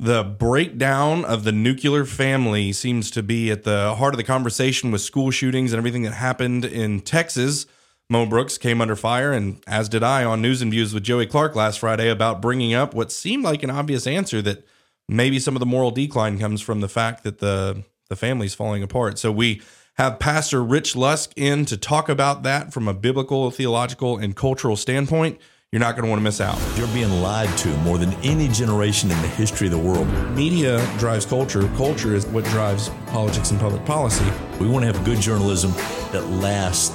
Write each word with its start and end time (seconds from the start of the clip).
The 0.00 0.24
breakdown 0.24 1.26
of 1.26 1.44
the 1.44 1.52
nuclear 1.52 2.06
family 2.06 2.72
seems 2.72 3.10
to 3.10 3.22
be 3.22 3.50
at 3.50 3.64
the 3.64 3.94
heart 3.96 4.14
of 4.14 4.16
the 4.16 4.24
conversation 4.24 4.90
with 4.90 5.02
school 5.02 5.30
shootings 5.30 5.74
and 5.74 5.78
everything 5.78 6.04
that 6.04 6.14
happened 6.14 6.64
in 6.64 7.02
Texas. 7.02 7.66
Mo 8.08 8.24
Brooks 8.24 8.56
came 8.56 8.80
under 8.80 8.96
fire, 8.96 9.30
and 9.30 9.62
as 9.66 9.90
did 9.90 10.02
I 10.02 10.24
on 10.24 10.40
News 10.40 10.62
and 10.62 10.70
Views 10.70 10.94
with 10.94 11.02
Joey 11.02 11.26
Clark 11.26 11.54
last 11.54 11.80
Friday 11.80 12.08
about 12.08 12.40
bringing 12.40 12.72
up 12.72 12.94
what 12.94 13.12
seemed 13.12 13.44
like 13.44 13.62
an 13.62 13.68
obvious 13.68 14.06
answer 14.06 14.40
that 14.40 14.66
maybe 15.06 15.38
some 15.38 15.54
of 15.54 15.60
the 15.60 15.66
moral 15.66 15.90
decline 15.90 16.38
comes 16.38 16.62
from 16.62 16.80
the 16.80 16.88
fact 16.88 17.22
that 17.24 17.40
the 17.40 17.84
the 18.08 18.16
family's 18.16 18.54
falling 18.54 18.82
apart. 18.82 19.18
So 19.18 19.30
we 19.30 19.60
have 19.96 20.18
Pastor 20.18 20.64
Rich 20.64 20.96
Lusk 20.96 21.34
in 21.36 21.66
to 21.66 21.76
talk 21.76 22.08
about 22.08 22.42
that 22.44 22.72
from 22.72 22.88
a 22.88 22.94
biblical, 22.94 23.50
theological, 23.50 24.16
and 24.16 24.34
cultural 24.34 24.76
standpoint. 24.76 25.38
You're 25.72 25.78
not 25.78 25.94
going 25.94 26.02
to 26.02 26.10
want 26.10 26.18
to 26.18 26.24
miss 26.24 26.40
out. 26.40 26.58
You're 26.76 26.88
being 26.88 27.22
lied 27.22 27.56
to 27.58 27.68
more 27.84 27.96
than 27.96 28.12
any 28.24 28.48
generation 28.48 29.08
in 29.08 29.22
the 29.22 29.28
history 29.28 29.68
of 29.68 29.70
the 29.70 29.78
world. 29.78 30.08
Media 30.34 30.84
drives 30.98 31.24
culture. 31.24 31.68
Culture 31.76 32.12
is 32.12 32.26
what 32.26 32.42
drives 32.46 32.88
politics 33.06 33.52
and 33.52 33.60
public 33.60 33.84
policy. 33.84 34.24
We 34.58 34.66
want 34.66 34.84
to 34.84 34.92
have 34.92 35.04
good 35.04 35.20
journalism 35.20 35.70
that 36.10 36.26
lasts. 36.26 36.92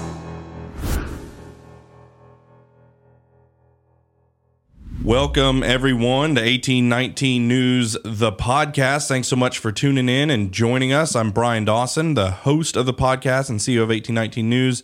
Welcome, 5.05 5.64
everyone, 5.64 6.36
to 6.36 6.42
1819 6.42 7.48
News, 7.48 7.96
the 8.04 8.34
podcast. 8.34 9.08
Thanks 9.08 9.30
so 9.30 9.38
much 9.38 9.58
for 9.58 9.72
tuning 9.72 10.10
in 10.10 10.30
and 10.30 10.52
joining 10.52 10.92
us. 10.92 11.16
I'm 11.16 11.32
Bryan 11.32 11.64
Dawson, 11.64 12.16
the 12.16 12.32
host 12.32 12.76
of 12.76 12.86
the 12.86 12.94
podcast 12.94 13.50
and 13.50 13.60
CEO 13.60 13.84
of 13.84 13.88
1819 13.88 14.50
News, 14.50 14.84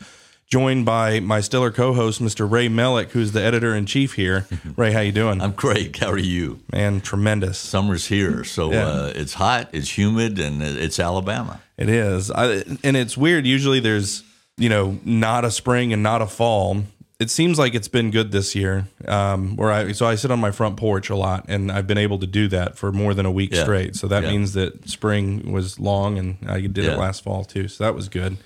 joined 0.52 0.86
by 0.86 1.22
my 1.22 1.40
stellar 1.40 1.72
co-host, 1.72 2.22
Mr. 2.22 2.50
Ray 2.50 2.68
Melick, 2.68 3.12
who's 3.12 3.32
the 3.32 3.42
editor 3.42 3.74
in 3.74 3.86
chief 3.86 4.14
here. 4.14 4.46
Ray, 4.76 4.92
how 4.92 5.00
you 5.00 5.14
doing? 5.14 5.42
I'm 5.42 5.54
great. 5.54 5.98
How 5.98 6.12
are 6.12 6.18
you? 6.18 6.60
Man, 6.74 7.00
tremendous. 7.00 7.58
Summer's 7.58 8.06
here, 8.08 8.44
so 8.44 8.72
Yeah. 8.72 8.86
uh, 8.88 9.14
it's 9.16 9.34
hot, 9.36 9.70
it's 9.72 9.98
humid, 9.98 10.38
and 10.40 10.62
it's 10.62 11.00
Alabama. 11.00 11.62
It 11.78 11.88
is, 11.90 12.30
I, 12.30 12.64
and 12.84 12.98
it's 12.98 13.18
weird. 13.18 13.48
Usually, 13.48 13.80
there's 13.80 14.24
you 14.58 14.68
know 14.70 15.00
not 15.06 15.46
a 15.46 15.52
spring 15.52 15.94
and 15.94 16.04
not 16.04 16.22
a 16.22 16.28
fall. 16.28 16.84
It 17.20 17.30
seems 17.30 17.58
like 17.58 17.74
it's 17.76 17.88
been 17.88 18.12
good 18.12 18.32
this 18.32 18.54
year. 18.56 18.88
Um, 19.08 19.56
where 19.56 19.72
I 19.72 19.94
so 19.94 20.06
I 20.06 20.16
sit 20.16 20.32
on 20.32 20.40
my 20.40 20.52
front 20.52 20.76
porch 20.76 21.10
a 21.10 21.16
lot, 21.16 21.46
and 21.48 21.72
I've 21.72 21.88
been 21.88 21.98
able 21.98 22.20
to 22.20 22.28
do 22.28 22.48
that 22.50 22.78
for 22.78 22.92
more 22.92 23.14
than 23.14 23.26
a 23.26 23.32
week 23.32 23.54
Yeah. 23.54 23.64
straight. 23.64 23.96
So 23.96 24.08
that 24.10 24.24
Yeah. 24.24 24.32
means 24.32 24.52
that 24.54 24.90
spring 24.90 25.52
was 25.52 25.80
long, 25.80 26.20
and 26.20 26.38
I 26.46 26.60
did 26.62 26.80
it 26.86 26.98
last 27.00 27.24
fall 27.24 27.46
too. 27.46 27.68
So 27.70 27.84
that 27.86 27.96
was 27.96 28.10
good. 28.10 28.38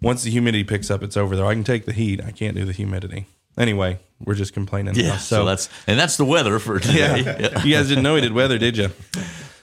Once 0.00 0.22
the 0.22 0.30
humidity 0.30 0.64
picks 0.64 0.90
up, 0.90 1.02
it's 1.02 1.16
over 1.16 1.34
there. 1.36 1.46
I 1.46 1.54
can 1.54 1.64
take 1.64 1.84
the 1.84 1.92
heat. 1.92 2.22
I 2.24 2.30
can't 2.30 2.56
do 2.56 2.64
the 2.64 2.72
humidity. 2.72 3.26
Anyway, 3.56 3.98
we're 4.24 4.34
just 4.34 4.52
complaining. 4.52 4.94
now. 4.94 5.00
Yeah, 5.00 5.16
so, 5.16 5.44
that's 5.44 5.68
and 5.88 5.98
that's 5.98 6.16
the 6.16 6.24
weather 6.24 6.58
for 6.60 6.78
today. 6.80 7.22
Yeah. 7.22 7.64
you 7.64 7.74
guys 7.74 7.88
didn't 7.88 8.04
know 8.04 8.14
we 8.14 8.20
did 8.20 8.32
weather, 8.32 8.58
did 8.58 8.76
you? 8.76 8.90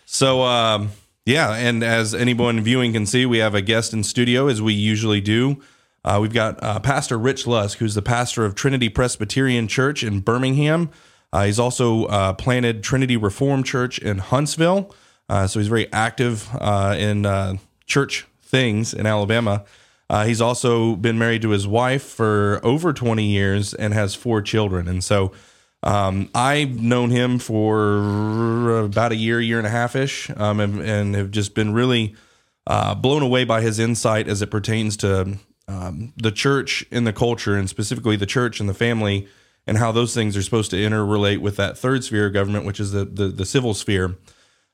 So, 0.05 0.41
um, 0.43 0.91
yeah. 1.25 1.53
And 1.53 1.83
as 1.83 2.13
anyone 2.13 2.59
viewing 2.61 2.93
can 2.93 3.05
see, 3.05 3.25
we 3.25 3.37
have 3.37 3.55
a 3.55 3.61
guest 3.61 3.93
in 3.93 4.03
studio 4.03 4.47
as 4.47 4.61
we 4.61 4.73
usually 4.73 5.21
do. 5.21 5.61
Uh, 6.03 6.19
we've 6.21 6.33
got 6.33 6.61
uh, 6.61 6.79
Pastor 6.81 7.17
Rich 7.17 7.47
Lusk, 7.47 7.79
who's 7.79 7.95
the 7.95 8.01
pastor 8.01 8.45
of 8.45 8.53
Trinity 8.53 8.89
Presbyterian 8.89 9.67
Church 9.67 10.03
in 10.03 10.19
Birmingham. 10.19 10.89
Uh, 11.33 11.45
he's 11.45 11.57
also 11.57 12.05
uh, 12.05 12.33
planted 12.33 12.83
Trinity 12.83 13.17
Reformed 13.17 13.65
Church 13.65 13.97
in 13.97 14.19
Huntsville. 14.19 14.93
Uh, 15.27 15.47
so 15.47 15.59
he's 15.59 15.67
very 15.67 15.91
active 15.91 16.47
uh, 16.53 16.95
in 16.97 17.25
uh, 17.25 17.55
church 17.87 18.27
things 18.43 18.93
in 18.93 19.05
Alabama. 19.07 19.65
Uh, 20.09 20.25
he's 20.25 20.41
also 20.41 20.95
been 20.95 21.17
married 21.17 21.41
to 21.41 21.49
his 21.49 21.67
wife 21.67 22.03
for 22.03 22.59
over 22.63 22.93
20 22.93 23.23
years 23.23 23.73
and 23.73 23.93
has 23.93 24.13
four 24.13 24.41
children. 24.41 24.87
And 24.87 25.03
so 25.03 25.31
um, 25.81 26.29
I've 26.33 26.81
known 26.81 27.11
him 27.11 27.39
for 27.39 28.79
about 28.79 29.11
a 29.11 29.15
year, 29.15 29.39
year 29.39 29.57
and 29.57 29.67
a 29.67 29.71
half 29.71 29.95
ish, 29.95 30.29
um, 30.35 30.59
and, 30.59 30.81
and 30.81 31.15
have 31.15 31.31
just 31.31 31.53
been 31.53 31.73
really 31.73 32.15
uh, 32.67 32.95
blown 32.95 33.21
away 33.21 33.43
by 33.43 33.61
his 33.61 33.77
insight 33.77 34.27
as 34.27 34.41
it 34.41 34.49
pertains 34.49 34.97
to 34.97 35.37
um, 35.67 36.13
the 36.17 36.31
church 36.31 36.85
and 36.91 37.05
the 37.05 37.13
culture, 37.13 37.55
and 37.55 37.69
specifically 37.69 38.15
the 38.15 38.25
church 38.25 38.59
and 38.59 38.67
the 38.67 38.73
family, 38.73 39.27
and 39.67 39.77
how 39.77 39.91
those 39.91 40.13
things 40.13 40.35
are 40.35 40.41
supposed 40.41 40.71
to 40.71 40.77
interrelate 40.77 41.39
with 41.39 41.55
that 41.57 41.77
third 41.77 42.03
sphere 42.03 42.27
of 42.27 42.33
government, 42.33 42.65
which 42.65 42.79
is 42.79 42.91
the 42.91 43.05
the, 43.05 43.27
the 43.27 43.45
civil 43.45 43.73
sphere. 43.73 44.15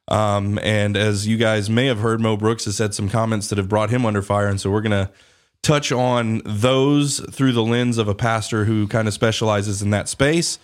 Um, 0.08 0.60
and 0.62 0.98
as 0.98 1.28
you 1.28 1.38
guys 1.38 1.70
may 1.70 1.86
have 1.86 2.00
heard, 2.00 2.20
Mo 2.20 2.36
Brooks 2.36 2.66
has 2.66 2.76
said 2.76 2.94
some 2.94 3.10
comments 3.10 3.48
that 3.50 3.58
have 3.58 3.70
brought 3.70 3.90
him 3.90 4.06
under 4.06 4.22
fire, 4.22 4.48
and 4.48 4.60
so 4.60 4.70
we're 4.70 4.82
gonna 4.82 5.12
touch 5.64 5.92
on 5.92 6.42
those 6.44 7.20
through 7.32 7.52
the 7.52 7.64
lens 7.64 7.98
of 7.98 8.08
a 8.08 8.16
pastor 8.16 8.66
who 8.66 8.88
kind 8.88 9.08
of 9.08 9.14
specializes 9.14 9.82
in 9.82 9.92
that 9.92 10.10
space. 10.10 10.60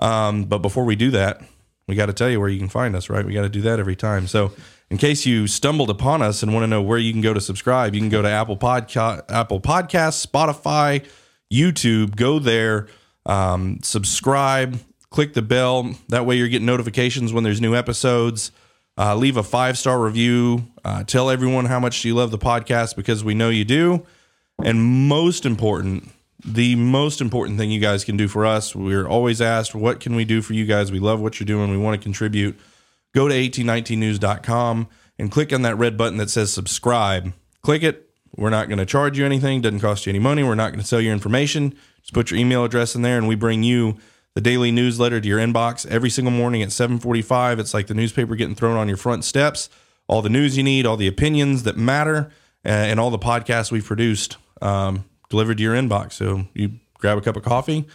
Um, 0.00 0.44
but 0.44 0.58
before 0.58 0.84
we 0.84 0.96
do 0.96 1.10
that, 1.12 1.42
we 1.88 1.94
got 1.94 2.06
to 2.06 2.12
tell 2.12 2.28
you 2.28 2.40
where 2.40 2.48
you 2.48 2.58
can 2.58 2.68
find 2.68 2.96
us, 2.96 3.08
right? 3.08 3.24
We 3.24 3.32
got 3.32 3.42
to 3.42 3.48
do 3.48 3.62
that 3.62 3.78
every 3.78 3.96
time. 3.96 4.26
So, 4.26 4.52
in 4.88 4.98
case 4.98 5.26
you 5.26 5.48
stumbled 5.48 5.90
upon 5.90 6.22
us 6.22 6.44
and 6.44 6.54
want 6.54 6.62
to 6.62 6.68
know 6.68 6.80
where 6.80 6.98
you 6.98 7.12
can 7.12 7.20
go 7.20 7.34
to 7.34 7.40
subscribe, 7.40 7.94
you 7.94 8.00
can 8.00 8.08
go 8.08 8.22
to 8.22 8.28
Apple 8.28 8.56
Podcast, 8.56 9.30
Apple 9.30 9.60
Podcasts, 9.60 10.24
Spotify, 10.24 11.04
YouTube. 11.52 12.14
Go 12.14 12.38
there, 12.38 12.86
um, 13.24 13.80
subscribe, 13.82 14.78
click 15.10 15.34
the 15.34 15.42
bell. 15.42 15.92
That 16.08 16.24
way, 16.24 16.36
you're 16.36 16.48
getting 16.48 16.66
notifications 16.66 17.32
when 17.32 17.42
there's 17.42 17.60
new 17.60 17.74
episodes. 17.74 18.52
Uh, 18.98 19.14
leave 19.14 19.36
a 19.36 19.42
five 19.42 19.76
star 19.76 20.00
review. 20.00 20.66
Uh, 20.84 21.04
tell 21.04 21.28
everyone 21.30 21.66
how 21.66 21.78
much 21.78 22.04
you 22.04 22.14
love 22.14 22.30
the 22.30 22.38
podcast 22.38 22.96
because 22.96 23.22
we 23.22 23.34
know 23.34 23.50
you 23.50 23.64
do. 23.64 24.06
And 24.62 24.82
most 25.08 25.44
important, 25.44 26.10
the 26.44 26.76
most 26.76 27.20
important 27.20 27.58
thing 27.58 27.70
you 27.70 27.80
guys 27.80 28.04
can 28.04 28.16
do 28.16 28.26
for 28.26 28.46
us, 28.46 28.74
we're 28.74 29.06
always 29.06 29.40
asked, 29.42 29.74
what 29.74 30.00
can 30.00 30.16
we 30.16 30.24
do 30.24 30.40
for 30.40 30.54
you 30.54 30.64
guys? 30.64 30.90
We 30.90 30.98
love 30.98 31.20
what 31.20 31.38
you're 31.38 31.46
doing. 31.46 31.70
We 31.70 31.76
want 31.76 32.00
to 32.00 32.02
contribute. 32.02 32.58
Go 33.14 33.28
to 33.28 33.34
1819news.com 33.34 34.88
and 35.18 35.30
click 35.30 35.52
on 35.52 35.62
that 35.62 35.76
red 35.76 35.96
button 35.96 36.18
that 36.18 36.30
says 36.30 36.52
subscribe. 36.52 37.32
Click 37.62 37.82
it. 37.82 38.10
We're 38.36 38.50
not 38.50 38.68
going 38.68 38.78
to 38.78 38.86
charge 38.86 39.18
you 39.18 39.24
anything. 39.24 39.62
Doesn't 39.62 39.80
cost 39.80 40.06
you 40.06 40.10
any 40.10 40.18
money. 40.18 40.42
We're 40.42 40.54
not 40.54 40.70
going 40.70 40.80
to 40.80 40.86
sell 40.86 41.00
your 41.00 41.12
information. 41.12 41.74
Just 42.00 42.12
put 42.12 42.30
your 42.30 42.38
email 42.38 42.64
address 42.64 42.94
in 42.94 43.02
there 43.02 43.18
and 43.18 43.26
we 43.26 43.34
bring 43.34 43.62
you 43.62 43.96
the 44.36 44.42
daily 44.42 44.70
newsletter 44.70 45.18
to 45.18 45.26
your 45.26 45.38
inbox 45.38 45.86
every 45.86 46.10
single 46.10 46.30
morning 46.30 46.62
at 46.62 46.70
745. 46.70 47.58
It's 47.58 47.72
like 47.72 47.86
the 47.86 47.94
newspaper 47.94 48.36
getting 48.36 48.54
thrown 48.54 48.76
on 48.76 48.86
your 48.86 48.98
front 48.98 49.24
steps. 49.24 49.70
All 50.08 50.20
the 50.20 50.28
news 50.28 50.58
you 50.58 50.62
need, 50.62 50.84
all 50.84 50.98
the 50.98 51.06
opinions 51.06 51.62
that 51.62 51.78
matter, 51.78 52.30
uh, 52.62 52.68
and 52.68 53.00
all 53.00 53.08
the 53.08 53.18
podcasts 53.18 53.72
we've 53.72 53.86
produced 53.86 54.36
um, 54.60 55.06
delivered 55.30 55.56
to 55.56 55.62
your 55.62 55.74
inbox. 55.74 56.12
So 56.12 56.44
you 56.52 56.72
grab 56.98 57.16
a 57.16 57.22
cup 57.22 57.36
of 57.36 57.44
coffee, 57.44 57.86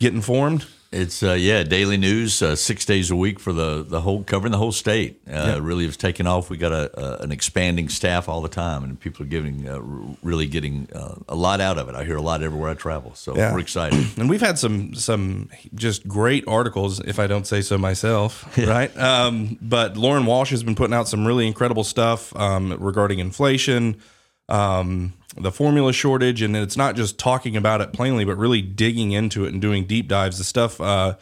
get 0.00 0.12
informed. 0.12 0.66
It's 0.94 1.22
uh, 1.24 1.32
yeah, 1.32 1.64
daily 1.64 1.96
news, 1.96 2.40
uh, 2.40 2.54
six 2.54 2.84
days 2.84 3.10
a 3.10 3.16
week 3.16 3.40
for 3.40 3.52
the 3.52 3.82
the 3.82 4.00
whole 4.00 4.22
covering 4.22 4.52
the 4.52 4.58
whole 4.58 4.70
state. 4.72 5.20
Uh, 5.28 5.58
Really 5.60 5.86
has 5.86 5.96
taken 5.96 6.26
off. 6.28 6.50
We 6.50 6.56
got 6.56 6.70
a, 6.72 6.84
a 6.98 7.22
an 7.24 7.32
expanding 7.32 7.88
staff 7.88 8.28
all 8.28 8.40
the 8.42 8.48
time, 8.48 8.84
and 8.84 8.98
people 9.00 9.24
are 9.24 9.28
giving 9.28 9.68
uh, 9.68 9.72
r- 9.78 10.16
really 10.22 10.46
getting 10.46 10.88
uh, 10.94 11.16
a 11.28 11.34
lot 11.34 11.60
out 11.60 11.78
of 11.78 11.88
it. 11.88 11.96
I 11.96 12.04
hear 12.04 12.16
a 12.16 12.22
lot 12.22 12.42
everywhere 12.42 12.70
I 12.70 12.74
travel, 12.74 13.12
so 13.14 13.34
Yeah. 13.36 13.52
we're 13.52 13.60
excited. 13.60 13.98
And 14.18 14.30
we've 14.30 14.40
had 14.40 14.56
some 14.58 14.94
some 14.94 15.48
just 15.74 16.06
great 16.06 16.44
articles, 16.46 17.00
if 17.00 17.18
I 17.18 17.26
don't 17.26 17.46
say 17.46 17.60
so 17.60 17.76
myself, 17.76 18.44
right? 18.76 18.96
Um, 18.96 19.58
but 19.60 19.96
Lauren 19.96 20.26
Walsh 20.26 20.50
has 20.50 20.62
been 20.62 20.76
putting 20.76 20.94
out 20.94 21.08
some 21.08 21.26
really 21.26 21.46
incredible 21.48 21.84
stuff 21.84 22.34
um, 22.36 22.72
regarding 22.78 23.18
inflation, 23.18 23.96
um, 24.48 25.12
the 25.36 25.50
formula 25.52 25.92
shortage, 25.92 26.42
and 26.42 26.56
it's 26.56 26.76
not 26.76 26.96
just 26.96 27.18
talking 27.18 27.56
about 27.56 27.80
it 27.80 27.92
plainly, 27.92 28.24
but 28.24 28.36
really 28.36 28.62
digging 28.62 29.12
into 29.12 29.44
it 29.44 29.52
and 29.52 29.60
doing 29.60 29.84
deep 29.86 30.08
dives. 30.08 30.38
The 30.38 30.44
stuff, 30.44 30.80
uh, 30.80 31.16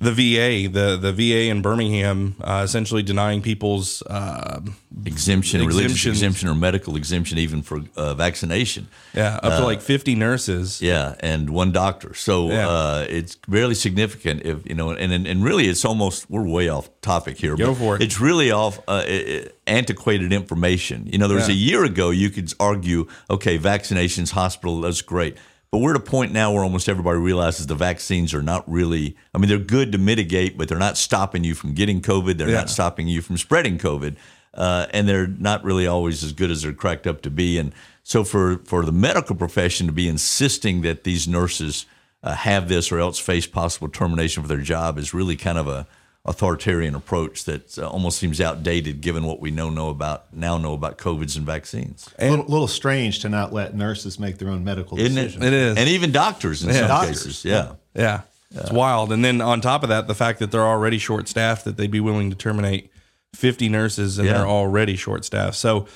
the 0.00 0.12
VA, 0.12 0.68
the 0.68 0.96
the 0.96 1.12
VA 1.12 1.50
in 1.50 1.60
Birmingham, 1.60 2.36
uh, 2.40 2.62
essentially 2.64 3.02
denying 3.02 3.42
people's 3.42 4.00
uh, 4.02 4.60
exemption, 5.04 5.66
religious 5.66 6.06
exemption, 6.06 6.48
or 6.48 6.54
medical 6.54 6.94
exemption, 6.94 7.36
even 7.38 7.62
for 7.62 7.80
uh, 7.96 8.14
vaccination. 8.14 8.86
yeah 9.12 9.40
up 9.42 9.58
to 9.58 9.64
like 9.64 9.80
fifty 9.80 10.14
nurses. 10.14 10.80
Yeah, 10.80 11.16
and 11.18 11.50
one 11.50 11.72
doctor. 11.72 12.14
So 12.14 12.48
Yeah. 12.48 12.68
uh, 12.68 13.06
it's 13.08 13.38
really 13.48 13.74
significant. 13.74 14.42
If 14.44 14.64
you 14.68 14.76
know, 14.76 14.90
and, 14.90 15.12
and 15.12 15.26
and 15.26 15.42
really, 15.42 15.66
it's 15.66 15.84
almost 15.84 16.30
we're 16.30 16.46
way 16.46 16.68
off 16.68 16.88
topic 17.00 17.36
here. 17.38 17.56
Go 17.56 17.72
but 17.72 17.78
for 17.78 17.96
it. 17.96 18.02
It's 18.02 18.20
really 18.20 18.52
off 18.52 18.78
uh, 18.86 18.92
uh, 18.92 19.48
antiquated 19.68 20.32
information. 20.32 21.08
You 21.12 21.18
know, 21.18 21.28
there 21.28 21.36
was 21.36 21.48
Yeah. 21.48 21.54
a 21.54 21.58
year 21.58 21.84
ago 21.84 22.10
you 22.10 22.30
could 22.30 22.52
argue, 22.58 23.06
okay, 23.30 23.58
vaccinations, 23.58 24.30
hospital, 24.30 24.80
that's 24.80 25.02
great. 25.02 25.36
But 25.70 25.78
we're 25.78 25.90
at 25.90 25.96
a 25.96 26.00
point 26.00 26.32
now 26.32 26.50
where 26.52 26.62
almost 26.64 26.88
everybody 26.88 27.18
realizes 27.18 27.66
the 27.66 27.74
vaccines 27.74 28.32
are 28.32 28.42
not 28.42 28.64
really. 28.70 29.16
I 29.34 29.38
mean, 29.38 29.48
they're 29.50 29.58
good 29.58 29.92
to 29.92 29.98
mitigate, 29.98 30.56
but 30.56 30.66
they're 30.68 30.78
not 30.78 30.96
stopping 30.96 31.44
you 31.44 31.54
from 31.54 31.74
getting 31.74 32.00
COVID. 32.00 32.38
They're 32.38 32.48
Yeah. 32.48 32.56
not 32.58 32.70
stopping 32.70 33.06
you 33.06 33.20
from 33.20 33.36
spreading 33.36 33.76
COVID, 33.78 34.16
uh, 34.54 34.86
and 34.94 35.06
they're 35.06 35.26
not 35.26 35.62
really 35.64 35.86
always 35.86 36.24
as 36.24 36.32
good 36.32 36.50
as 36.50 36.62
they're 36.62 36.72
cracked 36.72 37.06
up 37.06 37.20
to 37.22 37.30
be. 37.30 37.58
And 37.58 37.72
so, 38.02 38.24
for 38.24 38.62
for 38.64 38.84
the 38.86 38.92
medical 38.92 39.36
profession 39.36 39.86
to 39.86 39.92
be 39.92 40.08
insisting 40.08 40.80
that 40.82 41.04
these 41.04 41.28
nurses 41.28 41.84
uh, 42.24 42.34
have 42.34 42.68
this 42.68 42.90
or 42.90 42.98
else 42.98 43.18
face 43.18 43.46
possible 43.46 43.88
termination 43.88 44.42
for 44.42 44.48
their 44.48 44.56
job 44.62 44.98
is 44.98 45.12
really 45.14 45.36
kind 45.36 45.58
of 45.58 45.68
a 45.68 45.86
authoritarian 46.28 46.94
approach 46.94 47.44
that 47.44 47.78
uh, 47.78 47.88
almost 47.88 48.18
seems 48.18 48.40
outdated 48.40 49.00
given 49.00 49.24
what 49.24 49.40
we 49.40 49.50
know 49.50 49.70
know 49.70 49.88
about 49.88 50.32
now 50.34 50.58
know 50.58 50.74
about 50.74 50.98
COVIDs 50.98 51.36
and 51.36 51.46
vaccines. 51.46 52.08
A 52.18 52.30
little, 52.30 52.44
little 52.44 52.68
strange 52.68 53.20
to 53.20 53.28
not 53.28 53.52
let 53.52 53.74
nurses 53.74 54.18
make 54.20 54.38
their 54.38 54.48
own 54.50 54.62
medical 54.62 54.98
Isn't 54.98 55.14
decisions. 55.16 55.44
it? 55.44 55.46
It 55.48 55.52
is. 55.54 55.76
and 55.78 55.88
even 55.88 56.12
doctors 56.12 56.62
in 56.62 56.68
Yeah. 56.68 56.74
some 56.80 56.88
Doctors. 56.88 57.22
cases. 57.24 57.44
Yeah. 57.44 57.72
Yeah. 57.94 58.20
It's 58.50 58.70
wild. 58.70 59.12
And 59.12 59.24
then 59.24 59.40
on 59.40 59.60
top 59.60 59.82
of 59.82 59.88
that, 59.90 60.06
the 60.06 60.14
fact 60.14 60.38
that 60.38 60.50
they're 60.50 60.66
already 60.66 60.98
short 60.98 61.28
staffed, 61.28 61.64
that 61.64 61.76
they'd 61.76 61.90
be 61.90 62.00
willing 62.00 62.30
to 62.30 62.36
terminate 62.36 62.90
50 63.34 63.68
nurses 63.68 64.18
and 64.18 64.26
Yeah. 64.26 64.34
they're 64.38 64.46
already 64.46 64.96
short 64.96 65.24
staffed. 65.24 65.56
So 65.56 65.86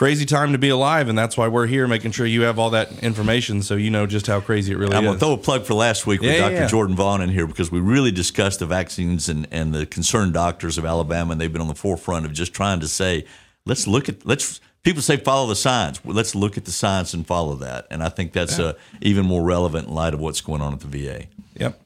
crazy 0.00 0.24
time 0.24 0.52
to 0.52 0.56
be 0.56 0.70
alive. 0.70 1.10
And 1.10 1.18
that's 1.18 1.36
why 1.36 1.46
we're 1.48 1.66
here 1.66 1.86
making 1.86 2.12
sure 2.12 2.24
you 2.24 2.40
have 2.44 2.58
all 2.58 2.70
that 2.70 3.02
information 3.02 3.60
so 3.60 3.74
you 3.76 3.90
know 3.90 4.06
just 4.06 4.26
how 4.26 4.40
crazy 4.40 4.72
it 4.72 4.76
really 4.76 4.92
is. 4.92 4.96
I'm 4.96 5.04
going 5.04 5.16
to 5.16 5.20
throw 5.20 5.34
a 5.34 5.36
plug 5.36 5.66
for 5.66 5.74
last 5.74 6.06
week 6.06 6.22
with 6.22 6.30
Yeah, 6.30 6.36
yeah, 6.36 6.40
Dr. 6.48 6.54
yeah. 6.54 6.66
Jordan 6.68 6.96
Vaughn 6.96 7.20
in 7.20 7.28
here 7.28 7.46
because 7.46 7.70
we 7.70 7.80
really 7.80 8.10
discussed 8.10 8.60
the 8.60 8.66
vaccines 8.66 9.28
and, 9.28 9.46
and 9.50 9.74
the 9.74 9.84
concerned 9.84 10.32
doctors 10.32 10.78
of 10.78 10.86
Alabama, 10.86 11.32
and 11.32 11.38
they've 11.40 11.52
been 11.52 11.60
on 11.60 11.68
the 11.68 11.74
forefront 11.74 12.24
of 12.24 12.32
just 12.32 12.54
trying 12.54 12.80
to 12.80 12.88
say, 12.88 13.26
let's 13.66 13.86
look 13.86 14.08
at 14.08 14.24
let's. 14.24 14.62
People 14.82 15.02
say 15.02 15.18
follow 15.18 15.46
the 15.46 15.54
science. 15.54 16.02
Well, 16.02 16.16
let's 16.16 16.34
look 16.34 16.56
at 16.56 16.64
the 16.64 16.72
science 16.72 17.12
and 17.12 17.26
follow 17.26 17.56
that. 17.56 17.86
And 17.90 18.02
I 18.02 18.08
think 18.08 18.32
that's 18.32 18.58
uh, 18.58 18.72
even 19.02 19.26
more 19.26 19.42
relevant 19.42 19.88
in 19.88 19.94
light 19.94 20.14
of 20.14 20.20
what's 20.20 20.40
going 20.40 20.62
on 20.62 20.72
at 20.72 20.80
the 20.80 20.86
VA. 20.86 21.26
Yep. 21.56 21.78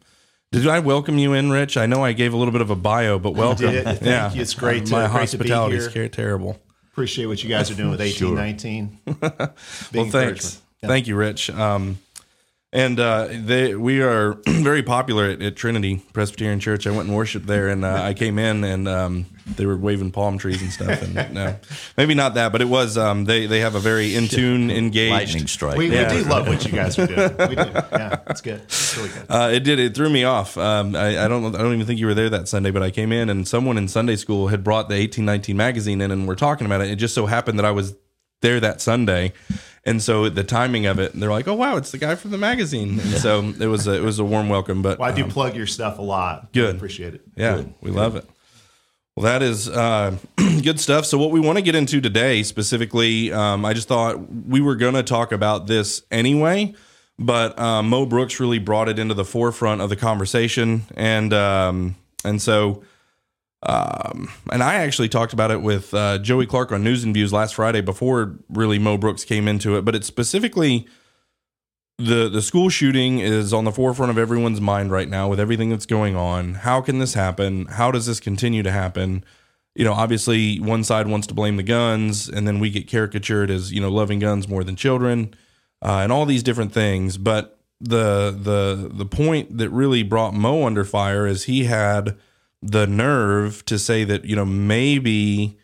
Did 0.53 0.69
I 0.69 0.79
welcome 0.79 1.19
you 1.19 1.33
in, 1.33 1.51
Rich? 1.51 1.77
I 1.77 1.87
know 1.87 2.05
I 2.05 2.13
gave 2.13 2.33
a 2.33 2.37
little 2.37 2.53
bit 2.53 2.61
of 2.61 2.71
a 2.71 2.77
bio, 2.77 3.19
but 3.19 3.33
welcome. 3.33 3.73
did. 3.73 3.99
Thank 3.99 4.37
you. 4.37 4.43
It's 4.43 4.55
great 4.55 4.87
to- 4.87 4.93
My 4.93 5.09
great 5.09 5.29
to 5.31 5.39
be 5.39 5.49
hospitality 5.49 5.77
is 5.79 6.11
terrible. 6.13 6.61
Appreciate 6.95 7.27
what 7.27 7.43
you 7.43 7.49
guys 7.49 7.73
are 7.73 7.75
doing 7.75 7.91
with 7.91 7.99
1819. 8.23 9.01
well, 9.93 10.05
thanks. 10.11 10.63
Thank 10.81 11.09
you, 11.09 11.17
Rich. 11.17 11.51
Um, 11.51 11.99
and 12.75 12.99
uh, 12.99 13.29
they, 13.31 13.77
we 13.77 14.03
are 14.03 14.35
very 14.47 14.83
popular 14.83 15.27
at, 15.31 15.41
at 15.41 15.55
Trinity 15.55 16.03
Presbyterian 16.13 16.59
Church. 16.59 16.89
I 16.89 16.91
went 16.91 17.07
and 17.07 17.17
worshipped 17.17 17.47
there, 17.47 17.69
and 17.69 17.85
uh, 17.85 18.03
I 18.03 18.15
came 18.15 18.37
in, 18.39 18.65
and 18.65 18.89
um, 18.89 19.27
they 19.55 19.65
were 19.65 19.77
waving 19.77 20.11
palm 20.11 20.39
trees 20.39 20.61
and 20.61 20.73
stuff. 20.73 21.01
And 21.03 21.15
no, 21.35 21.57
maybe 21.97 22.15
not 22.15 22.35
that, 22.35 22.51
but 22.51 22.61
it 22.61 22.69
was. 22.69 22.99
Um, 22.99 23.27
they 23.27 23.47
they 23.47 23.61
have 23.61 23.77
a 23.77 23.81
very 23.81 24.17
in 24.17 24.27
tune, 24.27 24.71
engaged. 24.83 25.13
Lightning 25.13 25.47
strike. 25.47 25.79
We, 25.79 25.93
Yeah. 25.93 26.13
we 26.13 26.25
do 26.25 26.29
love 26.29 26.49
what 26.49 26.65
you 26.65 26.73
guys 26.73 26.99
are 26.99 27.07
doing. 27.07 27.37
We 27.49 27.55
do. 27.55 27.63
Yeah, 27.95 28.19
it's 28.27 28.41
good. 28.41 28.61
It's 28.63 28.97
really 28.97 29.09
good. 29.11 29.27
Uh, 29.29 29.51
it 29.53 29.61
did. 29.61 29.79
It 29.79 29.95
threw 29.95 30.11
me 30.11 30.25
off. 30.25 30.59
Um, 30.59 30.97
I, 30.97 31.25
I 31.25 31.29
don't. 31.29 31.55
I 31.55 31.59
don't 31.59 31.75
even 31.75 31.87
think 31.87 32.01
you 32.01 32.07
were 32.07 32.15
there 32.15 32.31
that 32.31 32.49
Sunday, 32.49 32.73
but 32.73 32.83
I 32.83 32.91
came 32.91 33.13
in 33.13 33.31
and 33.31 33.47
someone 33.47 33.79
in 33.79 33.87
Sunday 33.87 34.17
school 34.17 34.49
had 34.49 34.65
brought 34.65 34.89
the 34.89 34.97
eighteen 34.97 35.25
nineteen 35.25 35.57
magazine 35.57 36.01
in, 36.01 36.11
and 36.11 36.27
we're 36.27 36.35
talking 36.35 36.67
about 36.67 36.81
it. 36.81 36.91
It 36.91 36.97
just 36.97 37.15
so 37.15 37.27
happened 37.27 37.61
that 37.61 37.65
I 37.65 37.71
was 37.71 37.95
there 38.41 38.59
that 38.61 38.81
Sunday, 38.81 39.33
and 39.87 40.03
so 40.03 40.29
the 40.29 40.45
timing 40.45 40.87
of 40.87 40.99
it, 40.99 41.13
they're 41.13 41.31
like, 41.31 41.49
"Oh 41.49 41.55
wow, 41.55 41.77
it's 41.77 41.91
the 41.91 41.99
guy 41.99 42.15
from 42.15 42.31
the 42.31 42.39
magazine." 42.39 42.99
And 43.01 43.15
so 43.15 43.41
it 43.61 43.67
was 43.67 43.87
a, 43.87 43.95
it 43.95 44.03
was 44.03 44.19
a 44.19 44.25
warm 44.25 44.49
welcome. 44.49 44.83
But 44.83 44.99
Well, 44.99 45.11
I 45.11 45.15
do 45.15 45.25
um, 45.25 45.31
plug 45.31 45.57
your 45.57 45.67
stuff 45.67 45.99
a 45.99 46.03
lot. 46.03 46.53
Good. 46.53 46.77
Appreciate 46.77 47.15
it. 47.15 47.23
yeah, 47.37 47.65
we 47.81 47.91
love 47.91 48.17
it. 48.17 48.29
Well, 49.17 49.25
that 49.25 49.43
is 49.43 49.69
uh, 49.69 50.17
good 50.37 50.81
stuff. 50.81 51.07
So, 51.07 51.19
what 51.19 51.31
we 51.31 51.39
want 51.39 51.57
to 51.59 51.63
get 51.63 51.77
into 51.77 52.01
today 52.01 52.43
specifically, 52.43 53.33
um, 53.33 53.65
I 53.65 53.73
just 53.73 53.87
thought 53.87 54.29
we 54.29 54.61
were 54.61 54.75
going 54.75 54.95
to 54.95 55.05
talk 55.05 55.31
about 55.31 55.69
this 55.69 56.03
anyway, 56.11 56.75
but 57.17 57.57
uh, 57.57 57.83
Mo 57.83 58.07
Brooks 58.07 58.41
really 58.41 58.59
brought 58.59 58.89
it 58.89 58.99
into 58.99 59.15
the 59.15 59.25
forefront 59.25 59.81
of 59.83 59.89
the 59.89 59.95
conversation, 59.97 60.83
and 60.97 61.33
um, 61.33 61.95
and 62.25 62.43
so, 62.43 62.83
um, 63.65 64.31
and 64.53 64.63
I 64.63 64.75
actually 64.75 65.09
talked 65.09 65.33
about 65.33 65.51
it 65.51 65.63
with 65.63 65.95
uh, 65.95 66.19
Joey 66.19 66.47
Clark 66.47 66.73
on 66.73 66.85
News 66.85 67.03
and 67.05 67.15
Views 67.15 67.33
last 67.33 67.55
Friday 67.55 67.81
before 67.81 68.39
really 68.49 68.79
Mo 68.79 68.99
Brooks 68.99 69.25
came 69.25 69.49
into 69.49 69.77
it, 69.77 69.85
but 69.85 69.95
it's 69.95 70.07
specifically 70.07 70.87
the 71.99 72.29
the 72.29 72.43
school 72.43 72.69
shooting 72.69 73.21
is 73.21 73.53
on 73.53 73.65
the 73.65 73.73
forefront 73.73 74.11
of 74.11 74.19
everyone's 74.19 74.61
mind 74.61 74.91
right 74.91 75.09
now 75.09 75.29
with 75.29 75.41
everything 75.41 75.71
that's 75.71 75.87
going 75.87 76.17
on. 76.17 76.55
How 76.55 76.81
can 76.81 76.99
this 76.99 77.15
happen? 77.15 77.67
How 77.67 77.91
does 77.91 78.07
this 78.07 78.21
continue 78.21 78.63
to 78.63 78.71
happen? 78.71 79.25
You 79.75 79.85
know, 79.85 79.93
obviously 79.93 80.61
one 80.61 80.85
side 80.85 81.07
wants 81.07 81.27
to 81.29 81.35
blame 81.35 81.57
the 81.57 81.63
guns, 81.63 82.29
and 82.29 82.47
then 82.47 82.59
we 82.59 82.71
get 82.71 82.89
caricatured 82.89 83.51
as 83.51 83.73
you 83.73 83.81
know 83.81 83.91
loving 83.91 84.19
guns 84.19 84.47
more 84.47 84.65
than 84.65 84.77
children, 84.77 85.35
uh, 85.83 86.01
and 86.03 86.13
all 86.13 86.27
these 86.27 86.43
different 86.43 86.73
things. 86.73 87.17
But 87.17 87.59
the 87.81 88.31
the 88.31 88.91
the 88.93 89.07
point 89.07 89.57
that 89.57 89.71
really 89.71 90.03
brought 90.03 90.35
Mo 90.35 90.67
under 90.67 90.85
fire 90.85 91.27
is 91.27 91.45
he 91.45 91.65
had 91.65 92.19
the 92.65 92.87
nerve 92.87 93.65
to 93.67 93.79
say 93.79 94.05
that 94.05 94.25
you 94.25 94.35
know 94.35 94.45
maybe 94.45 95.59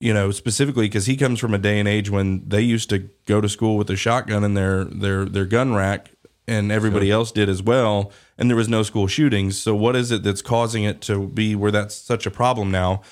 you 0.00 0.12
know, 0.12 0.30
specifically 0.30 0.86
because 0.86 1.06
he 1.06 1.16
comes 1.16 1.40
from 1.40 1.54
a 1.54 1.58
day 1.58 1.78
and 1.78 1.88
age 1.88 2.10
when 2.10 2.46
they 2.46 2.60
used 2.60 2.90
to 2.90 3.08
go 3.24 3.40
to 3.40 3.48
school 3.48 3.76
with 3.76 3.88
a 3.90 3.96
shotgun 3.96 4.44
in 4.44 4.54
their 4.54 4.84
their 4.84 5.24
their 5.24 5.46
gun 5.46 5.74
rack, 5.74 6.10
and 6.46 6.70
everybody 6.70 7.10
else 7.10 7.32
did 7.32 7.48
as 7.48 7.62
well, 7.62 8.12
and 8.36 8.50
there 8.50 8.56
was 8.56 8.68
no 8.68 8.82
school 8.82 9.06
shootings. 9.06 9.58
So 9.60 9.74
what 9.74 9.96
is 9.96 10.12
it 10.12 10.22
that's 10.22 10.42
causing 10.42 10.84
it 10.84 11.00
to 11.02 11.26
be 11.28 11.54
where 11.54 11.70
that's 11.70 11.94
such 11.94 12.26
a 12.26 12.30
problem 12.30 12.70
now? 12.70 13.02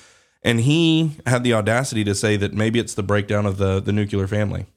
And 0.43 0.61
he 0.61 1.17
had 1.25 1.43
the 1.43 1.53
audacity 1.53 2.03
to 2.03 2.13
say 2.13 2.37
that 2.37 2.53
maybe 2.53 2.77
it's 2.77 2.93
the 2.93 3.03
breakdown 3.03 3.47
of 3.47 3.57
the 3.57 3.79
the 3.79 3.91
nuclear 3.91 4.27
family. 4.27 4.67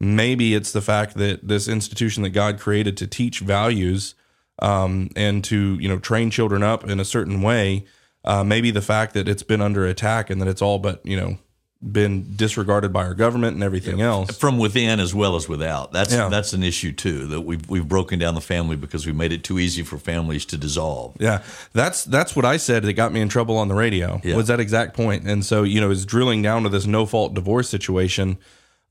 Maybe 0.00 0.54
it's 0.54 0.72
the 0.72 0.80
fact 0.80 1.16
that 1.18 1.46
this 1.46 1.68
institution 1.68 2.22
that 2.22 2.30
God 2.30 2.58
created 2.58 2.96
to 2.96 3.06
teach 3.06 3.40
values 3.40 4.14
um, 4.62 5.10
and 5.16 5.44
to 5.44 5.78
you 5.78 5.88
know 5.88 5.98
train 5.98 6.30
children 6.30 6.62
up 6.62 6.88
in 6.88 6.98
a 7.00 7.04
certain 7.04 7.42
way. 7.42 7.84
Uh, 8.24 8.44
maybe 8.44 8.70
the 8.70 8.80
fact 8.80 9.14
that 9.14 9.26
it's 9.28 9.42
been 9.42 9.60
under 9.60 9.84
attack 9.84 10.30
and 10.30 10.40
that 10.40 10.46
it's 10.48 10.62
all 10.62 10.78
but 10.78 11.04
you 11.04 11.16
know 11.16 11.36
been 11.84 12.36
disregarded 12.36 12.92
by 12.92 13.02
our 13.04 13.12
government 13.14 13.54
and 13.54 13.64
everything 13.64 14.00
else. 14.00 14.38
from 14.38 14.56
within 14.56 15.00
as 15.00 15.12
well 15.12 15.34
as 15.34 15.48
without. 15.48 15.90
That's 15.90 16.12
Yeah. 16.14 16.28
that's 16.28 16.52
an 16.52 16.62
issue 16.62 16.92
too. 16.92 17.26
That 17.26 17.40
we've 17.40 17.68
we've 17.68 17.88
broken 17.88 18.20
down 18.20 18.36
the 18.36 18.40
family 18.40 18.76
because 18.76 19.04
we 19.04 19.12
made 19.12 19.32
it 19.32 19.42
too 19.42 19.58
easy 19.58 19.82
for 19.82 19.98
families 19.98 20.44
to 20.46 20.56
dissolve. 20.56 21.16
Yeah, 21.18 21.42
that's 21.72 22.04
that's 22.04 22.36
what 22.36 22.44
I 22.44 22.56
said 22.58 22.84
that 22.84 22.92
got 22.92 23.12
me 23.12 23.20
in 23.20 23.28
trouble 23.28 23.56
on 23.56 23.66
the 23.66 23.74
radio. 23.74 24.20
Yeah. 24.22 24.36
Was 24.36 24.46
that 24.46 24.60
exact 24.60 24.94
point? 24.94 25.26
And 25.26 25.44
so 25.44 25.64
you 25.64 25.80
know, 25.80 25.90
it's 25.90 26.04
drilling 26.04 26.40
down 26.42 26.62
to 26.62 26.68
this 26.68 26.86
no 26.86 27.04
fault 27.04 27.34
divorce 27.34 27.68
situation. 27.68 28.38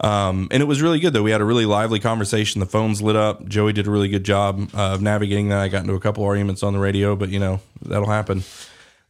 Um, 0.01 0.47
and 0.49 0.63
it 0.63 0.65
was 0.65 0.81
really 0.81 0.99
good 0.99 1.13
though. 1.13 1.21
We 1.21 1.31
had 1.31 1.41
a 1.41 1.45
really 1.45 1.65
lively 1.65 1.99
conversation. 1.99 2.59
The 2.59 2.65
phones 2.65 3.01
lit 3.01 3.15
up. 3.15 3.47
Joey 3.47 3.71
did 3.71 3.85
a 3.87 3.91
really 3.91 4.09
good 4.09 4.23
job 4.23 4.69
of 4.73 5.01
navigating 5.01 5.49
that. 5.49 5.59
I 5.59 5.67
got 5.67 5.83
into 5.83 5.93
a 5.93 5.99
couple 5.99 6.23
arguments 6.23 6.63
on 6.63 6.73
the 6.73 6.79
radio, 6.79 7.15
but 7.15 7.29
you 7.29 7.39
know 7.39 7.59
that'll 7.85 8.09
happen. 8.09 8.43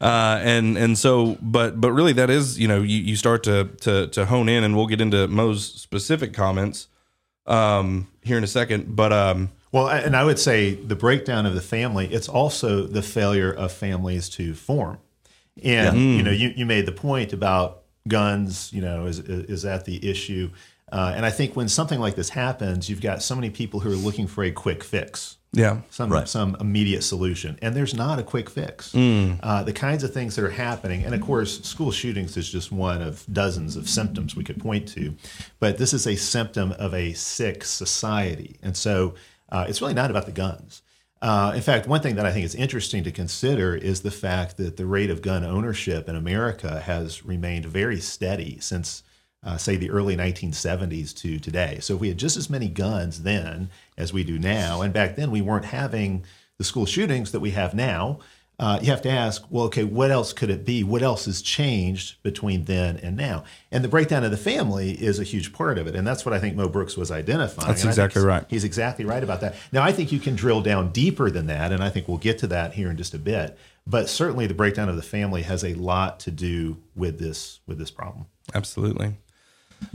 Uh, 0.01 0.39
and 0.41 0.77
and 0.77 0.97
so, 0.97 1.38
but 1.41 1.79
but 1.79 1.93
really, 1.93 2.11
that 2.13 2.29
is 2.29 2.59
you 2.59 2.67
know 2.67 2.81
you, 2.81 2.97
you 2.97 3.15
start 3.15 3.43
to 3.43 3.69
to 3.81 4.07
to 4.07 4.25
hone 4.25 4.49
in, 4.49 4.63
and 4.63 4.75
we'll 4.75 4.88
get 4.88 4.99
into 4.99 5.27
Mo's 5.27 5.63
specific 5.63 6.33
comments 6.33 6.88
um, 7.45 8.07
here 8.21 8.38
in 8.38 8.43
a 8.43 8.47
second. 8.47 8.95
But 8.95 9.13
um, 9.13 9.49
Well, 9.71 9.88
and 9.88 10.15
I 10.15 10.23
would 10.25 10.39
say 10.39 10.73
the 10.73 10.95
breakdown 10.95 11.45
of 11.45 11.55
the 11.55 11.61
family, 11.61 12.07
it's 12.07 12.27
also 12.27 12.85
the 12.85 13.01
failure 13.01 13.51
of 13.51 13.71
families 13.71 14.27
to 14.29 14.53
form. 14.53 14.97
And, 15.63 15.97
you 16.17 16.23
know, 16.23 16.31
you, 16.31 16.53
you 16.55 16.65
made 16.65 16.85
the 16.85 16.91
point 16.91 17.33
about 17.33 17.83
guns, 18.07 18.71
you 18.73 18.81
know, 18.81 19.05
is, 19.05 19.19
is 19.19 19.61
that 19.61 19.85
the 19.85 20.09
issue? 20.09 20.49
Uh, 20.91 21.13
and 21.15 21.25
I 21.25 21.29
think 21.29 21.55
when 21.55 21.69
something 21.69 21.99
like 21.99 22.15
this 22.15 22.29
happens, 22.29 22.89
you've 22.89 23.01
got 23.01 23.23
so 23.23 23.35
many 23.35 23.49
people 23.49 23.79
who 23.79 23.91
are 23.91 23.95
looking 23.95 24.27
for 24.27 24.43
a 24.43 24.51
quick 24.51 24.83
fix. 24.83 25.38
yeah, 25.53 25.81
some 25.89 26.09
Right. 26.09 26.29
some 26.29 26.55
immediate 26.61 27.03
solution, 27.03 27.59
and 27.61 27.75
there's 27.75 27.93
not 27.93 28.19
a 28.19 28.23
quick 28.23 28.49
fix. 28.49 28.95
Uh, 28.95 29.63
the 29.63 29.73
kinds 29.73 30.01
of 30.03 30.13
things 30.13 30.35
that 30.38 30.45
are 30.45 30.49
happening, 30.49 31.03
and 31.03 31.13
of 31.13 31.19
course, 31.19 31.61
school 31.63 31.91
shootings 31.91 32.38
is 32.38 32.49
just 32.49 32.71
one 32.71 33.01
of 33.01 33.25
dozens 33.31 33.75
of 33.75 33.89
symptoms 33.89 34.33
we 34.33 34.45
could 34.45 34.60
point 34.62 34.88
to, 34.89 35.13
but 35.60 35.77
this 35.77 35.93
is 35.93 36.07
a 36.07 36.15
symptom 36.15 36.71
of 36.74 36.93
a 36.93 37.12
sick 37.13 37.65
society, 37.65 38.57
and 38.63 38.77
so 38.77 39.13
uh, 39.51 39.65
it's 39.67 39.81
really 39.81 39.93
not 39.93 40.10
about 40.10 40.25
the 40.25 40.31
guns. 40.31 40.81
Uh, 41.21 41.51
in 41.53 41.62
fact, 41.62 41.86
one 41.86 42.01
thing 42.01 42.15
that 42.15 42.25
I 42.25 42.31
think 42.31 42.45
is 42.45 42.55
interesting 42.55 43.03
to 43.03 43.12
consider 43.12 43.75
is 43.75 44.01
the 44.01 44.10
fact 44.10 44.55
that 44.57 44.77
the 44.77 44.86
rate 44.86 45.10
of 45.12 45.21
gun 45.21 45.43
ownership 45.43 46.07
in 46.10 46.15
America 46.15 46.79
has 46.79 47.24
remained 47.25 47.65
very 47.65 48.00
steady 48.00 48.57
since 48.60 49.03
uh, 49.43 49.57
say 49.57 49.75
the 49.75 49.89
early 49.89 50.15
1970s 50.15 51.15
to 51.17 51.39
today. 51.39 51.79
So 51.81 51.95
if 51.95 52.01
we 52.01 52.10
had 52.10 52.17
just 52.17 52.38
as 52.38 52.50
many 52.50 52.69
guns 52.69 53.24
then 53.24 53.69
as 53.98 54.13
we 54.13 54.24
do 54.24 54.38
now, 54.38 54.81
and 54.81 54.93
back 54.93 55.15
then 55.15 55.31
we 55.31 55.41
weren't 55.41 55.65
having 55.65 56.25
the 56.57 56.63
school 56.63 56.86
shootings 56.86 57.31
that 57.31 57.39
we 57.39 57.51
have 57.51 57.74
now, 57.74 58.19
uh, 58.60 58.77
you 58.79 58.91
have 58.91 59.01
to 59.01 59.10
ask, 59.10 59.43
well, 59.50 59.65
okay, 59.65 59.83
what 59.83 60.12
else 60.12 60.33
could 60.33 60.51
it 60.51 60.63
be? 60.63 60.83
What 60.83 61.01
else 61.01 61.25
has 61.25 61.41
changed 61.41 62.21
between 62.21 62.65
then 62.65 62.98
and 62.98 63.17
now? 63.17 63.43
And 63.71 63.83
the 63.83 63.88
breakdown 63.88 64.24
of 64.24 64.29
the 64.29 64.38
family 64.38 64.91
is 64.91 65.17
a 65.17 65.24
huge 65.24 65.51
part 65.51 65.79
of 65.79 65.88
it, 65.88 65.95
and 65.95 66.05
that's 66.05 66.24
what 66.24 66.33
I 66.33 66.39
think 66.39 66.55
Mo 66.55 66.69
Brooks 66.69 66.95
was 66.95 67.10
identifying. 67.10 67.67
That's 67.67 67.81
And 67.81 67.89
I 67.89 67.93
think 67.93 68.05
exactly 68.12 68.21
right. 68.21 68.45
He's 68.48 68.63
exactly 68.63 69.03
right 69.03 69.24
about 69.24 69.41
that. 69.41 69.55
Now, 69.71 69.81
I 69.81 69.91
think 69.91 70.12
you 70.12 70.19
can 70.19 70.36
drill 70.36 70.62
down 70.62 70.91
deeper 70.91 71.31
than 71.31 71.48
that, 71.48 71.71
and 71.71 71.83
I 71.83 71.89
think 71.89 72.07
we'll 72.07 72.19
get 72.19 72.38
to 72.39 72.48
that 72.48 72.75
here 72.75 72.91
in 72.91 72.98
just 72.98 73.15
a 73.15 73.17
bit. 73.17 73.57
But 73.88 74.07
certainly, 74.10 74.45
the 74.45 74.53
breakdown 74.53 74.89
of 74.89 74.95
the 74.95 75.01
family 75.01 75.41
has 75.41 75.63
a 75.63 75.74
lot 75.74 76.19
to 76.19 76.29
do 76.29 76.77
with 76.95 77.17
this 77.17 77.62
with 77.65 77.79
this 77.79 77.89
problem. 77.89 78.27
absolutely. 78.53 79.15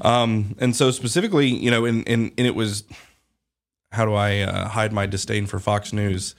Um, 0.02 0.56
and 0.58 0.74
so 0.74 0.90
specifically, 0.90 1.48
you 1.48 1.70
know, 1.70 1.84
and, 1.84 2.06
and, 2.08 2.32
and 2.36 2.46
it 2.46 2.54
was, 2.54 2.84
how 3.92 4.04
do 4.04 4.14
I 4.14 4.40
uh, 4.40 4.68
hide 4.68 4.92
my 4.92 5.06
disdain 5.06 5.46
for 5.46 5.58
Fox 5.58 5.92
News? 5.92 6.34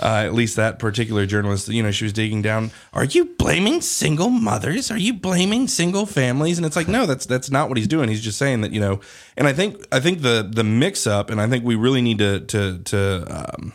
Uh, 0.00 0.24
at 0.24 0.34
least 0.34 0.56
that 0.56 0.80
particular 0.80 1.26
journalist, 1.26 1.68
you 1.68 1.80
know, 1.80 1.92
she 1.92 2.04
was 2.04 2.12
digging 2.12 2.42
down. 2.42 2.72
Are 2.92 3.04
you 3.04 3.24
blaming 3.24 3.80
single 3.80 4.30
mothers? 4.30 4.90
Are 4.90 4.98
you 4.98 5.14
blaming 5.14 5.68
single 5.68 6.06
families? 6.06 6.58
And 6.58 6.66
it's 6.66 6.74
like, 6.74 6.88
no, 6.88 7.06
that's 7.06 7.24
that's 7.24 7.52
not 7.52 7.68
what 7.68 7.78
he's 7.78 7.86
doing. 7.86 8.08
He's 8.08 8.22
just 8.22 8.36
saying 8.36 8.62
that, 8.62 8.72
you 8.72 8.80
know. 8.80 9.00
And 9.36 9.46
I 9.46 9.52
think 9.52 9.86
I 9.92 10.00
think 10.00 10.22
the 10.22 10.48
the 10.50 10.64
mix 10.64 11.06
up, 11.06 11.30
and 11.30 11.40
I 11.40 11.46
think 11.46 11.64
we 11.64 11.76
really 11.76 12.02
need 12.02 12.18
to 12.18 12.40
to 12.40 12.78
to 12.78 13.26
um, 13.28 13.74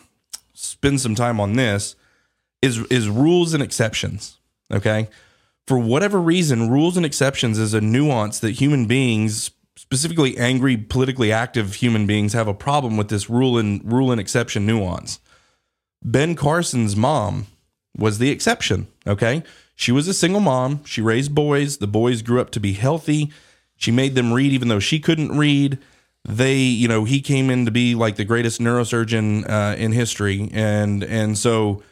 spend 0.53 0.99
some 0.99 1.15
time 1.15 1.39
on 1.39 1.53
this 1.53 1.95
is 2.61 2.79
is 2.87 3.07
rules 3.07 3.53
and 3.53 3.63
exceptions. 3.63 4.37
Okay, 4.73 5.07
for 5.67 5.77
whatever 5.77 6.19
reason, 6.19 6.71
rules 6.71 6.95
and 6.95 7.05
exceptions 7.05 7.59
is 7.59 7.73
a 7.73 7.81
nuance 7.81 8.39
that 8.39 8.51
human 8.51 8.85
beings, 8.85 9.51
specifically 9.75 10.37
angry, 10.37 10.77
politically 10.77 11.31
active 11.31 11.75
human 11.75 12.07
beings, 12.07 12.31
have 12.31 12.47
a 12.47 12.53
problem 12.53 12.95
with 12.95 13.09
this 13.09 13.29
rule 13.29 13.57
and 13.57 13.81
rule 13.83 14.09
and 14.09 14.19
exception 14.19 14.65
nuance. 14.65 15.19
Ben 16.01 16.35
Carson's 16.35 16.95
mom 16.95 17.47
was 17.97 18.17
the 18.17 18.29
exception. 18.29 18.87
Okay. 19.05 19.43
She 19.75 19.91
was 19.91 20.07
a 20.07 20.13
single 20.13 20.39
mom. 20.39 20.83
She 20.85 21.01
raised 21.01 21.35
boys. 21.35 21.77
The 21.77 21.87
boys 21.87 22.21
grew 22.21 22.39
up 22.39 22.49
to 22.51 22.59
be 22.61 22.73
healthy. 22.73 23.31
She 23.75 23.91
made 23.91 24.15
them 24.15 24.33
read 24.33 24.53
even 24.53 24.69
though 24.69 24.79
she 24.79 24.99
couldn't 24.99 25.37
read. 25.37 25.79
They, 26.23 26.55
you 26.55 26.87
know, 26.87 27.03
he 27.03 27.19
came 27.21 27.49
in 27.49 27.65
to 27.65 27.71
be 27.71 27.93
like 27.93 28.15
the 28.15 28.25
greatest 28.25 28.61
neurosurgeon 28.61 29.49
uh, 29.49 29.75
in 29.75 29.91
history. 29.91 30.49
And, 30.53 31.03
and 31.03 31.37
so, 31.37 31.83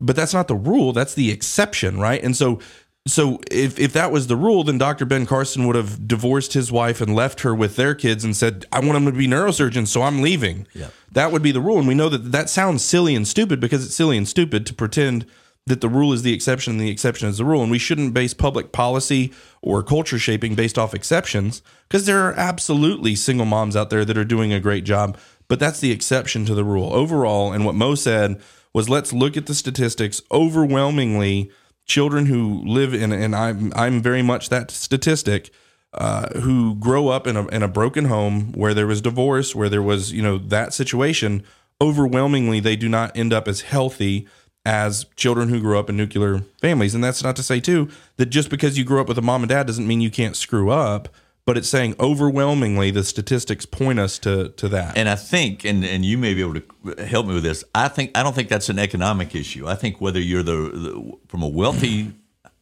but 0.00 0.14
that's 0.14 0.34
not 0.34 0.48
the 0.48 0.54
rule. 0.54 0.92
That's 0.92 1.14
the 1.14 1.30
exception. 1.30 1.98
Right. 1.98 2.22
And 2.22 2.36
so, 2.36 2.60
so 3.06 3.38
if, 3.50 3.78
if 3.78 3.92
that 3.92 4.10
was 4.10 4.28
the 4.28 4.36
rule, 4.36 4.64
then 4.64 4.78
Dr. 4.78 5.04
Ben 5.04 5.26
Carson 5.26 5.66
would 5.66 5.76
have 5.76 6.08
divorced 6.08 6.54
his 6.54 6.72
wife 6.72 7.02
and 7.02 7.14
left 7.14 7.40
her 7.40 7.54
with 7.54 7.76
their 7.76 7.94
kids 7.94 8.24
and 8.24 8.34
said, 8.34 8.64
I 8.72 8.80
want 8.80 8.92
them 8.94 9.04
to 9.04 9.12
be 9.12 9.28
neurosurgeons, 9.28 9.88
so 9.88 10.02
I'm 10.02 10.22
leaving. 10.22 10.66
Yeah. 10.72 10.88
That 11.12 11.30
would 11.30 11.42
be 11.42 11.52
the 11.52 11.60
rule. 11.60 11.78
And 11.78 11.86
we 11.86 11.94
know 11.94 12.08
that 12.08 12.32
that 12.32 12.48
sounds 12.48 12.82
silly 12.82 13.14
and 13.14 13.28
stupid 13.28 13.60
because 13.60 13.84
it's 13.84 13.94
silly 13.94 14.16
and 14.16 14.26
stupid 14.26 14.64
to 14.66 14.74
pretend 14.74 15.26
that 15.66 15.82
the 15.82 15.88
rule 15.88 16.14
is 16.14 16.22
the 16.22 16.32
exception 16.32 16.72
and 16.72 16.80
the 16.80 16.90
exception 16.90 17.28
is 17.28 17.36
the 17.36 17.44
rule. 17.44 17.62
And 17.62 17.70
we 17.70 17.78
shouldn't 17.78 18.14
base 18.14 18.32
public 18.32 18.72
policy 18.72 19.32
or 19.60 19.82
culture 19.82 20.18
shaping 20.18 20.54
based 20.54 20.78
off 20.78 20.94
exceptions 20.94 21.62
because 21.88 22.06
there 22.06 22.26
are 22.26 22.32
absolutely 22.34 23.16
single 23.16 23.46
moms 23.46 23.76
out 23.76 23.90
there 23.90 24.06
that 24.06 24.16
are 24.18 24.24
doing 24.24 24.52
a 24.52 24.60
great 24.60 24.84
job. 24.84 25.18
But 25.46 25.60
that's 25.60 25.80
the 25.80 25.92
exception 25.92 26.46
to 26.46 26.54
the 26.54 26.64
rule. 26.64 26.92
Overall, 26.94 27.52
and 27.52 27.66
what 27.66 27.74
Mo 27.74 27.96
said 27.96 28.40
was 28.72 28.88
let's 28.88 29.12
look 29.12 29.36
at 29.36 29.44
the 29.44 29.54
statistics. 29.54 30.22
Overwhelmingly, 30.32 31.50
children 31.86 32.26
who 32.26 32.62
live 32.64 32.94
in, 32.94 33.12
and 33.12 33.34
I'm, 33.34 33.72
I'm 33.74 34.02
very 34.02 34.22
much 34.22 34.48
that 34.48 34.70
statistic. 34.70 35.50
Uh, 35.96 36.40
who 36.40 36.74
grow 36.74 37.06
up 37.06 37.24
in 37.24 37.36
a 37.36 37.46
in 37.50 37.62
a 37.62 37.68
broken 37.68 38.06
home 38.06 38.50
where 38.54 38.74
there 38.74 38.88
was 38.88 39.00
divorce, 39.00 39.54
where 39.54 39.68
there 39.68 39.80
was 39.80 40.12
you 40.12 40.20
know 40.20 40.38
that 40.38 40.74
situation, 40.74 41.44
overwhelmingly 41.80 42.58
they 42.58 42.74
do 42.74 42.88
not 42.88 43.16
end 43.16 43.32
up 43.32 43.46
as 43.46 43.60
healthy 43.60 44.26
as 44.64 45.06
children 45.16 45.48
who 45.48 45.60
grew 45.60 45.78
up 45.78 45.90
in 45.90 45.96
nuclear 45.96 46.40
families. 46.60 46.94
And 46.94 47.04
that's 47.04 47.22
not 47.22 47.36
to 47.36 47.42
say 47.42 47.60
too 47.60 47.88
that 48.16 48.26
just 48.26 48.50
because 48.50 48.78
you 48.78 48.84
grew 48.84 49.00
up 49.00 49.08
with 49.08 49.18
a 49.18 49.22
mom 49.22 49.42
and 49.42 49.48
dad 49.48 49.66
doesn't 49.66 49.86
mean 49.86 50.00
you 50.00 50.10
can't 50.10 50.36
screw 50.36 50.70
up. 50.70 51.08
But 51.46 51.58
it's 51.58 51.68
saying 51.68 51.96
overwhelmingly 52.00 52.90
the 52.90 53.04
statistics 53.04 53.66
point 53.66 53.98
us 53.98 54.18
to 54.20 54.48
to 54.50 54.68
that. 54.70 54.96
And 54.96 55.08
I 55.08 55.14
think, 55.14 55.64
and, 55.64 55.84
and 55.84 56.04
you 56.04 56.16
may 56.16 56.32
be 56.32 56.40
able 56.40 56.60
to 56.60 57.04
help 57.04 57.26
me 57.26 57.34
with 57.34 57.42
this. 57.42 57.64
I 57.74 57.88
think 57.88 58.16
I 58.16 58.22
don't 58.22 58.34
think 58.34 58.48
that's 58.48 58.70
an 58.70 58.78
economic 58.78 59.34
issue. 59.34 59.68
I 59.68 59.74
think 59.74 60.00
whether 60.00 60.20
you're 60.20 60.42
the, 60.42 60.52
the 60.52 61.12
from 61.28 61.42
a 61.42 61.48
wealthy 61.48 62.14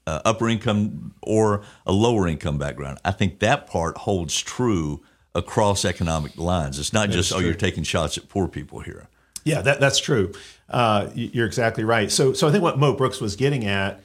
uh, 0.07 0.21
upper 0.25 0.49
income 0.49 1.15
or 1.23 1.63
a 1.87 1.93
lower 1.93 2.27
income 2.27 2.59
background, 2.59 2.99
I 3.05 3.13
think 3.13 3.39
that 3.39 3.69
part 3.69 3.99
holds 3.99 4.41
true 4.41 5.01
across 5.35 5.85
economic 5.85 6.37
lines. 6.37 6.79
It's 6.79 6.93
not 6.93 7.11
just 7.11 7.33
oh 7.33 7.39
you're 7.39 7.55
taking 7.55 7.85
shots 7.85 8.19
at 8.19 8.29
poor 8.29 8.49
people 8.49 8.81
here. 8.81 9.09
Yeah, 9.45 9.61
that, 9.63 9.81
that's 9.81 9.99
true. 9.99 10.33
Uh, 10.69 11.11
you're 11.15 11.47
exactly 11.47 11.85
right. 11.85 12.11
So, 12.11 12.33
so 12.33 12.49
I 12.49 12.53
think 12.53 12.63
what 12.63 12.79
Mo 12.79 12.95
Brooks 12.95 13.21
was 13.21 13.37
getting 13.37 13.65
at, 13.65 14.01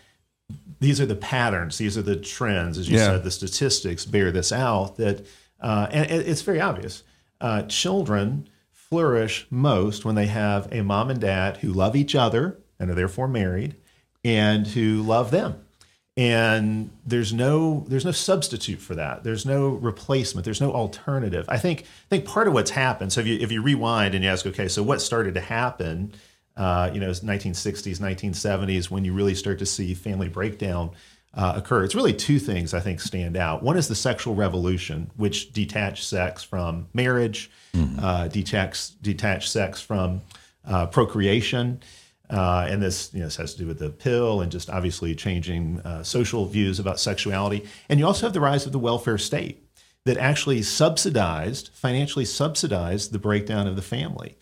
these 0.80 1.00
are 1.02 1.06
the 1.06 1.16
patterns, 1.16 1.78
these 1.78 1.98
are 1.98 2.02
the 2.02 2.16
trends, 2.16 2.78
as 2.78 2.90
you 2.90 2.98
Yeah. 2.98 3.06
said, 3.06 3.24
the 3.24 3.32
statistics 3.32 4.06
bear 4.06 4.32
this 4.32 4.52
out. 4.52 4.98
That, 4.98 5.26
uh, 5.62 5.88
and 5.92 6.10
it's 6.10 6.42
very 6.42 6.62
obvious. 6.62 7.04
Uh, 7.42 7.64
children 7.64 8.48
flourish 8.72 9.46
most 9.50 10.06
when 10.06 10.16
they 10.16 10.28
have 10.28 10.68
a 10.72 10.82
mom 10.84 11.10
and 11.10 11.20
dad 11.20 11.58
who 11.58 11.72
love 11.74 11.96
each 11.96 12.16
other 12.16 12.58
and 12.80 12.90
are 12.92 12.96
therefore 12.96 13.28
married, 13.28 13.76
and 14.24 14.68
who 14.68 15.02
love 15.02 15.32
them. 15.32 15.56
And 16.16 16.90
there's 17.06 17.32
no 17.32 17.86
there's 17.88 18.06
no 18.06 18.12
substitute 18.12 18.80
for 18.80 18.96
that. 18.96 19.24
There's 19.24 19.46
no 19.46 19.68
replacement. 19.70 20.46
There's 20.46 20.60
no 20.62 20.72
alternative. 20.74 21.46
I 21.48 21.58
think 21.60 21.82
I 21.82 22.10
think 22.10 22.26
part 22.26 22.48
of 22.48 22.54
what's 22.54 22.72
happened. 22.72 23.14
So 23.14 23.22
if 23.22 23.28
you 23.28 23.38
if 23.40 23.52
you 23.52 23.62
rewind 23.62 24.16
and 24.16 24.24
you 24.24 24.30
ask, 24.30 24.46
okay, 24.48 24.68
so 24.68 24.82
what 24.82 25.00
started 25.02 25.36
to 25.36 25.42
happen? 25.42 26.14
Uh, 26.58 26.90
you 26.92 27.00
know, 27.00 27.12
1960s, 27.12 28.00
1970s 28.00 28.90
when 28.90 29.06
you 29.06 29.14
really 29.14 29.36
start 29.36 29.60
to 29.60 29.66
see 29.66 29.94
family 29.94 30.28
breakdown 30.28 30.90
uh, 31.36 31.54
occur. 31.56 31.84
It's 31.84 31.94
really 31.94 32.14
two 32.14 32.40
things 32.40 32.74
I 32.74 32.80
think 32.80 33.00
stand 33.00 33.38
out. 33.38 33.62
One 33.62 33.78
is 33.78 33.88
the 33.88 33.96
sexual 33.96 34.34
revolution, 34.34 35.12
which 35.16 35.54
detached 35.54 36.04
sex 36.04 36.44
from 36.44 36.88
marriage, 36.94 37.52
uh, 38.02 38.28
detached 38.28 39.02
detached 39.04 39.50
sex 39.50 39.80
from 39.80 40.22
uh, 40.66 40.88
procreation. 40.88 41.82
Uh, 42.30 42.68
and 42.70 42.82
this, 42.82 43.14
you 43.14 43.20
know, 43.20 43.26
this 43.26 43.38
has 43.38 43.54
to 43.54 43.60
do 43.60 43.68
with 43.68 43.80
the 43.80 43.90
pill 43.90 44.42
and 44.42 44.52
just 44.52 44.70
obviously 44.70 45.16
changing 45.16 45.80
uh, 45.82 46.04
social 46.04 46.46
views 46.46 46.80
about 46.80 47.00
sexuality. 47.00 47.66
And 47.88 48.00
you 48.00 48.06
also 48.06 48.26
have 48.26 48.34
the 48.34 48.42
rise 48.42 48.66
of 48.66 48.74
the 48.74 48.80
welfare 48.80 49.18
state 49.18 49.64
that 50.06 50.18
actually 50.18 50.62
subsidized, 50.62 51.70
financially 51.74 52.26
subsidized 52.26 53.12
the 53.12 53.20
breakdown 53.20 53.68
of 53.68 53.76
the 53.76 53.82
family. 53.82 54.38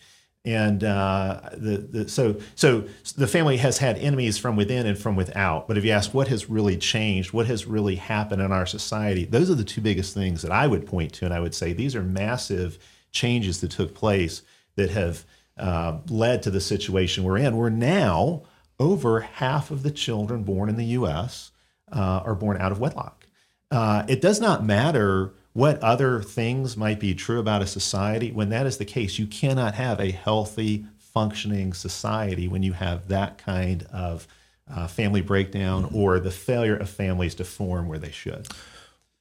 And 0.46 0.84
uh, 0.84 1.40
the, 1.54 1.78
the, 1.78 2.08
so, 2.08 2.36
so 2.54 2.84
the 3.16 3.26
family 3.26 3.56
has 3.56 3.78
had 3.78 3.98
enemies 3.98 4.38
from 4.38 4.54
within 4.54 4.86
and 4.86 4.96
from 4.96 5.16
without. 5.16 5.66
But 5.66 5.76
if 5.76 5.84
you 5.84 5.90
ask 5.90 6.14
what 6.14 6.28
has 6.28 6.48
really 6.48 6.76
changed, 6.76 7.32
what 7.32 7.46
has 7.46 7.66
really 7.66 7.96
happened 7.96 8.40
in 8.40 8.52
our 8.52 8.64
society, 8.64 9.24
those 9.24 9.50
are 9.50 9.56
the 9.56 9.64
two 9.64 9.80
biggest 9.80 10.14
things 10.14 10.42
that 10.42 10.52
I 10.52 10.68
would 10.68 10.86
point 10.86 11.12
to. 11.14 11.24
And 11.24 11.34
I 11.34 11.40
would 11.40 11.54
say 11.54 11.72
these 11.72 11.96
are 11.96 12.02
massive 12.02 12.78
changes 13.10 13.60
that 13.60 13.72
took 13.72 13.92
place 13.92 14.42
that 14.76 14.90
have 14.90 15.24
uh, 15.58 15.98
led 16.08 16.44
to 16.44 16.50
the 16.50 16.60
situation 16.60 17.24
we're 17.24 17.38
in. 17.38 17.56
We're 17.56 17.68
now 17.68 18.42
over 18.78 19.20
half 19.20 19.72
of 19.72 19.82
the 19.82 19.90
children 19.90 20.44
born 20.44 20.68
in 20.68 20.76
the 20.76 20.84
U.S. 20.84 21.50
Uh, 21.90 22.20
are 22.24 22.36
born 22.36 22.56
out 22.60 22.70
of 22.70 22.78
wedlock. 22.78 23.26
Uh, 23.72 24.04
it 24.06 24.20
does 24.20 24.40
not 24.40 24.64
matter 24.64 25.34
what 25.56 25.82
other 25.82 26.20
things 26.20 26.76
might 26.76 27.00
be 27.00 27.14
true 27.14 27.40
about 27.40 27.62
a 27.62 27.66
society. 27.66 28.30
When 28.30 28.50
that 28.50 28.66
is 28.66 28.76
the 28.76 28.84
case, 28.84 29.18
you 29.18 29.26
cannot 29.26 29.74
have 29.74 29.98
a 30.00 30.10
healthy, 30.10 30.84
functioning 30.98 31.72
society 31.72 32.46
when 32.46 32.62
you 32.62 32.74
have 32.74 33.08
that 33.08 33.38
kind 33.38 33.86
of 33.90 34.28
uh, 34.70 34.86
family 34.86 35.22
breakdown 35.22 35.88
or 35.94 36.20
the 36.20 36.30
failure 36.30 36.76
of 36.76 36.90
families 36.90 37.34
to 37.36 37.44
form 37.44 37.88
where 37.88 37.98
they 37.98 38.10
should. 38.10 38.48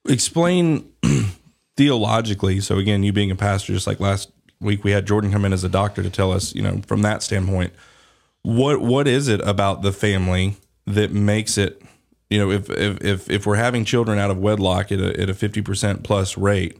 explain 0.10 0.92
theologically. 1.77 2.60
So 2.60 2.80
again, 2.80 3.04
you 3.04 3.13
being 3.13 3.32
a 3.32 3.36
pastor, 3.38 3.72
just 3.72 3.88
like 3.88 4.01
last 4.01 4.30
week, 4.60 4.84
we 4.84 4.92
had 4.92 5.08
Jordan 5.08 5.32
come 5.32 5.46
in 5.46 5.54
as 5.54 5.63
a 5.63 5.70
doctor 5.70 6.04
to 6.04 6.10
tell 6.10 6.34
us, 6.34 6.54
you 6.54 6.62
know, 6.62 6.82
from 6.86 7.01
that 7.04 7.24
standpoint, 7.24 7.72
what 8.42 8.82
what 8.82 9.08
is 9.08 9.30
it 9.30 9.39
about 9.48 9.84
the 9.84 9.94
family 9.94 10.58
that 10.86 11.13
makes 11.13 11.58
it, 11.58 11.82
you 12.29 12.39
know, 12.39 12.51
if 12.51 12.70
if 12.70 13.03
if, 13.03 13.29
if 13.29 13.46
we're 13.46 13.55
having 13.55 13.86
children 13.86 14.20
out 14.20 14.32
of 14.32 14.38
wedlock 14.38 14.91
at 14.91 15.00
a 15.00 15.20
at 15.20 15.29
a 15.29 15.34
fifty 15.34 15.62
percent 15.62 16.03
plus 16.03 16.38
rate, 16.38 16.77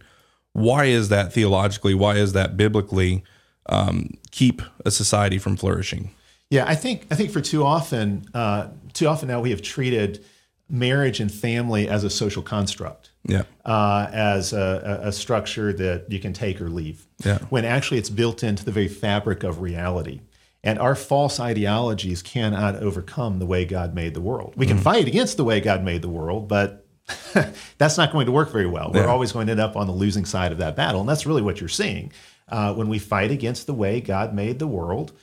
why 0.54 0.86
is 0.86 1.10
that 1.10 1.34
theologically? 1.34 1.94
Why 1.94 2.16
is 2.16 2.34
that 2.34 2.58
biblically? 2.58 3.24
Um, 3.68 4.12
keep 4.30 4.62
a 4.86 4.92
society 4.92 5.40
from 5.40 5.58
flourishing. 5.58 6.12
Yeah, 6.52 6.66
I 6.68 6.75
think 6.75 7.08
I 7.10 7.16
think 7.16 7.32
for 7.32 7.42
too 7.42 7.64
often, 7.64 8.28
uh, 8.34 8.68
too 8.94 9.08
often 9.08 9.28
now 9.28 9.42
we 9.42 9.50
have 9.50 9.62
treated 9.62 10.24
marriage 10.70 11.20
and 11.20 11.32
family 11.32 11.88
as 11.90 12.04
a 12.04 12.10
social 12.10 12.44
construct. 12.44 13.12
Yeah. 13.28 13.44
uh, 13.66 14.08
as 14.14 14.54
a, 14.54 15.02
a 15.04 15.08
a 15.08 15.12
structure 15.12 15.74
that 15.74 16.06
you 16.12 16.20
can 16.20 16.32
take 16.32 16.62
or 16.62 16.70
leave. 16.70 17.08
Yeah. 17.25 17.40
When 17.50 17.66
actually 17.66 17.98
it's 17.98 18.10
built 18.10 18.44
into 18.44 18.64
the 18.64 18.72
very 18.72 18.88
fabric 18.88 19.44
of 19.44 19.62
reality. 19.62 20.22
And 20.65 20.79
our 20.79 20.95
false 20.95 21.39
ideologies 21.39 22.24
cannot 22.24 22.77
overcome 22.77 23.38
the 23.38 23.45
way 23.45 23.65
God 23.65 23.93
made 23.93 24.15
the 24.15 24.22
world. 24.22 24.55
We 24.57 24.65
can 24.65 24.79
fight 24.79 25.07
against 25.07 25.38
the 25.38 25.43
way 25.43 25.62
God 25.62 25.84
made 25.84 26.01
the 26.01 26.10
world, 26.10 26.48
but 26.48 26.88
that's 27.77 27.98
not 27.98 28.12
going 28.12 28.25
to 28.25 28.31
work 28.31 28.51
very 28.51 28.65
well. 28.65 28.91
We're 28.91 29.07
always 29.07 29.31
going 29.31 29.45
to 29.45 29.51
end 29.51 29.62
up 29.62 29.75
on 29.75 29.86
the 29.86 29.93
losing 29.93 30.25
side 30.25 30.51
of 30.51 30.57
that 30.57 30.75
battle. 30.75 31.01
And 31.01 31.07
that's 31.07 31.27
really 31.27 31.43
what 31.43 31.60
you're 31.60 31.69
seeing. 31.69 32.12
Uh, 32.50 32.74
when 32.74 32.89
we 32.89 32.98
fight 32.98 33.29
against 33.29 33.67
the 33.67 33.75
way 33.75 34.01
God 34.01 34.34
made 34.34 34.57
the 34.57 34.67
world, 34.67 35.13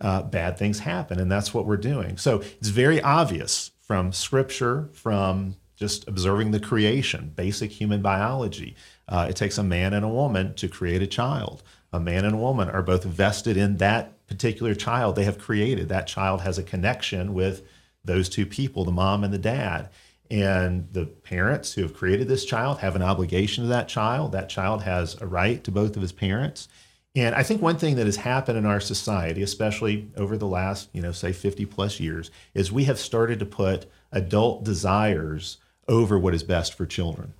uh, 0.00 0.22
bad 0.22 0.56
things 0.56 0.78
happen. 0.78 1.18
And 1.18 1.30
that's 1.30 1.52
what 1.52 1.66
we're 1.66 1.76
doing. 1.76 2.16
So 2.16 2.40
it's 2.40 2.68
very 2.68 3.00
obvious 3.02 3.72
from 3.80 4.12
scripture, 4.12 4.88
from 4.92 5.56
just 5.76 6.06
observing 6.06 6.52
the 6.52 6.60
creation, 6.60 7.32
basic 7.34 7.72
human 7.72 8.02
biology. 8.02 8.76
Uh, 9.08 9.26
it 9.28 9.34
takes 9.34 9.58
a 9.58 9.64
man 9.64 9.94
and 9.94 10.04
a 10.04 10.08
woman 10.08 10.54
to 10.54 10.68
create 10.68 11.02
a 11.02 11.08
child. 11.08 11.64
A 11.92 12.00
man 12.00 12.24
and 12.24 12.34
a 12.34 12.38
woman 12.38 12.70
are 12.70 12.82
both 12.82 13.04
vested 13.04 13.56
in 13.56 13.76
that 13.76 14.26
particular 14.26 14.74
child 14.74 15.14
they 15.14 15.24
have 15.24 15.38
created. 15.38 15.88
That 15.88 16.06
child 16.06 16.40
has 16.40 16.58
a 16.58 16.62
connection 16.62 17.34
with 17.34 17.62
those 18.04 18.28
two 18.28 18.46
people, 18.46 18.84
the 18.84 18.90
mom 18.90 19.24
and 19.24 19.32
the 19.32 19.38
dad. 19.38 19.90
And 20.30 20.88
the 20.92 21.04
parents 21.04 21.74
who 21.74 21.82
have 21.82 21.92
created 21.92 22.26
this 22.26 22.46
child 22.46 22.78
have 22.78 22.96
an 22.96 23.02
obligation 23.02 23.64
to 23.64 23.68
that 23.68 23.88
child. 23.88 24.32
That 24.32 24.48
child 24.48 24.82
has 24.82 25.20
a 25.20 25.26
right 25.26 25.62
to 25.64 25.70
both 25.70 25.94
of 25.94 26.02
his 26.02 26.12
parents. 26.12 26.68
And 27.14 27.34
I 27.34 27.42
think 27.42 27.60
one 27.60 27.76
thing 27.76 27.96
that 27.96 28.06
has 28.06 28.16
happened 28.16 28.56
in 28.56 28.64
our 28.64 28.80
society, 28.80 29.42
especially 29.42 30.10
over 30.16 30.38
the 30.38 30.46
last, 30.46 30.88
you 30.94 31.02
know, 31.02 31.12
say 31.12 31.32
50 31.32 31.66
plus 31.66 32.00
years, 32.00 32.30
is 32.54 32.72
we 32.72 32.84
have 32.84 32.98
started 32.98 33.38
to 33.40 33.46
put 33.46 33.84
adult 34.10 34.64
desires 34.64 35.58
over 35.88 36.18
what 36.18 36.34
is 36.34 36.42
best 36.42 36.74
for 36.74 36.86
children. 36.86 37.34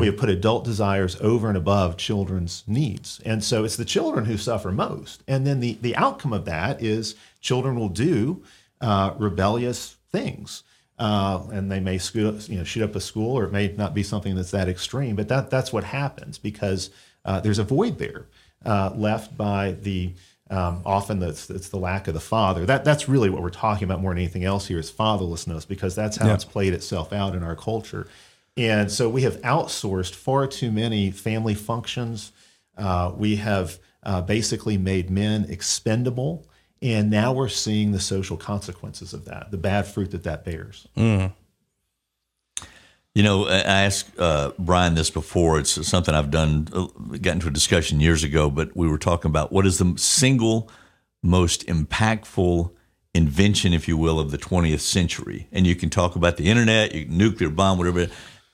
We 0.00 0.06
have 0.06 0.16
put 0.16 0.28
adult 0.28 0.64
desires 0.64 1.16
over 1.20 1.48
and 1.48 1.56
above 1.56 1.96
children's 1.96 2.62
needs. 2.66 3.20
And 3.24 3.42
so 3.42 3.64
it's 3.64 3.76
the 3.76 3.84
children 3.84 4.24
who 4.24 4.36
suffer 4.36 4.70
most. 4.70 5.22
And 5.26 5.46
then 5.46 5.60
the, 5.60 5.78
the 5.82 5.96
outcome 5.96 6.32
of 6.32 6.44
that 6.44 6.82
is 6.82 7.16
children 7.40 7.78
will 7.78 7.88
do 7.88 8.42
uh, 8.80 9.14
rebellious 9.18 9.96
things. 10.12 10.62
Uh, 10.98 11.42
and 11.52 11.70
they 11.70 11.80
may 11.80 11.98
scoot, 11.98 12.48
you 12.48 12.58
know, 12.58 12.64
shoot 12.64 12.82
up 12.82 12.96
a 12.96 13.00
school, 13.00 13.36
or 13.36 13.44
it 13.44 13.52
may 13.52 13.72
not 13.76 13.94
be 13.94 14.02
something 14.02 14.34
that's 14.34 14.50
that 14.50 14.68
extreme, 14.68 15.14
but 15.14 15.28
that, 15.28 15.50
that's 15.50 15.72
what 15.72 15.84
happens 15.84 16.38
because 16.38 16.90
uh, 17.24 17.40
there's 17.40 17.58
a 17.60 17.64
void 17.64 17.98
there 17.98 18.26
uh, 18.64 18.90
left 18.94 19.36
by 19.36 19.72
the 19.82 20.12
Um, 20.50 20.82
often 20.86 21.22
it's, 21.22 21.50
it's 21.50 21.68
the 21.68 21.76
lack 21.76 22.08
of 22.08 22.14
the 22.14 22.20
father. 22.20 22.64
That 22.64 22.84
that's 22.84 23.08
really 23.08 23.28
what 23.28 23.42
we're 23.42 23.50
talking 23.50 23.84
about 23.84 24.00
more 24.00 24.12
than 24.12 24.18
anything 24.18 24.44
else 24.44 24.66
here 24.66 24.78
is 24.78 24.90
fatherlessness 24.90 25.68
because 25.68 25.94
that's 25.94 26.16
how 26.16 26.26
Yeah. 26.28 26.34
it's 26.34 26.44
played 26.44 26.72
itself 26.72 27.12
out 27.12 27.34
in 27.34 27.42
our 27.42 27.54
culture. 27.56 28.08
And 28.56 28.90
so 28.90 29.08
we 29.08 29.22
have 29.22 29.36
outsourced 29.42 30.14
far 30.14 30.46
too 30.46 30.72
many 30.72 31.10
family 31.10 31.54
functions. 31.54 32.32
Uh, 32.76 33.12
we 33.16 33.36
have 33.36 33.78
uh, 34.02 34.22
basically 34.22 34.78
made 34.78 35.10
men 35.10 35.44
expendable, 35.48 36.46
and 36.80 37.10
now 37.10 37.32
we're 37.32 37.48
seeing 37.48 37.92
the 37.92 38.00
social 38.00 38.36
consequences 38.36 39.12
of 39.12 39.26
that, 39.26 39.50
the 39.50 39.58
bad 39.58 39.86
fruit 39.86 40.10
that 40.12 40.22
that 40.24 40.44
bears. 40.44 40.86
You 43.18 43.24
know, 43.24 43.48
I 43.48 43.82
asked 43.82 44.16
uh, 44.16 44.52
Bryan 44.60 44.94
this 44.94 45.10
before. 45.10 45.58
It's 45.58 45.84
something 45.84 46.14
I've 46.14 46.30
done, 46.30 46.68
uh, 46.72 46.86
got 47.20 47.32
into 47.32 47.48
a 47.48 47.50
discussion 47.50 47.98
years 47.98 48.22
ago, 48.22 48.48
but 48.48 48.76
we 48.76 48.86
were 48.86 48.96
talking 48.96 49.28
about 49.28 49.50
what 49.50 49.66
is 49.66 49.78
the 49.78 49.94
single 49.96 50.70
most 51.20 51.66
impactful 51.66 52.70
invention, 53.14 53.72
if 53.72 53.88
you 53.88 53.96
will, 53.96 54.20
of 54.20 54.30
the 54.30 54.38
20th 54.38 54.78
century. 54.78 55.48
And 55.50 55.66
you 55.66 55.74
can 55.74 55.90
talk 55.90 56.14
about 56.14 56.36
the 56.36 56.48
internet, 56.48 56.94
you, 56.94 57.06
nuclear 57.06 57.50
bomb, 57.50 57.76
whatever. 57.76 58.06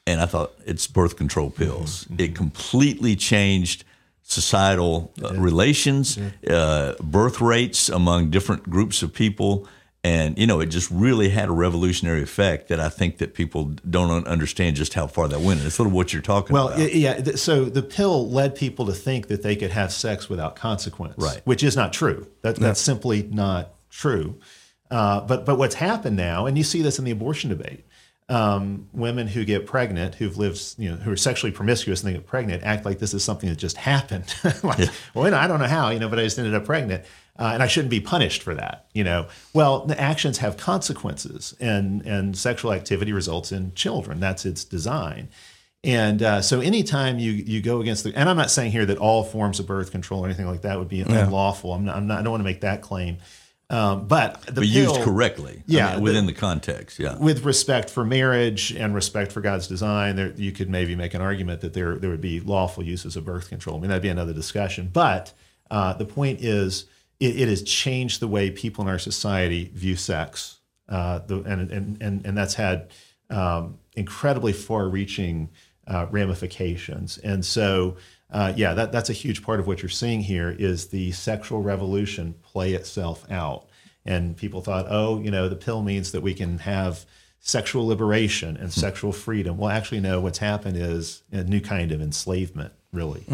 And 0.07 0.23
I 0.23 0.25
thought 0.25 0.55
it's 0.65 0.87
birth 0.87 1.19
control 1.19 1.51
pills. 1.51 2.07
It 2.17 2.35
completely 2.35 3.17
changed 3.17 3.85
societal 4.23 5.13
uh, 5.23 5.35
relations, 5.35 6.19
uh, 6.49 6.95
birth 7.03 7.43
rates 7.43 7.91
among 7.91 8.31
different 8.31 8.71
groups 8.71 9.03
of 9.03 9.13
people. 9.13 9.69
And 10.05 10.39
you 10.39 10.47
know, 10.47 10.61
it 10.61 10.67
just 10.67 10.91
really 10.91 11.31
had 11.31 11.49
a 11.49 11.53
revolutionary 11.53 12.23
effect 12.23 12.69
that 12.69 12.79
I 12.79 12.91
think 12.91 13.17
that 13.19 13.33
people 13.33 13.73
don't 13.89 14.27
understand 14.29 14.77
just 14.77 14.93
how 14.93 15.07
far 15.07 15.29
that 15.29 15.41
went. 15.41 15.61
And 15.61 15.67
it's 15.67 15.77
sort 15.77 15.87
of 15.87 15.95
what 15.95 16.13
you're 16.13 16.21
talking 16.21 16.53
Well, 16.53 16.69
about. 16.69 16.79
Well, 16.79 16.89
yeah. 16.91 17.23
So 17.37 17.65
the 17.65 17.83
pill 17.83 18.31
led 18.31 18.55
people 18.55 18.85
to 18.85 18.93
think 18.93 19.29
that 19.29 19.43
they 19.43 19.57
could 19.57 19.71
have 19.71 19.93
sex 19.95 20.29
without 20.29 20.57
consequence, 20.57 21.15
Right. 21.17 21.41
Which 21.45 21.63
is 21.63 21.75
not 21.75 21.95
true. 21.95 22.29
That, 22.43 22.57
that's 22.57 22.81
simply 22.81 23.23
not 23.23 23.75
true. 23.89 24.39
Uh, 24.91 25.23
but 25.23 25.47
but 25.47 25.57
what's 25.57 25.77
happened 25.77 26.17
now, 26.17 26.45
and 26.45 26.59
you 26.59 26.65
see 26.65 26.83
this 26.83 26.99
in 26.99 27.07
the 27.07 27.11
abortion 27.11 27.49
debate, 27.49 27.85
um, 28.29 28.89
women 28.93 29.27
who 29.27 29.45
get 29.47 29.67
pregnant, 29.67 30.17
who've 30.17 30.37
lived, 30.37 30.75
you 30.79 30.91
know, 30.91 30.97
who 30.97 31.13
are 31.13 31.17
sexually 31.17 31.51
promiscuous 31.51 32.03
and 32.03 32.11
they 32.11 32.19
get 32.19 32.27
pregnant, 32.27 32.63
act 32.63 32.85
like 32.85 32.99
this 32.99 33.15
is 33.15 33.25
something 33.25 33.49
that 33.49 33.57
just 33.57 33.79
happened. 33.79 34.35
like, 34.63 34.91
well, 35.15 35.35
I 35.35 35.47
don't 35.47 35.61
know 35.61 35.67
how, 35.67 35.91
you 35.91 35.99
know, 35.99 36.09
but 36.11 36.19
I 36.19 36.23
just 36.23 36.39
ended 36.39 36.55
up 36.55 36.65
pregnant. 36.67 37.05
Uh, 37.37 37.51
and 37.55 37.63
I 37.65 37.67
shouldn't 37.67 37.91
be 37.91 38.01
punished 38.01 38.43
for 38.45 38.55
that, 38.55 38.87
you 38.95 39.03
know. 39.03 39.27
Well, 39.53 39.87
the 39.87 40.01
actions 40.01 40.39
have 40.39 40.57
consequences, 40.57 41.55
and 41.61 42.03
and 42.07 42.37
sexual 42.37 42.73
activity 42.73 43.13
results 43.13 43.51
in 43.51 43.75
children. 43.75 44.21
That's 44.21 44.47
its 44.47 44.65
design. 44.65 45.29
And 45.83 46.23
uh, 46.23 46.43
so, 46.43 46.61
anytime 46.61 47.19
you 47.19 47.33
you 47.33 47.61
go 47.61 47.81
against 47.81 48.05
the, 48.05 48.15
and 48.17 48.29
I'm 48.29 48.37
not 48.37 48.51
saying 48.53 48.71
here 48.73 48.87
that 48.87 48.99
all 48.99 49.25
forms 49.25 49.59
of 49.61 49.67
birth 49.67 49.91
control 49.91 50.23
or 50.23 50.27
anything 50.27 50.47
like 50.47 50.63
that 50.63 50.79
would 50.79 50.89
be 50.89 51.01
unlawful. 51.01 51.73
I'm 51.73 51.85
not, 51.85 51.97
I'm 51.97 52.07
not. 52.07 52.21
I 52.21 52.23
don't 52.23 52.31
want 52.31 52.41
to 52.41 52.45
make 52.45 52.61
that 52.61 52.83
claim. 52.83 53.19
Um, 53.71 54.07
but 54.07 54.43
the 54.43 54.53
but 54.53 54.67
used 54.67 54.95
pill- 54.95 55.05
correctly. 55.05 55.57
I 55.59 55.63
Yeah, 55.67 55.95
mean, 55.95 56.03
within 56.05 56.27
the, 56.27 56.33
context. 56.35 56.99
Yeah. 56.99 57.17
with 57.19 57.45
respect 57.45 57.89
for 57.91 58.05
marriage 58.05 58.71
and 58.73 58.95
respect 58.95 59.33
for 59.33 59.41
God's 59.41 59.67
design, 59.67 60.17
there 60.17 60.33
you 60.37 60.53
could 60.53 60.69
maybe 60.71 60.95
make 60.95 61.15
an 61.15 61.21
argument 61.23 61.63
that 61.63 61.73
there 61.75 61.97
there 61.97 62.11
would 62.11 62.21
be 62.21 62.41
lawful 62.41 62.85
uses 62.85 63.17
of 63.17 63.25
birth 63.25 63.49
control. 63.49 63.77
I 63.79 63.81
mean, 63.81 63.89
that'd 63.89 64.03
be 64.03 64.09
another 64.11 64.35
discussion. 64.35 64.91
But 64.93 65.33
uh, 65.71 65.95
the 65.95 66.05
point 66.05 66.41
is, 66.43 66.85
it, 67.25 67.41
it 67.43 67.49
has 67.49 67.63
changed 67.63 68.19
the 68.21 68.29
way 68.29 68.51
people 68.51 68.85
in 68.85 68.91
our 68.91 68.99
society 68.99 69.71
view 69.75 69.97
sex, 69.97 70.61
uh, 70.89 71.19
the, 71.29 71.37
and, 71.43 71.71
and 71.71 72.03
and 72.03 72.27
and 72.27 72.37
that's 72.39 72.55
had 72.55 72.89
um, 73.31 73.79
incredibly 73.95 74.53
far-reaching 74.53 75.49
uh, 75.87 76.07
ramifications. 76.11 77.19
And 77.19 77.45
so, 77.45 77.97
uh, 78.31 78.53
yeah, 78.57 78.75
that 78.75 78.93
that's 78.93 79.11
a 79.11 79.15
huge 79.15 79.43
part 79.43 79.61
of 79.61 79.67
what 79.67 79.83
you're 79.83 79.89
seeing 80.03 80.23
here 80.23 80.51
is 80.51 80.89
the 80.89 81.13
sexual 81.13 81.63
revolution 81.63 82.35
play 82.43 82.75
itself 82.75 83.25
out. 83.31 83.69
And 84.07 84.37
people 84.37 84.61
thought, 84.61 84.87
oh, 84.91 85.21
you 85.25 85.31
know, 85.31 85.49
the 85.49 85.57
pill 85.57 85.83
means 85.83 86.13
that 86.13 86.23
we 86.23 86.35
can 86.35 86.59
have 86.59 87.07
sexual 87.41 87.87
liberation 87.87 88.57
and 88.57 88.71
sexual 88.73 89.13
freedom. 89.13 89.57
Well, 89.57 89.71
actually, 89.71 90.01
no. 90.01 90.21
What's 90.21 90.41
happened 90.41 90.77
is 90.77 91.23
a 91.33 91.45
new 91.45 91.61
kind 91.61 91.93
of 91.93 92.01
enslavement, 92.01 92.73
really. 92.93 93.25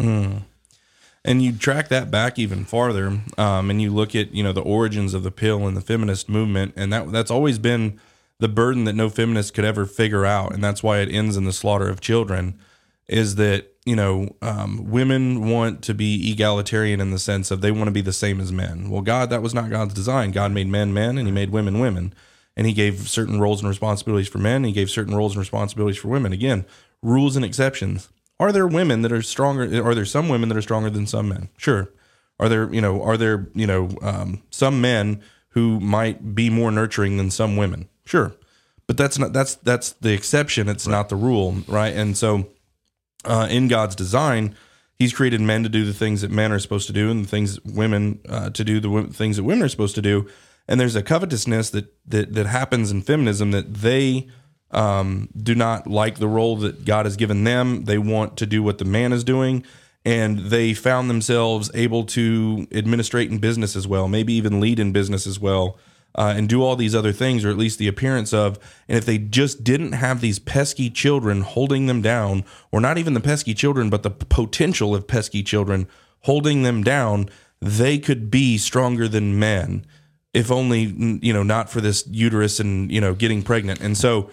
And 1.23 1.41
you 1.41 1.51
track 1.51 1.87
that 1.89 2.09
back 2.09 2.39
even 2.39 2.65
farther 2.65 3.21
um, 3.37 3.69
and 3.69 3.81
you 3.81 3.91
look 3.91 4.15
at 4.15 4.33
you 4.33 4.43
know 4.43 4.53
the 4.53 4.61
origins 4.61 5.13
of 5.13 5.23
the 5.23 5.31
pill 5.31 5.67
and 5.67 5.77
the 5.77 5.81
feminist 5.81 6.29
movement 6.29 6.73
and 6.75 6.91
that 6.91 7.11
that's 7.11 7.31
always 7.31 7.59
been 7.59 7.99
the 8.39 8.47
burden 8.47 8.85
that 8.85 8.93
no 8.93 9.09
feminist 9.09 9.53
could 9.53 9.65
ever 9.65 9.85
figure 9.85 10.25
out 10.25 10.53
and 10.53 10.63
that's 10.63 10.81
why 10.81 10.99
it 10.99 11.09
ends 11.09 11.37
in 11.37 11.45
the 11.45 11.53
slaughter 11.53 11.89
of 11.89 12.01
children 12.01 12.57
is 13.07 13.35
that 13.35 13.73
you 13.85 13.95
know 13.95 14.35
um, 14.41 14.89
women 14.89 15.49
want 15.49 15.83
to 15.83 15.93
be 15.93 16.31
egalitarian 16.31 17.01
in 17.01 17.11
the 17.11 17.19
sense 17.19 17.51
of 17.51 17.61
they 17.61 17.71
want 17.71 17.85
to 17.85 17.91
be 17.91 18.01
the 18.01 18.13
same 18.13 18.39
as 18.39 18.51
men. 18.51 18.89
Well 18.89 19.01
god 19.01 19.29
that 19.29 19.41
was 19.41 19.53
not 19.53 19.69
god's 19.69 19.93
design. 19.93 20.31
God 20.31 20.51
made 20.51 20.67
men 20.67 20.93
men 20.93 21.17
and 21.17 21.27
he 21.27 21.31
made 21.31 21.51
women 21.51 21.79
women. 21.79 22.13
And 22.57 22.67
he 22.67 22.73
gave 22.73 23.07
certain 23.07 23.39
roles 23.39 23.61
and 23.61 23.69
responsibilities 23.69 24.27
for 24.27 24.37
men 24.37 24.57
and 24.57 24.67
he 24.67 24.71
gave 24.71 24.89
certain 24.89 25.15
roles 25.15 25.33
and 25.33 25.39
responsibilities 25.39 25.97
for 25.97 26.07
women. 26.07 26.33
Again 26.33 26.65
rules 27.03 27.35
and 27.35 27.43
exceptions 27.43 28.09
are 28.41 28.51
there 28.51 28.67
women 28.67 29.03
that 29.03 29.11
are 29.11 29.21
stronger 29.21 29.85
are 29.85 29.93
there 29.93 30.03
some 30.03 30.27
women 30.27 30.49
that 30.49 30.57
are 30.57 30.63
stronger 30.63 30.89
than 30.89 31.05
some 31.05 31.29
men? 31.29 31.49
Sure. 31.57 31.89
Are 32.39 32.49
there 32.49 32.73
you 32.73 32.81
know 32.81 33.01
are 33.03 33.15
there 33.15 33.47
you 33.53 33.67
know 33.67 33.89
um, 34.01 34.41
some 34.49 34.81
men 34.81 35.21
who 35.49 35.79
might 35.79 36.33
be 36.33 36.49
more 36.49 36.71
nurturing 36.71 37.17
than 37.17 37.29
some 37.29 37.55
women? 37.55 37.87
Sure. 38.03 38.33
But 38.87 38.97
that's 38.97 39.19
not 39.19 39.31
that's 39.31 39.55
that's 39.55 39.91
the 39.91 40.11
exception. 40.11 40.67
It's 40.67 40.87
not 40.87 41.09
the 41.09 41.15
rule 41.15 41.57
right? 41.67 41.95
And 41.95 42.17
so 42.17 42.47
uh, 43.23 43.47
in 43.49 43.67
God's 43.67 43.95
design, 43.95 44.55
He's 44.95 45.13
created 45.13 45.39
men 45.41 45.61
to 45.63 45.69
do 45.69 45.85
the 45.85 45.93
things 45.93 46.21
that 46.21 46.31
men 46.31 46.51
are 46.51 46.59
supposed 46.59 46.87
to 46.87 46.93
do, 46.93 47.11
and 47.11 47.25
the 47.25 47.29
things 47.29 47.59
women 47.63 48.19
uh, 48.27 48.49
to 48.49 48.63
do 48.63 48.79
the 48.79 48.89
wo- 48.89 49.05
things 49.05 49.37
that 49.37 49.43
women 49.43 49.63
are 49.63 49.69
supposed 49.69 49.95
to 49.95 50.01
do. 50.01 50.27
And 50.67 50.79
there's 50.79 50.95
a 50.95 51.03
covetousness 51.03 51.69
that 51.69 51.93
that 52.07 52.33
that 52.33 52.47
happens 52.47 52.89
in 52.89 53.03
feminism 53.03 53.51
that 53.51 53.75
they 53.75 54.29
um, 54.71 55.29
do 55.35 55.55
not 55.55 55.87
like 55.87 56.19
the 56.19 56.27
role 56.27 56.55
that 56.57 56.85
God 56.85 57.05
has 57.05 57.15
given 57.15 57.43
them. 57.43 57.85
They 57.85 57.97
want 57.97 58.37
to 58.37 58.45
do 58.45 58.63
what 58.63 58.77
the 58.77 58.85
man 58.85 59.13
is 59.13 59.23
doing, 59.23 59.63
and 60.05 60.39
they 60.39 60.73
found 60.73 61.09
themselves 61.09 61.69
able 61.73 62.05
to 62.05 62.67
administrate 62.71 63.29
in 63.29 63.39
business 63.39 63.75
as 63.75 63.87
well, 63.87 64.07
maybe 64.07 64.33
even 64.33 64.59
lead 64.59 64.79
in 64.79 64.91
business 64.91 65.27
as 65.27 65.39
well 65.39 65.77
uh, 66.15 66.33
and 66.35 66.49
do 66.49 66.63
all 66.63 66.75
these 66.75 66.95
other 66.95 67.11
things, 67.11 67.45
or 67.45 67.49
at 67.49 67.57
least 67.57 67.79
the 67.79 67.87
appearance 67.87 68.33
of. 68.33 68.59
And 68.87 68.97
if 68.97 69.05
they 69.05 69.17
just 69.17 69.63
didn't 69.63 69.93
have 69.93 70.21
these 70.21 70.39
pesky 70.39 70.89
children 70.89 71.41
holding 71.41 71.85
them 71.85 72.01
down, 72.01 72.43
or 72.71 72.81
not 72.81 72.97
even 72.97 73.13
the 73.13 73.19
pesky 73.19 73.53
children, 73.53 73.89
but 73.89 74.03
the 74.03 74.11
potential 74.11 74.93
of 74.93 75.07
pesky 75.07 75.43
children 75.43 75.87
holding 76.21 76.63
them 76.63 76.83
down, 76.83 77.29
they 77.59 77.97
could 77.97 78.29
be 78.29 78.57
stronger 78.57 79.07
than 79.07 79.39
men, 79.39 79.85
if 80.33 80.51
only 80.51 80.81
you 81.21 81.33
know 81.33 81.43
not 81.43 81.69
for 81.69 81.81
this 81.81 82.05
uterus 82.07 82.59
and 82.59 82.91
you 82.91 82.99
know 82.99 83.13
getting 83.13 83.41
pregnant. 83.41 83.79
And 83.79 83.97
so 83.97 84.29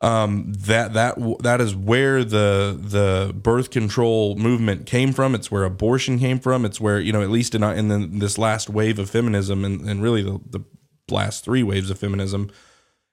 um, 0.00 0.52
that 0.54 0.94
that 0.94 1.16
that 1.42 1.60
is 1.60 1.74
where 1.74 2.24
the 2.24 2.78
the 2.78 3.34
birth 3.34 3.70
control 3.70 4.36
movement 4.36 4.86
came 4.86 5.12
from. 5.12 5.34
It's 5.34 5.50
where 5.50 5.64
abortion 5.64 6.18
came 6.18 6.38
from. 6.38 6.64
It's 6.64 6.80
where 6.80 6.98
you 6.98 7.12
know 7.12 7.22
at 7.22 7.30
least 7.30 7.54
in 7.54 7.62
in 7.62 7.88
the, 7.88 8.08
this 8.10 8.38
last 8.38 8.70
wave 8.70 8.98
of 8.98 9.10
feminism 9.10 9.64
and, 9.64 9.82
and 9.88 10.02
really 10.02 10.22
the, 10.22 10.40
the 10.48 10.60
last 11.10 11.44
three 11.44 11.62
waves 11.62 11.90
of 11.90 11.98
feminism 11.98 12.50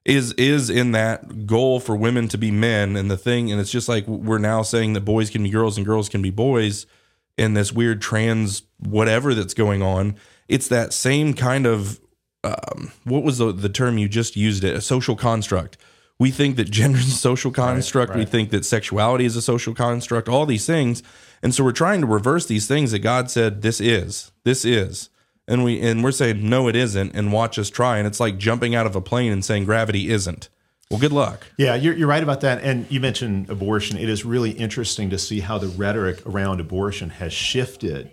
is 0.08 0.32
is 0.34 0.70
in 0.70 0.94
that 0.94 1.46
goal 1.46 1.80
for 1.80 1.96
women 1.96 2.30
to 2.30 2.38
be 2.38 2.50
men 2.50 2.96
and 2.96 3.12
the 3.12 3.18
thing 3.18 3.52
and 3.52 3.60
it's 3.60 3.72
just 3.72 3.90
like 3.90 4.08
we're 4.08 4.38
now 4.38 4.62
saying 4.62 4.94
that 4.94 5.02
boys 5.02 5.30
can 5.30 5.44
be 5.44 5.50
girls 5.50 5.76
and 5.78 5.86
girls 5.86 6.08
can 6.08 6.22
be 6.22 6.30
boys 6.30 6.86
in 7.38 7.54
this 7.54 7.74
weird 7.74 8.02
trans 8.02 8.64
whatever 8.80 9.34
that's 9.34 9.54
going 9.54 9.82
on 9.84 10.16
it's 10.48 10.70
that 10.70 10.94
same 10.94 11.34
kind 11.34 11.66
of 11.66 12.00
um, 12.44 12.92
what 13.04 13.24
was 13.24 13.40
the, 13.40 13.52
the 13.52 13.68
term 13.68 13.98
you 13.98 14.08
just 14.08 14.38
used 14.38 14.64
it 14.64 14.76
a 14.76 14.82
social 14.82 15.16
construct 15.16 15.78
we 16.20 16.32
think 16.32 16.56
that 16.56 16.70
gender 16.70 16.98
is 16.98 17.08
a 17.08 17.12
social 17.12 17.52
construct 17.52 18.14
we 18.14 18.22
right. 18.22 18.30
think 18.30 18.50
that 18.50 18.66
sexuality 18.66 19.26
is 19.26 19.36
a 19.36 19.42
social 19.42 19.74
construct 19.74 20.28
all 20.28 20.46
these 20.46 20.66
things 20.66 21.04
and 21.42 21.54
so 21.54 21.64
we're 21.64 21.72
trying 21.72 22.02
to 22.02 22.08
reverse 22.08 22.46
these 22.46 22.68
things 22.68 22.92
that 22.92 23.00
god 23.00 23.30
said 23.30 23.62
this 23.62 23.80
is 23.80 24.32
this 24.44 24.66
is 24.66 25.10
and 25.48 25.64
we 25.64 25.80
and 25.80 26.04
we're 26.04 26.12
saying 26.12 26.48
no 26.50 26.68
it 26.68 26.76
isn't 26.76 27.16
and 27.16 27.32
watch 27.32 27.58
us 27.58 27.70
try 27.70 27.98
and 27.98 28.08
it's 28.08 28.20
like 28.20 28.38
jumping 28.38 28.76
out 28.76 28.86
of 28.86 28.96
a 28.96 29.02
plane 29.02 29.32
and 29.32 29.46
saying 29.46 29.66
gravity 29.66 30.10
isn't 30.10 30.50
well 30.90 31.00
good 31.00 31.12
luck 31.12 31.48
Yeah, 31.58 31.76
you're, 31.76 31.94
you're 31.94 32.08
right 32.08 32.24
about 32.24 32.42
that. 32.42 32.64
And 32.64 32.90
you 32.90 33.02
mentioned 33.02 33.50
abortion. 33.50 33.98
It 33.98 34.08
is 34.08 34.24
really 34.24 34.52
interesting 34.52 35.10
to 35.10 35.18
see 35.18 35.42
how 35.42 35.58
the 35.58 35.68
rhetoric 35.68 36.26
around 36.26 36.62
abortion 36.62 37.10
has 37.10 37.34
shifted 37.34 38.10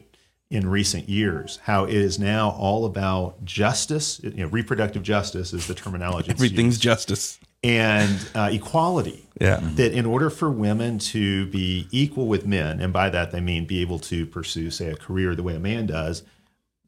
in 0.50 0.68
recent 0.68 1.08
years. 1.08 1.60
How 1.62 1.84
it 1.84 1.94
is 1.94 2.18
now 2.18 2.50
all 2.50 2.84
about 2.84 3.44
justice. 3.44 4.20
You 4.24 4.30
know, 4.32 4.46
reproductive 4.48 5.04
justice 5.04 5.52
is 5.52 5.68
the 5.68 5.74
terminology. 5.74 6.30
everything's 6.30 6.74
used, 6.74 6.82
justice 6.82 7.38
and 7.64 8.28
uh, 8.34 8.50
equality. 8.52 9.26
Yeah. 9.40 9.58
That 9.74 9.92
in 9.92 10.06
order 10.06 10.30
for 10.30 10.48
women 10.48 10.98
to 11.00 11.46
be 11.46 11.88
equal 11.90 12.28
with 12.28 12.46
men, 12.46 12.80
and 12.80 12.92
by 12.92 13.10
that 13.10 13.32
they 13.32 13.40
mean 13.40 13.64
be 13.64 13.80
able 13.80 13.98
to 14.00 14.26
pursue, 14.26 14.70
say, 14.70 14.90
a 14.90 14.96
career 14.96 15.34
the 15.34 15.42
way 15.42 15.56
a 15.56 15.60
man 15.60 15.86
does, 15.86 16.22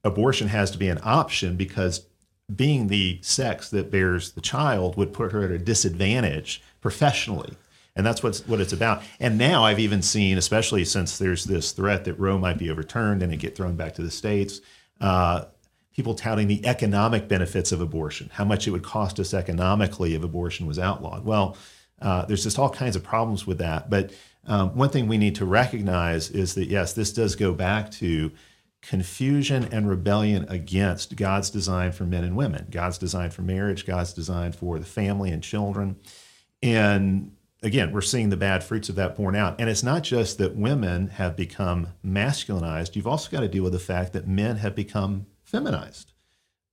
abortion 0.05 0.47
has 0.47 0.71
to 0.71 0.79
be 0.79 0.89
an 0.89 1.01
option 1.03 1.57
because 1.57 2.07
being 2.55 2.87
the 2.87 3.19
sex 3.23 3.71
that 3.71 3.91
bears 3.91 4.33
the 4.33 4.41
child 4.41 4.97
would 4.97 5.13
put 5.13 5.33
her 5.33 5.43
at 5.43 5.51
a 5.51 5.59
disadvantage 5.59 6.63
professionally. 6.81 7.55
And 7.97 8.07
that's 8.07 8.23
what's, 8.23 8.47
what 8.47 8.61
it's 8.61 8.75
about. 8.75 9.03
And 9.19 9.39
now 9.39 9.65
I've 9.65 9.81
even 9.81 10.03
seen, 10.03 10.39
especially 10.39 10.85
since 10.85 11.19
there's 11.19 11.45
this 11.45 11.73
threat 11.73 12.05
that 12.05 12.21
Roe 12.21 12.39
might 12.39 12.59
be 12.59 12.71
overturned 12.71 13.23
and 13.23 13.33
it 13.33 13.39
get 13.39 13.57
thrown 13.57 13.75
back 13.75 13.95
to 13.95 14.03
the 14.03 14.11
states, 14.11 14.61
uh, 15.01 15.47
people 15.97 16.15
touting 16.15 16.47
the 16.47 16.65
economic 16.67 17.27
benefits 17.27 17.73
of 17.73 17.81
abortion, 17.81 18.31
how 18.35 18.45
much 18.45 18.69
it 18.69 18.71
would 18.71 18.83
cost 18.83 19.19
us 19.19 19.33
economically 19.33 20.15
if 20.15 20.23
abortion 20.23 20.67
was 20.67 20.79
outlawed. 20.79 21.25
Well, 21.25 21.57
uh, 22.03 22.27
there's 22.27 22.45
just 22.45 22.59
all 22.59 22.69
kinds 22.69 22.97
of 22.97 23.03
problems 23.03 23.47
with 23.47 23.57
that. 23.59 23.89
But 23.89 24.13
um, 24.47 24.77
one 24.77 24.91
thing 24.91 25.09
we 25.09 25.17
need 25.17 25.37
to 25.37 25.47
recognize 25.47 26.31
is 26.31 26.55
that, 26.55 26.67
yes, 26.67 26.93
this 26.93 27.15
does 27.15 27.35
go 27.35 27.55
back 27.55 27.91
to 27.93 28.31
confusion 28.83 29.65
and 29.73 29.89
rebellion 29.89 30.45
against 30.51 31.17
God's 31.17 31.49
design 31.49 31.93
for 31.93 32.05
men 32.05 32.25
and 32.25 32.37
women, 32.37 32.67
God's 32.71 32.99
design 32.99 33.31
for 33.31 33.41
marriage, 33.41 33.87
God's 33.87 34.13
design 34.13 34.53
for 34.53 34.79
the 34.79 34.85
family 34.85 35.31
and 35.31 35.43
children. 35.43 35.97
And 36.63 37.33
again, 37.63 37.91
we're 37.91 38.03
seeing 38.03 38.29
the 38.29 38.37
bad 38.37 38.63
fruits 38.63 38.91
of 38.91 38.97
that 38.97 39.17
borne 39.17 39.35
out. 39.35 39.59
And 39.59 39.71
it's 39.71 39.83
not 39.83 40.03
just 40.03 40.37
that 40.39 40.57
women 40.57 41.09
have 41.09 41.37
become 41.37 41.89
masculinized, 42.05 42.97
you've 42.97 43.07
also 43.07 43.31
got 43.31 43.41
to 43.41 43.49
deal 43.49 43.65
with 43.65 43.73
the 43.73 43.79
fact 43.79 44.13
that 44.13 44.29
men 44.29 44.59
have 44.59 44.75
become 44.75 45.25
feminized. 45.47 46.13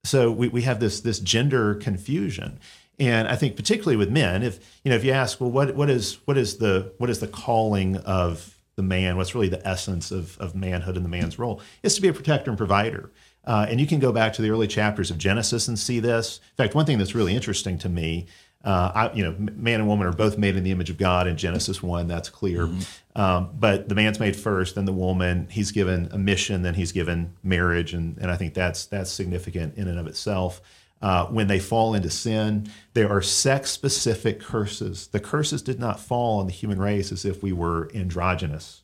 So 0.04 0.30
we, 0.30 0.48
we 0.48 0.62
have 0.62 0.80
this 0.80 1.00
this 1.00 1.18
gender 1.18 1.74
confusion. 1.74 2.60
And 2.98 3.26
I 3.26 3.34
think 3.34 3.56
particularly 3.56 3.96
with 3.96 4.10
men, 4.10 4.42
if 4.42 4.60
you 4.84 4.90
know, 4.90 4.96
if 4.96 5.04
you 5.04 5.12
ask, 5.12 5.40
well, 5.40 5.50
what 5.50 5.74
what 5.74 5.90
is 5.90 6.18
what 6.26 6.36
is 6.36 6.58
the 6.58 6.92
what 6.98 7.10
is 7.10 7.20
the 7.20 7.26
calling 7.26 7.96
of 7.96 8.58
the 8.76 8.82
man? 8.82 9.16
What's 9.16 9.34
really 9.34 9.48
the 9.48 9.66
essence 9.66 10.10
of, 10.10 10.36
of 10.38 10.54
manhood 10.54 10.96
and 10.96 11.04
the 11.04 11.08
man's 11.10 11.38
role? 11.38 11.60
Is 11.82 11.94
to 11.94 12.02
be 12.02 12.08
a 12.08 12.12
protector 12.12 12.50
and 12.50 12.58
provider. 12.58 13.10
Uh, 13.46 13.66
and 13.68 13.78
you 13.78 13.86
can 13.86 14.00
go 14.00 14.10
back 14.10 14.32
to 14.32 14.42
the 14.42 14.50
early 14.50 14.66
chapters 14.66 15.10
of 15.10 15.18
Genesis 15.18 15.68
and 15.68 15.78
see 15.78 16.00
this. 16.00 16.38
In 16.38 16.64
fact, 16.64 16.74
one 16.74 16.86
thing 16.86 16.98
that's 16.98 17.14
really 17.14 17.34
interesting 17.34 17.76
to 17.78 17.88
me 17.88 18.26
uh, 18.64 18.92
I, 18.94 19.12
you 19.12 19.22
know, 19.22 19.36
man 19.38 19.80
and 19.80 19.88
woman 19.88 20.06
are 20.06 20.12
both 20.12 20.38
made 20.38 20.56
in 20.56 20.64
the 20.64 20.70
image 20.70 20.88
of 20.88 20.96
God 20.96 21.26
in 21.26 21.36
Genesis 21.36 21.82
one. 21.82 22.08
That's 22.08 22.30
clear. 22.30 22.66
Mm-hmm. 22.66 23.20
Um, 23.20 23.50
but 23.58 23.88
the 23.88 23.94
man's 23.94 24.18
made 24.18 24.34
first, 24.34 24.74
then 24.74 24.86
the 24.86 24.92
woman. 24.92 25.48
He's 25.50 25.70
given 25.70 26.08
a 26.12 26.18
mission, 26.18 26.62
then 26.62 26.74
he's 26.74 26.90
given 26.90 27.34
marriage, 27.42 27.92
and 27.92 28.16
and 28.18 28.30
I 28.30 28.36
think 28.36 28.54
that's 28.54 28.86
that's 28.86 29.10
significant 29.10 29.76
in 29.76 29.86
and 29.86 29.98
of 29.98 30.06
itself. 30.06 30.62
Uh, 31.02 31.26
when 31.26 31.46
they 31.46 31.58
fall 31.58 31.94
into 31.94 32.08
sin, 32.08 32.66
there 32.94 33.10
are 33.10 33.20
sex 33.20 33.70
specific 33.70 34.40
curses. 34.40 35.08
The 35.08 35.20
curses 35.20 35.60
did 35.60 35.78
not 35.78 36.00
fall 36.00 36.40
on 36.40 36.46
the 36.46 36.52
human 36.52 36.80
race 36.80 37.12
as 37.12 37.26
if 37.26 37.42
we 37.42 37.52
were 37.52 37.90
androgynous, 37.94 38.82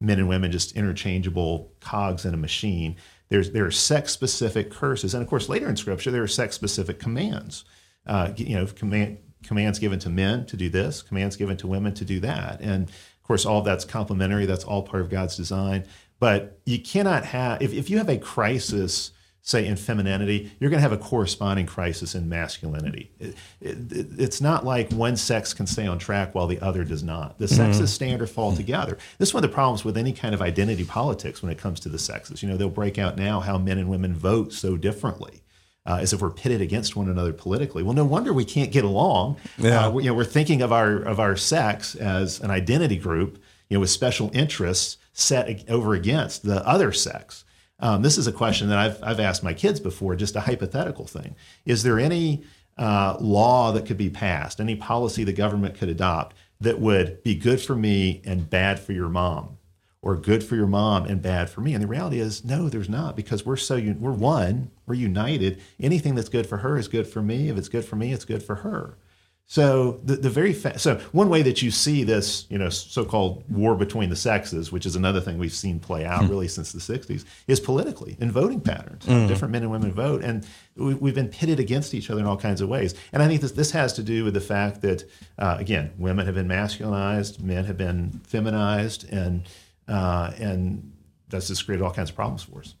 men 0.00 0.18
and 0.18 0.28
women 0.28 0.50
just 0.50 0.74
interchangeable 0.74 1.72
cogs 1.78 2.24
in 2.24 2.34
a 2.34 2.38
machine. 2.38 2.96
There's 3.28 3.52
there 3.52 3.66
are 3.66 3.70
sex 3.70 4.10
specific 4.10 4.72
curses, 4.72 5.14
and 5.14 5.22
of 5.22 5.28
course 5.28 5.48
later 5.48 5.68
in 5.68 5.76
Scripture 5.76 6.10
there 6.10 6.24
are 6.24 6.28
sex 6.28 6.56
specific 6.56 6.98
commands 6.98 7.64
uh, 8.06 8.32
you 8.36 8.56
know, 8.56 8.66
command, 8.66 9.18
commands 9.42 9.78
given 9.78 9.98
to 10.00 10.10
men 10.10 10.46
to 10.46 10.56
do 10.56 10.68
this, 10.68 11.02
commands 11.02 11.36
given 11.36 11.56
to 11.58 11.66
women 11.66 11.94
to 11.94 12.04
do 12.04 12.20
that. 12.20 12.60
And 12.60 12.88
of 12.88 13.22
course, 13.22 13.46
all 13.46 13.58
of 13.58 13.64
that's 13.64 13.84
complementary. 13.84 14.46
That's 14.46 14.64
all 14.64 14.82
part 14.82 15.02
of 15.02 15.10
God's 15.10 15.36
design. 15.36 15.86
But 16.18 16.60
you 16.66 16.80
cannot 16.80 17.24
have, 17.26 17.60
if, 17.60 17.72
if 17.72 17.90
you 17.90 17.98
have 17.98 18.08
a 18.08 18.18
crisis, 18.18 19.10
say 19.42 19.66
in 19.66 19.76
femininity, 19.76 20.52
you're 20.60 20.70
going 20.70 20.78
to 20.78 20.88
have 20.88 20.92
a 20.92 21.02
corresponding 21.02 21.66
crisis 21.66 22.14
in 22.14 22.28
masculinity. 22.28 23.10
It, 23.18 23.36
it, 23.60 23.76
it's 24.18 24.40
not 24.40 24.64
like 24.64 24.92
one 24.92 25.16
sex 25.16 25.52
can 25.52 25.66
stay 25.66 25.86
on 25.86 25.98
track 25.98 26.32
while 26.34 26.46
the 26.46 26.60
other 26.60 26.84
does 26.84 27.02
not. 27.02 27.38
The 27.38 27.48
sexes 27.48 27.76
mm-hmm. 27.76 27.86
stand 27.86 28.22
or 28.22 28.28
fall 28.28 28.54
together. 28.54 28.98
This 29.18 29.30
is 29.30 29.34
one 29.34 29.42
of 29.42 29.50
the 29.50 29.54
problems 29.54 29.84
with 29.84 29.96
any 29.96 30.12
kind 30.12 30.32
of 30.32 30.40
identity 30.40 30.84
politics 30.84 31.42
when 31.42 31.50
it 31.50 31.58
comes 31.58 31.80
to 31.80 31.88
the 31.88 31.98
sexes. 31.98 32.40
You 32.40 32.48
know, 32.48 32.56
they'll 32.56 32.68
break 32.70 32.98
out 32.98 33.16
now 33.16 33.40
how 33.40 33.58
men 33.58 33.78
and 33.78 33.88
women 33.88 34.14
vote 34.14 34.52
so 34.52 34.76
differently 34.76 35.42
uh, 35.86 35.98
as 36.00 36.12
if 36.12 36.20
we're 36.20 36.30
pitted 36.30 36.60
against 36.60 36.96
one 36.96 37.08
another 37.08 37.32
politically. 37.32 37.82
Well, 37.82 37.94
no 37.94 38.04
wonder 38.04 38.32
we 38.32 38.44
can't 38.44 38.70
get 38.70 38.84
along. 38.84 39.36
Yeah. 39.58 39.86
Uh, 39.86 39.90
we, 39.90 40.04
you 40.04 40.10
know, 40.10 40.14
we're 40.14 40.24
thinking 40.24 40.62
of 40.62 40.72
our 40.72 40.96
of 41.02 41.18
our 41.20 41.36
sex 41.36 41.94
as 41.94 42.40
an 42.40 42.50
identity 42.50 42.96
group, 42.96 43.42
you 43.68 43.76
know, 43.76 43.80
with 43.80 43.90
special 43.90 44.30
interests 44.32 44.98
set 45.12 45.68
over 45.68 45.94
against 45.94 46.44
the 46.44 46.66
other 46.66 46.92
sex. 46.92 47.44
Um, 47.80 48.02
this 48.02 48.16
is 48.16 48.26
a 48.26 48.32
question 48.32 48.68
that 48.68 48.78
I've 48.78 49.02
I've 49.02 49.20
asked 49.20 49.42
my 49.42 49.54
kids 49.54 49.80
before, 49.80 50.14
just 50.14 50.36
a 50.36 50.40
hypothetical 50.40 51.06
thing. 51.06 51.34
Is 51.66 51.82
there 51.82 51.98
any 51.98 52.44
uh, 52.78 53.16
law 53.20 53.72
that 53.72 53.86
could 53.86 53.98
be 53.98 54.10
passed, 54.10 54.60
any 54.60 54.76
policy 54.76 55.24
the 55.24 55.32
government 55.32 55.74
could 55.74 55.88
adopt 55.88 56.36
that 56.60 56.78
would 56.78 57.22
be 57.24 57.34
good 57.34 57.60
for 57.60 57.74
me 57.74 58.22
and 58.24 58.48
bad 58.48 58.78
for 58.78 58.92
your 58.92 59.08
mom? 59.08 59.58
Or 60.02 60.16
good 60.16 60.42
for 60.42 60.56
your 60.56 60.66
mom 60.66 61.04
and 61.06 61.22
bad 61.22 61.48
for 61.48 61.60
me. 61.60 61.72
And 61.72 61.82
the 61.82 61.86
reality 61.86 62.18
is, 62.18 62.44
no, 62.44 62.68
there's 62.68 62.88
not 62.88 63.16
because 63.16 63.46
we're 63.46 63.56
so 63.56 63.76
we're 63.98 64.12
one, 64.12 64.70
we're 64.84 64.94
united. 64.94 65.62
Anything 65.80 66.16
that's 66.16 66.28
good 66.28 66.46
for 66.46 66.58
her 66.58 66.76
is 66.76 66.88
good 66.88 67.06
for 67.06 67.22
me. 67.22 67.48
If 67.48 67.56
it's 67.56 67.68
good 67.68 67.84
for 67.84 67.96
me, 67.96 68.12
it's 68.12 68.24
good 68.24 68.42
for 68.42 68.56
her. 68.56 68.98
So 69.46 70.00
the, 70.04 70.16
the 70.16 70.30
very 70.30 70.54
fa- 70.54 70.78
so 70.78 70.96
one 71.12 71.28
way 71.28 71.42
that 71.42 71.60
you 71.60 71.70
see 71.70 72.04
this, 72.04 72.46
you 72.48 72.56
know, 72.56 72.70
so-called 72.70 73.44
war 73.50 73.74
between 73.74 74.08
the 74.08 74.16
sexes, 74.16 74.72
which 74.72 74.86
is 74.86 74.96
another 74.96 75.20
thing 75.20 75.36
we've 75.36 75.52
seen 75.52 75.78
play 75.78 76.06
out 76.06 76.22
mm. 76.22 76.30
really 76.30 76.48
since 76.48 76.72
the 76.72 76.78
'60s, 76.78 77.26
is 77.48 77.60
politically 77.60 78.16
in 78.18 78.30
voting 78.30 78.60
patterns. 78.60 79.04
Mm. 79.04 79.28
Different 79.28 79.52
men 79.52 79.62
and 79.62 79.70
women 79.70 79.92
vote, 79.92 80.22
and 80.22 80.46
we, 80.74 80.94
have 81.10 81.14
been 81.14 81.28
pitted 81.28 81.60
against 81.60 81.92
each 81.92 82.08
other 82.08 82.20
in 82.20 82.26
all 82.26 82.38
kinds 82.38 82.62
of 82.62 82.70
ways. 82.70 82.94
And 83.12 83.22
I 83.22 83.28
think 83.28 83.42
this 83.42 83.52
this 83.52 83.72
has 83.72 83.92
to 83.94 84.02
do 84.02 84.24
with 84.24 84.32
the 84.32 84.40
fact 84.40 84.80
that, 84.82 85.04
uh, 85.38 85.56
again, 85.58 85.92
women 85.98 86.24
have 86.24 86.34
been 86.34 86.48
masculinized, 86.48 87.42
men 87.42 87.66
have 87.66 87.76
been 87.76 88.22
feminized, 88.26 89.06
and 89.12 89.42
uh, 89.88 90.32
and 90.38 90.92
that's 91.28 91.48
just 91.48 91.66
created 91.66 91.84
all 91.84 91.92
kinds 91.92 92.10
of 92.10 92.16
problems 92.16 92.42
for 92.42 92.60
us. 92.60 92.74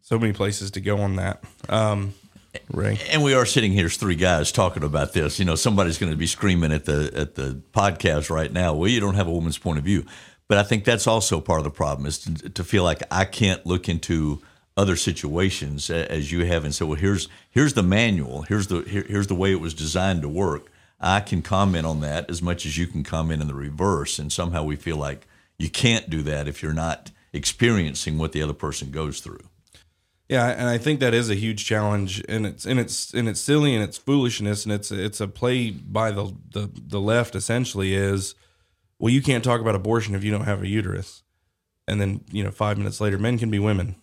So 0.00 0.18
many 0.18 0.32
places 0.32 0.72
to 0.72 0.80
go 0.80 0.98
on 0.98 1.16
that. 1.16 1.44
Um, 1.68 2.14
Ray. 2.72 2.98
And 3.10 3.22
we 3.22 3.34
are 3.34 3.46
sitting 3.46 3.72
here 3.72 3.86
as 3.86 3.96
three 3.96 4.16
guys 4.16 4.50
talking 4.50 4.82
about 4.82 5.12
this. 5.12 5.38
You 5.38 5.44
know, 5.44 5.54
somebody's 5.54 5.98
going 5.98 6.10
to 6.10 6.18
be 6.18 6.26
screaming 6.26 6.72
at 6.72 6.84
the 6.84 7.12
at 7.14 7.36
the 7.36 7.62
podcast 7.72 8.28
right 8.28 8.52
now. 8.52 8.74
Well, 8.74 8.88
you 8.88 8.98
don't 8.98 9.14
have 9.14 9.28
a 9.28 9.32
woman's 9.32 9.58
point 9.58 9.78
of 9.78 9.84
view, 9.84 10.04
but 10.48 10.58
I 10.58 10.64
think 10.64 10.84
that's 10.84 11.06
also 11.06 11.40
part 11.40 11.60
of 11.60 11.64
the 11.64 11.70
problem 11.70 12.06
is 12.06 12.18
to, 12.20 12.48
to 12.50 12.64
feel 12.64 12.82
like 12.82 13.02
I 13.10 13.24
can't 13.24 13.64
look 13.64 13.88
into 13.88 14.42
other 14.76 14.96
situations 14.96 15.90
as 15.90 16.32
you 16.32 16.44
have 16.44 16.64
and 16.64 16.74
say, 16.74 16.84
well, 16.84 16.98
here's 16.98 17.28
here's 17.50 17.74
the 17.74 17.82
manual. 17.82 18.42
Here's 18.42 18.66
the 18.66 18.80
here, 18.82 19.04
here's 19.06 19.28
the 19.28 19.34
way 19.34 19.52
it 19.52 19.60
was 19.60 19.74
designed 19.74 20.22
to 20.22 20.28
work. 20.28 20.72
I 21.00 21.20
can 21.20 21.42
comment 21.42 21.86
on 21.86 22.00
that 22.00 22.30
as 22.30 22.42
much 22.42 22.66
as 22.66 22.76
you 22.76 22.86
can 22.86 23.02
comment 23.02 23.40
in 23.40 23.48
the 23.48 23.54
reverse. 23.54 24.18
And 24.18 24.32
somehow 24.32 24.64
we 24.64 24.76
feel 24.76 24.96
like 24.96 25.26
you 25.58 25.70
can't 25.70 26.10
do 26.10 26.22
that 26.22 26.46
if 26.46 26.62
you're 26.62 26.72
not 26.72 27.10
experiencing 27.32 28.18
what 28.18 28.32
the 28.32 28.42
other 28.42 28.52
person 28.52 28.90
goes 28.90 29.20
through. 29.20 29.40
Yeah, 30.30 30.46
and 30.46 30.68
I 30.68 30.78
think 30.78 31.00
that 31.00 31.12
is 31.12 31.28
a 31.28 31.34
huge 31.34 31.66
challenge, 31.66 32.22
and 32.28 32.46
it's 32.46 32.64
and 32.64 32.78
it's 32.78 33.12
and 33.12 33.28
it's 33.28 33.40
silly 33.40 33.74
and 33.74 33.82
it's 33.82 33.98
foolishness, 33.98 34.64
and 34.64 34.72
it's 34.72 34.92
it's 34.92 35.20
a 35.20 35.26
play 35.26 35.72
by 35.72 36.12
the 36.12 36.32
the, 36.52 36.70
the 36.72 37.00
left 37.00 37.34
essentially 37.34 37.94
is, 37.94 38.36
well, 39.00 39.12
you 39.12 39.22
can't 39.22 39.42
talk 39.42 39.60
about 39.60 39.74
abortion 39.74 40.14
if 40.14 40.22
you 40.22 40.30
don't 40.30 40.44
have 40.44 40.62
a 40.62 40.68
uterus, 40.68 41.24
and 41.88 42.00
then 42.00 42.20
you 42.30 42.44
know 42.44 42.52
five 42.52 42.78
minutes 42.78 43.00
later, 43.00 43.18
men 43.18 43.38
can 43.38 43.50
be 43.50 43.58
women. 43.58 43.96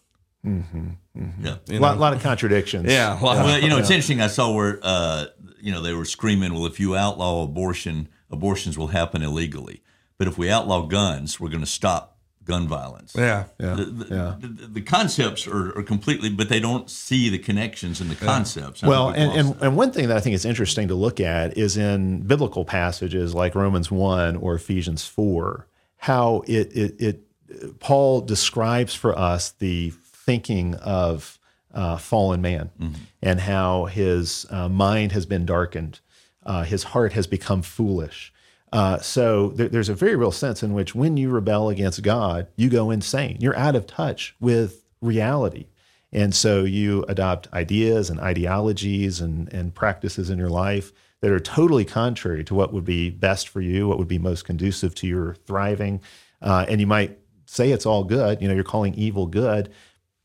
Mm-hmm, 0.45 0.89
mm-hmm. 1.17 1.45
Yeah, 1.45 1.55
a 1.69 1.79
lot, 1.79 1.97
lot, 1.97 2.13
of 2.13 2.21
contradictions. 2.21 2.91
Yeah, 2.91 3.17
well, 3.21 3.59
you 3.61 3.69
know, 3.69 3.77
it's 3.77 3.89
interesting. 3.89 4.19
I 4.19 4.27
saw 4.27 4.51
where 4.51 4.79
uh, 4.83 5.27
you 5.67 5.73
know, 5.73 5.81
they 5.81 5.91
were 5.91 6.05
screaming, 6.05 6.53
well, 6.53 6.65
if 6.65 6.79
you 6.79 6.95
outlaw 6.95 7.43
abortion, 7.43 8.07
abortions 8.31 8.77
will 8.77 8.87
happen 8.87 9.21
illegally. 9.21 9.83
But 10.17 10.29
if 10.29 10.37
we 10.37 10.49
outlaw 10.49 10.83
guns, 10.83 11.41
we're 11.41 11.49
going 11.49 11.59
to 11.59 11.65
stop 11.65 12.17
gun 12.45 12.69
violence. 12.69 13.13
Yeah, 13.17 13.47
yeah, 13.59 13.73
the, 13.73 13.83
the, 13.83 14.15
yeah. 14.15 14.35
The, 14.39 14.67
the, 14.67 14.81
concepts 14.81 15.45
are, 15.45 15.77
are, 15.77 15.83
completely, 15.83 16.29
but 16.29 16.47
they 16.47 16.61
don't 16.61 16.89
see 16.89 17.27
the 17.27 17.37
connections 17.37 17.99
in 17.99 18.07
the 18.07 18.15
concepts. 18.15 18.81
Yeah. 18.81 18.87
Well, 18.87 19.09
and, 19.09 19.33
and, 19.33 19.61
and, 19.61 19.75
one 19.75 19.91
thing 19.91 20.07
that 20.07 20.15
I 20.15 20.21
think 20.21 20.35
is 20.35 20.45
interesting 20.45 20.87
to 20.87 20.95
look 20.95 21.19
at 21.19 21.57
is 21.57 21.75
in 21.75 22.21
biblical 22.21 22.63
passages 22.63 23.35
like 23.35 23.53
Romans 23.53 23.91
1 23.91 24.37
or 24.37 24.55
Ephesians 24.55 25.05
4, 25.05 25.67
how 25.97 26.43
it, 26.47 26.71
it, 26.73 27.01
it 27.01 27.79
Paul 27.81 28.21
describes 28.21 28.95
for 28.95 29.19
us 29.19 29.51
the 29.51 29.89
thinking 29.89 30.75
of 30.75 31.36
uh, 31.77 31.95
fallen 31.95 32.41
man 32.41 32.71
mm-hmm. 32.79 32.95
and 33.21 33.39
how 33.39 33.85
his 33.85 34.47
uh, 34.49 34.67
mind 34.67 35.11
has 35.11 35.25
been 35.27 35.45
darkened, 35.45 35.99
uh, 36.43 36.63
his 36.63 36.83
heart 36.83 37.13
has 37.13 37.27
become 37.27 37.61
foolish. 37.61 38.33
Uh, 38.73 38.97
so 38.97 39.49
there, 39.49 39.69
there's 39.69 39.87
a 39.87 39.93
very 39.93 40.15
real 40.15 40.31
sense 40.31 40.63
in 40.63 40.73
which 40.73 40.95
when 40.95 41.15
you 41.15 41.29
rebel 41.29 41.69
against 41.69 42.01
God, 42.01 42.47
you 42.55 42.69
go 42.69 42.89
insane. 42.89 43.37
You're 43.39 43.55
out 43.55 43.75
of 43.75 43.85
touch 43.85 44.35
with 44.39 44.83
reality. 45.01 45.67
And 46.11 46.33
so 46.33 46.63
you 46.63 47.05
adopt 47.07 47.53
ideas 47.53 48.09
and 48.09 48.19
ideologies 48.19 49.21
and, 49.21 49.51
and 49.53 49.75
practices 49.75 50.29
in 50.31 50.39
your 50.39 50.49
life 50.49 50.91
that 51.21 51.31
are 51.31 51.39
totally 51.39 51.85
contrary 51.85 52.43
to 52.45 52.55
what 52.55 52.73
would 52.73 52.85
be 52.85 53.11
best 53.11 53.49
for 53.49 53.61
you, 53.61 53.87
what 53.87 53.99
would 53.99 54.07
be 54.07 54.17
most 54.17 54.45
conducive 54.45 54.95
to 54.95 55.07
your 55.07 55.35
thriving. 55.45 56.01
Uh, 56.41 56.65
and 56.67 56.81
you 56.81 56.87
might 56.87 57.19
say 57.45 57.71
it's 57.71 57.85
all 57.85 58.03
good. 58.03 58.41
You 58.41 58.47
know, 58.47 58.55
you're 58.55 58.63
calling 58.63 58.95
evil 58.95 59.27
good, 59.27 59.71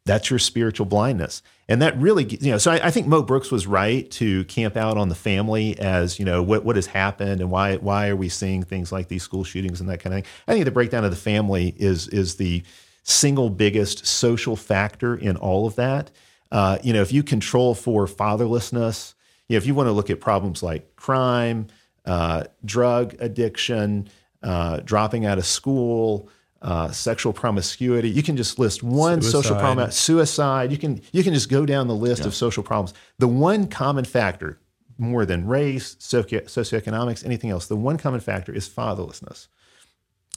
that's 0.04 0.30
your 0.30 0.38
spiritual 0.38 0.86
blindness. 0.86 1.42
And 1.68 1.80
that 1.80 1.96
really, 1.98 2.24
you 2.24 2.50
know, 2.50 2.58
so 2.58 2.72
I, 2.72 2.88
I, 2.88 2.90
think 2.90 3.06
Mo 3.06 3.22
Brooks 3.22 3.50
was 3.50 3.66
right 3.66 4.10
to 4.12 4.44
camp 4.44 4.76
out 4.76 4.98
on 4.98 5.08
the 5.08 5.14
family 5.14 5.78
as, 5.78 6.18
you 6.18 6.24
know, 6.24 6.42
what, 6.42 6.64
what 6.64 6.76
has 6.76 6.86
happened 6.86 7.40
and 7.40 7.50
why 7.50 7.76
why 7.76 8.08
are 8.08 8.16
we 8.16 8.28
seeing 8.28 8.62
things 8.62 8.90
like 8.90 9.08
these 9.08 9.22
school 9.22 9.44
shootings 9.44 9.80
and 9.80 9.88
that 9.88 10.00
kind 10.00 10.14
of 10.14 10.22
thing. 10.22 10.32
I 10.48 10.52
think 10.52 10.64
the 10.64 10.72
breakdown 10.72 11.04
of 11.04 11.10
the 11.10 11.16
family 11.16 11.74
is 11.78 12.08
is 12.08 12.36
the 12.36 12.62
single 13.04 13.50
biggest 13.50 14.06
social 14.06 14.56
factor 14.56 15.14
in 15.16 15.36
all 15.36 15.66
of 15.66 15.76
that. 15.76 16.10
Uh, 16.50 16.78
you 16.82 16.92
know, 16.92 17.00
if 17.00 17.12
you 17.12 17.22
control 17.22 17.74
for 17.74 18.06
fatherlessness, 18.06 19.14
you 19.48 19.54
know, 19.54 19.58
if 19.58 19.66
you 19.66 19.74
want 19.74 19.86
to 19.86 19.92
look 19.92 20.10
at 20.10 20.20
problems 20.20 20.62
like 20.62 20.96
crime, 20.96 21.68
uh, 22.04 22.44
drug 22.64 23.14
addiction, 23.20 24.08
uh, 24.42 24.80
dropping 24.80 25.24
out 25.24 25.38
of 25.38 25.46
school, 25.46 26.28
uh, 26.62 26.90
sexual 26.90 27.32
promiscuity. 27.32 28.08
You 28.08 28.22
can 28.22 28.36
just 28.36 28.58
list 28.58 28.82
one 28.82 29.20
social 29.20 29.56
problem, 29.56 29.90
suicide. 29.90 30.70
You 30.70 30.78
can 30.78 31.02
you 31.12 31.22
can 31.22 31.34
just 31.34 31.48
go 31.48 31.66
down 31.66 31.88
the 31.88 31.94
list 31.94 32.24
of 32.24 32.34
social 32.34 32.62
problems. 32.62 32.94
The 33.18 33.28
one 33.28 33.66
common 33.66 34.04
factor, 34.04 34.60
more 34.96 35.26
than 35.26 35.46
race, 35.46 35.96
socio- 35.98 36.40
socioeconomics, 36.40 37.24
anything 37.24 37.50
else, 37.50 37.66
the 37.66 37.76
one 37.76 37.98
common 37.98 38.20
factor 38.20 38.52
is 38.52 38.68
fatherlessness 38.68 39.48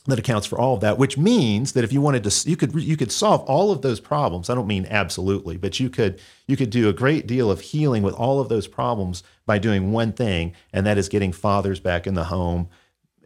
that 0.07 0.19
accounts 0.19 0.45
for 0.45 0.59
all 0.59 0.75
of 0.75 0.81
that 0.81 0.99
which 0.99 1.17
means 1.17 1.71
that 1.71 1.83
if 1.83 1.91
you 1.91 1.99
wanted 1.99 2.23
to 2.23 2.49
you 2.49 2.55
could 2.55 2.75
you 2.75 2.95
could 2.95 3.11
solve 3.11 3.41
all 3.41 3.71
of 3.71 3.81
those 3.81 3.99
problems 3.99 4.49
i 4.49 4.55
don't 4.55 4.67
mean 4.67 4.85
absolutely 4.89 5.57
but 5.57 5.79
you 5.79 5.89
could 5.89 6.19
you 6.47 6.55
could 6.55 6.69
do 6.69 6.87
a 6.87 6.93
great 6.93 7.25
deal 7.25 7.49
of 7.49 7.59
healing 7.59 8.03
with 8.03 8.13
all 8.13 8.39
of 8.39 8.47
those 8.47 8.67
problems 8.67 9.23
by 9.47 9.57
doing 9.57 9.91
one 9.91 10.13
thing 10.13 10.53
and 10.71 10.85
that 10.85 10.97
is 10.99 11.09
getting 11.09 11.31
fathers 11.31 11.79
back 11.79 12.05
in 12.05 12.13
the 12.13 12.25
home 12.25 12.69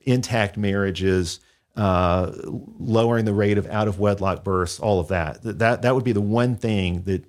intact 0.04 0.56
marriages 0.56 1.42
uh, 1.80 2.32
lowering 2.80 3.26
the 3.26 3.34
rate 3.34 3.58
of 3.58 3.66
out 3.68 3.88
of 3.88 4.00
wedlock 4.00 4.44
births 4.44 4.80
all 4.80 5.00
of 5.00 5.08
that 5.08 5.42
that 5.44 5.82
that 5.82 5.96
would 5.96 6.04
be 6.04 6.12
the 6.12 6.22
one 6.22 6.56
thing 6.56 7.04
that 7.04 7.24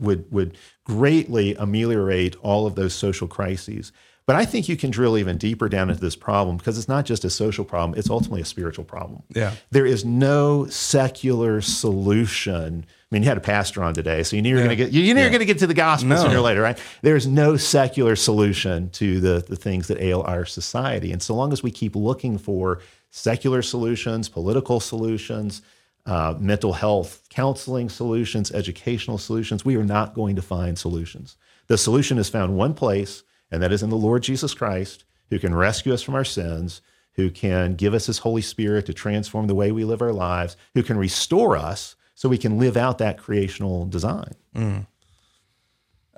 would 0.00 0.30
would 0.32 0.56
greatly 0.84 1.54
ameliorate 1.54 2.34
all 2.42 2.66
of 2.66 2.74
those 2.74 2.94
social 2.94 3.28
crises. 3.28 3.92
But 4.24 4.36
I 4.36 4.44
think 4.44 4.68
you 4.68 4.76
can 4.76 4.90
drill 4.92 5.18
even 5.18 5.36
deeper 5.36 5.68
down 5.68 5.90
into 5.90 6.00
this 6.00 6.14
problem 6.14 6.56
because 6.56 6.78
it's 6.78 6.88
not 6.88 7.04
just 7.04 7.24
a 7.24 7.30
social 7.30 7.64
problem; 7.64 7.98
it's 7.98 8.08
ultimately 8.10 8.40
a 8.40 8.44
spiritual 8.44 8.84
problem. 8.84 9.22
Yeah. 9.34 9.52
there 9.70 9.86
is 9.86 10.04
no 10.04 10.66
secular 10.66 11.60
solution. 11.60 12.84
I 12.88 13.14
mean, 13.14 13.22
you 13.22 13.28
had 13.28 13.36
a 13.36 13.40
pastor 13.42 13.82
on 13.82 13.94
today, 13.94 14.22
so 14.22 14.36
you 14.36 14.42
knew 14.42 14.50
you 14.50 14.54
were 14.56 14.60
going 14.62 14.70
to 14.70 14.76
get 14.76 14.92
you, 14.92 15.02
knew 15.02 15.20
you 15.20 15.26
were 15.26 15.30
going 15.30 15.40
to 15.40 15.44
get 15.44 15.58
to 15.58 15.66
the 15.66 15.74
gospel 15.74 16.08
No. 16.10 16.16
sooner 16.22 16.36
or 16.38 16.40
later, 16.40 16.62
right? 16.62 16.78
There's 17.02 17.26
no 17.26 17.56
secular 17.56 18.16
solution 18.16 18.90
to 18.90 19.20
the 19.20 19.44
the 19.46 19.56
things 19.56 19.88
that 19.88 20.00
ail 20.00 20.22
our 20.26 20.44
society, 20.46 21.12
and 21.12 21.20
so 21.22 21.34
long 21.34 21.52
as 21.52 21.62
we 21.62 21.70
keep 21.70 21.94
looking 21.96 22.38
for 22.38 22.80
secular 23.12 23.60
solutions, 23.62 24.28
political 24.28 24.80
solutions, 24.80 25.62
uh, 26.06 26.34
mental 26.40 26.72
health 26.72 27.22
counseling 27.28 27.88
solutions, 27.88 28.50
educational 28.50 29.18
solutions, 29.18 29.64
we 29.64 29.76
are 29.76 29.84
not 29.84 30.14
going 30.14 30.34
to 30.34 30.42
find 30.42 30.76
solutions. 30.76 31.36
The 31.68 31.78
solution 31.78 32.18
is 32.18 32.28
found 32.28 32.56
one 32.56 32.74
place, 32.74 33.22
and 33.50 33.62
that 33.62 33.70
is 33.70 33.82
in 33.82 33.90
the 33.90 33.96
Lord 33.96 34.22
Jesus 34.22 34.54
Christ, 34.54 35.04
who 35.30 35.38
can 35.38 35.54
rescue 35.54 35.92
us 35.92 36.02
from 36.02 36.14
our 36.14 36.24
sins, 36.24 36.80
who 37.12 37.30
can 37.30 37.74
give 37.74 37.92
us 37.94 38.06
his 38.06 38.18
Holy 38.18 38.42
Spirit 38.42 38.86
to 38.86 38.94
transform 38.94 39.46
the 39.46 39.54
way 39.54 39.70
we 39.70 39.84
live 39.84 40.02
our 40.02 40.12
lives, 40.12 40.56
who 40.74 40.82
can 40.82 40.96
restore 40.96 41.56
us 41.56 41.94
so 42.14 42.28
we 42.28 42.38
can 42.38 42.58
live 42.58 42.76
out 42.76 42.98
that 42.98 43.18
creational 43.18 43.84
design. 43.86 44.34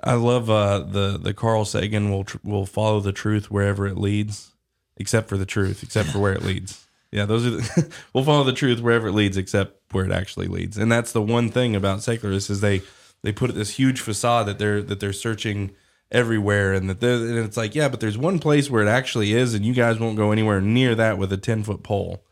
I 0.01 0.13
love 0.13 0.49
uh, 0.49 0.79
the 0.79 1.17
the 1.21 1.33
Carl 1.33 1.65
Sagan 1.65 2.09
will 2.09 2.23
tr- 2.23 2.37
will 2.43 2.65
follow 2.65 2.99
the 3.01 3.11
truth 3.11 3.51
wherever 3.51 3.85
it 3.85 3.97
leads, 3.97 4.53
except 4.97 5.27
for 5.27 5.37
the 5.37 5.45
truth, 5.45 5.83
except 5.83 6.09
for 6.09 6.19
where 6.19 6.33
it 6.33 6.43
leads. 6.43 6.84
Yeah, 7.11 7.25
those 7.25 7.45
are 7.45 7.51
the, 7.51 7.93
we'll 8.13 8.23
follow 8.23 8.43
the 8.43 8.53
truth 8.53 8.81
wherever 8.81 9.07
it 9.07 9.13
leads, 9.13 9.37
except 9.37 9.79
where 9.91 10.05
it 10.05 10.11
actually 10.11 10.47
leads. 10.47 10.77
And 10.77 10.91
that's 10.91 11.11
the 11.11 11.21
one 11.21 11.49
thing 11.49 11.75
about 11.75 12.03
secularists 12.03 12.49
is 12.49 12.61
they 12.61 12.81
they 13.21 13.31
put 13.31 13.53
this 13.55 13.71
huge 13.71 14.01
facade 14.01 14.47
that 14.47 14.59
they're 14.59 14.81
that 14.81 14.99
they're 14.99 15.13
searching 15.13 15.71
everywhere, 16.11 16.73
and 16.73 16.89
that 16.89 17.03
and 17.03 17.39
it's 17.39 17.57
like 17.57 17.75
yeah, 17.75 17.89
but 17.89 17.99
there's 17.99 18.17
one 18.17 18.39
place 18.39 18.69
where 18.69 18.81
it 18.81 18.87
actually 18.87 19.33
is, 19.33 19.53
and 19.53 19.65
you 19.65 19.73
guys 19.73 19.99
won't 19.99 20.17
go 20.17 20.31
anywhere 20.31 20.61
near 20.61 20.95
that 20.95 21.17
with 21.17 21.31
a 21.31 21.37
ten 21.37 21.63
foot 21.63 21.83
pole. 21.83 22.23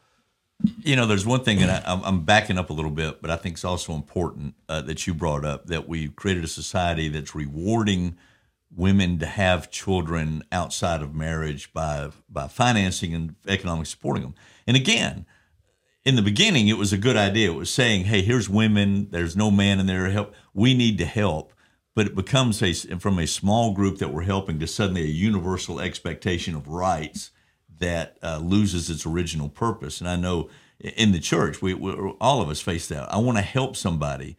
You 0.82 0.96
know, 0.96 1.06
there's 1.06 1.26
one 1.26 1.44
thing, 1.44 1.62
and 1.62 1.70
I, 1.70 1.82
I'm, 1.86 2.02
I'm 2.04 2.24
backing 2.24 2.58
up 2.58 2.70
a 2.70 2.74
little 2.74 2.92
bit, 2.92 3.22
but 3.22 3.30
I 3.30 3.36
think 3.36 3.56
it's 3.56 3.66
also 3.66 3.94
important 3.94 4.56
uh, 4.70 4.82
that 4.82 5.06
you 5.06 5.14
brought 5.14 5.44
up 5.44 5.66
that 5.66 5.90
we've 5.90 6.16
created 6.16 6.44
a 6.46 6.48
society 6.48 7.10
that's 7.10 7.36
rewarding 7.36 8.16
women 8.76 9.20
to 9.20 9.26
have 9.26 9.70
children 9.70 10.44
outside 10.52 11.02
of 11.02 11.14
marriage 11.14 11.74
by 11.74 12.10
by 12.30 12.48
financing 12.48 13.14
and 13.14 13.36
economically 13.48 13.86
supporting 13.86 14.24
them. 14.24 14.36
And 14.68 14.78
again, 14.78 15.26
in 16.04 16.16
the 16.16 16.22
beginning, 16.22 16.68
it 16.68 16.78
was 16.78 16.92
a 16.92 16.98
good 16.98 17.16
idea. 17.16 17.52
It 17.52 17.56
was 17.56 17.70
saying, 17.70 18.06
"Hey, 18.06 18.22
here's 18.22 18.50
women. 18.50 19.08
There's 19.12 19.36
no 19.36 19.52
man 19.52 19.80
in 19.80 19.86
there 19.86 20.06
to 20.06 20.12
help. 20.12 20.34
We 20.54 20.74
need 20.74 20.98
to 20.98 21.06
help." 21.06 21.54
But 21.96 22.08
it 22.08 22.16
becomes 22.16 22.62
a 22.62 22.74
from 22.74 23.20
a 23.20 23.28
small 23.28 23.74
group 23.74 24.00
that 24.00 24.14
we're 24.14 24.24
helping 24.24 24.60
to 24.60 24.68
suddenly 24.68 25.04
a 25.04 25.08
universal 25.08 25.80
expectation 25.80 26.56
of 26.56 26.68
rights 26.68 27.32
that 27.80 28.18
uh, 28.24 28.40
loses 28.40 28.90
its 28.90 29.06
original 29.06 29.50
purpose. 29.50 30.00
And 30.00 30.10
I 30.10 30.16
know 30.16 30.50
in 30.80 31.12
the 31.12 31.20
church, 31.20 31.62
we, 31.62 31.74
we 31.74 31.92
all 32.20 32.42
of 32.42 32.50
us 32.50 32.62
face 32.62 32.88
that. 32.88 33.12
I 33.14 33.18
want 33.18 33.38
to 33.38 33.44
help 33.44 33.76
somebody, 33.76 34.38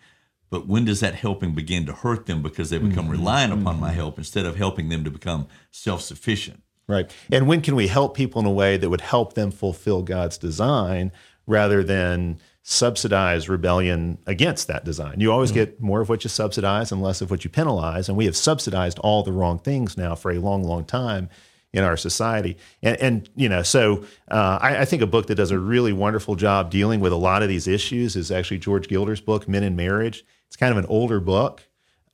but 0.51 0.67
when 0.67 0.85
does 0.85 1.01
that 1.01 1.15
helping 1.15 1.55
begin 1.55 1.87
to 1.87 1.93
hurt 1.93 2.27
them 2.27 2.43
because 2.43 2.71
they 2.71 2.79
become 2.79 3.09
reliant 3.09 3.53
upon 3.53 3.81
my 3.81 3.93
help 3.93 4.19
instead 4.19 4.45
of 4.45 4.57
helping 4.57 4.89
them 4.89 5.05
to 5.05 5.11
become 5.11 5.47
self 5.71 6.03
sufficient? 6.03 6.64
Right. 6.87 7.11
And 7.33 7.49
when 7.49 7.63
can 7.63 7.77
we 7.77 7.87
help 7.87 8.15
people 8.15 8.41
in 8.41 8.47
a 8.47 8.53
way 8.53 8.77
that 8.77 8.91
would 8.91 9.01
help 9.01 9.35
them 9.35 9.51
fulfill 9.51 10.03
God's 10.03 10.37
design 10.37 11.13
rather 11.47 11.83
than 11.83 12.39
subsidize 12.63 13.49
rebellion 13.49 14.19
against 14.27 14.69
that 14.69 14.85
design? 14.85 15.21
You 15.21 15.33
always 15.33 15.51
get 15.51 15.81
more 15.81 16.03
of 16.03 16.11
what 16.11 16.25
you 16.25 16.31
subsidize 16.31 16.93
and 16.93 17.03
less 17.03 17.23
of 17.23 17.31
what 17.31 17.43
you 17.43 17.49
penalize. 17.49 18.09
And 18.09 18.19
we 18.19 18.27
have 18.27 18.37
subsidized 18.37 18.99
all 18.99 19.23
the 19.23 19.33
wrong 19.33 19.59
things 19.59 19.97
now 19.97 20.15
for 20.15 20.31
a 20.31 20.39
long, 20.39 20.63
long 20.63 20.85
time 20.85 21.31
in 21.73 21.83
our 21.83 21.97
society. 21.97 22.57
And, 22.83 22.97
and 23.01 23.31
you 23.35 23.49
know, 23.49 23.63
so 23.63 24.05
uh, 24.31 24.59
I, 24.61 24.83
I 24.83 24.85
think 24.85 25.03
a 25.03 25.07
book 25.07 25.27
that 25.27 25.35
does 25.37 25.51
a 25.51 25.59
really 25.59 25.93
wonderful 25.93 26.37
job 26.37 26.71
dealing 26.71 27.01
with 27.01 27.13
a 27.13 27.17
lot 27.17 27.43
of 27.43 27.49
these 27.49 27.67
issues 27.67 28.15
is 28.15 28.31
actually 28.31 28.59
George 28.59 28.89
Gilder's 28.89 29.21
book, 29.21 29.49
Men 29.49 29.63
and 29.63 29.77
Marriage. 29.77 30.25
It's 30.49 30.57
kind 30.57 30.71
of 30.71 30.79
an 30.79 30.87
older 30.87 31.19
book. 31.19 31.63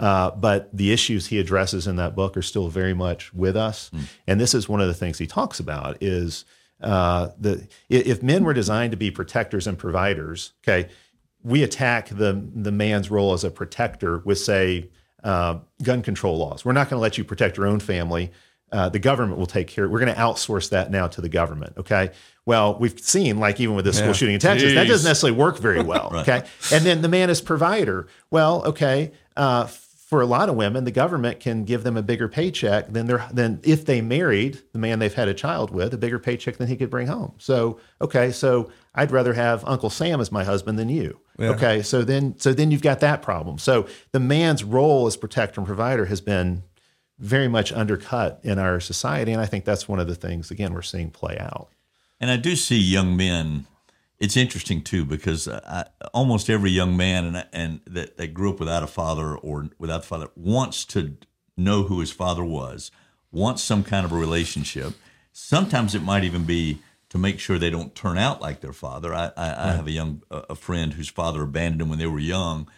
Uh, 0.01 0.31
but 0.31 0.75
the 0.75 0.93
issues 0.93 1.27
he 1.27 1.39
addresses 1.39 1.87
in 1.87 1.97
that 1.97 2.17
book 2.17 2.35
are 2.37 2.43
still 2.43 2.69
very 2.69 2.95
much 2.95 3.33
with 3.35 3.55
us. 3.55 3.91
And 4.27 4.41
this 4.41 4.55
is 4.55 4.67
one 4.67 4.81
of 4.81 4.89
the 4.89 4.95
things 4.95 5.19
he 5.19 5.27
talks 5.27 5.61
about 5.61 6.03
is 6.03 6.47
uh, 6.81 7.29
the 7.39 7.69
if 7.91 8.23
men 8.23 8.43
were 8.45 8.55
designed 8.55 8.93
to 8.93 8.97
be 8.97 9.11
protectors 9.11 9.67
and 9.67 9.79
providers, 9.79 10.55
okay, 10.65 10.89
we 11.45 11.63
attack 11.63 12.09
the 12.09 12.43
the 12.55 12.73
man's 12.73 13.11
role 13.11 13.35
as 13.35 13.45
a 13.45 13.51
protector 13.51 14.19
with 14.25 14.39
say 14.39 14.89
uh, 15.23 15.59
gun 15.83 16.01
control 16.01 16.39
laws. 16.39 16.65
We're 16.65 16.73
not 16.73 16.89
going 16.89 16.99
to 16.99 17.03
let 17.03 17.19
you 17.19 17.25
protect 17.25 17.59
your 17.59 17.67
own 17.67 17.81
family. 17.81 18.33
Uh, 18.73 18.89
the 18.89 19.01
government 19.01 19.39
will 19.39 19.47
take 19.47 19.67
care. 19.67 19.87
We're 19.89 19.99
going 19.99 20.15
to 20.15 20.21
outsource 20.21 20.71
that 20.71 20.91
now 20.91 21.09
to 21.09 21.21
the 21.21 21.29
government. 21.29 21.75
Okay. 21.77 22.13
Well, 22.47 22.79
we've 22.79 22.99
seen 22.99 23.39
like 23.39 23.61
even 23.61 23.75
with 23.75 23.85
the 23.85 23.93
school 23.93 24.13
shooting 24.13 24.35
in 24.35 24.41
Texas, 24.41 24.75
that 24.75 24.87
doesn't 24.87 25.09
necessarily 25.09 25.37
work 25.37 25.59
very 25.59 25.83
well. 25.83 26.13
Okay. 26.21 26.43
And 26.73 26.85
then 26.87 27.03
the 27.03 27.09
man 27.09 27.31
is 27.31 27.41
provider. 27.41 28.07
Well, 28.31 28.65
okay. 28.65 29.13
Uh, 29.37 29.67
for 30.11 30.21
a 30.21 30.27
lot 30.27 30.49
of 30.49 30.57
women, 30.57 30.83
the 30.83 30.91
government 30.91 31.39
can 31.39 31.63
give 31.63 31.85
them 31.85 31.97
a 31.97 32.03
bigger 32.03 32.27
paycheck 32.27 32.89
than 32.89 33.07
their 33.07 33.29
than 33.33 33.61
if 33.63 33.87
they 33.87 34.01
married 34.01 34.61
the 34.73 34.79
man 34.81 34.99
they've 34.99 35.15
had 35.15 35.29
a 35.29 35.35
child 35.35 35.71
with, 35.71 35.95
a 35.95 35.97
bigger 35.97 36.19
paycheck 36.19 36.57
than 36.57 36.67
he 36.67 36.75
could 36.75 36.91
bring 36.91 37.07
home. 37.07 37.33
So 37.39 37.79
okay, 38.03 38.33
so 38.33 38.73
I'd 38.93 39.13
rather 39.13 39.35
have 39.35 39.65
Uncle 39.65 39.89
Sam 39.89 40.21
as 40.21 40.33
my 40.33 40.43
husband 40.43 40.81
than 40.81 40.89
you. 40.89 41.21
Okay, 41.39 41.81
so 41.83 42.03
then 42.03 42.37
so 42.39 42.53
then 42.53 42.73
you've 42.73 42.83
got 42.83 42.99
that 43.01 43.23
problem. 43.23 43.57
So 43.59 43.87
the 44.11 44.19
man's 44.19 44.65
role 44.65 45.07
as 45.07 45.17
protector 45.17 45.61
and 45.61 45.67
provider 45.67 46.07
has 46.07 46.21
been 46.21 46.65
very 47.21 47.47
much 47.47 47.73
undercut 47.73 48.41
in 48.43 48.59
our 48.59 48.81
society, 48.81 49.31
and 49.31 49.41
I 49.41 49.47
think 49.47 49.65
that's 49.65 49.87
one 49.87 50.01
of 50.01 50.09
the 50.09 50.17
things 50.17 50.51
again 50.51 50.75
we're 50.75 50.83
seeing 50.83 51.11
play 51.13 51.39
out. 51.39 51.69
And 52.19 52.33
I 52.33 52.37
do 52.37 52.57
see 52.57 52.79
young 52.79 53.17
men. 53.17 53.67
It's 54.21 54.37
interesting 54.37 54.83
too 54.83 55.07
because 55.07 55.49
I, 55.49 55.87
almost 56.13 56.51
every 56.51 56.71
young 56.71 56.97
man 56.97 57.25
and 57.25 57.47
and 57.53 57.81
that, 57.87 58.19
that 58.19 58.35
grew 58.35 58.51
up 58.51 58.61
without 58.61 58.83
a 58.83 58.87
father 58.87 59.35
or 59.35 59.71
without 59.79 60.03
the 60.03 60.09
father 60.09 60.29
wants 60.37 60.85
to 60.87 61.17
know 61.57 61.85
who 61.85 62.01
his 62.01 62.13
father 62.13 62.45
was, 62.45 62.91
wants 63.33 63.63
some 63.63 63.83
kind 63.83 64.05
of 64.05 64.13
a 64.13 64.17
relationship. 64.17 64.93
Sometimes 65.33 65.95
it 65.95 66.03
might 66.03 66.25
even 66.25 66.45
be 66.45 66.81
to 67.09 67.19
make 67.19 67.41
sure 67.41 67.59
they 67.59 67.71
don't 67.71 67.95
turn 67.95 68.19
out 68.19 68.41
like 68.41 68.61
their 68.61 68.73
father. 68.73 69.15
I, 69.15 69.33
I, 69.37 69.71
I 69.71 69.73
have 69.73 69.87
a 69.87 69.91
young 69.91 70.23
a 70.31 70.55
friend 70.55 70.93
whose 70.93 71.09
father 71.09 71.43
abandoned 71.43 71.81
him 71.81 71.89
when 71.89 71.99
they 71.99 72.07
were 72.07 72.19
young, 72.21 72.69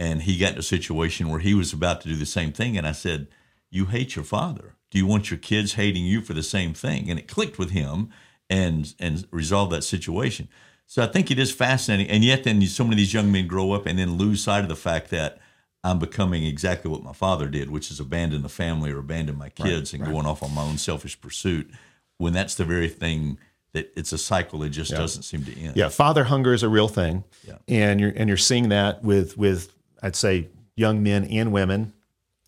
and 0.00 0.22
he 0.22 0.36
got 0.36 0.54
in 0.54 0.58
a 0.58 0.62
situation 0.62 1.28
where 1.28 1.40
he 1.40 1.54
was 1.54 1.72
about 1.72 2.00
to 2.00 2.08
do 2.08 2.16
the 2.16 2.26
same 2.26 2.52
thing. 2.52 2.76
And 2.76 2.86
I 2.86 2.92
said, 2.92 3.28
"You 3.70 3.86
hate 3.86 4.16
your 4.16 4.24
father. 4.24 4.74
Do 4.90 4.98
you 4.98 5.06
want 5.06 5.30
your 5.30 5.38
kids 5.38 5.74
hating 5.74 6.04
you 6.04 6.22
for 6.22 6.34
the 6.34 6.42
same 6.42 6.74
thing?" 6.74 7.08
And 7.08 7.20
it 7.20 7.28
clicked 7.28 7.58
with 7.58 7.70
him 7.70 8.10
and 8.50 8.94
and 8.98 9.28
resolved 9.30 9.72
that 9.72 9.84
situation. 9.84 10.48
So 10.90 11.02
I 11.02 11.06
think 11.06 11.30
it 11.30 11.38
is 11.38 11.52
fascinating, 11.52 12.08
and 12.10 12.24
yet 12.24 12.44
then 12.44 12.62
so 12.62 12.82
many 12.82 12.94
of 12.94 12.96
these 12.96 13.12
young 13.12 13.30
men 13.30 13.46
grow 13.46 13.72
up 13.72 13.84
and 13.84 13.98
then 13.98 14.16
lose 14.16 14.42
sight 14.42 14.62
of 14.62 14.68
the 14.70 14.74
fact 14.74 15.10
that 15.10 15.38
I'm 15.84 15.98
becoming 15.98 16.44
exactly 16.44 16.90
what 16.90 17.02
my 17.02 17.12
father 17.12 17.46
did, 17.46 17.70
which 17.70 17.90
is 17.90 18.00
abandon 18.00 18.40
the 18.40 18.48
family 18.48 18.90
or 18.90 18.98
abandon 18.98 19.36
my 19.36 19.50
kids 19.50 19.92
and 19.92 20.02
going 20.02 20.24
off 20.24 20.42
on 20.42 20.54
my 20.54 20.62
own 20.62 20.78
selfish 20.78 21.20
pursuit. 21.20 21.70
When 22.16 22.32
that's 22.32 22.54
the 22.54 22.64
very 22.64 22.88
thing 22.88 23.36
that 23.74 23.92
it's 23.96 24.12
a 24.14 24.18
cycle 24.18 24.60
that 24.60 24.70
just 24.70 24.90
doesn't 24.90 25.24
seem 25.24 25.44
to 25.44 25.56
end. 25.60 25.76
Yeah, 25.76 25.90
father 25.90 26.24
hunger 26.24 26.54
is 26.54 26.62
a 26.62 26.70
real 26.70 26.88
thing, 26.88 27.22
Yeah. 27.46 27.58
and 27.68 28.00
you're 28.00 28.12
and 28.16 28.26
you're 28.26 28.38
seeing 28.38 28.70
that 28.70 29.04
with 29.04 29.36
with 29.36 29.72
I'd 30.02 30.16
say 30.16 30.48
young 30.74 31.02
men 31.02 31.24
and 31.24 31.52
women 31.52 31.92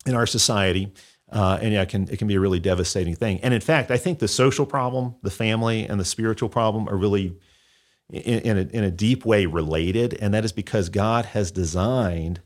in 0.07 0.15
our 0.15 0.25
society, 0.25 0.91
uh, 1.31 1.59
and 1.61 1.71
yeah, 1.73 1.83
it 1.83 1.89
can 1.89 2.09
it 2.09 2.17
can 2.17 2.27
be 2.27 2.35
a 2.35 2.39
really 2.39 2.59
devastating 2.59 3.15
thing. 3.15 3.39
And 3.43 3.53
in 3.53 3.61
fact, 3.61 3.91
I 3.91 3.97
think 3.97 4.17
the 4.17 4.27
social 4.27 4.65
problem, 4.65 5.13
the 5.21 5.29
family, 5.31 5.85
and 5.85 5.99
the 5.99 6.05
spiritual 6.05 6.49
problem 6.49 6.89
are 6.89 6.97
really 6.97 7.37
in, 8.11 8.39
in, 8.39 8.57
a, 8.57 8.61
in 8.61 8.83
a 8.83 8.91
deep 8.91 9.25
way 9.25 9.45
related, 9.45 10.13
and 10.15 10.33
that 10.33 10.45
is 10.45 10.51
because 10.51 10.89
God 10.89 11.25
has 11.27 11.51
designed 11.51 12.41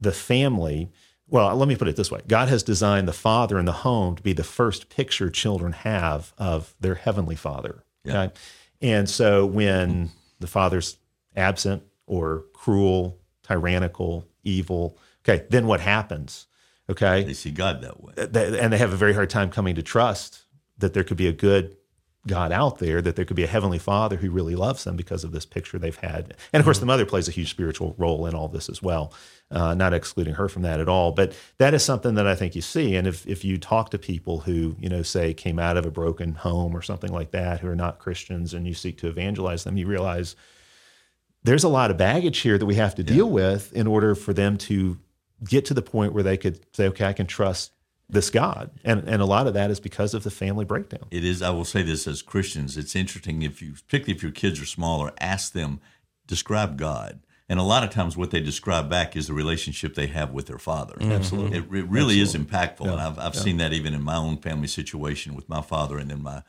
the 0.00 0.12
family. 0.12 0.90
Well, 1.28 1.54
let 1.56 1.68
me 1.68 1.76
put 1.76 1.88
it 1.88 1.96
this 1.96 2.10
way: 2.10 2.20
God 2.26 2.48
has 2.48 2.62
designed 2.62 3.08
the 3.08 3.12
father 3.12 3.58
and 3.58 3.68
the 3.68 3.72
home 3.72 4.16
to 4.16 4.22
be 4.22 4.32
the 4.32 4.44
first 4.44 4.88
picture 4.88 5.30
children 5.30 5.72
have 5.72 6.32
of 6.38 6.74
their 6.80 6.94
heavenly 6.94 7.36
Father. 7.36 7.84
Okay, 8.08 8.32
and 8.80 9.08
so 9.08 9.44
when 9.44 10.10
the 10.38 10.46
father's 10.46 10.96
absent 11.36 11.82
or 12.06 12.44
cruel, 12.52 13.18
tyrannical, 13.42 14.26
evil. 14.42 14.98
Okay, 15.24 15.46
then 15.50 15.66
what 15.66 15.80
happens? 15.80 16.46
Okay, 16.88 17.22
They 17.22 17.34
see 17.34 17.52
God 17.52 17.82
that 17.82 18.02
way. 18.02 18.14
And 18.16 18.72
they 18.72 18.78
have 18.78 18.92
a 18.92 18.96
very 18.96 19.14
hard 19.14 19.30
time 19.30 19.50
coming 19.50 19.76
to 19.76 19.82
trust 19.82 20.42
that 20.78 20.92
there 20.92 21.04
could 21.04 21.16
be 21.16 21.28
a 21.28 21.32
good 21.32 21.76
God 22.26 22.52
out 22.52 22.78
there, 22.78 23.00
that 23.00 23.16
there 23.16 23.24
could 23.24 23.36
be 23.36 23.44
a 23.44 23.48
heavenly 23.48 23.78
Father 23.78 24.16
who 24.16 24.30
really 24.30 24.54
loves 24.54 24.84
them 24.84 24.94
because 24.94 25.24
of 25.24 25.32
this 25.32 25.46
picture 25.46 25.78
they've 25.78 25.96
had. 25.96 26.36
And 26.52 26.60
of 26.60 26.64
course, 26.64 26.78
the 26.78 26.86
mother 26.86 27.06
plays 27.06 27.28
a 27.28 27.32
huge 27.32 27.50
spiritual 27.50 27.94
role 27.96 28.26
in 28.26 28.34
all 28.34 28.48
this 28.48 28.68
as 28.68 28.82
well, 28.82 29.14
uh, 29.50 29.74
not 29.74 29.94
excluding 29.94 30.34
her 30.34 30.48
from 30.48 30.62
that 30.62 30.80
at 30.80 30.88
all. 30.88 31.12
But 31.12 31.34
that 31.56 31.72
is 31.72 31.82
something 31.82 32.14
that 32.16 32.26
I 32.26 32.34
think 32.34 32.54
you 32.54 32.60
see. 32.60 32.94
And 32.94 33.06
if 33.06 33.26
if 33.26 33.42
you 33.42 33.56
talk 33.56 33.90
to 33.90 33.98
people 33.98 34.40
who 34.40 34.76
you 34.78 34.90
know 34.90 35.02
say 35.02 35.32
came 35.32 35.58
out 35.58 35.78
of 35.78 35.86
a 35.86 35.90
broken 35.90 36.34
home 36.34 36.76
or 36.76 36.82
something 36.82 37.12
like 37.12 37.30
that, 37.30 37.60
who 37.60 37.68
are 37.68 37.76
not 37.76 37.98
Christians, 37.98 38.52
and 38.52 38.66
you 38.66 38.74
seek 38.74 38.98
to 38.98 39.08
evangelize 39.08 39.64
them, 39.64 39.78
you 39.78 39.86
realize 39.86 40.36
there's 41.42 41.64
a 41.64 41.68
lot 41.68 41.90
of 41.90 41.96
baggage 41.96 42.40
here 42.40 42.58
that 42.58 42.66
we 42.66 42.74
have 42.74 42.94
to 42.96 43.02
deal 43.02 43.30
with 43.30 43.72
in 43.72 43.86
order 43.86 44.14
for 44.14 44.34
them 44.34 44.58
to 44.58 44.98
get 45.48 45.64
to 45.64 45.74
the 45.74 45.80
point 45.80 46.12
where 46.12 46.22
they 46.22 46.36
could 46.36 46.60
say, 46.76 46.86
okay, 46.88 47.06
I 47.06 47.14
can 47.14 47.26
trust 47.26 47.72
this 48.10 48.30
God. 48.30 48.70
And 48.84 49.08
and 49.08 49.22
a 49.22 49.26
lot 49.26 49.46
of 49.46 49.54
that 49.54 49.70
is 49.70 49.80
because 49.80 50.14
of 50.14 50.22
the 50.22 50.30
family 50.30 50.64
breakdown. 50.64 51.06
It 51.10 51.24
is. 51.24 51.42
I 51.42 51.50
will 51.50 51.64
say 51.64 51.82
this 51.82 52.06
as 52.06 52.22
Christians. 52.22 52.76
It's 52.76 52.96
interesting 52.96 53.42
if 53.42 53.62
you, 53.62 53.72
particularly 53.72 54.16
if 54.16 54.22
your 54.22 54.32
kids 54.32 54.60
are 54.60 54.66
smaller, 54.66 55.12
ask 55.20 55.52
them 55.52 55.80
describe 56.26 56.76
God. 56.78 57.20
And 57.48 57.58
a 57.58 57.64
lot 57.64 57.82
of 57.82 57.90
times, 57.90 58.16
what 58.16 58.30
they 58.30 58.40
describe 58.40 58.88
back 58.88 59.16
is 59.16 59.26
the 59.26 59.34
relationship 59.34 59.96
they 59.96 60.06
have 60.06 60.30
with 60.30 60.46
their 60.46 60.58
father. 60.58 60.94
Mm-hmm. 60.94 61.10
Absolutely. 61.10 61.58
it, 61.58 61.64
it 61.64 61.88
really 61.88 62.20
is 62.20 62.36
impactful, 62.36 62.86
and 62.86 63.00
I've, 63.00 63.18
I've 63.18 63.34
seen 63.34 63.56
that 63.56 63.72
even 63.72 63.92
in 63.92 64.04
my 64.04 64.14
own 64.14 64.36
family 64.36 64.68
situation 64.68 65.34
with 65.34 65.48
my 65.48 65.60
father, 65.60 65.98
and 65.98 66.10
then 66.10 66.22
my 66.22 66.42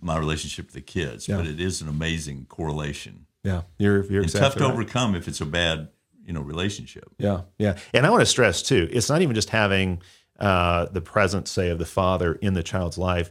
my 0.00 0.18
relationship 0.18 0.66
with 0.66 0.74
the 0.74 0.80
kids. 0.80 1.28
But 1.28 1.46
it 1.46 1.60
is 1.60 1.80
an 1.82 1.88
amazing 1.88 2.46
correlation, 2.48 3.26
Yeah. 3.44 3.62
You're 3.78 4.02
you're 4.06 4.22
and 4.22 4.24
exactly 4.24 4.40
tough 4.40 4.54
to 4.58 4.64
right. 4.64 4.72
overcome 4.72 5.14
if 5.14 5.28
it's 5.28 5.40
a 5.40 5.46
bad 5.46 5.88
you 6.26 6.32
know 6.32 6.40
relationship. 6.40 7.08
Yeah, 7.18 7.42
yeah. 7.58 7.78
And 7.94 8.06
I 8.06 8.10
want 8.10 8.22
to 8.22 8.26
stress 8.26 8.62
too, 8.62 8.88
it's 8.90 9.08
not 9.08 9.22
even 9.22 9.34
just 9.34 9.50
having 9.50 10.02
uh, 10.40 10.86
the 10.86 11.00
presence, 11.00 11.50
say, 11.50 11.68
of 11.70 11.78
the 11.78 11.84
father 11.84 12.34
in 12.34 12.54
the 12.54 12.62
child's 12.62 12.98
life. 12.98 13.30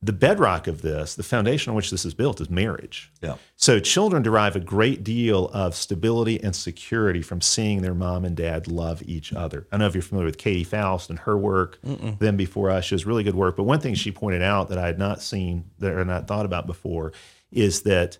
The 0.00 0.12
bedrock 0.12 0.68
of 0.68 0.80
this, 0.82 1.16
the 1.16 1.24
foundation 1.24 1.70
on 1.70 1.76
which 1.76 1.90
this 1.90 2.04
is 2.04 2.14
built, 2.14 2.40
is 2.40 2.48
marriage. 2.48 3.10
Yeah. 3.20 3.34
So 3.56 3.80
children 3.80 4.22
derive 4.22 4.54
a 4.54 4.60
great 4.60 5.02
deal 5.02 5.48
of 5.48 5.74
stability 5.74 6.40
and 6.40 6.54
security 6.54 7.20
from 7.20 7.40
seeing 7.40 7.82
their 7.82 7.94
mom 7.94 8.24
and 8.24 8.36
dad 8.36 8.68
love 8.68 9.02
each 9.06 9.32
other. 9.32 9.66
I 9.72 9.76
don't 9.76 9.80
know 9.80 9.86
if 9.88 9.94
you're 9.96 10.02
familiar 10.02 10.26
with 10.26 10.38
Katie 10.38 10.62
Faust 10.62 11.10
and 11.10 11.18
her 11.18 11.36
work. 11.36 11.80
Them 12.20 12.36
before 12.36 12.70
us, 12.70 12.84
she 12.84 12.94
has 12.94 13.06
really 13.06 13.24
good 13.24 13.34
work. 13.34 13.56
But 13.56 13.64
one 13.64 13.80
thing 13.80 13.96
she 13.96 14.12
pointed 14.12 14.40
out 14.42 14.68
that 14.68 14.78
I 14.78 14.86
had 14.86 15.00
not 15.00 15.20
seen 15.20 15.64
that 15.80 15.92
or 15.92 16.04
not 16.04 16.28
thought 16.28 16.46
about 16.46 16.68
before 16.68 17.12
is 17.50 17.82
that 17.82 18.18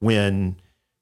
when 0.00 0.56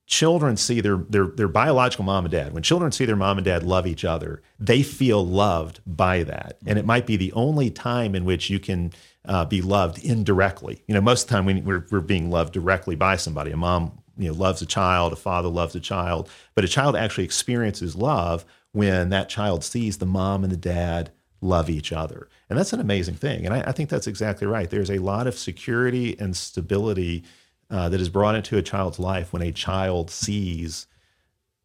children 0.08 0.56
see 0.56 0.80
their, 0.80 0.96
their 0.96 1.26
their 1.26 1.48
biological 1.48 2.02
mom 2.02 2.24
and 2.24 2.32
dad 2.32 2.54
when 2.54 2.62
children 2.62 2.90
see 2.90 3.04
their 3.04 3.14
mom 3.14 3.36
and 3.36 3.44
dad 3.44 3.62
love 3.62 3.86
each 3.86 4.06
other 4.06 4.42
they 4.58 4.82
feel 4.82 5.24
loved 5.24 5.80
by 5.86 6.22
that. 6.24 6.56
And 6.66 6.78
it 6.78 6.86
might 6.86 7.06
be 7.06 7.16
the 7.16 7.32
only 7.34 7.70
time 7.70 8.14
in 8.14 8.24
which 8.24 8.50
you 8.50 8.58
can 8.58 8.92
uh, 9.26 9.44
be 9.44 9.60
loved 9.60 10.02
indirectly. 10.02 10.82
You 10.86 10.94
know 10.94 11.02
most 11.02 11.24
of 11.24 11.28
the 11.28 11.34
time 11.34 11.64
we're, 11.64 11.86
we're 11.90 12.00
being 12.00 12.30
loved 12.30 12.54
directly 12.54 12.96
by 12.96 13.16
somebody 13.16 13.50
a 13.50 13.56
mom 13.56 14.00
you 14.16 14.28
know 14.28 14.34
loves 14.34 14.62
a 14.62 14.66
child 14.66 15.12
a 15.12 15.16
father 15.16 15.48
loves 15.48 15.76
a 15.76 15.80
child 15.80 16.30
but 16.54 16.64
a 16.64 16.68
child 16.68 16.96
actually 16.96 17.24
experiences 17.24 17.94
love 17.94 18.46
when 18.72 19.10
that 19.10 19.28
child 19.28 19.62
sees 19.62 19.98
the 19.98 20.06
mom 20.06 20.42
and 20.42 20.52
the 20.52 20.56
dad 20.56 21.12
love 21.40 21.70
each 21.70 21.92
other. 21.92 22.28
And 22.48 22.58
that's 22.58 22.72
an 22.72 22.80
amazing 22.80 23.14
thing. 23.14 23.44
And 23.44 23.54
I, 23.54 23.60
I 23.68 23.72
think 23.72 23.90
that's 23.90 24.06
exactly 24.06 24.46
right. 24.46 24.68
There's 24.68 24.90
a 24.90 24.98
lot 24.98 25.26
of 25.26 25.38
security 25.38 26.18
and 26.18 26.36
stability 26.36 27.24
uh, 27.70 27.88
that 27.88 28.00
is 28.00 28.08
brought 28.08 28.34
into 28.34 28.56
a 28.56 28.62
child's 28.62 28.98
life 28.98 29.32
when 29.32 29.42
a 29.42 29.52
child 29.52 30.10
sees, 30.10 30.86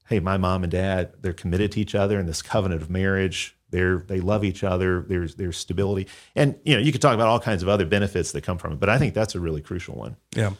hey, 0.09 0.19
my 0.19 0.37
mom 0.37 0.63
and 0.63 0.71
dad, 0.71 1.13
they're 1.21 1.33
committed 1.33 1.71
to 1.73 1.81
each 1.81 1.95
other 1.95 2.19
in 2.19 2.25
this 2.25 2.41
covenant 2.41 2.81
of 2.81 2.89
marriage. 2.89 3.57
They're 3.69 3.99
they 3.99 4.19
love 4.19 4.43
each 4.43 4.63
other. 4.63 5.01
There's 5.01 5.35
there's 5.35 5.57
stability, 5.57 6.07
and 6.35 6.59
you 6.63 6.75
know 6.75 6.79
you 6.79 6.91
could 6.91 7.01
talk 7.01 7.15
about 7.15 7.27
all 7.27 7.39
kinds 7.39 7.63
of 7.63 7.69
other 7.69 7.87
benefits 7.87 8.31
that 8.33 8.43
come 8.43 8.59
from 8.59 8.73
it, 8.73 8.79
but 8.79 8.89
I 8.89 8.99
think 8.99 9.15
that's 9.15 9.33
a 9.33 9.39
really 9.39 9.61
crucial 9.61 9.95
one. 9.95 10.15
Yeah. 10.35 10.51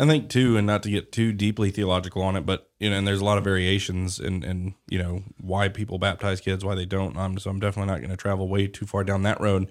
I 0.00 0.06
think 0.06 0.28
too, 0.28 0.56
and 0.56 0.66
not 0.66 0.84
to 0.84 0.90
get 0.90 1.10
too 1.10 1.32
deeply 1.32 1.70
theological 1.70 2.22
on 2.22 2.36
it, 2.36 2.46
but 2.46 2.70
you 2.78 2.88
know, 2.88 2.96
and 2.96 3.06
there's 3.06 3.20
a 3.20 3.24
lot 3.24 3.36
of 3.36 3.44
variations 3.44 4.20
in, 4.20 4.44
in 4.44 4.74
you 4.88 4.98
know 4.98 5.24
why 5.40 5.68
people 5.68 5.98
baptize 5.98 6.40
kids, 6.40 6.64
why 6.64 6.76
they 6.76 6.86
don't. 6.86 7.16
Um, 7.16 7.38
so 7.38 7.50
I'm 7.50 7.58
definitely 7.58 7.92
not 7.92 7.98
going 7.98 8.10
to 8.10 8.16
travel 8.16 8.48
way 8.48 8.68
too 8.68 8.86
far 8.86 9.02
down 9.02 9.22
that 9.22 9.40
road. 9.40 9.68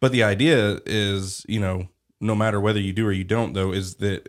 But 0.00 0.10
the 0.12 0.24
idea 0.24 0.80
is, 0.84 1.44
you 1.48 1.60
know, 1.60 1.88
no 2.20 2.34
matter 2.34 2.60
whether 2.60 2.80
you 2.80 2.92
do 2.92 3.06
or 3.06 3.12
you 3.12 3.24
don't, 3.24 3.52
though, 3.52 3.72
is 3.72 3.96
that 3.96 4.28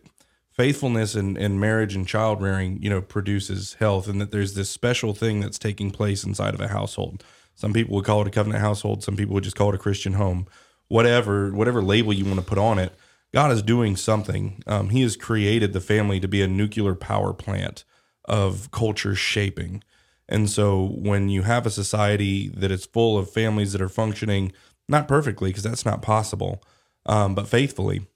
faithfulness 0.59 1.15
in, 1.15 1.37
in 1.37 1.57
marriage 1.57 1.95
and 1.95 2.05
child 2.05 2.41
rearing, 2.41 2.83
you 2.83 2.89
know, 2.89 3.01
produces 3.01 3.75
health, 3.75 4.09
and 4.09 4.19
that 4.19 4.29
there's 4.29 4.55
this 4.55 4.69
special 4.69 5.13
thing 5.13 5.39
that's 5.39 5.57
taking 5.57 5.89
place 5.89 6.25
inside 6.25 6.53
of 6.53 6.59
a 6.59 6.67
household. 6.67 7.23
Some 7.55 7.71
people 7.71 7.95
would 7.95 8.03
call 8.03 8.21
it 8.23 8.27
a 8.27 8.29
covenant 8.29 8.59
household. 8.61 9.01
Some 9.01 9.15
people 9.15 9.35
would 9.35 9.45
just 9.45 9.55
call 9.55 9.69
it 9.69 9.75
a 9.75 9.77
Christian 9.77 10.15
home. 10.15 10.47
Whatever, 10.89 11.53
whatever 11.53 11.81
label 11.81 12.11
you 12.11 12.25
want 12.25 12.41
to 12.41 12.45
put 12.45 12.57
on 12.57 12.77
it, 12.77 12.91
God 13.33 13.53
is 13.53 13.61
doing 13.61 13.95
something. 13.95 14.61
Um, 14.67 14.89
he 14.89 15.01
has 15.03 15.15
created 15.15 15.71
the 15.71 15.79
family 15.79 16.19
to 16.19 16.27
be 16.27 16.41
a 16.41 16.47
nuclear 16.47 16.93
power 16.93 17.31
plant 17.31 17.85
of 18.25 18.69
culture 18.71 19.15
shaping. 19.15 19.81
And 20.27 20.49
so 20.49 20.87
when 20.87 21.29
you 21.29 21.43
have 21.43 21.67
a 21.67 21.71
society 21.71 22.49
that 22.49 22.69
is 22.69 22.85
full 22.85 23.17
of 23.17 23.31
families 23.31 23.71
that 23.71 23.81
are 23.81 23.87
functioning 23.87 24.51
not 24.89 25.07
perfectly, 25.07 25.51
because 25.51 25.63
that's 25.63 25.85
not 25.85 26.01
possible, 26.01 26.61
um, 27.05 27.33
but 27.33 27.47
faithfully, 27.47 28.07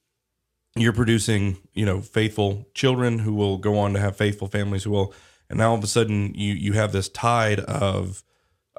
you're 0.75 0.93
producing, 0.93 1.57
you 1.73 1.85
know, 1.85 2.01
faithful 2.01 2.67
children 2.73 3.19
who 3.19 3.33
will 3.33 3.57
go 3.57 3.77
on 3.77 3.93
to 3.93 3.99
have 3.99 4.15
faithful 4.15 4.47
families 4.47 4.83
who 4.83 4.91
will, 4.91 5.13
and 5.49 5.59
now 5.59 5.71
all 5.71 5.77
of 5.77 5.83
a 5.83 5.87
sudden 5.87 6.33
you 6.33 6.53
you 6.53 6.73
have 6.73 6.91
this 6.91 7.09
tide 7.09 7.59
of, 7.59 8.23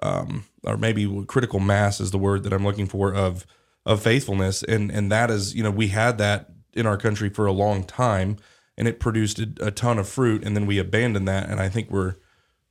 um, 0.03 0.45
or 0.65 0.77
maybe 0.77 1.25
critical 1.27 1.61
mass 1.61 2.01
is 2.01 2.11
the 2.11 2.19
word 2.19 2.43
that 2.43 2.53
I'm 2.53 2.65
looking 2.65 2.87
for 2.87 3.15
of 3.15 3.47
of 3.87 4.03
faithfulness, 4.03 4.63
and 4.63 4.91
and 4.91 5.11
that 5.13 5.31
is, 5.31 5.55
you 5.55 5.63
know, 5.63 5.71
we 5.71 5.89
had 5.89 6.19
that 6.19 6.51
in 6.73 6.87
our 6.87 6.97
country 6.97 7.29
for 7.29 7.47
a 7.47 7.53
long 7.53 7.85
time, 7.85 8.39
and 8.77 8.89
it 8.89 8.99
produced 8.99 9.39
a, 9.39 9.71
ton 9.71 9.99
of 9.99 10.09
fruit, 10.09 10.45
and 10.45 10.57
then 10.57 10.67
we 10.67 10.79
abandoned 10.79 11.29
that, 11.29 11.49
and 11.49 11.61
I 11.61 11.69
think 11.69 11.91
we're 11.91 12.17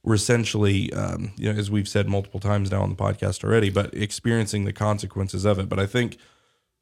we're 0.03 0.15
essentially, 0.15 0.91
um, 0.91 1.31
you 1.37 1.51
know, 1.51 1.57
as 1.57 1.71
we've 1.71 1.87
said 1.87 2.09
multiple 2.09 2.41
times 2.41 2.69
now 2.71 2.81
on 2.81 2.89
the 2.89 2.95
podcast 2.95 3.41
already, 3.43 3.69
but 3.69 3.93
experiencing 3.93 4.65
the 4.65 4.73
consequences 4.73 5.45
of 5.45 5.59
it. 5.59 5.69
But 5.69 5.79
I 5.79 5.85
think 5.85 6.17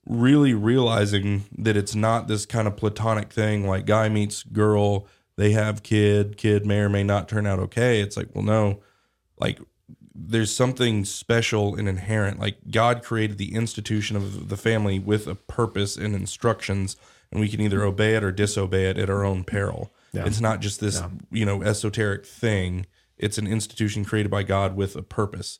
really 0.05 0.53
realizing 0.53 1.45
that 1.57 1.77
it's 1.77 1.95
not 1.95 2.27
this 2.27 2.45
kind 2.45 2.67
of 2.67 2.75
platonic 2.75 3.31
thing 3.31 3.67
like 3.67 3.85
guy 3.85 4.09
meets 4.09 4.43
girl, 4.43 5.07
they 5.37 5.51
have 5.51 5.83
kid, 5.83 6.37
kid 6.37 6.65
may 6.65 6.79
or 6.79 6.89
may 6.89 7.03
not 7.03 7.29
turn 7.29 7.45
out 7.45 7.59
okay. 7.59 8.01
It's 8.01 8.17
like, 8.17 8.29
well, 8.33 8.43
no, 8.43 8.81
like 9.39 9.59
there's 10.13 10.53
something 10.53 11.05
special 11.05 11.75
and 11.75 11.87
inherent. 11.87 12.39
Like 12.39 12.57
God 12.69 13.03
created 13.03 13.37
the 13.37 13.55
institution 13.55 14.15
of 14.15 14.49
the 14.49 14.57
family 14.57 14.99
with 14.99 15.27
a 15.27 15.35
purpose 15.35 15.95
and 15.95 16.13
instructions, 16.13 16.97
and 17.31 17.39
we 17.39 17.47
can 17.47 17.61
either 17.61 17.83
obey 17.83 18.15
it 18.15 18.23
or 18.23 18.31
disobey 18.31 18.89
it 18.89 18.97
at 18.97 19.09
our 19.09 19.23
own 19.23 19.43
peril. 19.43 19.93
It's 20.13 20.41
not 20.41 20.59
just 20.59 20.81
this, 20.81 21.01
you 21.31 21.45
know, 21.45 21.63
esoteric 21.63 22.25
thing. 22.25 22.85
It's 23.17 23.37
an 23.37 23.47
institution 23.47 24.03
created 24.03 24.29
by 24.29 24.43
God 24.43 24.75
with 24.75 24.95
a 24.95 25.01
purpose. 25.03 25.59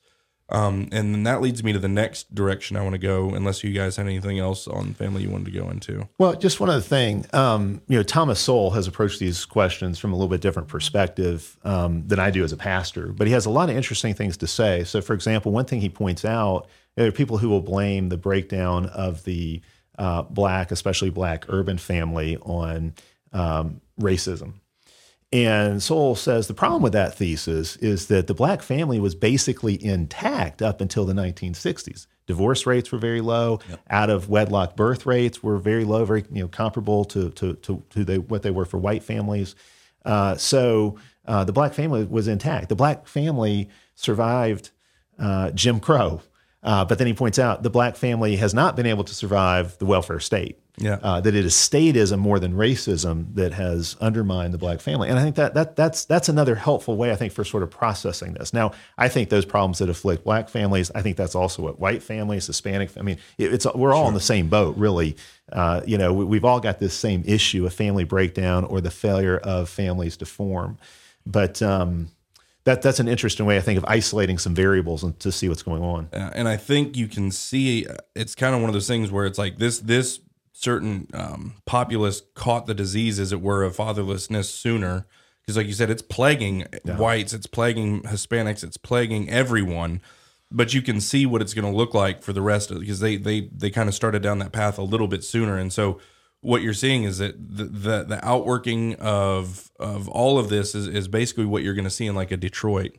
Um, 0.51 0.89
and 0.91 1.13
then 1.13 1.23
that 1.23 1.41
leads 1.41 1.63
me 1.63 1.71
to 1.73 1.79
the 1.79 1.87
next 1.87 2.33
direction 2.35 2.75
I 2.75 2.81
want 2.81 2.93
to 2.93 2.99
go, 2.99 3.29
unless 3.29 3.63
you 3.63 3.71
guys 3.71 3.95
had 3.95 4.05
anything 4.05 4.37
else 4.37 4.67
on 4.67 4.93
family 4.93 5.23
you 5.23 5.29
wanted 5.29 5.45
to 5.45 5.59
go 5.59 5.69
into. 5.69 6.07
Well, 6.17 6.33
just 6.35 6.59
one 6.59 6.69
other 6.69 6.81
thing. 6.81 7.25
Um, 7.33 7.81
you 7.87 7.97
know, 7.97 8.03
Thomas 8.03 8.39
Sowell 8.39 8.71
has 8.71 8.87
approached 8.87 9.19
these 9.19 9.45
questions 9.45 9.97
from 9.97 10.11
a 10.11 10.15
little 10.15 10.29
bit 10.29 10.41
different 10.41 10.67
perspective 10.67 11.57
um, 11.63 12.07
than 12.07 12.19
I 12.19 12.31
do 12.31 12.43
as 12.43 12.51
a 12.51 12.57
pastor, 12.57 13.07
but 13.07 13.27
he 13.27 13.33
has 13.33 13.45
a 13.45 13.49
lot 13.49 13.69
of 13.69 13.75
interesting 13.75 14.13
things 14.13 14.37
to 14.37 14.47
say. 14.47 14.83
So, 14.83 15.01
for 15.01 15.13
example, 15.13 15.51
one 15.51 15.65
thing 15.65 15.81
he 15.81 15.89
points 15.89 16.25
out 16.25 16.67
there 16.95 17.07
are 17.07 17.11
people 17.11 17.37
who 17.37 17.49
will 17.49 17.61
blame 17.61 18.09
the 18.09 18.17
breakdown 18.17 18.87
of 18.87 19.23
the 19.23 19.61
uh, 19.97 20.23
black, 20.23 20.71
especially 20.71 21.09
black 21.09 21.45
urban 21.47 21.77
family, 21.77 22.37
on 22.37 22.93
um, 23.33 23.81
racism. 23.99 24.55
And 25.33 25.81
Sowell 25.81 26.15
says 26.15 26.47
the 26.47 26.53
problem 26.53 26.81
with 26.81 26.91
that 26.93 27.15
thesis 27.15 27.77
is 27.77 28.07
that 28.07 28.27
the 28.27 28.33
black 28.33 28.61
family 28.61 28.99
was 28.99 29.15
basically 29.15 29.81
intact 29.83 30.61
up 30.61 30.81
until 30.81 31.05
the 31.05 31.13
1960s. 31.13 32.07
Divorce 32.27 32.65
rates 32.65 32.91
were 32.91 32.97
very 32.97 33.21
low. 33.21 33.59
Out 33.89 34.09
of 34.09 34.29
wedlock 34.29 34.75
birth 34.75 35.05
rates 35.05 35.41
were 35.41 35.57
very 35.57 35.85
low, 35.85 36.03
very 36.05 36.25
you 36.31 36.41
know 36.41 36.47
comparable 36.47 37.05
to 37.05 37.29
to 37.31 37.55
to, 37.55 37.83
to 37.89 38.03
they, 38.03 38.17
what 38.17 38.43
they 38.43 38.51
were 38.51 38.65
for 38.65 38.77
white 38.77 39.03
families. 39.03 39.55
Uh, 40.05 40.35
so 40.35 40.97
uh, 41.25 41.43
the 41.43 41.53
black 41.53 41.73
family 41.73 42.03
was 42.03 42.27
intact. 42.27 42.69
The 42.69 42.75
black 42.75 43.07
family 43.07 43.69
survived 43.95 44.71
uh, 45.19 45.51
Jim 45.51 45.79
Crow. 45.79 46.21
Uh, 46.63 46.85
but 46.85 46.99
then 46.99 47.07
he 47.07 47.13
points 47.13 47.39
out 47.39 47.63
the 47.63 47.69
black 47.69 47.95
family 47.95 48.35
has 48.35 48.53
not 48.53 48.75
been 48.75 48.85
able 48.85 49.03
to 49.03 49.15
survive 49.15 49.77
the 49.79 49.85
welfare 49.85 50.19
state. 50.19 50.60
Yeah. 50.77 50.99
Uh, 51.03 51.21
that 51.21 51.35
it 51.35 51.45
is 51.45 51.53
statism 51.53 52.19
more 52.19 52.39
than 52.39 52.53
racism 52.53 53.35
that 53.35 53.53
has 53.53 53.97
undermined 53.99 54.53
the 54.53 54.57
black 54.57 54.79
family. 54.79 55.09
And 55.09 55.19
I 55.19 55.23
think 55.23 55.35
that, 55.35 55.53
that 55.53 55.75
that's 55.75 56.05
that's 56.05 56.29
another 56.29 56.55
helpful 56.55 56.95
way, 56.97 57.11
I 57.11 57.15
think, 57.15 57.33
for 57.33 57.43
sort 57.43 57.63
of 57.63 57.69
processing 57.69 58.33
this. 58.33 58.53
Now, 58.53 58.71
I 58.97 59.09
think 59.09 59.29
those 59.29 59.45
problems 59.45 59.79
that 59.79 59.89
afflict 59.89 60.23
black 60.23 60.49
families, 60.49 60.89
I 60.95 61.01
think 61.01 61.17
that's 61.17 61.35
also 61.35 61.61
what 61.61 61.79
white 61.79 62.01
families, 62.01 62.47
Hispanic, 62.47 62.97
I 62.97 63.01
mean, 63.01 63.17
it, 63.37 63.53
it's 63.53 63.65
we're 63.75 63.93
all 63.93 64.07
in 64.07 64.13
the 64.13 64.19
same 64.19 64.47
boat, 64.47 64.77
really. 64.77 65.17
Uh, 65.51 65.81
you 65.85 65.97
know, 65.97 66.13
we, 66.13 66.25
we've 66.25 66.45
all 66.45 66.61
got 66.61 66.79
this 66.79 66.93
same 66.93 67.23
issue 67.25 67.65
of 67.65 67.73
family 67.73 68.05
breakdown 68.05 68.63
or 68.63 68.79
the 68.79 68.91
failure 68.91 69.37
of 69.37 69.69
families 69.69 70.15
to 70.17 70.25
form. 70.25 70.77
But 71.25 71.61
um, 71.61 72.09
that 72.63 72.81
that's 72.81 72.99
an 72.99 73.07
interesting 73.07 73.45
way, 73.45 73.57
I 73.57 73.61
think, 73.61 73.77
of 73.77 73.85
isolating 73.85 74.37
some 74.37 74.55
variables 74.55 75.03
and 75.03 75.19
to 75.19 75.31
see 75.31 75.49
what's 75.49 75.63
going 75.63 75.83
on. 75.83 76.09
Uh, 76.13 76.31
and 76.33 76.47
I 76.47 76.57
think 76.57 76.95
you 76.95 77.07
can 77.07 77.31
see 77.31 77.87
it's 78.15 78.35
kind 78.35 78.55
of 78.55 78.61
one 78.61 78.69
of 78.69 78.73
those 78.73 78.87
things 78.87 79.11
where 79.11 79.25
it's 79.25 79.37
like 79.37 79.57
this 79.57 79.79
this 79.79 80.19
certain 80.51 81.07
um, 81.13 81.55
populace 81.65 82.21
caught 82.35 82.65
the 82.65 82.73
disease, 82.73 83.19
as 83.19 83.31
it 83.31 83.41
were, 83.41 83.63
of 83.63 83.75
fatherlessness 83.75 84.45
sooner. 84.45 85.07
Because, 85.41 85.57
like 85.57 85.67
you 85.67 85.73
said, 85.73 85.89
it's 85.89 86.03
plaguing 86.03 86.65
whites, 86.85 87.33
it's 87.33 87.47
plaguing 87.47 88.03
Hispanics, 88.03 88.63
it's 88.63 88.77
plaguing 88.77 89.29
everyone. 89.29 90.01
But 90.51 90.73
you 90.73 90.81
can 90.81 90.99
see 90.99 91.25
what 91.25 91.41
it's 91.41 91.53
going 91.53 91.71
to 91.71 91.75
look 91.75 91.93
like 91.93 92.21
for 92.21 92.33
the 92.33 92.41
rest 92.41 92.71
of 92.71 92.79
because 92.79 92.99
they 92.99 93.15
they 93.15 93.49
they 93.55 93.69
kind 93.69 93.87
of 93.89 93.95
started 93.95 94.21
down 94.21 94.39
that 94.39 94.51
path 94.51 94.77
a 94.77 94.83
little 94.83 95.07
bit 95.07 95.23
sooner, 95.23 95.57
and 95.57 95.71
so 95.71 95.99
what 96.41 96.61
you're 96.61 96.73
seeing 96.73 97.03
is 97.03 97.19
that 97.19 97.35
the 97.37 97.63
the, 97.63 98.03
the 98.03 98.25
outworking 98.27 98.95
of 98.95 99.71
of 99.79 100.09
all 100.09 100.37
of 100.37 100.49
this 100.49 100.75
is, 100.75 100.87
is 100.87 101.07
basically 101.07 101.45
what 101.45 101.63
you're 101.63 101.73
going 101.73 101.85
to 101.85 101.89
see 101.89 102.07
in 102.07 102.15
like 102.15 102.31
a 102.31 102.37
Detroit. 102.37 102.97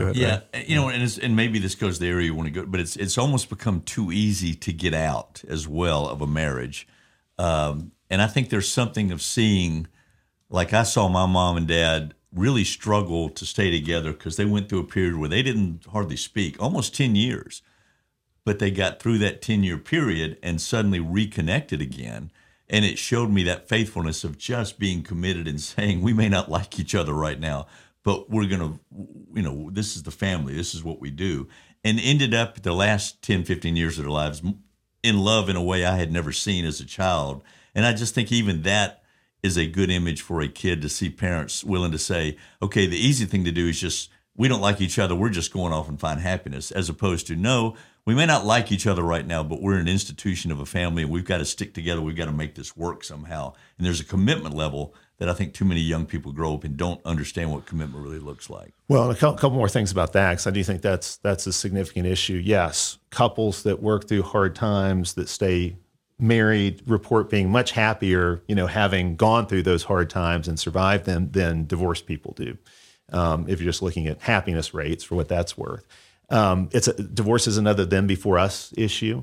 Ahead, 0.00 0.16
Yeah, 0.16 0.40
Brad. 0.52 0.68
you 0.68 0.76
know, 0.76 0.88
and 0.88 1.02
it's, 1.02 1.18
and 1.18 1.36
maybe 1.36 1.58
this 1.58 1.74
goes 1.74 1.98
to 1.98 2.04
the 2.04 2.10
area 2.10 2.26
you 2.26 2.34
want 2.34 2.46
to 2.48 2.52
go, 2.52 2.66
but 2.66 2.80
it's 2.80 2.96
it's 2.96 3.18
almost 3.18 3.48
become 3.50 3.82
too 3.82 4.10
easy 4.12 4.54
to 4.54 4.72
get 4.72 4.94
out 4.94 5.42
as 5.48 5.68
well 5.68 6.08
of 6.08 6.20
a 6.22 6.26
marriage, 6.26 6.88
um, 7.38 7.92
and 8.10 8.22
I 8.22 8.26
think 8.26 8.50
there's 8.50 8.70
something 8.70 9.10
of 9.12 9.22
seeing, 9.22 9.86
like 10.50 10.72
I 10.72 10.82
saw 10.82 11.08
my 11.08 11.26
mom 11.26 11.56
and 11.56 11.68
dad 11.68 12.14
really 12.34 12.64
struggle 12.64 13.28
to 13.30 13.44
stay 13.44 13.70
together 13.70 14.12
because 14.12 14.36
they 14.36 14.44
went 14.46 14.68
through 14.68 14.80
a 14.80 14.84
period 14.84 15.16
where 15.16 15.28
they 15.28 15.42
didn't 15.42 15.84
hardly 15.92 16.16
speak, 16.16 16.60
almost 16.62 16.94
ten 16.94 17.14
years, 17.16 17.62
but 18.44 18.58
they 18.58 18.70
got 18.70 19.00
through 19.00 19.18
that 19.18 19.42
ten 19.42 19.62
year 19.62 19.78
period 19.78 20.38
and 20.42 20.60
suddenly 20.60 21.00
reconnected 21.00 21.80
again. 21.82 22.30
And 22.68 22.86
it 22.86 22.96
showed 22.98 23.30
me 23.30 23.42
that 23.42 23.68
faithfulness 23.68 24.24
of 24.24 24.38
just 24.38 24.78
being 24.78 25.02
committed 25.02 25.46
and 25.46 25.60
saying, 25.72 26.00
we 26.00 26.14
may 26.14 26.28
not 26.30 26.50
like 26.50 26.78
each 26.80 26.94
other 26.94 27.12
right 27.12 27.38
now, 27.38 27.66
but 28.02 28.30
we're 28.30 28.48
going 28.48 28.60
to, 28.60 28.80
you 29.34 29.42
know, 29.42 29.70
this 29.70 29.96
is 29.96 30.02
the 30.02 30.10
family, 30.10 30.54
this 30.54 30.74
is 30.74 30.82
what 30.82 31.00
we 31.00 31.10
do. 31.10 31.48
And 31.84 32.00
ended 32.00 32.34
up 32.34 32.62
the 32.62 32.72
last 32.72 33.22
10, 33.22 33.44
15 33.44 33.76
years 33.76 33.98
of 33.98 34.04
their 34.04 34.10
lives 34.10 34.42
in 35.02 35.18
love 35.18 35.48
in 35.48 35.56
a 35.56 35.62
way 35.62 35.84
I 35.84 35.96
had 35.96 36.12
never 36.12 36.32
seen 36.32 36.64
as 36.64 36.80
a 36.80 36.86
child. 36.86 37.42
And 37.74 37.84
I 37.84 37.92
just 37.92 38.14
think 38.14 38.30
even 38.30 38.62
that 38.62 39.02
is 39.42 39.56
a 39.56 39.66
good 39.66 39.90
image 39.90 40.22
for 40.22 40.40
a 40.40 40.48
kid 40.48 40.82
to 40.82 40.88
see 40.88 41.10
parents 41.10 41.64
willing 41.64 41.92
to 41.92 41.98
say, 41.98 42.36
okay, 42.60 42.86
the 42.86 42.96
easy 42.96 43.24
thing 43.24 43.44
to 43.44 43.52
do 43.52 43.68
is 43.68 43.80
just, 43.80 44.10
we 44.36 44.48
don't 44.48 44.60
like 44.60 44.80
each 44.80 44.98
other, 44.98 45.14
we're 45.14 45.28
just 45.28 45.52
going 45.52 45.72
off 45.72 45.88
and 45.88 45.98
find 45.98 46.20
happiness, 46.20 46.70
as 46.70 46.88
opposed 46.88 47.26
to, 47.26 47.36
no, 47.36 47.76
we 48.04 48.14
may 48.14 48.26
not 48.26 48.44
like 48.44 48.72
each 48.72 48.86
other 48.86 49.02
right 49.02 49.26
now, 49.26 49.42
but 49.42 49.60
we're 49.60 49.78
an 49.78 49.88
institution 49.88 50.50
of 50.50 50.60
a 50.60 50.66
family 50.66 51.02
and 51.02 51.10
we've 51.10 51.24
got 51.24 51.38
to 51.38 51.44
stick 51.44 51.72
together. 51.74 52.00
We've 52.00 52.16
got 52.16 52.26
to 52.26 52.32
make 52.32 52.54
this 52.54 52.76
work 52.76 53.04
somehow. 53.04 53.54
And 53.78 53.86
there's 53.86 54.00
a 54.00 54.04
commitment 54.04 54.54
level 54.54 54.94
that 55.22 55.28
I 55.28 55.34
think 55.34 55.54
too 55.54 55.64
many 55.64 55.80
young 55.80 56.04
people 56.04 56.32
grow 56.32 56.52
up 56.52 56.64
and 56.64 56.76
don't 56.76 57.00
understand 57.04 57.52
what 57.52 57.64
commitment 57.64 58.04
really 58.04 58.18
looks 58.18 58.50
like. 58.50 58.74
Well, 58.88 59.12
a 59.12 59.14
couple 59.14 59.52
more 59.52 59.68
things 59.68 59.92
about 59.92 60.14
that 60.14 60.30
because 60.30 60.48
I 60.48 60.50
do 60.50 60.64
think 60.64 60.82
that's 60.82 61.18
that's 61.18 61.46
a 61.46 61.52
significant 61.52 62.08
issue. 62.08 62.42
Yes, 62.44 62.98
couples 63.10 63.62
that 63.62 63.80
work 63.80 64.08
through 64.08 64.22
hard 64.22 64.56
times 64.56 65.14
that 65.14 65.28
stay 65.28 65.76
married 66.18 66.82
report 66.88 67.30
being 67.30 67.50
much 67.50 67.70
happier, 67.70 68.42
you 68.48 68.56
know, 68.56 68.66
having 68.66 69.14
gone 69.14 69.46
through 69.46 69.62
those 69.62 69.84
hard 69.84 70.10
times 70.10 70.48
and 70.48 70.58
survived 70.58 71.04
them 71.04 71.30
than 71.30 71.68
divorced 71.68 72.06
people 72.06 72.32
do. 72.32 72.58
Um, 73.12 73.44
if 73.48 73.60
you're 73.60 73.70
just 73.70 73.80
looking 73.80 74.08
at 74.08 74.22
happiness 74.22 74.74
rates 74.74 75.04
for 75.04 75.14
what 75.14 75.28
that's 75.28 75.56
worth, 75.56 75.86
um, 76.30 76.68
it's 76.72 76.88
a, 76.88 77.00
divorce 77.00 77.46
is 77.46 77.58
another 77.58 77.84
them 77.84 78.08
before 78.08 78.40
us 78.40 78.74
issue. 78.76 79.22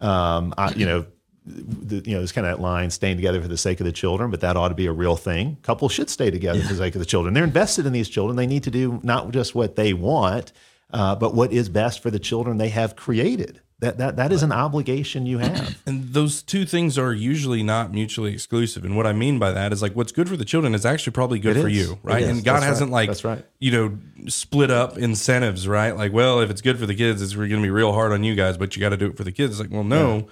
Um, 0.00 0.54
I, 0.56 0.72
you 0.74 0.86
know, 0.86 1.06
the, 1.46 2.02
you 2.04 2.12
know, 2.12 2.18
there's 2.18 2.32
kind 2.32 2.46
of 2.46 2.56
that 2.56 2.62
line, 2.62 2.90
staying 2.90 3.16
together 3.16 3.40
for 3.40 3.48
the 3.48 3.56
sake 3.56 3.80
of 3.80 3.86
the 3.86 3.92
children, 3.92 4.30
but 4.30 4.40
that 4.40 4.56
ought 4.56 4.68
to 4.68 4.74
be 4.74 4.86
a 4.86 4.92
real 4.92 5.16
thing. 5.16 5.56
Couples 5.62 5.92
should 5.92 6.10
stay 6.10 6.30
together 6.30 6.60
for 6.62 6.68
the 6.74 6.78
sake 6.78 6.94
of 6.94 6.98
the 6.98 7.06
children. 7.06 7.34
They're 7.34 7.44
invested 7.44 7.86
in 7.86 7.92
these 7.92 8.08
children. 8.08 8.36
They 8.36 8.46
need 8.46 8.64
to 8.64 8.70
do 8.70 9.00
not 9.02 9.30
just 9.30 9.54
what 9.54 9.76
they 9.76 9.92
want, 9.92 10.52
uh, 10.92 11.14
but 11.16 11.34
what 11.34 11.52
is 11.52 11.68
best 11.68 12.02
for 12.02 12.10
the 12.10 12.18
children 12.18 12.58
they 12.58 12.68
have 12.70 12.96
created. 12.96 13.60
That 13.78 13.96
that 13.96 14.16
that 14.16 14.30
is 14.30 14.42
an 14.42 14.52
obligation 14.52 15.24
you 15.24 15.38
have. 15.38 15.80
And 15.86 16.12
those 16.12 16.42
two 16.42 16.66
things 16.66 16.98
are 16.98 17.14
usually 17.14 17.62
not 17.62 17.92
mutually 17.92 18.30
exclusive. 18.34 18.84
And 18.84 18.94
what 18.94 19.06
I 19.06 19.14
mean 19.14 19.38
by 19.38 19.52
that 19.52 19.72
is 19.72 19.80
like 19.80 19.96
what's 19.96 20.12
good 20.12 20.28
for 20.28 20.36
the 20.36 20.44
children 20.44 20.74
is 20.74 20.84
actually 20.84 21.12
probably 21.14 21.38
good 21.38 21.56
It 21.56 21.62
for 21.62 21.68
is. 21.68 21.76
you, 21.78 21.98
right? 22.02 22.22
And 22.22 22.44
God 22.44 22.56
That's 22.56 22.66
hasn't 22.66 22.90
right. 22.90 22.94
like 22.96 23.08
That's 23.08 23.24
right. 23.24 23.42
you 23.58 23.70
know 23.72 23.98
split 24.28 24.70
up 24.70 24.98
incentives, 24.98 25.66
right? 25.66 25.96
Like, 25.96 26.12
well, 26.12 26.40
if 26.40 26.50
it's 26.50 26.60
good 26.60 26.78
for 26.78 26.84
the 26.84 26.94
kids, 26.94 27.22
it's 27.22 27.34
going 27.34 27.48
to 27.48 27.62
be 27.62 27.70
real 27.70 27.94
hard 27.94 28.12
on 28.12 28.22
you 28.22 28.34
guys, 28.34 28.58
but 28.58 28.76
you 28.76 28.80
got 28.80 28.90
to 28.90 28.98
do 28.98 29.06
it 29.06 29.16
for 29.16 29.24
the 29.24 29.32
kids. 29.32 29.52
It's 29.58 29.60
like, 29.60 29.74
well, 29.74 29.82
no. 29.84 30.28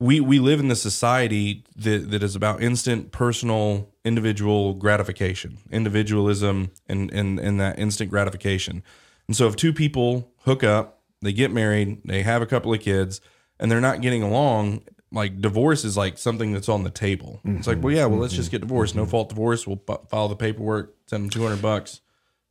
We 0.00 0.20
we 0.20 0.38
live 0.38 0.60
in 0.60 0.68
this 0.68 0.82
society 0.82 1.64
that 1.76 2.10
that 2.10 2.22
is 2.22 2.34
about 2.36 2.62
instant 2.62 3.12
personal 3.12 3.90
individual 4.04 4.74
gratification, 4.74 5.58
individualism 5.70 6.70
and 6.88 7.12
and 7.12 7.38
and 7.38 7.60
that 7.60 7.78
instant 7.78 8.10
gratification. 8.10 8.82
And 9.28 9.36
so 9.36 9.46
if 9.46 9.56
two 9.56 9.72
people 9.72 10.32
hook 10.40 10.62
up, 10.62 11.00
they 11.22 11.32
get 11.32 11.50
married, 11.50 12.02
they 12.04 12.22
have 12.22 12.42
a 12.42 12.46
couple 12.46 12.74
of 12.74 12.80
kids, 12.80 13.20
and 13.58 13.70
they're 13.70 13.80
not 13.80 14.02
getting 14.02 14.22
along, 14.22 14.82
like 15.14 15.40
divorce 15.40 15.84
is 15.84 15.96
like 15.96 16.18
something 16.18 16.52
that's 16.52 16.68
on 16.68 16.82
the 16.82 16.90
table. 16.90 17.40
It's 17.44 17.66
like, 17.66 17.82
well, 17.82 17.94
yeah, 17.94 18.06
well, 18.06 18.18
let's 18.18 18.34
just 18.34 18.50
get 18.50 18.60
divorced. 18.60 18.94
No 18.94 19.02
mm-hmm. 19.02 19.10
fault 19.10 19.28
divorce. 19.28 19.66
We'll 19.66 19.82
file 20.10 20.28
the 20.28 20.36
paperwork, 20.36 20.96
send 21.06 21.24
them 21.24 21.30
200 21.30 21.62
bucks. 21.62 22.00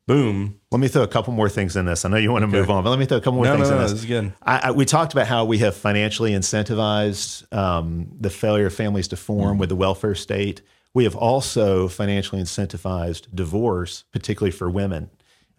Boom. 0.05 0.59
Let 0.71 0.79
me 0.79 0.89
throw 0.89 1.03
a 1.03 1.07
couple 1.07 1.31
more 1.33 1.47
things 1.47 1.77
in 1.77 1.85
this. 1.85 2.03
I 2.03 2.09
know 2.09 2.17
you 2.17 2.31
want 2.31 2.43
to 2.43 2.47
move 2.47 2.69
on, 2.69 2.83
but 2.83 2.89
let 2.89 2.99
me 2.99 3.05
throw 3.05 3.17
a 3.17 3.21
couple 3.21 3.33
more 3.33 3.45
No, 3.45 3.55
things 3.55 3.69
no, 3.69 3.75
in 3.75 3.81
no, 3.81 3.83
this. 3.83 3.91
this 3.93 4.01
is 4.01 4.05
good. 4.05 4.33
I, 4.43 4.57
I, 4.67 4.71
we 4.71 4.83
talked 4.83 5.13
about 5.13 5.27
how 5.27 5.45
we 5.45 5.59
have 5.59 5.75
financially 5.75 6.31
incentivized 6.31 7.51
um, 7.55 8.09
the 8.19 8.29
failure 8.29 8.65
of 8.65 8.73
families 8.73 9.07
to 9.09 9.15
form 9.15 9.57
with 9.57 9.69
the 9.69 9.77
welfare 9.77 10.15
state. 10.15 10.61
We 10.93 11.05
have 11.05 11.15
also 11.15 11.87
financially 11.87 12.41
incentivized 12.41 13.33
divorce, 13.33 14.03
particularly 14.11 14.51
for 14.51 14.69
women. 14.69 15.09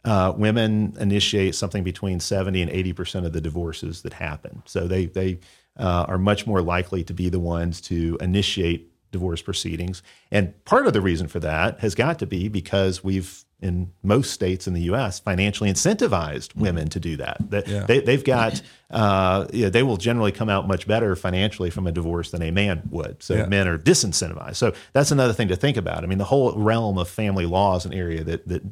Uh, 0.05 0.35
women 0.37 0.95
initiate 1.01 1.55
something 1.55 1.83
between 1.83 2.21
70 2.21 2.61
and 2.61 2.71
80 2.71 2.93
percent 2.93 3.27
of 3.27 3.33
the 3.33 3.41
divorces 3.41 4.03
that 4.03 4.13
happen. 4.13 4.63
So 4.67 4.87
they 4.87 5.07
they 5.07 5.39
uh, 5.79 6.05
are 6.07 6.19
much 6.19 6.47
more 6.47 6.61
likely 6.61 7.03
to 7.05 7.15
be 7.15 7.31
the 7.31 7.41
ones 7.41 7.81
to 7.83 8.19
initiate 8.21 8.91
divorce 9.11 9.41
proceedings. 9.41 10.03
And 10.31 10.63
part 10.67 10.87
of 10.87 10.93
the 10.93 11.01
reason 11.01 11.29
for 11.29 11.41
that 11.41 11.81
has 11.81 11.95
got 11.95 12.19
to 12.19 12.27
be 12.27 12.49
because 12.49 13.03
we've 13.03 13.45
in 13.65 13.91
most 14.03 14.31
states 14.33 14.67
in 14.69 14.75
the 14.75 14.83
U.S. 14.83 15.19
financially 15.19 15.71
incentivized 15.71 16.55
women 16.55 16.89
to 16.91 17.01
do 17.01 17.17
that. 17.17 17.39
That 17.51 17.67
Yeah. 17.67 17.85
they, 17.87 18.01
they've 18.01 18.23
got 18.25 18.61
uh, 18.91 19.47
you 19.53 19.65
know, 19.65 19.71
they 19.71 19.83
will 19.83 19.97
generally 19.97 20.31
come 20.31 20.49
out 20.49 20.69
much 20.69 20.87
better 20.87 21.17
financially 21.17 21.71
from 21.71 21.87
a 21.87 21.93
divorce 21.93 22.31
than 22.31 22.43
a 22.43 22.51
man 22.53 22.83
would. 22.91 23.23
So 23.23 23.35
Yeah. 23.35 23.47
men 23.47 23.67
are 23.67 23.79
disincentivized. 23.79 24.57
So 24.57 24.73
that's 24.93 25.11
another 25.11 25.33
thing 25.33 25.49
to 25.49 25.57
think 25.57 25.77
about. 25.77 26.05
I 26.05 26.07
mean, 26.07 26.19
the 26.19 26.25
whole 26.25 26.53
realm 26.53 26.99
of 26.99 27.09
family 27.09 27.47
law 27.47 27.77
is 27.77 27.85
an 27.87 27.93
area 27.95 28.23
that 28.23 28.47
that 28.49 28.63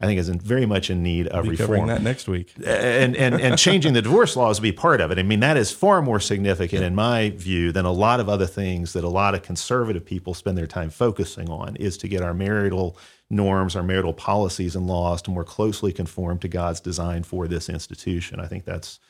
I 0.00 0.06
think 0.06 0.18
is 0.18 0.28
in, 0.28 0.40
very 0.40 0.66
much 0.66 0.90
in 0.90 1.02
need 1.02 1.28
of 1.28 1.44
covering 1.44 1.58
reform 1.58 1.88
that 1.88 2.02
next 2.02 2.28
week. 2.28 2.52
and 2.66 3.16
and 3.16 3.40
and 3.40 3.58
changing 3.58 3.92
the 3.92 4.02
divorce 4.02 4.36
laws 4.36 4.60
would 4.60 4.64
be 4.64 4.72
part 4.72 5.00
of 5.00 5.10
it. 5.10 5.18
I 5.18 5.22
mean, 5.22 5.40
that 5.40 5.56
is 5.56 5.70
far 5.70 6.02
more 6.02 6.20
significant 6.20 6.82
in 6.82 6.94
my 6.94 7.30
view 7.30 7.72
than 7.72 7.84
a 7.84 7.92
lot 7.92 8.20
of 8.20 8.28
other 8.28 8.46
things 8.46 8.92
that 8.92 9.04
a 9.04 9.08
lot 9.08 9.34
of 9.34 9.42
conservative 9.42 10.04
people 10.04 10.34
spend 10.34 10.58
their 10.58 10.66
time 10.66 10.90
focusing 10.90 11.48
on. 11.48 11.76
Is 11.76 11.96
to 11.98 12.08
get 12.08 12.22
our 12.22 12.34
marital 12.34 12.98
norms, 13.30 13.76
our 13.76 13.82
marital 13.82 14.12
policies 14.12 14.76
and 14.76 14.86
laws 14.86 15.22
to 15.22 15.30
more 15.30 15.44
closely 15.44 15.92
conform 15.92 16.38
to 16.38 16.48
God's 16.48 16.80
design 16.80 17.22
for 17.22 17.46
this 17.48 17.68
institution. 17.68 18.40
I 18.40 18.46
think 18.46 18.64
that's 18.64 19.00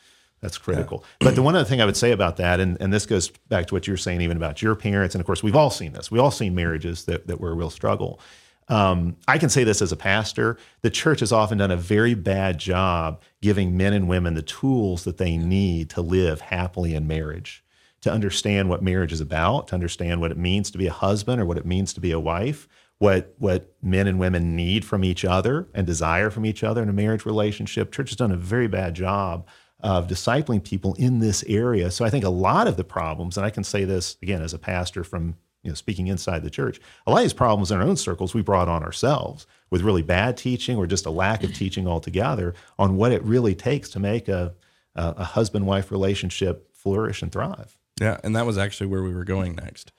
that's 0.44 0.58
critical. 0.58 1.04
But 1.20 1.36
the 1.36 1.42
one 1.42 1.56
other 1.56 1.64
thing 1.64 1.80
I 1.80 1.86
would 1.86 1.96
say 1.96 2.12
about 2.12 2.36
that, 2.36 2.60
and, 2.60 2.76
and 2.78 2.92
this 2.92 3.06
goes 3.06 3.30
back 3.48 3.66
to 3.68 3.74
what 3.74 3.86
you 3.86 3.94
were 3.94 3.98
saying 3.98 4.20
even 4.20 4.36
about 4.36 4.60
your 4.60 4.74
parents, 4.74 5.14
and 5.14 5.20
of 5.20 5.26
course 5.26 5.42
we've 5.42 5.56
all 5.56 5.70
seen 5.70 5.92
this. 5.92 6.10
We 6.10 6.18
all 6.18 6.30
seen 6.30 6.54
marriages 6.54 7.06
that, 7.06 7.26
that 7.28 7.40
were 7.40 7.52
a 7.52 7.54
real 7.54 7.70
struggle. 7.70 8.20
Um, 8.68 9.16
I 9.28 9.38
can 9.38 9.50
say 9.50 9.64
this 9.64 9.82
as 9.82 9.92
a 9.92 9.96
pastor. 9.96 10.56
The 10.80 10.90
church 10.90 11.20
has 11.20 11.32
often 11.32 11.58
done 11.58 11.70
a 11.70 11.76
very 11.76 12.14
bad 12.14 12.58
job 12.58 13.22
giving 13.42 13.76
men 13.76 13.92
and 13.92 14.08
women 14.08 14.34
the 14.34 14.42
tools 14.42 15.04
that 15.04 15.18
they 15.18 15.36
need 15.36 15.90
to 15.90 16.00
live 16.00 16.40
happily 16.40 16.94
in 16.94 17.06
marriage, 17.06 17.62
to 18.00 18.10
understand 18.10 18.68
what 18.68 18.82
marriage 18.82 19.12
is 19.12 19.20
about, 19.20 19.68
to 19.68 19.74
understand 19.74 20.20
what 20.20 20.30
it 20.30 20.38
means 20.38 20.70
to 20.70 20.78
be 20.78 20.86
a 20.86 20.92
husband 20.92 21.40
or 21.40 21.44
what 21.44 21.58
it 21.58 21.66
means 21.66 21.92
to 21.92 22.00
be 22.00 22.12
a 22.12 22.20
wife, 22.20 22.66
what 22.98 23.34
what 23.38 23.74
men 23.82 24.06
and 24.06 24.18
women 24.18 24.56
need 24.56 24.84
from 24.84 25.04
each 25.04 25.24
other 25.24 25.68
and 25.74 25.86
desire 25.86 26.30
from 26.30 26.46
each 26.46 26.64
other 26.64 26.82
in 26.82 26.88
a 26.88 26.92
marriage 26.92 27.26
relationship. 27.26 27.92
Church 27.92 28.10
has 28.10 28.16
done 28.16 28.32
a 28.32 28.36
very 28.36 28.68
bad 28.68 28.94
job 28.94 29.46
of 29.80 30.06
discipling 30.06 30.64
people 30.64 30.94
in 30.94 31.18
this 31.18 31.44
area. 31.46 31.90
So 31.90 32.04
I 32.06 32.10
think 32.10 32.24
a 32.24 32.30
lot 32.30 32.66
of 32.66 32.78
the 32.78 32.84
problems, 32.84 33.36
and 33.36 33.44
I 33.44 33.50
can 33.50 33.64
say 33.64 33.84
this 33.84 34.16
again 34.22 34.40
as 34.40 34.54
a 34.54 34.58
pastor 34.58 35.04
from 35.04 35.36
you 35.64 35.70
know 35.70 35.74
speaking 35.74 36.06
inside 36.06 36.42
the 36.42 36.50
church, 36.50 36.80
a 37.06 37.10
lot 37.10 37.18
of 37.18 37.24
these 37.24 37.32
problems 37.32 37.72
in 37.72 37.78
our 37.78 37.84
own 37.84 37.96
circles 37.96 38.34
we 38.34 38.42
brought 38.42 38.68
on 38.68 38.84
ourselves 38.84 39.46
with 39.70 39.82
really 39.82 40.02
bad 40.02 40.36
teaching 40.36 40.76
or 40.76 40.86
just 40.86 41.06
a 41.06 41.10
lack 41.10 41.42
of 41.42 41.52
teaching 41.52 41.88
altogether 41.88 42.54
on 42.78 42.96
what 42.96 43.10
it 43.10 43.22
really 43.24 43.54
takes 43.54 43.88
to 43.90 43.98
make 43.98 44.28
a 44.28 44.54
a, 44.96 45.24
husband 45.24 45.66
wife 45.66 45.90
relationship 45.90 46.74
flourish 46.74 47.22
and 47.22 47.32
thrive. 47.32 47.76
Yeah, 48.00 48.18
and 48.24 48.34
that 48.36 48.46
was 48.46 48.58
actually 48.58 48.88
where 48.88 49.02
we 49.02 49.14
were 49.14 49.24
going 49.24 49.56
next. 49.56 49.92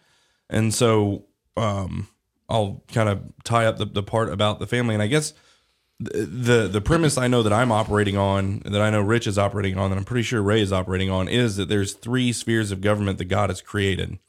And 0.49 0.73
so 0.73 1.25
um, 1.57 2.07
I'll 2.49 2.83
kind 2.91 3.09
of 3.09 3.21
tie 3.43 3.65
up 3.65 3.77
the, 3.77 3.85
the 3.85 4.03
part 4.03 4.29
about 4.29 4.59
the 4.59 4.67
family. 4.67 4.93
And 4.93 5.01
I 5.01 5.07
guess 5.07 5.33
the, 5.99 6.25
the 6.25 6.67
the 6.67 6.81
premise 6.81 7.17
I 7.17 7.27
know 7.27 7.41
that 7.43 7.53
I'm 7.53 7.71
operating 7.71 8.17
on, 8.17 8.61
that 8.65 8.81
I 8.81 8.89
know 8.89 9.01
Rich 9.01 9.27
is 9.27 9.37
operating 9.37 9.77
on, 9.77 9.89
that 9.89 9.97
I'm 9.97 10.03
pretty 10.03 10.23
sure 10.23 10.41
Ray 10.41 10.61
is 10.61 10.73
operating 10.73 11.09
on, 11.09 11.27
is 11.27 11.55
that 11.55 11.69
there's 11.69 11.93
three 11.93 12.33
spheres 12.33 12.71
of 12.71 12.81
government 12.81 13.17
that 13.17 13.25
God 13.25 13.49
has 13.49 13.61
created. 13.61 14.19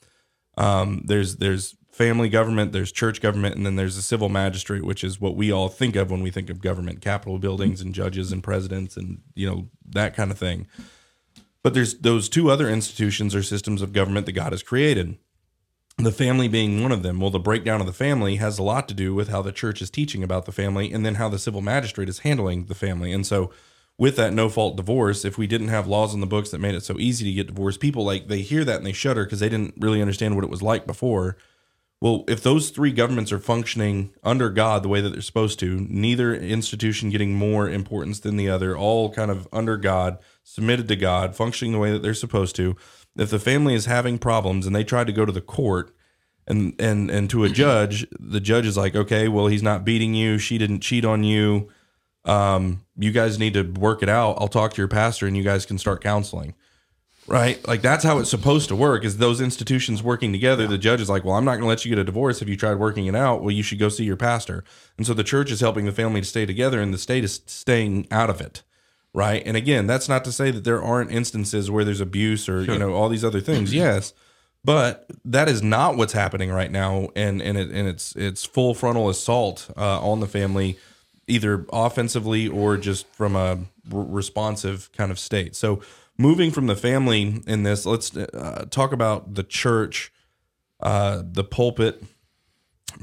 Um, 0.57 1.03
there's 1.05 1.37
there's 1.37 1.77
family 1.91 2.29
government, 2.29 2.73
there's 2.73 2.93
church 2.93 3.23
government, 3.23 3.57
and 3.57 3.65
then 3.65 3.77
there's 3.77 3.97
the 3.97 4.03
civil 4.03 4.29
magistrate, 4.29 4.85
which 4.85 5.03
is 5.03 5.21
what 5.21 5.35
we 5.35 5.51
all 5.51 5.69
think 5.69 5.97
of 5.97 6.11
when 6.11 6.23
we 6.23 6.31
think 6.31 6.51
of 6.51 6.61
government, 6.61 7.01
capitol 7.01 7.39
buildings 7.39 7.81
and 7.81 7.95
judges 7.95 8.33
and 8.33 8.43
presidents 8.43 8.97
and 8.97 9.23
you 9.35 9.49
know 9.49 9.69
that 9.89 10.15
kind 10.15 10.31
of 10.31 10.39
thing. 10.39 10.67
But 11.63 11.75
there's 11.75 11.99
those 11.99 12.29
two 12.29 12.51
other 12.51 12.69
institutions 12.69 13.35
or 13.35 13.43
systems 13.43 13.83
of 13.83 13.93
government 13.93 14.27
that 14.27 14.33
God 14.33 14.53
has 14.53 14.63
created. 14.63 15.19
The 15.99 16.13
family 16.13 16.47
being 16.47 16.83
one 16.83 16.93
of 16.93 17.03
them. 17.03 17.19
Well, 17.19 17.31
the 17.31 17.39
breakdown 17.39 17.81
of 17.81 17.87
the 17.87 17.93
family 17.93 18.37
has 18.37 18.59
a 18.59 18.63
lot 18.63 18.87
to 18.89 18.95
do 18.95 19.15
with 19.15 19.31
how 19.31 19.41
the 19.41 19.51
church 19.51 19.81
is 19.81 19.89
teaching 19.89 20.23
about 20.23 20.45
the 20.45 20.53
family 20.53 20.93
and 20.93 21.05
then 21.05 21.15
how 21.15 21.31
the 21.31 21.39
civil 21.39 21.63
magistrate 21.63 22.11
is 22.11 22.19
handling 22.19 22.67
the 22.67 22.75
family. 22.75 23.13
And 23.13 23.27
so 23.27 23.51
with 23.99 24.16
that 24.16 24.32
no 24.32 24.49
fault 24.49 24.76
divorce, 24.76 25.24
if 25.24 25.38
we 25.38 25.47
didn't 25.47 25.68
have 25.68 25.86
laws 25.86 26.12
in 26.12 26.20
the 26.20 26.26
books 26.26 26.51
that 26.51 26.61
made 26.61 26.74
it 26.74 26.84
so 26.84 26.99
easy 26.99 27.24
to 27.24 27.32
get 27.32 27.47
divorced, 27.47 27.80
people 27.80 28.05
like 28.05 28.28
they 28.28 28.42
hear 28.42 28.64
that 28.64 28.76
and 28.76 28.86
they 28.86 28.92
shudder 28.92 29.24
because 29.24 29.40
they 29.40 29.49
didn't 29.49 29.74
really 29.78 30.01
understand 30.01 30.34
what 30.34 30.44
it 30.44 30.51
was 30.51 30.62
like 30.62 30.86
before. 30.86 31.36
Well, 32.01 32.24
if 32.28 32.42
those 32.42 32.68
three 32.68 32.92
governments 32.92 33.32
are 33.32 33.38
functioning 33.38 34.12
under 34.22 34.51
God 34.51 34.82
the 34.82 34.88
way 34.88 35.01
that 35.01 35.11
they're 35.11 35.22
supposed 35.22 35.59
to, 35.61 35.86
neither 35.88 36.34
institution 36.34 37.09
getting 37.09 37.34
more 37.34 37.70
importance 37.70 38.20
than 38.20 38.36
the 38.36 38.51
other, 38.51 38.76
all 38.76 39.11
kind 39.11 39.30
of 39.30 39.49
under 39.51 39.78
God, 39.78 40.18
submitted 40.42 40.88
to 40.88 40.97
God, 40.97 41.34
functioning 41.34 41.72
the 41.72 41.78
way 41.78 41.90
that 41.90 42.03
they're 42.03 42.12
supposed 42.12 42.55
to. 42.57 42.76
If 43.16 43.30
the 43.30 43.38
family 43.38 43.74
is 43.74 43.86
having 43.86 44.18
problems 44.18 44.66
and 44.66 44.76
they 44.76 44.84
try 44.84 45.05
to 45.05 45.12
go 45.12 45.24
to 45.24 45.32
the 45.32 45.40
court 45.40 45.94
and 46.47 46.74
and 46.78 47.11
and 47.11 47.30
to 47.30 47.44
a 47.44 47.49
judge, 47.49 48.07
the 48.20 48.40
judge 48.40 48.66
is 48.66 48.76
like, 48.76 48.94
okay, 48.94 49.26
well, 49.26 49.47
he's 49.47 49.62
not 49.62 49.86
beating 49.86 50.14
you, 50.14 50.36
she 50.36 50.59
didn't 50.59 50.80
cheat 50.80 51.05
on 51.05 51.24
you. 51.24 51.70
Um, 52.27 52.85
you 52.99 53.12
guys 53.12 53.39
need 53.39 53.55
to 53.55 53.62
work 53.62 54.03
it 54.03 54.09
out. 54.09 54.37
I'll 54.41 54.49
talk 54.49 54.74
to 54.74 54.81
your 54.81 54.89
pastor 54.89 55.27
and 55.27 55.37
you 55.37 55.43
guys 55.43 55.64
can 55.64 55.79
start 55.79 56.03
counseling 56.03 56.55
right? 57.27 57.66
Like 57.66 57.83
that's 57.83 58.05
how 58.05 58.18
it's 58.18 58.31
supposed 58.31 58.68
to 58.68 58.77
work. 58.77 59.05
Is 59.05 59.18
those 59.18 59.41
institutions 59.41 60.03
working 60.03 60.33
together? 60.33 60.66
The 60.66 60.79
judge 60.79 61.01
is 61.01 61.09
like, 61.09 61.24
well, 61.24 61.35
I'm 61.35 61.45
not 61.45 61.53
going 61.53 61.62
to 61.62 61.68
let 61.68 61.85
you 61.85 61.89
get 61.91 61.99
a 61.99 62.05
divorce 62.05 62.41
if 62.43 62.49
you 62.49 62.57
tried 62.57 62.77
working 62.77 63.07
it 63.07 63.14
out. 63.14 63.43
Well, 63.43 63.51
you 63.51 63.62
should 63.62 63.79
go 63.79 63.89
see 63.89 64.05
your 64.05 64.16
pastor. 64.16 64.64
And 64.97 65.07
so 65.07 65.14
the 65.14 65.24
church 65.24 65.51
is 65.51 65.61
helping 65.61 65.87
the 65.87 65.93
family 65.93 66.20
to 66.20 66.27
stay 66.27 66.47
together, 66.47 66.81
and 66.81 66.93
the 66.95 66.99
state 66.99 67.24
is 67.24 67.43
staying 67.47 68.07
out 68.11 68.31
of 68.31 68.41
it, 68.41 68.62
right? 69.12 69.43
And 69.45 69.57
again, 69.57 69.87
that's 69.87 70.09
not 70.09 70.24
to 70.24 70.33
say 70.33 70.51
that 70.51 70.64
there 70.64 70.83
aren't 70.83 71.11
instances 71.11 71.70
where 71.70 71.85
there's 71.85 72.01
abuse 72.01 72.49
or 72.49 72.62
you 72.62 72.79
know 72.79 72.95
all 72.95 73.09
these 73.09 73.24
other 73.24 73.41
things. 73.41 73.74
Yes. 73.74 74.12
But 74.64 75.09
that 75.24 75.49
is 75.49 75.62
not 75.62 75.97
what's 75.97 76.12
happening 76.12 76.51
right 76.51 76.70
now, 76.70 77.11
and 77.14 77.41
and 77.41 77.57
it, 77.57 77.70
and 77.70 77.87
it's 77.87 78.16
it's 78.16 78.45
full 78.45 78.74
frontal 78.74 79.09
assault 79.09 79.70
uh, 79.77 80.01
on 80.01 80.18
the 80.18 80.27
family, 80.27 80.77
either 81.29 81.66
offensively 81.72 82.49
or 82.49 82.77
just 82.77 83.07
from 83.14 83.37
a 83.37 83.51
r- 83.51 83.59
responsive 83.91 84.91
kind 84.93 85.11
of 85.11 85.18
state. 85.18 85.57
So 85.57 85.81
moving 86.18 86.51
from 86.51 86.66
the 86.66 86.77
family 86.77 87.43
in 87.47 87.62
this, 87.62 87.85
let's 87.87 88.16
uh, 88.16 88.66
talk 88.70 88.93
about 88.93 89.35
the 89.35 89.43
church, 89.43 90.12
uh, 90.81 91.22
the 91.24 91.45
pulpit, 91.45 92.03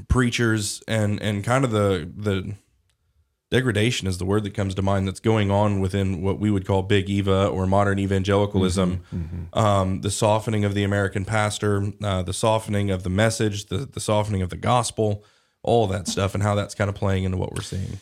preachers, 0.08 0.82
and 0.88 1.20
and 1.22 1.44
kind 1.44 1.64
of 1.64 1.70
the 1.70 2.10
the 2.16 2.54
degradation 3.50 4.08
is 4.08 4.18
the 4.18 4.24
word 4.24 4.42
that 4.42 4.52
comes 4.54 4.74
to 4.74 4.82
mind 4.82 5.06
that's 5.06 5.20
going 5.20 5.48
on 5.50 5.78
within 5.78 6.22
what 6.22 6.40
we 6.40 6.50
would 6.50 6.66
call 6.66 6.82
big 6.82 7.08
eva 7.08 7.46
or 7.46 7.66
modern 7.68 8.00
evangelicalism. 8.00 9.04
Um, 9.52 10.00
the 10.00 10.10
softening 10.10 10.64
of 10.64 10.74
the 10.74 10.82
american 10.82 11.24
pastor 11.24 11.92
uh, 12.02 12.22
the 12.22 12.32
softening 12.32 12.90
of 12.90 13.04
the 13.04 13.10
message 13.10 13.66
the, 13.66 13.78
the 13.86 14.00
softening 14.00 14.42
of 14.42 14.50
the 14.50 14.56
gospel 14.56 15.22
all 15.62 15.84
of 15.84 15.90
that 15.90 16.08
stuff 16.08 16.34
and 16.34 16.42
how 16.42 16.56
that's 16.56 16.74
kind 16.74 16.88
of 16.88 16.96
playing 16.96 17.22
into 17.22 17.36
what 17.36 17.54
we're 17.54 17.62
seeing 17.62 18.00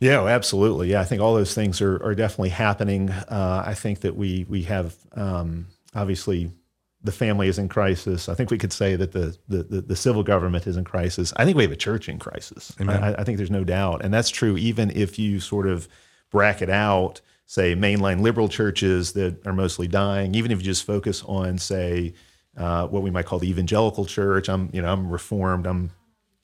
Yeah, 0.00 0.20
oh, 0.20 0.26
absolutely. 0.26 0.90
Yeah, 0.90 1.00
I 1.00 1.04
think 1.04 1.22
all 1.22 1.34
those 1.34 1.54
things 1.54 1.80
are, 1.80 2.02
are 2.04 2.14
definitely 2.14 2.50
happening. 2.50 3.10
Uh, 3.10 3.62
I 3.66 3.74
think 3.74 4.00
that 4.00 4.16
we 4.16 4.44
we 4.48 4.62
have 4.64 4.94
um, 5.12 5.68
obviously 5.94 6.50
the 7.02 7.12
family 7.12 7.48
is 7.48 7.58
in 7.58 7.68
crisis. 7.68 8.28
I 8.28 8.34
think 8.34 8.50
we 8.50 8.58
could 8.58 8.72
say 8.72 8.96
that 8.96 9.12
the, 9.12 9.36
the 9.48 9.62
the, 9.62 9.80
the 9.80 9.96
civil 9.96 10.22
government 10.22 10.66
is 10.66 10.76
in 10.76 10.84
crisis. 10.84 11.32
I 11.36 11.44
think 11.44 11.56
we 11.56 11.62
have 11.62 11.72
a 11.72 11.76
church 11.76 12.08
in 12.08 12.18
crisis. 12.18 12.74
I, 12.80 13.14
I 13.18 13.24
think 13.24 13.38
there's 13.38 13.50
no 13.50 13.64
doubt, 13.64 14.04
and 14.04 14.12
that's 14.12 14.28
true 14.28 14.56
even 14.58 14.90
if 14.90 15.18
you 15.18 15.40
sort 15.40 15.66
of 15.66 15.88
bracket 16.30 16.68
out, 16.68 17.20
say, 17.46 17.74
mainline 17.74 18.20
liberal 18.20 18.48
churches 18.48 19.12
that 19.12 19.46
are 19.46 19.52
mostly 19.52 19.88
dying. 19.88 20.34
Even 20.34 20.50
if 20.50 20.58
you 20.58 20.64
just 20.64 20.84
focus 20.84 21.22
on, 21.24 21.56
say, 21.58 22.12
uh, 22.56 22.86
what 22.88 23.02
we 23.02 23.10
might 23.10 23.26
call 23.26 23.38
the 23.38 23.48
evangelical 23.48 24.04
church. 24.04 24.48
I'm 24.48 24.70
you 24.72 24.82
know 24.82 24.92
I'm 24.92 25.08
reformed. 25.08 25.66
I'm 25.66 25.90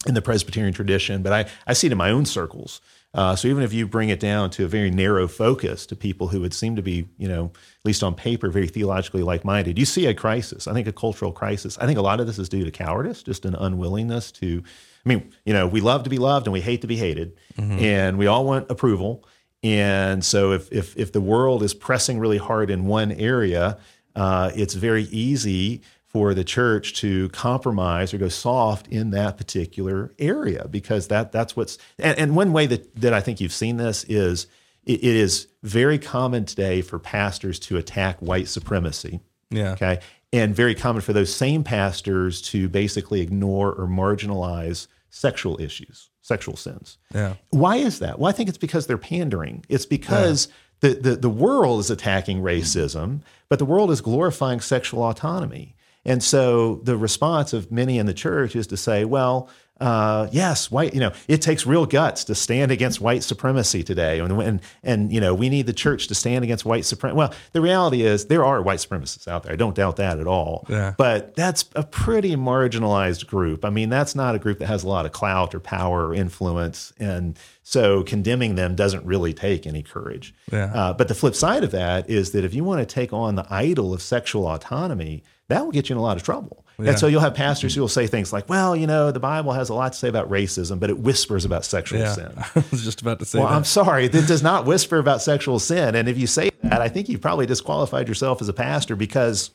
in 0.07 0.15
the 0.15 0.23
Presbyterian 0.23 0.75
tradition, 0.75 1.23
but 1.23 1.33
I, 1.33 1.51
I 1.67 1.75
see 1.75 1.87
it 1.87 1.93
in 1.93 1.99
my 1.99 2.11
own 2.11 2.25
circles. 2.25 2.81
Uh, 3.15 3.37
so 3.37 3.47
even 3.47 3.63
if 3.63 3.75
you 3.75 3.87
bring 3.87 4.09
it 4.09 4.21
down 4.21 4.49
to 4.49 4.65
a 4.65 4.69
very 4.69 4.91
narrow 4.91 5.29
focus 5.29 5.85
to 5.85 5.95
people 5.95 6.29
who 6.29 6.41
would 6.41 6.55
seem 6.55 6.77
to 6.77 6.83
be, 6.83 7.07
you 7.19 7.29
know, 7.29 7.53
at 7.55 7.85
least 7.85 8.03
on 8.03 8.15
paper, 8.15 8.49
very 8.49 8.67
theologically 8.67 9.23
like-minded, 9.23 9.79
you 9.79 9.85
see 9.85 10.07
a 10.07 10.15
crisis. 10.15 10.67
I 10.67 10.73
think 10.73 10.87
a 10.87 10.93
cultural 10.93 11.31
crisis. 11.31 11.77
I 11.79 11.87
think 11.87 11.99
a 11.99 12.03
lot 12.03 12.21
of 12.21 12.27
this 12.27 12.39
is 12.39 12.49
due 12.49 12.65
to 12.65 12.71
cowardice, 12.71 13.23
just 13.23 13.45
an 13.45 13.55
unwillingness 13.55 14.33
to. 14.33 14.63
I 15.05 15.09
mean, 15.09 15.33
you 15.45 15.53
know, 15.53 15.67
we 15.67 15.81
love 15.81 16.05
to 16.05 16.11
be 16.11 16.19
loved 16.19 16.47
and 16.47 16.53
we 16.53 16.61
hate 16.61 16.81
to 16.83 16.87
be 16.87 16.97
hated, 16.97 17.37
and 17.81 18.19
we 18.19 18.27
all 18.29 18.45
want 18.47 18.71
approval. 18.71 19.29
And 19.63 20.25
so 20.25 20.53
if 20.53 20.73
if 20.73 20.97
if 20.97 21.13
the 21.13 21.21
world 21.21 21.63
is 21.63 21.75
pressing 21.75 22.19
really 22.19 22.39
hard 22.39 22.71
in 22.71 22.87
one 22.87 23.13
area, 23.13 23.79
uh, 24.17 24.53
it's 24.55 24.75
very 24.75 25.05
easy 25.05 25.83
for 26.13 26.35
the 26.35 26.45
church 26.45 26.93
to 26.95 27.31
compromise 27.31 28.13
or 28.13 28.19
go 28.19 28.29
soft 28.29 28.87
in 28.89 29.11
that 29.11 29.39
particular 29.39 30.13
area 30.19 30.69
because 30.71 31.09
that 31.09 31.33
that's 31.33 31.57
what's 31.57 31.79
and, 31.99 32.19
and 32.19 32.37
one 32.37 32.53
way 32.53 32.67
that 32.67 32.95
that 32.97 33.15
I 33.15 33.21
think 33.21 33.41
you've 33.41 33.53
seen 33.53 33.79
this 33.79 34.05
is 34.05 34.47
it, 34.85 35.03
it 35.03 35.17
is 35.17 35.49
very 35.63 35.99
common 35.99 36.45
today 36.45 36.83
for 36.83 36.99
pastors 36.99 37.59
to 37.61 37.77
attack 37.77 38.19
white 38.19 38.49
supremacy. 38.49 39.21
Yeah. 39.51 39.73
Okay. 39.73 40.01
And 40.35 40.55
very 40.55 40.75
common 40.75 41.03
for 41.03 41.13
those 41.13 41.35
same 41.35 41.63
pastors 41.63 42.41
to 42.43 42.69
basically 42.69 43.21
ignore 43.21 43.73
or 43.73 43.87
marginalize 43.87 44.87
sexual 45.11 45.61
issues, 45.61 46.09
sexual 46.23 46.57
sins. 46.57 46.99
Yeah. 47.15 47.35
Why 47.51 47.77
is 47.77 47.99
that? 47.99 48.19
Well, 48.19 48.31
I 48.31 48.33
think 48.33 48.49
it's 48.49 48.59
because 48.59 48.87
they're 48.87 48.97
pandering. 48.97 49.65
It's 49.69 49.85
because 49.85 50.49
the, 50.81 50.95
the, 50.95 51.17
the 51.17 51.31
world 51.31 51.81
is 51.81 51.91
attacking 51.91 52.41
racism, 52.41 53.21
but 53.51 53.59
the 53.59 53.67
world 53.67 53.91
is 53.91 54.01
glorifying 54.01 54.61
sexual 54.61 55.03
autonomy. 55.03 55.77
And 56.05 56.23
so 56.23 56.77
the 56.83 56.97
response 56.97 57.53
of 57.53 57.71
many 57.71 57.99
in 57.99 58.07
the 58.07 58.15
church 58.15 58.57
is 58.57 58.67
to 58.69 58.77
say, 58.77 59.05
well, 59.05 59.49
uh, 59.83 60.29
yes, 60.31 60.71
white. 60.71 60.95
You 60.95 61.01
know, 61.01 61.13
it 61.27 61.43
takes 61.43 61.67
real 61.67 61.87
guts 61.87 62.23
to 62.25 62.37
stand 62.37 62.71
against 62.71 63.01
white 63.01 63.25
supremacy 63.25 63.83
today, 63.83 64.21
and 64.21 64.31
and 64.41 64.61
and 64.85 65.13
you 65.13 65.21
know, 65.21 65.35
we 65.35 65.49
need 65.49 65.67
the 65.67 65.73
church 65.73 66.07
to 66.07 66.15
stand 66.15 66.45
against 66.45 66.65
white 66.65 66.85
supremacy. 66.85 67.17
Well, 67.17 67.35
the 67.53 67.61
reality 67.61 68.03
is 68.03 68.27
there 68.27 68.45
are 68.45 68.63
white 68.63 68.79
supremacists 68.79 69.27
out 69.27 69.43
there. 69.43 69.53
I 69.53 69.57
don't 69.57 69.75
doubt 69.75 69.97
that 69.97 70.21
at 70.21 70.29
all. 70.29 70.67
Yeah. 70.69 70.95
But 70.97 71.35
that's 71.35 71.65
a 71.75 71.83
pretty 71.83 72.37
marginalized 72.37 73.27
group. 73.27 73.65
I 73.65 73.71
mean, 73.71 73.89
that's 73.89 74.15
not 74.15 74.37
a 74.37 74.39
group 74.39 74.61
that 74.61 74.67
has 74.67 74.85
a 74.85 74.89
lot 74.89 75.05
of 75.05 75.11
clout 75.11 75.53
or 75.53 75.59
power 75.59 76.07
or 76.07 76.15
influence, 76.15 76.93
and 77.01 77.37
so 77.65 78.05
condemning 78.05 78.55
them 78.55 78.77
doesn't 78.77 79.05
really 79.05 79.35
take 79.35 79.67
any 79.67 79.83
courage. 79.83 80.33
Yeah. 80.53 80.73
Uh, 80.73 80.93
but 80.93 81.09
the 81.09 81.15
flip 81.15 81.35
side 81.35 81.65
of 81.65 81.73
that 81.73 82.09
is 82.09 82.31
that 82.33 82.45
if 82.45 82.55
you 82.55 82.63
want 82.63 82.81
to 82.81 82.87
take 82.87 83.13
on 83.13 83.35
the 83.35 83.47
idol 83.51 83.93
of 83.93 84.01
sexual 84.01 84.47
autonomy, 84.47 85.25
that 85.53 85.65
will 85.65 85.73
get 85.73 85.89
you 85.89 85.95
in 85.95 85.99
a 85.99 86.03
lot 86.03 86.17
of 86.17 86.23
trouble. 86.23 86.59
And 86.79 86.99
so 86.99 87.07
you'll 87.07 87.21
have 87.21 87.35
pastors 87.35 87.77
who 87.77 87.81
will 87.81 87.87
say 87.89 88.09
things 88.09 88.33
like, 88.33 88.49
well, 88.49 88.75
you 88.75 88.89
know, 88.89 89.13
the 89.13 89.21
Bible 89.21 89.53
has 89.53 89.69
a 89.69 89.75
lot 89.75 89.93
to 89.93 89.99
say 89.99 90.09
about 90.09 90.29
racism, 90.29 90.81
but 90.81 90.91
it 90.91 90.99
whispers 90.99 91.45
about 91.45 91.65
sexual 91.65 92.01
Yeah. 92.01 92.13
sin. 92.13 92.33
I 92.57 92.65
was 92.73 92.83
just 92.83 93.01
about 93.03 93.21
to 93.21 93.25
say 93.25 93.39
Well, 93.39 93.47
that. 93.47 93.55
I'm 93.55 93.63
sorry, 93.63 94.09
that 94.09 94.27
does 94.27 94.43
not 94.43 94.67
whisper 94.67 94.99
about 94.99 95.23
sexual 95.23 95.61
sin. 95.61 95.95
And 95.95 96.09
if 96.09 96.19
you 96.19 96.27
say 96.27 96.51
that, 96.65 96.81
I 96.81 96.89
think 96.89 97.09
you've 97.09 97.21
probably 97.21 97.47
disqualified 97.47 98.09
yourself 98.09 98.43
as 98.43 98.49
a 98.49 98.53
pastor 98.53 98.97
because, 98.97 99.51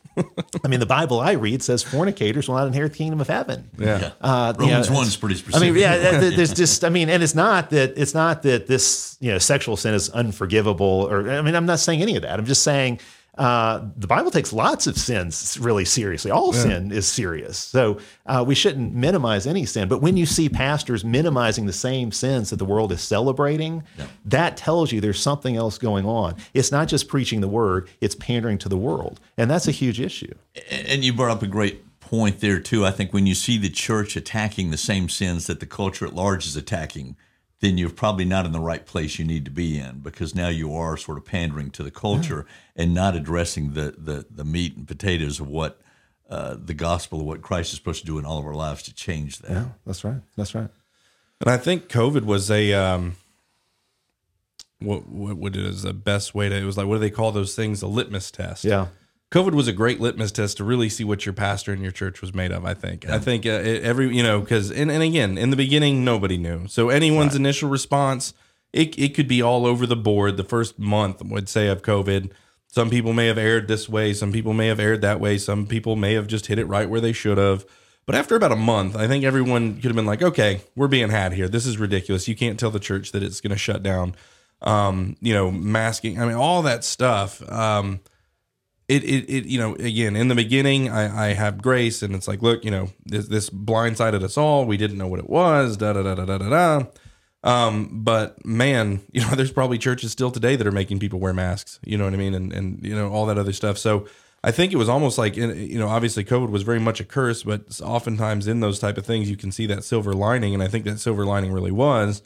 I 0.64 0.68
mean, 0.68 0.80
the 0.80 0.86
Bible 0.86 1.20
I 1.20 1.32
read 1.32 1.62
says 1.62 1.82
fornicators 1.82 2.48
will 2.48 2.54
not 2.54 2.66
inherit 2.66 2.92
the 2.92 2.98
kingdom 2.98 3.20
of 3.20 3.26
heaven. 3.28 3.68
yeah. 3.78 4.12
Uh, 4.22 4.54
you 4.58 4.64
Romans 4.66 4.88
know, 4.88 4.96
one's 4.96 5.16
pretty 5.16 5.34
specific. 5.34 5.60
I 5.60 5.70
mean, 5.70 5.78
yeah, 5.78 5.98
th- 5.98 6.20
th- 6.20 6.36
there's 6.36 6.54
just, 6.54 6.82
I 6.82 6.88
mean, 6.88 7.10
and 7.10 7.22
it's 7.22 7.34
not 7.34 7.68
that 7.70 7.92
it's 7.98 8.14
not 8.14 8.42
that 8.44 8.68
this, 8.68 9.18
you 9.20 9.30
know, 9.32 9.38
sexual 9.38 9.76
sin 9.76 9.92
is 9.92 10.08
unforgivable, 10.10 11.06
or 11.10 11.30
I 11.30 11.42
mean, 11.42 11.54
I'm 11.54 11.66
not 11.66 11.78
saying 11.80 12.00
any 12.00 12.16
of 12.16 12.22
that. 12.22 12.38
I'm 12.38 12.46
just 12.46 12.62
saying 12.62 13.00
uh, 13.36 13.86
the 13.96 14.06
Bible 14.08 14.30
takes 14.30 14.52
lots 14.52 14.86
of 14.86 14.98
sins 14.98 15.58
really 15.60 15.84
seriously. 15.84 16.30
All 16.30 16.52
sin 16.52 16.90
is 16.90 17.06
serious, 17.06 17.56
so 17.56 17.98
uh, 18.26 18.44
we 18.46 18.54
shouldn't 18.54 18.94
minimize 18.94 19.46
any 19.46 19.64
sin. 19.64 19.88
But 19.88 20.02
when 20.02 20.16
you 20.16 20.26
see 20.26 20.48
pastors 20.48 21.04
minimizing 21.04 21.66
the 21.66 21.72
same 21.72 22.10
sins 22.10 22.50
that 22.50 22.56
the 22.56 22.64
world 22.64 22.90
is 22.90 23.00
celebrating, 23.00 23.84
that 24.24 24.56
tells 24.56 24.90
you 24.90 25.00
there's 25.00 25.20
something 25.20 25.56
else 25.56 25.78
going 25.78 26.04
on. 26.04 26.34
It's 26.52 26.72
not 26.72 26.88
just 26.88 27.06
preaching 27.06 27.40
the 27.40 27.48
word; 27.48 27.88
it's 28.00 28.16
pandering 28.16 28.58
to 28.58 28.68
the 28.68 28.78
world, 28.78 29.20
and 29.36 29.48
that's 29.48 29.68
a 29.68 29.72
huge 29.72 30.00
issue. 30.00 30.34
And 30.70 31.04
you 31.04 31.12
brought 31.12 31.30
up 31.30 31.42
a 31.42 31.46
great 31.46 31.84
point 32.00 32.40
there 32.40 32.58
too. 32.58 32.84
I 32.84 32.90
think 32.90 33.12
when 33.12 33.26
you 33.26 33.34
see 33.34 33.58
the 33.58 33.68
church 33.68 34.16
attacking 34.16 34.70
the 34.70 34.78
same 34.78 35.08
sins 35.08 35.46
that 35.46 35.60
the 35.60 35.66
culture 35.66 36.06
at 36.06 36.14
large 36.14 36.46
is 36.46 36.56
attacking, 36.56 37.16
then 37.60 37.76
you're 37.76 37.90
probably 37.90 38.24
not 38.24 38.46
in 38.46 38.52
the 38.52 38.60
right 38.60 38.86
place 38.86 39.18
you 39.18 39.24
need 39.24 39.44
to 39.44 39.50
be 39.50 39.78
in 39.78 39.98
because 40.00 40.34
now 40.34 40.48
you 40.48 40.74
are 40.74 40.96
sort 40.96 41.18
of 41.18 41.24
pandering 41.24 41.70
to 41.72 41.82
the 41.82 41.90
culture 41.90 42.46
and 42.76 42.94
not 42.94 43.16
addressing 43.16 43.72
the 43.72 43.94
the, 43.98 44.26
the 44.30 44.44
meat 44.44 44.76
and 44.76 44.86
potatoes 44.86 45.40
of 45.40 45.48
what 45.48 45.80
uh, 46.30 46.56
the 46.62 46.74
gospel 46.74 47.20
of 47.20 47.26
what 47.26 47.42
Christ 47.42 47.72
is 47.72 47.78
supposed 47.78 48.00
to 48.00 48.06
do 48.06 48.18
in 48.18 48.24
all 48.24 48.38
of 48.38 48.46
our 48.46 48.54
lives 48.54 48.82
to 48.84 48.94
change 48.94 49.38
that. 49.38 49.50
Yeah, 49.50 49.64
that's 49.86 50.04
right. 50.04 50.20
That's 50.36 50.54
right. 50.54 50.68
And 51.40 51.50
I 51.50 51.56
think 51.56 51.88
COVID 51.88 52.24
was 52.24 52.50
a 52.50 52.74
um, 52.74 53.16
what 54.80 55.08
what 55.08 55.36
what 55.36 55.56
is 55.56 55.82
the 55.82 55.94
best 55.94 56.34
way 56.34 56.48
to? 56.48 56.54
It 56.54 56.64
was 56.64 56.76
like 56.76 56.86
what 56.86 56.96
do 56.96 57.00
they 57.00 57.10
call 57.10 57.32
those 57.32 57.54
things? 57.54 57.82
A 57.82 57.86
litmus 57.86 58.30
test. 58.30 58.64
Yeah. 58.64 58.88
COVID 59.30 59.52
was 59.52 59.68
a 59.68 59.72
great 59.72 60.00
litmus 60.00 60.32
test 60.32 60.56
to 60.56 60.64
really 60.64 60.88
see 60.88 61.04
what 61.04 61.26
your 61.26 61.32
pastor 61.34 61.72
and 61.72 61.82
your 61.82 61.92
church 61.92 62.20
was 62.22 62.34
made 62.34 62.50
of. 62.50 62.64
I 62.64 62.74
think. 62.74 63.08
I 63.08 63.18
think 63.18 63.44
uh, 63.44 63.50
it- 63.50 63.82
every 63.82 64.14
you 64.16 64.22
know 64.22 64.40
because 64.40 64.70
and, 64.70 64.90
and 64.90 65.02
again 65.02 65.36
in 65.36 65.50
the 65.50 65.56
beginning 65.56 66.04
nobody 66.04 66.38
knew. 66.38 66.66
So 66.68 66.88
anyone's 66.88 67.34
initial 67.34 67.68
response 67.68 68.32
it 68.72 68.98
it 68.98 69.14
could 69.14 69.28
be 69.28 69.42
all 69.42 69.66
over 69.66 69.86
the 69.86 69.96
board. 69.96 70.36
The 70.36 70.44
first 70.44 70.78
month 70.78 71.22
would 71.22 71.48
say 71.48 71.68
of 71.68 71.82
COVID. 71.82 72.30
Some 72.70 72.90
people 72.90 73.12
may 73.14 73.26
have 73.26 73.38
erred 73.38 73.66
this 73.66 73.88
way. 73.88 74.12
Some 74.12 74.30
people 74.30 74.52
may 74.52 74.66
have 74.66 74.78
erred 74.78 75.00
that 75.00 75.20
way. 75.20 75.38
Some 75.38 75.66
people 75.66 75.96
may 75.96 76.12
have 76.14 76.26
just 76.26 76.46
hit 76.46 76.58
it 76.58 76.66
right 76.66 76.88
where 76.88 77.00
they 77.00 77.12
should 77.12 77.38
have. 77.38 77.64
But 78.04 78.14
after 78.14 78.36
about 78.36 78.52
a 78.52 78.56
month, 78.56 78.94
I 78.96 79.06
think 79.06 79.24
everyone 79.24 79.76
could 79.76 79.86
have 79.86 79.96
been 79.96 80.06
like, 80.06 80.22
okay, 80.22 80.62
we're 80.76 80.88
being 80.88 81.08
had 81.10 81.32
here. 81.32 81.48
This 81.48 81.66
is 81.66 81.78
ridiculous. 81.78 82.28
You 82.28 82.36
can't 82.36 82.58
tell 82.58 82.70
the 82.70 82.78
church 82.78 83.12
that 83.12 83.22
it's 83.22 83.40
going 83.40 83.50
to 83.52 83.58
shut 83.58 83.82
down. 83.82 84.14
Um, 84.62 85.16
you 85.20 85.32
know, 85.34 85.50
masking. 85.50 86.20
I 86.20 86.26
mean, 86.26 86.34
all 86.36 86.62
that 86.62 86.84
stuff. 86.84 87.40
Um, 87.50 88.00
it, 88.88 89.04
it, 89.04 89.28
it, 89.28 89.46
you 89.46 89.58
know, 89.58 89.74
again, 89.74 90.16
in 90.16 90.28
the 90.28 90.34
beginning, 90.34 90.88
I, 90.88 91.28
I 91.28 91.34
have 91.34 91.60
grace, 91.60 92.02
and 92.02 92.14
it's 92.14 92.26
like, 92.26 92.40
look, 92.40 92.64
you 92.64 92.70
know, 92.70 92.88
this, 93.04 93.28
this 93.28 93.50
blindsided 93.50 94.22
us 94.22 94.38
all. 94.38 94.64
We 94.64 94.78
didn't 94.78 94.96
know 94.96 95.06
what 95.06 95.18
it 95.18 95.28
was. 95.28 95.76
Da 95.76 95.92
da 95.92 96.02
da 96.02 96.14
da 96.14 96.38
da 96.38 96.48
da. 96.48 96.86
Um, 97.44 98.02
but 98.02 98.44
man, 98.46 99.00
you 99.12 99.20
know, 99.20 99.30
there's 99.34 99.52
probably 99.52 99.76
churches 99.76 100.12
still 100.12 100.30
today 100.30 100.56
that 100.56 100.66
are 100.66 100.72
making 100.72 101.00
people 101.00 101.20
wear 101.20 101.34
masks. 101.34 101.78
You 101.84 101.98
know 101.98 102.04
what 102.04 102.14
I 102.14 102.16
mean, 102.16 102.34
and 102.34 102.52
and 102.52 102.84
you 102.84 102.94
know 102.94 103.10
all 103.10 103.26
that 103.26 103.36
other 103.36 103.52
stuff. 103.52 103.76
So 103.76 104.06
I 104.42 104.52
think 104.52 104.72
it 104.72 104.76
was 104.76 104.88
almost 104.88 105.18
like, 105.18 105.36
you 105.36 105.78
know, 105.78 105.88
obviously 105.88 106.24
COVID 106.24 106.48
was 106.48 106.62
very 106.62 106.78
much 106.78 107.00
a 107.00 107.04
curse, 107.04 107.42
but 107.42 107.80
oftentimes 107.82 108.46
in 108.46 108.60
those 108.60 108.78
type 108.78 108.96
of 108.96 109.04
things, 109.04 109.28
you 109.28 109.36
can 109.36 109.50
see 109.52 109.66
that 109.66 109.84
silver 109.84 110.12
lining, 110.12 110.54
and 110.54 110.62
I 110.62 110.68
think 110.68 110.84
that 110.84 110.98
silver 110.98 111.26
lining 111.26 111.52
really 111.52 111.72
was 111.72 112.22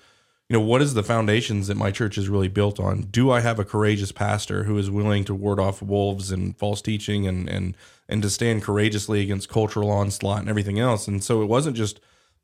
you 0.53 0.59
know 0.59 0.65
what 0.67 0.83
is 0.83 0.93
the 0.93 1.03
foundations 1.03 1.69
that 1.69 1.79
my 1.79 1.91
church 1.91 2.19
is 2.19 2.29
really 2.29 2.47
built 2.47 2.79
on? 2.79 3.05
Do 3.05 3.31
i 3.31 3.41
have 3.41 3.59
a 3.59 3.65
courageous 3.65 4.13
pastor 4.13 4.65
who 4.65 4.77
is 4.77 4.91
willing 4.91 5.25
to 5.25 5.35
ward 5.35 5.59
off 5.59 5.81
wolves 5.81 6.31
and 6.31 6.55
false 6.59 6.83
teaching 6.83 7.27
and 7.27 7.49
and 7.49 7.75
and 8.07 8.21
to 8.21 8.29
stand 8.29 8.63
courageously 8.63 9.23
against 9.23 9.49
cultural 9.49 9.91
onslaught 9.91 10.41
and 10.41 10.51
everything 10.51 10.79
else? 10.79 11.09
And 11.09 11.25
so 11.25 11.41
it 11.41 11.47
wasn't 11.47 11.75
just 11.75 12.01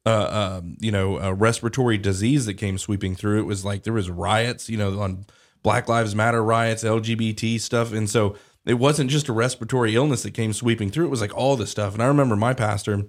uh, 0.07 0.09
uh 0.09 0.61
you 0.79 0.91
know 0.91 1.19
a 1.19 1.35
respiratory 1.35 1.99
disease 1.99 2.47
that 2.47 2.55
came 2.55 2.79
sweeping 2.79 3.15
through. 3.15 3.41
It 3.41 3.47
was 3.47 3.63
like 3.63 3.83
there 3.83 3.93
was 3.93 4.09
riots 4.09 4.71
you 4.71 4.79
know 4.79 4.99
on 5.01 5.27
black 5.63 5.87
lives 5.87 6.15
matter 6.15 6.43
riots 6.43 6.85
lgbt 6.85 7.61
stuff. 7.61 7.93
And 7.93 8.09
so 8.09 8.37
it 8.65 8.79
wasn't 8.79 9.11
just 9.11 9.29
a 9.29 9.35
respiratory 9.35 9.95
illness 9.97 10.23
that 10.23 10.33
came 10.33 10.55
sweeping 10.55 10.91
through. 10.91 11.09
It 11.09 11.11
was 11.11 11.21
like 11.21 11.37
all 11.37 11.57
this 11.57 11.71
stuff. 11.71 11.93
And 11.93 12.03
i 12.03 12.07
remember 12.07 12.37
my 12.37 12.55
pastor 12.55 13.03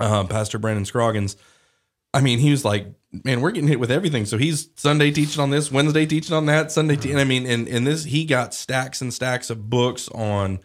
uh, 0.00 0.24
pastor 0.24 0.58
brandon 0.58 0.84
scroggins 0.84 1.36
I 2.16 2.22
mean, 2.22 2.38
he 2.38 2.50
was 2.50 2.64
like, 2.64 2.86
man, 3.24 3.42
we're 3.42 3.50
getting 3.50 3.68
hit 3.68 3.78
with 3.78 3.90
everything. 3.90 4.24
So 4.24 4.38
he's 4.38 4.70
Sunday 4.76 5.10
teaching 5.10 5.42
on 5.42 5.50
this, 5.50 5.70
Wednesday 5.70 6.06
teaching 6.06 6.34
on 6.34 6.46
that, 6.46 6.72
Sunday. 6.72 6.96
Te- 6.96 7.10
and 7.10 7.20
I 7.20 7.24
mean, 7.24 7.44
and, 7.44 7.68
and 7.68 7.86
this, 7.86 8.04
he 8.04 8.24
got 8.24 8.54
stacks 8.54 9.02
and 9.02 9.12
stacks 9.12 9.50
of 9.50 9.68
books 9.68 10.08
on, 10.08 10.60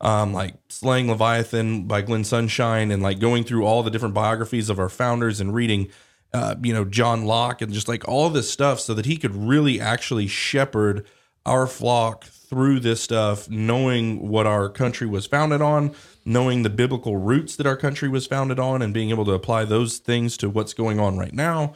um, 0.00 0.32
like 0.32 0.54
Slaying 0.70 1.10
Leviathan 1.10 1.86
by 1.86 2.00
Glenn 2.00 2.24
Sunshine 2.24 2.90
and 2.90 3.02
like 3.02 3.18
going 3.18 3.44
through 3.44 3.66
all 3.66 3.82
the 3.82 3.90
different 3.90 4.14
biographies 4.14 4.70
of 4.70 4.78
our 4.78 4.88
founders 4.88 5.40
and 5.40 5.54
reading, 5.54 5.88
uh, 6.32 6.54
you 6.62 6.72
know, 6.72 6.86
John 6.86 7.26
Locke 7.26 7.60
and 7.60 7.70
just 7.70 7.86
like 7.86 8.08
all 8.08 8.30
this 8.30 8.50
stuff 8.50 8.80
so 8.80 8.94
that 8.94 9.04
he 9.04 9.18
could 9.18 9.36
really 9.36 9.78
actually 9.78 10.26
shepherd 10.26 11.06
our 11.44 11.66
flock 11.66 12.24
through 12.48 12.80
this 12.80 13.00
stuff, 13.02 13.48
knowing 13.48 14.28
what 14.28 14.46
our 14.46 14.68
country 14.68 15.06
was 15.06 15.26
founded 15.26 15.60
on, 15.62 15.94
knowing 16.24 16.62
the 16.62 16.70
biblical 16.70 17.16
roots 17.16 17.56
that 17.56 17.66
our 17.66 17.76
country 17.76 18.08
was 18.08 18.26
founded 18.26 18.58
on, 18.58 18.82
and 18.82 18.92
being 18.94 19.10
able 19.10 19.24
to 19.24 19.32
apply 19.32 19.64
those 19.64 19.98
things 19.98 20.36
to 20.38 20.48
what's 20.50 20.74
going 20.74 21.00
on 21.00 21.18
right 21.18 21.32
now. 21.34 21.74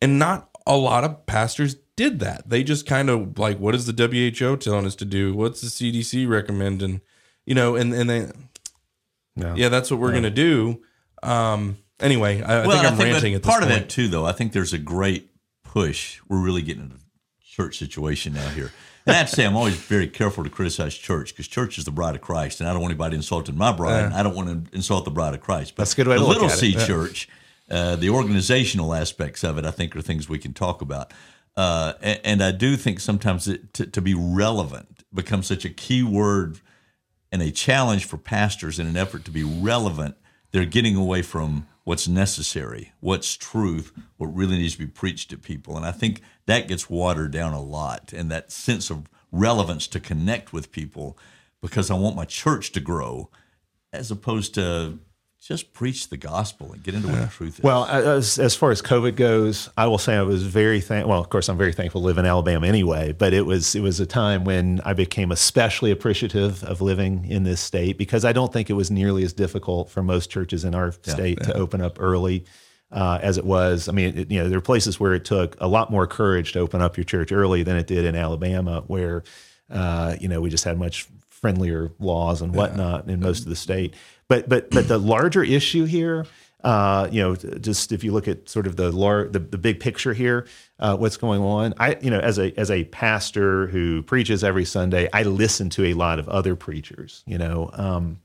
And 0.00 0.18
not 0.18 0.48
a 0.66 0.76
lot 0.76 1.04
of 1.04 1.26
pastors 1.26 1.76
did 1.96 2.20
that. 2.20 2.48
They 2.48 2.62
just 2.62 2.86
kind 2.86 3.08
of 3.10 3.38
like, 3.38 3.58
what 3.58 3.74
is 3.74 3.86
the 3.86 3.92
WHO 3.92 4.56
telling 4.58 4.86
us 4.86 4.94
to 4.96 5.04
do? 5.04 5.34
What's 5.34 5.60
the 5.60 5.66
CDC 5.68 6.28
recommending? 6.28 7.00
You 7.46 7.54
know, 7.54 7.74
and 7.76 7.92
and 7.94 8.08
they, 8.10 8.30
Yeah. 9.36 9.54
yeah, 9.56 9.68
that's 9.68 9.90
what 9.90 9.98
we're 10.00 10.12
gonna 10.12 10.30
do. 10.30 10.82
Um, 11.22 11.78
anyway, 12.00 12.42
I, 12.42 12.60
I 12.60 12.66
think 12.66 12.84
I'm 12.84 12.98
ranting 12.98 13.32
that 13.32 13.36
at 13.38 13.42
this 13.42 13.50
part 13.50 13.62
point. 13.62 13.72
of 13.72 13.78
that 13.80 13.88
too, 13.88 14.08
though. 14.08 14.24
I 14.26 14.32
think 14.32 14.52
there's 14.52 14.72
a 14.72 14.78
great 14.78 15.30
push. 15.64 16.20
We're 16.28 16.40
really 16.42 16.62
getting 16.62 16.84
into 16.84 16.96
church 17.42 17.78
situation 17.78 18.34
now 18.34 18.48
here. 18.50 18.70
And 19.08 19.16
I 19.16 19.20
have 19.20 19.30
to 19.30 19.36
say, 19.36 19.46
I'm 19.46 19.56
always 19.56 19.74
very 19.74 20.06
careful 20.06 20.44
to 20.44 20.50
criticize 20.50 20.94
church 20.94 21.30
because 21.32 21.48
church 21.48 21.78
is 21.78 21.84
the 21.86 21.90
bride 21.90 22.14
of 22.14 22.20
Christ, 22.20 22.60
and 22.60 22.68
I 22.68 22.72
don't 22.72 22.82
want 22.82 22.92
anybody 22.92 23.16
insulting 23.16 23.56
my 23.56 23.72
bride. 23.72 24.04
and 24.04 24.14
I 24.14 24.22
don't 24.22 24.34
want 24.36 24.66
to 24.70 24.76
insult 24.76 25.04
the 25.06 25.10
bride 25.10 25.32
of 25.34 25.40
Christ. 25.40 25.74
But 25.76 25.82
That's 25.84 25.94
a 25.94 25.96
good 25.96 26.08
way 26.08 26.14
the 26.16 26.20
to 26.20 26.26
look 26.26 26.34
little 26.42 26.50
at 26.50 26.56
it. 26.56 26.60
C 26.60 26.68
Yeah. 26.74 26.86
church, 26.86 27.28
uh, 27.70 27.96
the 27.96 28.10
organizational 28.10 28.94
aspects 28.94 29.42
of 29.44 29.56
it, 29.56 29.64
I 29.64 29.70
think, 29.70 29.96
are 29.96 30.02
things 30.02 30.28
we 30.28 30.38
can 30.38 30.52
talk 30.52 30.82
about. 30.82 31.12
Uh, 31.56 31.94
and, 32.02 32.20
and 32.22 32.42
I 32.42 32.52
do 32.52 32.76
think 32.76 33.00
sometimes 33.00 33.48
it, 33.48 33.72
to, 33.74 33.86
to 33.86 34.00
be 34.02 34.14
relevant 34.14 35.04
becomes 35.12 35.46
such 35.46 35.64
a 35.64 35.70
key 35.70 36.02
word 36.02 36.60
and 37.32 37.40
a 37.42 37.50
challenge 37.50 38.04
for 38.04 38.18
pastors 38.18 38.78
in 38.78 38.86
an 38.86 38.96
effort 38.96 39.24
to 39.24 39.30
be 39.30 39.42
relevant. 39.42 40.16
They're 40.52 40.64
getting 40.66 40.96
away 40.96 41.22
from 41.22 41.66
what's 41.88 42.06
necessary, 42.06 42.92
what's 43.00 43.34
truth, 43.34 43.94
what 44.18 44.26
really 44.26 44.58
needs 44.58 44.74
to 44.74 44.80
be 44.80 44.86
preached 44.86 45.30
to 45.30 45.38
people. 45.38 45.74
And 45.74 45.86
I 45.86 45.90
think 45.90 46.20
that 46.44 46.68
gets 46.68 46.90
watered 46.90 47.30
down 47.30 47.54
a 47.54 47.62
lot 47.62 48.12
and 48.12 48.30
that 48.30 48.52
sense 48.52 48.90
of 48.90 49.08
relevance 49.32 49.86
to 49.88 49.98
connect 49.98 50.52
with 50.52 50.70
people 50.70 51.16
because 51.62 51.90
I 51.90 51.94
want 51.94 52.14
my 52.14 52.26
church 52.26 52.72
to 52.72 52.80
grow 52.80 53.30
as 53.90 54.10
opposed 54.10 54.52
to 54.56 54.98
just 55.40 55.72
preach 55.72 56.08
the 56.08 56.16
gospel 56.16 56.72
and 56.72 56.82
get 56.82 56.94
into 56.94 57.08
what 57.08 57.20
the 57.20 57.26
truth 57.28 57.58
is. 57.58 57.62
Well, 57.62 57.86
as, 57.86 58.38
as 58.38 58.54
far 58.54 58.70
as 58.70 58.82
COVID 58.82 59.16
goes, 59.16 59.70
I 59.76 59.86
will 59.86 59.98
say 59.98 60.16
I 60.16 60.22
was 60.22 60.44
very 60.44 60.80
thankful. 60.80 61.10
Well, 61.10 61.20
of 61.20 61.30
course, 61.30 61.48
I'm 61.48 61.56
very 61.56 61.72
thankful 61.72 62.00
to 62.00 62.06
live 62.06 62.18
in 62.18 62.26
Alabama 62.26 62.66
anyway. 62.66 63.12
But 63.12 63.32
it 63.32 63.46
was 63.46 63.74
it 63.74 63.80
was 63.80 64.00
a 64.00 64.06
time 64.06 64.44
when 64.44 64.80
I 64.84 64.92
became 64.92 65.30
especially 65.30 65.90
appreciative 65.90 66.64
of 66.64 66.80
living 66.80 67.24
in 67.28 67.44
this 67.44 67.60
state 67.60 67.98
because 67.98 68.24
I 68.24 68.32
don't 68.32 68.52
think 68.52 68.68
it 68.68 68.74
was 68.74 68.90
nearly 68.90 69.22
as 69.22 69.32
difficult 69.32 69.90
for 69.90 70.02
most 70.02 70.30
churches 70.30 70.64
in 70.64 70.74
our 70.74 70.92
state 70.92 71.42
to 71.44 71.54
open 71.54 71.80
up 71.80 71.98
early 72.00 72.44
uh, 72.90 73.18
as 73.22 73.38
it 73.38 73.44
was. 73.44 73.88
I 73.88 73.92
mean, 73.92 74.18
it, 74.18 74.30
you 74.30 74.42
know, 74.42 74.48
there 74.48 74.58
are 74.58 74.62
places 74.62 74.98
where 74.98 75.14
it 75.14 75.24
took 75.24 75.56
a 75.60 75.68
lot 75.68 75.90
more 75.90 76.06
courage 76.06 76.52
to 76.52 76.60
open 76.60 76.80
up 76.80 76.96
your 76.96 77.04
church 77.04 77.32
early 77.32 77.62
than 77.62 77.76
it 77.76 77.86
did 77.86 78.04
in 78.04 78.14
Alabama, 78.14 78.82
where 78.86 79.24
uh, 79.70 80.16
you 80.20 80.28
know 80.28 80.40
we 80.40 80.50
just 80.50 80.64
had 80.64 80.78
much 80.78 81.06
friendlier 81.28 81.92
laws 82.00 82.42
and 82.42 82.54
whatnot 82.54 83.08
in 83.08 83.20
most 83.20 83.40
of 83.40 83.48
the 83.48 83.56
state. 83.56 83.94
But 84.28 84.48
but 84.48 84.70
but 84.70 84.88
the 84.88 84.98
larger 84.98 85.42
issue 85.42 85.84
here, 85.84 86.26
uh, 86.62 87.08
you 87.10 87.22
know, 87.22 87.34
just 87.34 87.92
if 87.92 88.04
you 88.04 88.12
look 88.12 88.28
at 88.28 88.48
sort 88.48 88.66
of 88.66 88.76
the 88.76 88.92
lar- 88.92 89.28
the, 89.28 89.38
the 89.38 89.58
big 89.58 89.80
picture 89.80 90.12
here, 90.12 90.46
uh, 90.78 90.96
what's 90.96 91.16
going 91.16 91.40
on. 91.40 91.74
I 91.78 91.96
you 92.02 92.10
know 92.10 92.20
as 92.20 92.38
a 92.38 92.52
as 92.58 92.70
a 92.70 92.84
pastor 92.84 93.68
who 93.68 94.02
preaches 94.02 94.44
every 94.44 94.64
Sunday, 94.64 95.08
I 95.12 95.22
listen 95.22 95.70
to 95.70 95.86
a 95.86 95.94
lot 95.94 96.18
of 96.18 96.28
other 96.28 96.56
preachers. 96.56 97.22
You 97.26 97.38
know, 97.38 97.70
um, 97.72 98.20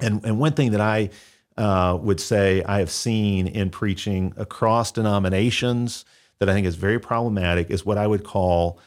and 0.00 0.24
and 0.24 0.40
one 0.40 0.52
thing 0.52 0.72
that 0.72 0.80
I 0.80 1.10
uh, 1.56 1.96
would 2.00 2.20
say 2.20 2.64
I 2.64 2.78
have 2.80 2.90
seen 2.90 3.46
in 3.46 3.70
preaching 3.70 4.32
across 4.36 4.92
denominations 4.92 6.04
that 6.40 6.48
I 6.48 6.52
think 6.52 6.66
is 6.66 6.76
very 6.76 6.98
problematic 6.98 7.70
is 7.70 7.84
what 7.84 7.98
I 7.98 8.06
would 8.06 8.24
call, 8.24 8.80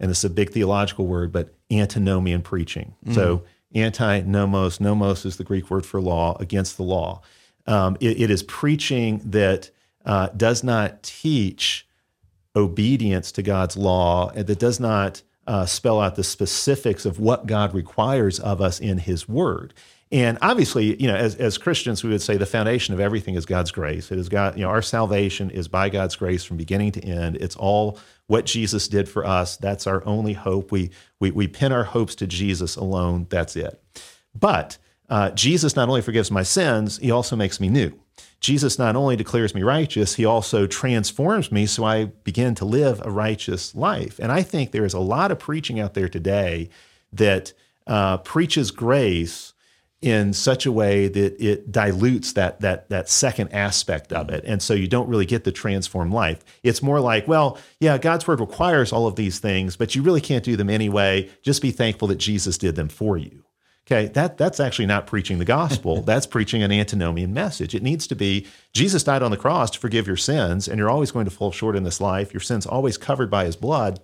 and 0.00 0.10
this 0.10 0.18
is 0.18 0.24
a 0.24 0.30
big 0.30 0.50
theological 0.50 1.06
word, 1.06 1.32
but 1.32 1.54
antinomian 1.70 2.42
preaching. 2.42 2.94
So 3.12 3.42
anti 3.74 4.20
nomos, 4.22 4.80
nomos 4.80 5.24
is 5.24 5.36
the 5.36 5.44
Greek 5.44 5.70
word 5.70 5.86
for 5.86 6.00
law, 6.00 6.36
against 6.40 6.76
the 6.76 6.82
law. 6.82 7.22
Um, 7.66 7.96
it- 8.00 8.20
it 8.22 8.30
is 8.30 8.42
preaching 8.42 9.20
that 9.24 9.70
uh, 10.04 10.28
does 10.36 10.64
not 10.64 11.02
teach 11.02 11.86
obedience 12.56 13.32
to 13.32 13.42
God's 13.42 13.76
law 13.76 14.30
and 14.34 14.46
that 14.46 14.58
does 14.58 14.80
not 14.80 15.22
uh, 15.46 15.66
spell 15.66 16.00
out 16.00 16.16
the 16.16 16.24
specifics 16.24 17.04
of 17.04 17.18
what 17.18 17.46
God 17.46 17.74
requires 17.74 18.38
of 18.38 18.60
us 18.60 18.78
in 18.80 18.98
His 18.98 19.28
Word. 19.28 19.74
And 20.12 20.38
obviously, 20.42 21.00
you 21.00 21.08
know, 21.08 21.16
as, 21.16 21.34
as 21.36 21.56
Christians, 21.56 22.04
we 22.04 22.10
would 22.10 22.20
say 22.20 22.36
the 22.36 22.46
foundation 22.46 22.92
of 22.92 23.00
everything 23.00 23.34
is 23.34 23.46
God's 23.46 23.70
grace. 23.70 24.12
It 24.12 24.18
is 24.18 24.28
God, 24.28 24.56
you 24.56 24.62
know, 24.62 24.68
our 24.68 24.82
salvation 24.82 25.50
is 25.50 25.68
by 25.68 25.88
God's 25.88 26.16
grace 26.16 26.44
from 26.44 26.58
beginning 26.58 26.92
to 26.92 27.00
end. 27.04 27.36
It's 27.36 27.56
all 27.56 27.98
what 28.26 28.46
Jesus 28.46 28.88
did 28.88 29.08
for 29.08 29.26
us. 29.26 29.56
That's 29.56 29.86
our 29.86 30.04
only 30.06 30.32
hope. 30.32 30.72
We 30.72 30.90
we 31.20 31.30
we 31.30 31.48
pin 31.48 31.72
our 31.72 31.84
hopes 31.84 32.14
to 32.16 32.26
Jesus 32.26 32.76
alone. 32.76 33.26
That's 33.30 33.56
it. 33.56 33.82
But 34.34 34.78
uh, 35.08 35.30
Jesus 35.30 35.76
not 35.76 35.88
only 35.88 36.00
forgives 36.00 36.30
my 36.30 36.42
sins, 36.42 36.98
he 36.98 37.10
also 37.10 37.36
makes 37.36 37.60
me 37.60 37.68
new. 37.68 37.92
Jesus 38.40 38.78
not 38.78 38.96
only 38.96 39.14
declares 39.14 39.54
me 39.54 39.62
righteous, 39.62 40.14
he 40.14 40.24
also 40.24 40.66
transforms 40.66 41.52
me 41.52 41.64
so 41.66 41.84
I 41.84 42.06
begin 42.06 42.54
to 42.56 42.64
live 42.64 43.00
a 43.04 43.10
righteous 43.10 43.74
life. 43.74 44.18
And 44.18 44.32
I 44.32 44.42
think 44.42 44.70
there 44.70 44.84
is 44.84 44.94
a 44.94 45.00
lot 45.00 45.30
of 45.30 45.38
preaching 45.38 45.78
out 45.78 45.94
there 45.94 46.08
today 46.08 46.68
that 47.12 47.52
uh, 47.86 48.18
preaches 48.18 48.70
grace 48.70 49.52
in 50.02 50.32
such 50.32 50.66
a 50.66 50.72
way 50.72 51.08
that 51.08 51.40
it 51.40 51.70
dilutes 51.70 52.32
that 52.32 52.60
that 52.60 52.88
that 52.90 53.08
second 53.08 53.48
aspect 53.52 54.12
of 54.12 54.26
mm. 54.26 54.32
it 54.32 54.44
and 54.44 54.60
so 54.60 54.74
you 54.74 54.88
don't 54.88 55.08
really 55.08 55.24
get 55.24 55.44
the 55.44 55.52
transformed 55.52 56.12
life 56.12 56.44
it's 56.62 56.82
more 56.82 57.00
like 57.00 57.26
well 57.28 57.56
yeah 57.80 57.96
god's 57.96 58.26
word 58.26 58.40
requires 58.40 58.92
all 58.92 59.06
of 59.06 59.16
these 59.16 59.38
things 59.38 59.76
but 59.76 59.94
you 59.94 60.02
really 60.02 60.20
can't 60.20 60.44
do 60.44 60.56
them 60.56 60.68
anyway 60.68 61.28
just 61.42 61.62
be 61.62 61.70
thankful 61.70 62.08
that 62.08 62.18
jesus 62.18 62.58
did 62.58 62.74
them 62.74 62.88
for 62.88 63.16
you 63.16 63.44
Okay, 63.84 64.06
that 64.12 64.38
that's 64.38 64.60
actually 64.60 64.86
not 64.86 65.08
preaching 65.08 65.38
the 65.38 65.44
gospel. 65.44 66.02
that's 66.06 66.26
preaching 66.26 66.62
an 66.62 66.70
antinomian 66.70 67.34
message. 67.34 67.74
It 67.74 67.82
needs 67.82 68.06
to 68.06 68.14
be 68.14 68.46
Jesus 68.72 69.02
died 69.02 69.22
on 69.22 69.32
the 69.32 69.36
cross 69.36 69.70
to 69.72 69.78
forgive 69.78 70.06
your 70.06 70.16
sins, 70.16 70.68
and 70.68 70.78
you're 70.78 70.90
always 70.90 71.10
going 71.10 71.24
to 71.24 71.32
fall 71.32 71.50
short 71.50 71.76
in 71.76 71.82
this 71.82 72.00
life. 72.00 72.32
Your 72.32 72.40
sins 72.40 72.64
always 72.64 72.96
covered 72.96 73.30
by 73.30 73.44
His 73.44 73.56
blood, 73.56 74.00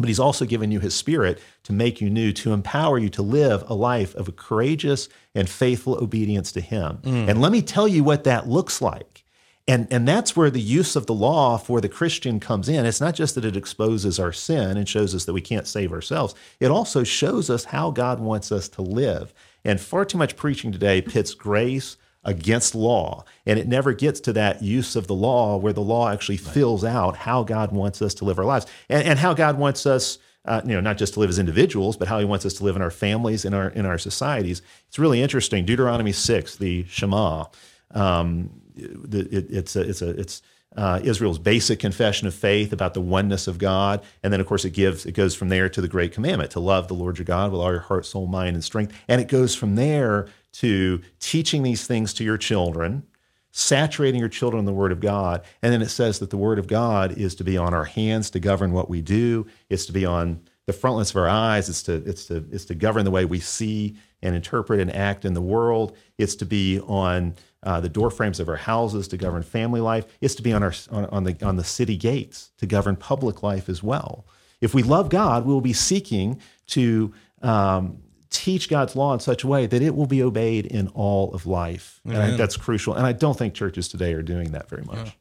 but 0.00 0.08
He's 0.08 0.20
also 0.20 0.44
given 0.44 0.70
you 0.70 0.80
His 0.80 0.94
Spirit 0.94 1.40
to 1.64 1.72
make 1.72 2.00
you 2.00 2.10
new, 2.10 2.32
to 2.32 2.52
empower 2.52 2.98
you 2.98 3.08
to 3.10 3.22
live 3.22 3.64
a 3.68 3.74
life 3.74 4.14
of 4.14 4.28
a 4.28 4.32
courageous 4.32 5.08
and 5.34 5.48
faithful 5.48 6.02
obedience 6.02 6.52
to 6.52 6.60
Him. 6.60 6.98
Mm. 7.02 7.28
And 7.28 7.40
let 7.40 7.52
me 7.52 7.62
tell 7.62 7.88
you 7.88 8.04
what 8.04 8.24
that 8.24 8.48
looks 8.48 8.80
like. 8.82 9.24
And, 9.68 9.86
and 9.92 10.08
that's 10.08 10.34
where 10.34 10.50
the 10.50 10.60
use 10.60 10.96
of 10.96 11.06
the 11.06 11.14
law 11.14 11.56
for 11.56 11.80
the 11.80 11.88
Christian 11.88 12.40
comes 12.40 12.68
in. 12.68 12.86
It's 12.86 13.00
not 13.00 13.14
just 13.14 13.36
that 13.36 13.44
it 13.44 13.56
exposes 13.56 14.18
our 14.18 14.32
sin 14.32 14.76
and 14.76 14.88
shows 14.88 15.14
us 15.14 15.26
that 15.26 15.32
we 15.32 15.40
can't 15.40 15.66
save 15.66 15.92
ourselves, 15.92 16.34
it 16.58 16.72
also 16.72 17.04
shows 17.04 17.48
us 17.48 17.66
how 17.66 17.92
God 17.92 18.18
wants 18.18 18.50
us 18.50 18.68
to 18.70 18.82
live. 18.82 19.32
And 19.64 19.80
far 19.80 20.04
too 20.04 20.18
much 20.18 20.36
preaching 20.36 20.72
today 20.72 21.00
pits 21.02 21.34
grace 21.34 21.96
against 22.24 22.74
law. 22.74 23.24
And 23.46 23.58
it 23.58 23.66
never 23.66 23.92
gets 23.92 24.20
to 24.20 24.32
that 24.34 24.62
use 24.62 24.96
of 24.96 25.06
the 25.06 25.14
law 25.14 25.56
where 25.56 25.72
the 25.72 25.80
law 25.80 26.10
actually 26.10 26.36
fills 26.36 26.84
out 26.84 27.16
how 27.16 27.42
God 27.42 27.72
wants 27.72 28.02
us 28.02 28.14
to 28.14 28.24
live 28.24 28.38
our 28.38 28.44
lives 28.44 28.66
and, 28.88 29.06
and 29.06 29.18
how 29.18 29.34
God 29.34 29.58
wants 29.58 29.86
us. 29.86 30.18
Uh, 30.46 30.62
you 30.64 30.72
know, 30.72 30.80
not 30.80 30.96
just 30.96 31.12
to 31.12 31.20
live 31.20 31.28
as 31.28 31.38
individuals, 31.38 31.98
but 31.98 32.08
how 32.08 32.18
He 32.18 32.24
wants 32.24 32.46
us 32.46 32.54
to 32.54 32.64
live 32.64 32.74
in 32.74 32.80
our 32.80 32.90
families, 32.90 33.44
in 33.44 33.52
our 33.52 33.68
in 33.68 33.84
our 33.84 33.98
societies. 33.98 34.62
It's 34.88 34.98
really 34.98 35.20
interesting. 35.20 35.66
Deuteronomy 35.66 36.12
six, 36.12 36.56
the 36.56 36.86
Shema, 36.86 37.44
um, 37.90 38.48
the, 38.74 39.28
it, 39.30 39.50
it's 39.50 39.76
a, 39.76 39.82
it's 39.82 40.00
a, 40.00 40.08
it's 40.18 40.40
uh, 40.78 40.98
Israel's 41.04 41.38
basic 41.38 41.78
confession 41.78 42.26
of 42.26 42.34
faith 42.34 42.72
about 42.72 42.94
the 42.94 43.02
oneness 43.02 43.48
of 43.48 43.58
God, 43.58 44.02
and 44.22 44.32
then 44.32 44.40
of 44.40 44.46
course 44.46 44.64
it 44.64 44.70
gives 44.70 45.04
it 45.04 45.12
goes 45.12 45.34
from 45.34 45.50
there 45.50 45.68
to 45.68 45.80
the 45.82 45.88
great 45.88 46.12
commandment 46.12 46.52
to 46.52 46.60
love 46.60 46.88
the 46.88 46.94
Lord 46.94 47.18
your 47.18 47.26
God 47.26 47.52
with 47.52 47.60
all 47.60 47.70
your 47.70 47.80
heart, 47.80 48.06
soul, 48.06 48.26
mind, 48.26 48.54
and 48.54 48.64
strength, 48.64 48.94
and 49.08 49.20
it 49.20 49.28
goes 49.28 49.54
from 49.54 49.74
there 49.74 50.26
to 50.52 51.00
teaching 51.18 51.62
these 51.62 51.86
things 51.86 52.12
to 52.14 52.24
your 52.24 52.38
children, 52.38 53.04
saturating 53.52 54.20
your 54.20 54.28
children 54.28 54.60
in 54.60 54.64
the 54.66 54.72
Word 54.72 54.92
of 54.92 55.00
God, 55.00 55.42
and 55.62 55.72
then 55.72 55.82
it 55.82 55.88
says 55.88 56.18
that 56.18 56.30
the 56.30 56.36
Word 56.36 56.58
of 56.58 56.66
God 56.66 57.16
is 57.18 57.34
to 57.36 57.44
be 57.44 57.56
on 57.56 57.74
our 57.74 57.84
hands 57.84 58.30
to 58.30 58.40
govern 58.40 58.72
what 58.72 58.90
we 58.90 59.00
do. 59.00 59.46
It's 59.68 59.86
to 59.86 59.92
be 59.92 60.04
on 60.04 60.40
the 60.66 60.72
frontlets 60.72 61.10
of 61.10 61.16
our 61.16 61.28
eyes. 61.28 61.68
It's 61.68 61.82
to 61.84 61.94
it's 61.94 62.26
to 62.26 62.44
it's 62.52 62.64
to 62.66 62.74
govern 62.74 63.04
the 63.04 63.10
way 63.10 63.24
we 63.24 63.40
see 63.40 63.96
and 64.22 64.36
interpret 64.36 64.78
and 64.78 64.94
act 64.94 65.24
in 65.24 65.34
the 65.34 65.40
world. 65.40 65.96
It's 66.16 66.36
to 66.36 66.46
be 66.46 66.78
on 66.80 67.34
uh, 67.62 67.80
the 67.80 67.88
door 67.88 68.10
frames 68.10 68.38
of 68.38 68.48
our 68.48 68.56
houses 68.56 69.08
to 69.08 69.16
govern 69.16 69.42
family 69.42 69.80
life. 69.80 70.06
It's 70.20 70.36
to 70.36 70.42
be 70.42 70.52
on 70.52 70.62
our 70.62 70.72
on, 70.90 71.06
on 71.06 71.24
the 71.24 71.36
on 71.44 71.56
the 71.56 71.64
city 71.64 71.96
gates 71.96 72.52
to 72.58 72.66
govern 72.66 72.94
public 72.96 73.42
life 73.42 73.68
as 73.68 73.82
well. 73.82 74.26
If 74.60 74.74
we 74.74 74.82
love 74.82 75.08
God, 75.08 75.44
we 75.44 75.52
will 75.52 75.60
be 75.60 75.72
seeking 75.72 76.40
to 76.68 77.12
um, 77.42 77.98
teach 78.30 78.68
God's 78.68 78.94
law 78.96 79.12
in 79.12 79.20
such 79.20 79.42
a 79.44 79.46
way 79.48 79.66
that 79.66 79.82
it 79.82 79.94
will 79.94 80.06
be 80.06 80.22
obeyed 80.22 80.64
in 80.66 80.88
all 80.88 81.34
of 81.34 81.46
life. 81.46 82.00
And 82.04 82.16
I 82.16 82.36
that's 82.36 82.56
crucial. 82.56 82.94
And 82.94 83.04
I 83.06 83.12
don't 83.12 83.36
think 83.36 83.54
churches 83.54 83.88
today 83.88 84.14
are 84.14 84.22
doing 84.22 84.52
that 84.52 84.68
very 84.68 84.82
much. 84.82 85.16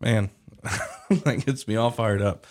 man, 0.00 0.30
that 1.10 1.42
gets 1.44 1.66
me 1.68 1.76
all 1.76 1.90
fired 1.90 2.22
up. 2.22 2.46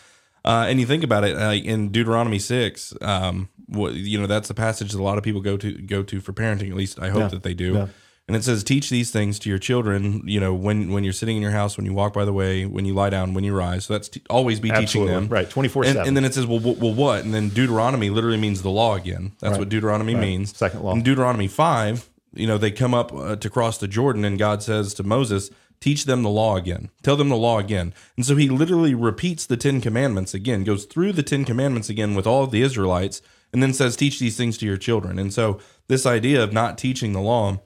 Uh, 0.45 0.66
and 0.68 0.78
you 0.80 0.86
think 0.86 1.04
about 1.06 1.24
it 1.24 1.38
uh, 1.38 1.51
in 1.54 1.89
Deuteronomy 1.89 2.38
six, 2.38 2.93
um, 3.01 3.47
what, 3.68 3.93
you 3.93 4.20
know 4.20 4.28
that's 4.28 4.49
the 4.49 4.54
passage 4.54 4.91
that 4.91 4.99
a 4.99 5.04
lot 5.04 5.18
of 5.18 5.24
people 5.24 5.39
go 5.39 5.56
to 5.56 5.72
go 5.82 6.04
to 6.04 6.20
for 6.20 6.34
parenting. 6.34 6.70
At 6.70 6.76
least 6.76 6.99
I 6.99 7.10
hope 7.10 7.22
Yeah. 7.22 7.28
that 7.30 7.43
they 7.43 7.54
do. 7.54 7.74
Yeah. 7.74 7.88
And 8.28 8.38
it 8.38 8.43
says, 8.43 8.63
"Teach 8.63 8.89
these 8.89 9.11
things 9.11 9.38
to 9.39 9.49
your 9.49 9.59
children." 9.59 10.24
You 10.26 10.39
know, 10.39 10.53
when 10.53 10.91
when 10.93 11.03
you're 11.03 11.11
sitting 11.11 11.36
in 11.36 11.41
your 11.41 11.51
house, 11.51 11.76
when 11.76 11.86
you 11.86 11.93
walk 11.93 12.13
by 12.13 12.24
the 12.24 12.32
way, 12.32 12.65
when 12.65 12.86
you 12.86 12.93
lie 12.93 13.09
down, 13.09 13.34
when 13.34 13.43
you 13.43 13.53
rise. 13.53 13.86
So 13.86 13.93
that's 13.93 14.07
t- 14.07 14.21
always 14.30 14.61
be 14.61 14.71
teaching 14.71 15.05
them, 15.05 15.28
Right, 15.28 15.49
24/7. 15.49 15.89
And, 15.89 16.07
and 16.07 16.17
then 16.17 16.24
it 16.24 16.34
says, 16.34 16.45
"Well, 16.45 16.59
well, 16.59 16.76
well, 16.76 16.93
what?" 16.93 17.26
And 17.26 17.34
then 17.34 17.49
Deuteronomy 17.49 18.09
literally 18.09 18.38
means 18.38 18.61
the 18.61 18.69
law 18.69 18.95
again. 18.95 19.34
That's 19.39 19.57
what 19.57 19.67
Deuteronomy 19.67 20.15
means. 20.15 20.55
Second 20.55 20.84
law. 20.84 20.93
In 20.93 21.03
Deuteronomy 21.03 21.49
five, 21.49 22.09
you 22.34 22.47
know, 22.47 22.57
they 22.57 22.71
come 22.71 22.93
up 22.93 23.13
uh, 23.13 23.36
to 23.36 23.49
cross 23.49 23.78
the 23.78 23.89
Jordan, 23.89 24.24
and 24.24 24.39
God 24.39 24.63
says 24.63 24.93
to 24.93 25.03
Moses, 25.03 25.49
"Teach 25.82 26.05
them 26.05 26.24
the 26.24 26.30
law 26.30 26.55
again. 26.55 26.91
Tell 27.01 27.17
them 27.17 27.28
the 27.28 27.36
law 27.36 27.59
again." 27.59 27.93
And 28.15 28.26
so 28.26 28.38
He 28.38 28.47
literally 28.47 28.95
repeats 28.95 29.45
the 29.45 29.57
Ten 29.57 29.82
Commandments 29.82 30.34
again, 30.34 30.63
goes 30.63 30.86
through 30.86 31.11
the 31.11 31.24
Ten 31.24 31.43
Commandments 31.43 31.89
again 31.89 32.15
with 32.15 32.26
all 32.26 32.45
of 32.45 32.51
the 32.51 32.61
Israelites, 32.61 33.21
and 33.51 33.61
then 33.61 33.74
says, 33.74 33.97
"Teach 33.97 34.17
these 34.17 34.38
things 34.38 34.57
to 34.59 34.65
your 34.65 34.78
children." 34.78 35.19
And 35.19 35.34
so 35.34 35.59
this 35.89 36.05
idea 36.05 36.41
of 36.41 36.53
not 36.53 36.78
teaching 36.78 37.11
the 37.11 37.19
law 37.19 37.59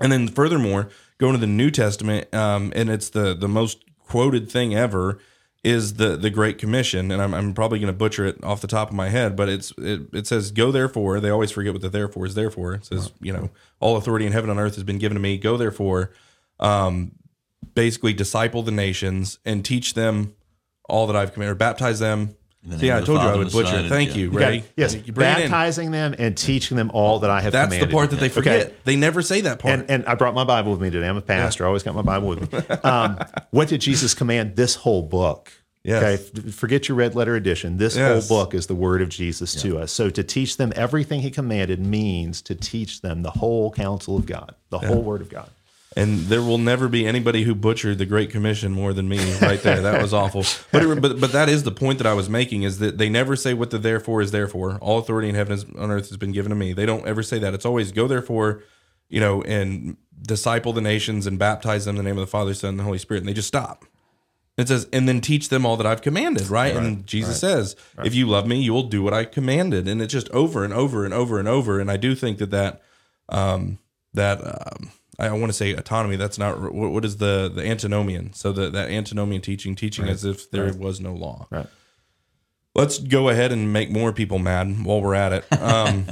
and 0.00 0.12
then 0.12 0.28
furthermore, 0.28 0.88
going 1.18 1.32
to 1.32 1.38
the 1.38 1.46
New 1.46 1.70
Testament, 1.70 2.32
um, 2.34 2.72
and 2.74 2.90
it's 2.90 3.10
the 3.10 3.34
the 3.34 3.48
most 3.48 3.84
quoted 3.98 4.50
thing 4.50 4.74
ever 4.74 5.18
is 5.66 5.94
the 5.94 6.16
the 6.16 6.30
Great 6.30 6.58
Commission, 6.58 7.10
and 7.10 7.20
I'm, 7.20 7.34
I'm 7.34 7.52
probably 7.52 7.80
going 7.80 7.92
to 7.92 7.98
butcher 7.98 8.24
it 8.24 8.42
off 8.44 8.60
the 8.60 8.68
top 8.68 8.88
of 8.88 8.94
my 8.94 9.08
head, 9.08 9.34
but 9.34 9.48
it's 9.48 9.72
it, 9.78 10.02
it 10.12 10.26
says, 10.26 10.52
"Go 10.52 10.70
therefore." 10.70 11.18
They 11.18 11.30
always 11.30 11.50
forget 11.50 11.72
what 11.72 11.82
the 11.82 11.88
therefore 11.88 12.24
is 12.24 12.34
there 12.34 12.50
for. 12.50 12.74
It 12.74 12.84
says, 12.84 13.10
you 13.20 13.32
know, 13.32 13.50
all 13.80 13.96
authority 13.96 14.26
in 14.26 14.32
heaven 14.32 14.48
and 14.48 14.60
earth 14.60 14.76
has 14.76 14.84
been 14.84 14.98
given 14.98 15.16
to 15.16 15.20
me. 15.20 15.38
Go 15.38 15.56
therefore, 15.56 16.12
um, 16.60 17.12
basically 17.74 18.12
disciple 18.12 18.62
the 18.62 18.70
nations 18.70 19.40
and 19.44 19.64
teach 19.64 19.94
them 19.94 20.34
all 20.88 21.08
that 21.08 21.16
I've 21.16 21.32
commanded, 21.32 21.52
or 21.52 21.56
baptize 21.56 21.98
them. 21.98 22.36
The 22.66 22.78
See, 22.78 22.92
I 22.92 23.00
told 23.00 23.20
you 23.22 23.28
I 23.28 23.36
would 23.36 23.52
butcher. 23.52 23.76
It. 23.78 23.88
Thank 23.88 24.16
you, 24.16 24.30
You 24.30 24.38
Ray. 24.38 24.58
got- 24.60 24.68
yes, 24.76 24.94
You 24.94 25.12
bring 25.12 25.28
it 25.30 25.36
in. 25.36 25.50
baptizing 25.50 25.90
them 25.90 26.14
and 26.18 26.36
teaching 26.36 26.76
them 26.76 26.90
all 26.92 27.20
that 27.20 27.30
I 27.30 27.40
have 27.40 27.52
That's 27.52 27.70
the 27.70 27.76
commanded. 27.78 27.94
part 27.94 28.10
that 28.10 28.20
they 28.20 28.28
forget. 28.28 28.66
Okay. 28.66 28.74
They 28.84 28.96
never 28.96 29.22
say 29.22 29.40
that 29.42 29.58
part. 29.60 29.74
And, 29.80 29.90
and 29.90 30.06
I 30.06 30.14
brought 30.14 30.34
my 30.34 30.44
Bible 30.44 30.72
with 30.72 30.80
me 30.80 30.90
today. 30.90 31.08
I'm 31.08 31.16
a 31.16 31.20
pastor. 31.22 31.64
I 31.64 31.68
always 31.68 31.82
got 31.82 31.94
my 31.94 32.02
Bible 32.02 32.28
with 32.28 32.52
me. 32.52 32.58
Um, 32.84 33.18
what 33.50 33.68
did 33.68 33.80
Jesus 33.80 34.14
command? 34.14 34.56
This 34.56 34.74
whole 34.74 35.02
book. 35.02 35.52
Yes. 35.84 36.02
Okay. 36.02 36.46
F- 36.48 36.54
Forget 36.54 36.88
your 36.88 36.96
red 36.96 37.14
letter 37.14 37.36
edition. 37.36 37.78
This 37.78 37.94
Yes. 37.96 38.28
whole 38.28 38.38
book 38.44 38.54
is 38.54 38.66
the 38.66 38.74
word 38.74 39.02
of 39.02 39.08
Jesus 39.08 39.54
to 39.62 39.78
us. 39.78 39.92
So 39.92 40.10
to 40.10 40.24
teach 40.24 40.56
them 40.56 40.72
everything 40.74 41.20
he 41.20 41.30
commanded 41.30 41.78
means 41.78 42.42
to 42.42 42.56
teach 42.56 43.02
them 43.02 43.22
the 43.22 43.30
whole 43.30 43.70
counsel 43.70 44.16
of 44.16 44.26
God, 44.26 44.54
the 44.70 44.78
whole 44.80 45.02
word 45.02 45.20
of 45.20 45.28
God. 45.30 45.48
And 45.96 46.18
there 46.26 46.42
will 46.42 46.58
never 46.58 46.88
be 46.88 47.06
anybody 47.06 47.42
who 47.44 47.54
butchered 47.54 47.96
the 47.96 48.04
Great 48.04 48.30
Commission 48.30 48.70
more 48.72 48.92
than 48.92 49.08
me. 49.08 49.18
Right 49.40 49.60
there, 49.62 49.80
that 49.80 50.00
was 50.00 50.12
awful. 50.12 50.44
But 50.70 50.82
it, 50.82 51.00
but 51.00 51.18
but 51.20 51.32
that 51.32 51.48
is 51.48 51.62
the 51.62 51.70
point 51.72 51.98
that 51.98 52.06
I 52.06 52.12
was 52.12 52.28
making 52.28 52.62
is 52.64 52.78
that 52.80 52.98
they 52.98 53.08
never 53.08 53.34
say 53.34 53.54
what 53.54 53.70
the 53.70 53.78
therefore 53.78 54.20
is 54.20 54.30
therefore. 54.30 54.76
All 54.82 54.98
authority 54.98 55.30
in 55.30 55.34
heaven 55.34 55.54
is, 55.54 55.64
on 55.78 55.90
earth 55.90 56.08
has 56.08 56.18
been 56.18 56.32
given 56.32 56.50
to 56.50 56.56
me. 56.56 56.74
They 56.74 56.84
don't 56.84 57.06
ever 57.06 57.22
say 57.22 57.38
that. 57.38 57.54
It's 57.54 57.64
always 57.64 57.92
go 57.92 58.06
therefore, 58.06 58.62
you 59.08 59.20
know, 59.20 59.40
and 59.42 59.96
disciple 60.20 60.74
the 60.74 60.82
nations 60.82 61.26
and 61.26 61.38
baptize 61.38 61.86
them 61.86 61.96
in 61.96 62.04
the 62.04 62.08
name 62.08 62.18
of 62.18 62.22
the 62.22 62.30
Father, 62.30 62.52
Son, 62.52 62.70
and 62.70 62.78
the 62.78 62.84
Holy 62.84 62.98
Spirit. 62.98 63.20
And 63.20 63.28
they 63.28 63.34
just 63.34 63.48
stop. 63.48 63.86
It 64.58 64.68
says, 64.68 64.88
and 64.92 65.08
then 65.08 65.20
teach 65.20 65.50
them 65.50 65.66
all 65.66 65.76
that 65.76 65.86
I've 65.86 66.00
commanded, 66.00 66.48
right? 66.48 66.74
and 66.86 67.06
Jesus 67.06 67.38
says, 67.40 67.76
if 68.04 68.14
you 68.14 68.26
love 68.26 68.46
me, 68.46 68.60
you 68.60 68.72
will 68.72 68.88
do 68.88 69.02
what 69.02 69.12
I 69.12 69.24
commanded. 69.24 69.86
And 69.86 70.00
it's 70.00 70.12
just 70.12 70.30
over 70.30 70.64
and 70.64 70.72
over 70.72 71.04
and 71.04 71.12
over 71.12 71.38
and 71.38 71.46
over. 71.46 71.78
And 71.78 71.90
I 71.90 71.98
do 71.98 72.14
think 72.14 72.38
that 72.38 72.50
that, 72.50 72.82
um, 73.28 73.78
that, 74.14 74.40
um, 74.42 74.90
I 75.18 75.30
want 75.32 75.46
to 75.46 75.52
say 75.52 75.72
autonomy. 75.72 76.16
That's 76.16 76.38
not 76.38 76.60
what, 76.60 76.90
what 76.90 77.04
is 77.04 77.16
the 77.16 77.50
the 77.52 77.66
antinomian. 77.66 78.32
So 78.32 78.52
the 78.52 78.70
that 78.70 78.90
antinomian 78.90 79.42
teaching, 79.42 79.74
teaching 79.74 80.08
as 80.08 80.24
if 80.24 80.50
there 80.50 80.72
was 80.74 81.00
no 81.00 81.12
law. 81.14 81.46
Right. 81.50 81.66
Let's 82.74 82.98
go 82.98 83.30
ahead 83.30 83.52
and 83.52 83.72
make 83.72 83.90
more 83.90 84.12
people 84.12 84.38
mad 84.38 84.84
while 84.84 85.00
we're 85.00 85.14
at 85.14 85.32
it. 85.32 85.60
Um, 85.60 86.06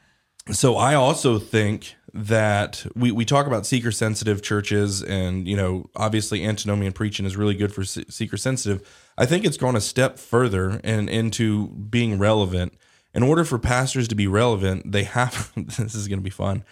so 0.50 0.76
I 0.76 0.94
also 0.94 1.38
think 1.38 1.94
that 2.14 2.86
we, 2.94 3.12
we 3.12 3.26
talk 3.26 3.46
about 3.46 3.66
seeker 3.66 3.92
sensitive 3.92 4.42
churches, 4.42 5.02
and 5.02 5.46
you 5.46 5.56
know, 5.56 5.90
obviously 5.94 6.44
antinomian 6.44 6.92
preaching 6.92 7.26
is 7.26 7.36
really 7.36 7.54
good 7.54 7.72
for 7.72 7.84
seeker 7.84 8.38
sensitive. 8.38 8.88
I 9.18 9.26
think 9.26 9.44
it's 9.44 9.58
gone 9.58 9.76
a 9.76 9.80
step 9.80 10.18
further 10.18 10.80
and 10.82 11.10
into 11.10 11.68
being 11.68 12.18
relevant. 12.18 12.74
In 13.14 13.22
order 13.22 13.44
for 13.44 13.58
pastors 13.58 14.08
to 14.08 14.14
be 14.14 14.26
relevant, 14.26 14.92
they 14.92 15.04
have 15.04 15.52
this 15.56 15.94
is 15.94 16.08
going 16.08 16.18
to 16.18 16.24
be 16.24 16.30
fun. 16.30 16.64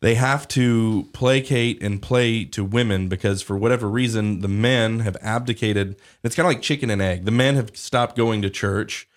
They 0.00 0.14
have 0.14 0.46
to 0.48 1.08
placate 1.12 1.82
and 1.82 2.00
play 2.00 2.44
to 2.46 2.64
women 2.64 3.08
because 3.08 3.42
for 3.42 3.56
whatever 3.56 3.88
reason 3.88 4.40
the 4.40 4.48
men 4.48 5.00
have 5.00 5.16
abdicated. 5.20 5.96
It's 6.22 6.36
kind 6.36 6.46
of 6.46 6.52
like 6.52 6.62
chicken 6.62 6.88
and 6.88 7.02
egg. 7.02 7.24
The 7.24 7.32
men 7.32 7.56
have 7.56 7.76
stopped 7.76 8.16
going 8.16 8.42
to 8.42 8.50
church 8.50 9.08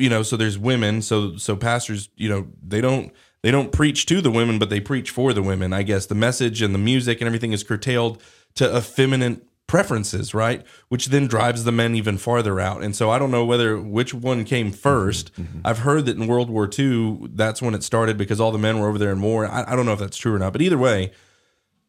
you 0.00 0.08
know 0.08 0.22
so 0.22 0.36
there's 0.36 0.58
women 0.58 1.02
so 1.02 1.36
so 1.36 1.54
pastors 1.54 2.08
you 2.16 2.28
know 2.28 2.48
they 2.66 2.80
don't 2.80 3.12
they 3.42 3.50
don't 3.50 3.70
preach 3.70 4.06
to 4.06 4.20
the 4.20 4.30
women 4.30 4.58
but 4.58 4.70
they 4.70 4.80
preach 4.80 5.10
for 5.10 5.32
the 5.32 5.42
women 5.42 5.72
i 5.72 5.82
guess 5.82 6.06
the 6.06 6.14
message 6.14 6.62
and 6.62 6.74
the 6.74 6.78
music 6.78 7.20
and 7.20 7.26
everything 7.26 7.52
is 7.52 7.62
curtailed 7.62 8.20
to 8.54 8.76
effeminate 8.76 9.42
preferences 9.70 10.34
right? 10.34 10.66
Which 10.88 11.06
then 11.06 11.26
drives 11.26 11.64
the 11.64 11.72
men 11.72 11.94
even 11.94 12.18
farther 12.18 12.58
out. 12.58 12.82
And 12.82 12.94
so 12.96 13.10
i 13.10 13.18
don't 13.18 13.30
know 13.30 13.44
whether 13.44 13.78
which 13.80 14.12
one 14.12 14.44
came 14.44 14.72
1st 14.72 15.30
i've 15.64 15.78
heard 15.78 16.06
that 16.06 16.16
in 16.16 16.26
world 16.26 16.50
war 16.50 16.68
ii 16.78 17.18
that's 17.34 17.62
when 17.62 17.74
it 17.74 17.82
started 17.82 18.18
because 18.18 18.40
all 18.40 18.52
the 18.52 18.58
men 18.58 18.78
were 18.78 18.88
over 18.88 18.98
there 18.98 19.12
in 19.12 19.22
war 19.22 19.46
I, 19.46 19.64
I 19.72 19.76
don't 19.76 19.86
know 19.86 19.92
if 19.92 20.00
that's 20.00 20.16
true 20.16 20.34
or 20.34 20.38
not 20.38 20.52
but 20.52 20.62
either 20.62 20.78
way 20.78 21.12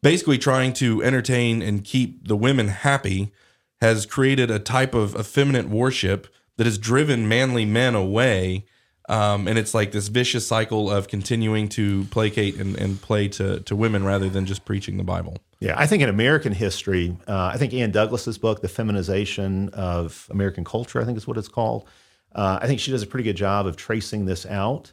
basically 0.02 0.38
trying 0.38 0.72
to 0.74 1.02
entertain 1.02 1.62
and 1.62 1.84
keep 1.84 2.26
the 2.26 2.36
women 2.36 2.68
happy 2.68 3.32
has 3.80 4.06
created 4.06 4.50
a 4.50 4.58
type 4.58 4.94
of 4.94 5.16
effeminate 5.16 5.68
worship 5.68 6.28
that 6.56 6.66
has 6.66 6.78
driven 6.78 7.28
manly 7.28 7.64
men 7.64 7.94
away. 7.94 8.64
Um, 9.08 9.48
and 9.48 9.58
it's 9.58 9.74
like 9.74 9.92
this 9.92 10.08
vicious 10.08 10.46
cycle 10.46 10.90
of 10.90 11.08
continuing 11.08 11.68
to 11.70 12.04
placate 12.04 12.56
and, 12.56 12.76
and 12.78 13.00
play 13.00 13.28
to, 13.28 13.60
to 13.60 13.74
women 13.74 14.04
rather 14.04 14.28
than 14.28 14.46
just 14.46 14.64
preaching 14.64 14.98
the 14.98 15.04
Bible. 15.04 15.38
Yeah, 15.62 15.78
I 15.78 15.86
think 15.86 16.02
in 16.02 16.08
American 16.08 16.52
history, 16.52 17.16
uh, 17.28 17.52
I 17.54 17.56
think 17.56 17.72
Ann 17.72 17.92
Douglas's 17.92 18.36
book, 18.36 18.62
The 18.62 18.68
Feminization 18.68 19.68
of 19.68 20.26
American 20.28 20.64
Culture, 20.64 21.00
I 21.00 21.04
think 21.04 21.16
is 21.16 21.26
what 21.26 21.38
it's 21.38 21.46
called. 21.46 21.86
Uh, 22.34 22.58
I 22.60 22.66
think 22.66 22.80
she 22.80 22.90
does 22.90 23.02
a 23.02 23.06
pretty 23.06 23.22
good 23.22 23.36
job 23.36 23.66
of 23.66 23.76
tracing 23.76 24.24
this 24.24 24.44
out. 24.44 24.92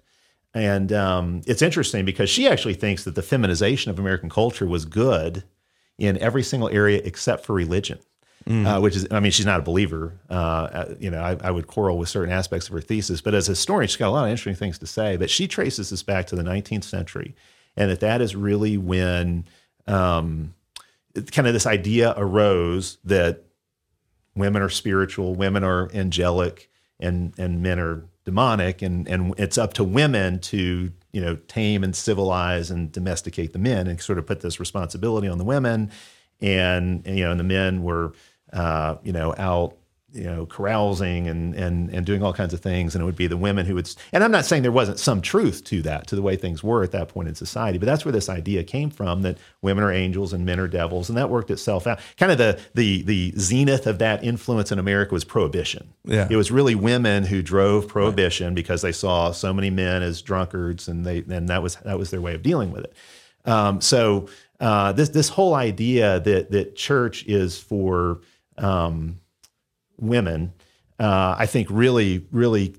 And 0.54 0.94
um, 0.94 1.42
it's 1.48 1.64
interesting 1.64 2.06
because 2.06 2.30
she 2.30 2.48
actually 2.48 2.76
thinks 2.76 3.04
that 3.06 3.16
the 3.16 3.24
feminization 3.24 3.90
of 3.90 3.98
American 3.98 4.30
culture 4.30 4.68
was 4.68 4.86
good 4.86 5.44
in 5.98 6.20
every 6.20 6.44
single 6.44 6.70
area 6.70 7.02
except 7.04 7.46
for 7.46 7.54
religion. 7.54 7.98
Uh, 8.66 8.80
which 8.80 8.96
is, 8.96 9.06
I 9.12 9.20
mean, 9.20 9.32
she's 9.32 9.46
not 9.46 9.60
a 9.60 9.64
believer. 9.64 10.20
Uh, 10.30 10.34
uh, 10.34 10.96
you 11.00 11.12
know, 11.12 11.22
I, 11.22 11.38
I 11.42 11.52
would 11.52 11.68
quarrel 11.68 11.98
with 11.98 12.10
certain 12.10 12.34
aspects 12.34 12.68
of 12.68 12.74
her 12.74 12.82
thesis, 12.82 13.22
but 13.22 13.36
as 13.36 13.48
a 13.48 13.52
historian, 13.52 13.88
she's 13.88 13.98
got 13.98 14.08
a 14.08 14.12
lot 14.12 14.24
of 14.24 14.32
interesting 14.32 14.56
things 14.56 14.80
to 14.80 14.88
say. 14.88 15.18
But 15.18 15.30
she 15.30 15.48
traces 15.48 15.90
this 15.90 16.02
back 16.02 16.26
to 16.28 16.36
the 16.36 16.42
19th 16.42 16.86
century, 16.86 17.36
and 17.76 17.92
that 17.92 18.00
that 18.00 18.22
is 18.22 18.36
really 18.36 18.78
when 18.78 19.46
um, 19.88 20.56
kind 21.32 21.48
of 21.48 21.54
this 21.54 21.66
idea 21.66 22.14
arose 22.18 22.98
that 23.04 23.44
women 24.36 24.62
are 24.62 24.70
spiritual, 24.70 25.36
women 25.36 25.64
are 25.64 25.90
angelic, 25.94 26.70
and 27.00 27.34
and 27.38 27.62
men 27.62 27.80
are 27.80 28.06
demonic, 28.26 28.82
and 28.82 29.08
and 29.08 29.34
it's 29.38 29.58
up 29.58 29.74
to 29.74 29.84
women 29.84 30.40
to 30.40 30.92
you 31.12 31.22
know 31.22 31.36
tame 31.48 31.84
and 31.84 31.96
civilize 31.96 32.72
and 32.72 32.92
domesticate 32.92 33.54
the 33.54 33.60
men, 33.60 33.88
and 33.88 34.02
sort 34.02 34.18
of 34.18 34.26
put 34.26 34.42
this 34.42 34.60
responsibility 34.60 35.28
on 35.28 35.38
the 35.38 35.44
women, 35.44 35.92
and, 36.42 37.06
and 37.06 37.18
you 37.18 37.26
know, 37.26 37.32
and 37.32 37.40
the 37.40 37.46
men 37.46 37.84
were 37.84 38.14
uh, 38.54 38.96
you 39.04 39.12
know 39.12 39.34
out 39.38 39.79
you 40.14 40.24
know 40.24 40.46
carousing 40.46 41.28
and 41.28 41.54
and 41.56 41.90
and 41.90 42.06
doing 42.06 42.24
all 42.24 42.34
kinds 42.34 42.54
of 42.54 42.60
things, 42.62 42.96
and 42.96 43.02
it 43.02 43.06
would 43.06 43.16
be 43.16 43.28
the 43.28 43.38
women 43.38 43.66
who 43.66 43.76
would. 43.76 43.90
And 44.12 44.24
I'm 44.24 44.32
not 44.32 44.46
saying 44.46 44.64
there 44.64 44.72
wasn't 44.72 45.00
some 45.00 45.22
truth 45.22 45.64
to 45.66 45.82
that, 45.84 46.08
to 46.08 46.16
the 46.16 46.22
way 46.22 46.36
things 46.36 46.64
were 46.64 46.84
at 46.84 46.92
that 46.92 47.10
point 47.10 47.28
in 47.28 47.36
society, 47.36 47.78
but 47.78 47.86
that's 47.86 48.06
where 48.06 48.12
this 48.12 48.30
idea 48.30 48.64
came 48.64 48.90
from 48.90 49.22
that 49.22 49.38
women 49.62 49.84
are 49.84 49.92
angels 49.92 50.34
and 50.34 50.46
men 50.46 50.60
are 50.60 50.68
devils, 50.68 51.10
and 51.10 51.18
that 51.18 51.30
worked 51.30 51.52
itself 51.52 51.86
out. 51.86 52.00
Kind 52.18 52.32
of 52.32 52.38
the 52.38 52.60
the 52.74 53.04
the 53.04 53.34
zenith 53.38 53.88
of 53.88 54.00
that 54.00 54.24
influence 54.24 54.72
in 54.72 54.80
America 54.80 55.14
was 55.14 55.24
prohibition. 55.24 55.94
Yeah. 56.06 56.28
it 56.30 56.36
was 56.36 56.52
really 56.52 56.76
women 56.76 57.26
who 57.26 57.42
drove 57.42 57.88
prohibition 57.88 58.56
because 58.56 58.82
they 58.82 58.92
saw 58.92 59.32
so 59.32 59.54
many 59.54 59.70
men 59.70 60.02
as 60.02 60.22
drunkards, 60.22 60.88
and 60.88 61.06
they 61.06 61.20
and 61.30 61.50
that 61.50 61.62
was 61.62 61.76
that 61.78 62.00
was 62.00 62.12
their 62.12 62.22
way 62.22 62.34
of 62.34 62.42
dealing 62.42 62.72
with 62.72 62.86
it. 62.86 62.94
Um, 63.46 63.82
so 63.82 64.28
uh, 64.60 64.92
this 64.92 65.10
this 65.10 65.30
whole 65.30 65.54
idea 65.54 66.20
that 66.20 66.52
that 66.52 66.76
church 66.76 67.26
is 67.26 67.58
for 67.58 68.22
um, 68.58 69.20
women, 70.00 70.54
uh, 71.00 71.36
I 71.38 71.46
think 71.46 71.68
really, 71.72 72.26
really, 72.32 72.76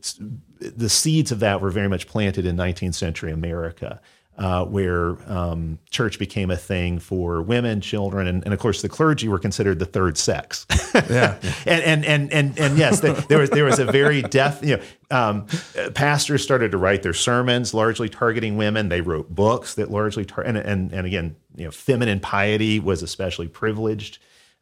the 0.60 0.88
seeds 0.88 1.32
of 1.32 1.40
that 1.40 1.60
were 1.60 1.70
very 1.70 1.88
much 1.88 2.06
planted 2.06 2.44
in 2.44 2.56
19th 2.56 2.94
century 2.94 3.32
America, 3.32 4.00
uh, 4.36 4.64
where 4.64 5.16
um, 5.30 5.78
church 5.90 6.18
became 6.18 6.50
a 6.50 6.56
thing 6.56 6.98
for 6.98 7.42
women, 7.42 7.80
children, 7.80 8.26
and, 8.26 8.44
and 8.44 8.54
of 8.54 8.60
course 8.60 8.82
the 8.82 8.88
clergy 8.88 9.28
were 9.28 9.38
considered 9.38 9.78
the 9.78 9.86
third 9.86 10.16
sex. 10.16 10.66
Yeah. 10.94 11.38
and, 11.66 11.82
and 11.82 12.04
and 12.04 12.32
and 12.32 12.58
and 12.58 12.78
yes, 12.78 13.00
the, 13.00 13.12
there 13.28 13.38
was 13.38 13.50
there 13.50 13.64
was 13.64 13.78
a 13.78 13.84
very 13.86 14.22
deaf. 14.22 14.62
You 14.62 14.78
know, 14.78 14.82
um, 15.10 15.46
pastors 15.94 16.42
started 16.42 16.70
to 16.72 16.78
write 16.78 17.02
their 17.02 17.14
sermons 17.14 17.74
largely 17.74 18.08
targeting 18.08 18.56
women. 18.56 18.88
They 18.88 19.00
wrote 19.00 19.34
books 19.34 19.74
that 19.74 19.90
largely 19.90 20.24
tar- 20.24 20.44
and 20.44 20.56
and 20.56 20.92
and 20.92 21.06
again, 21.06 21.36
you 21.56 21.64
know, 21.64 21.70
feminine 21.70 22.20
piety 22.20 22.80
was 22.80 23.02
especially 23.02 23.48
privileged 23.48 24.18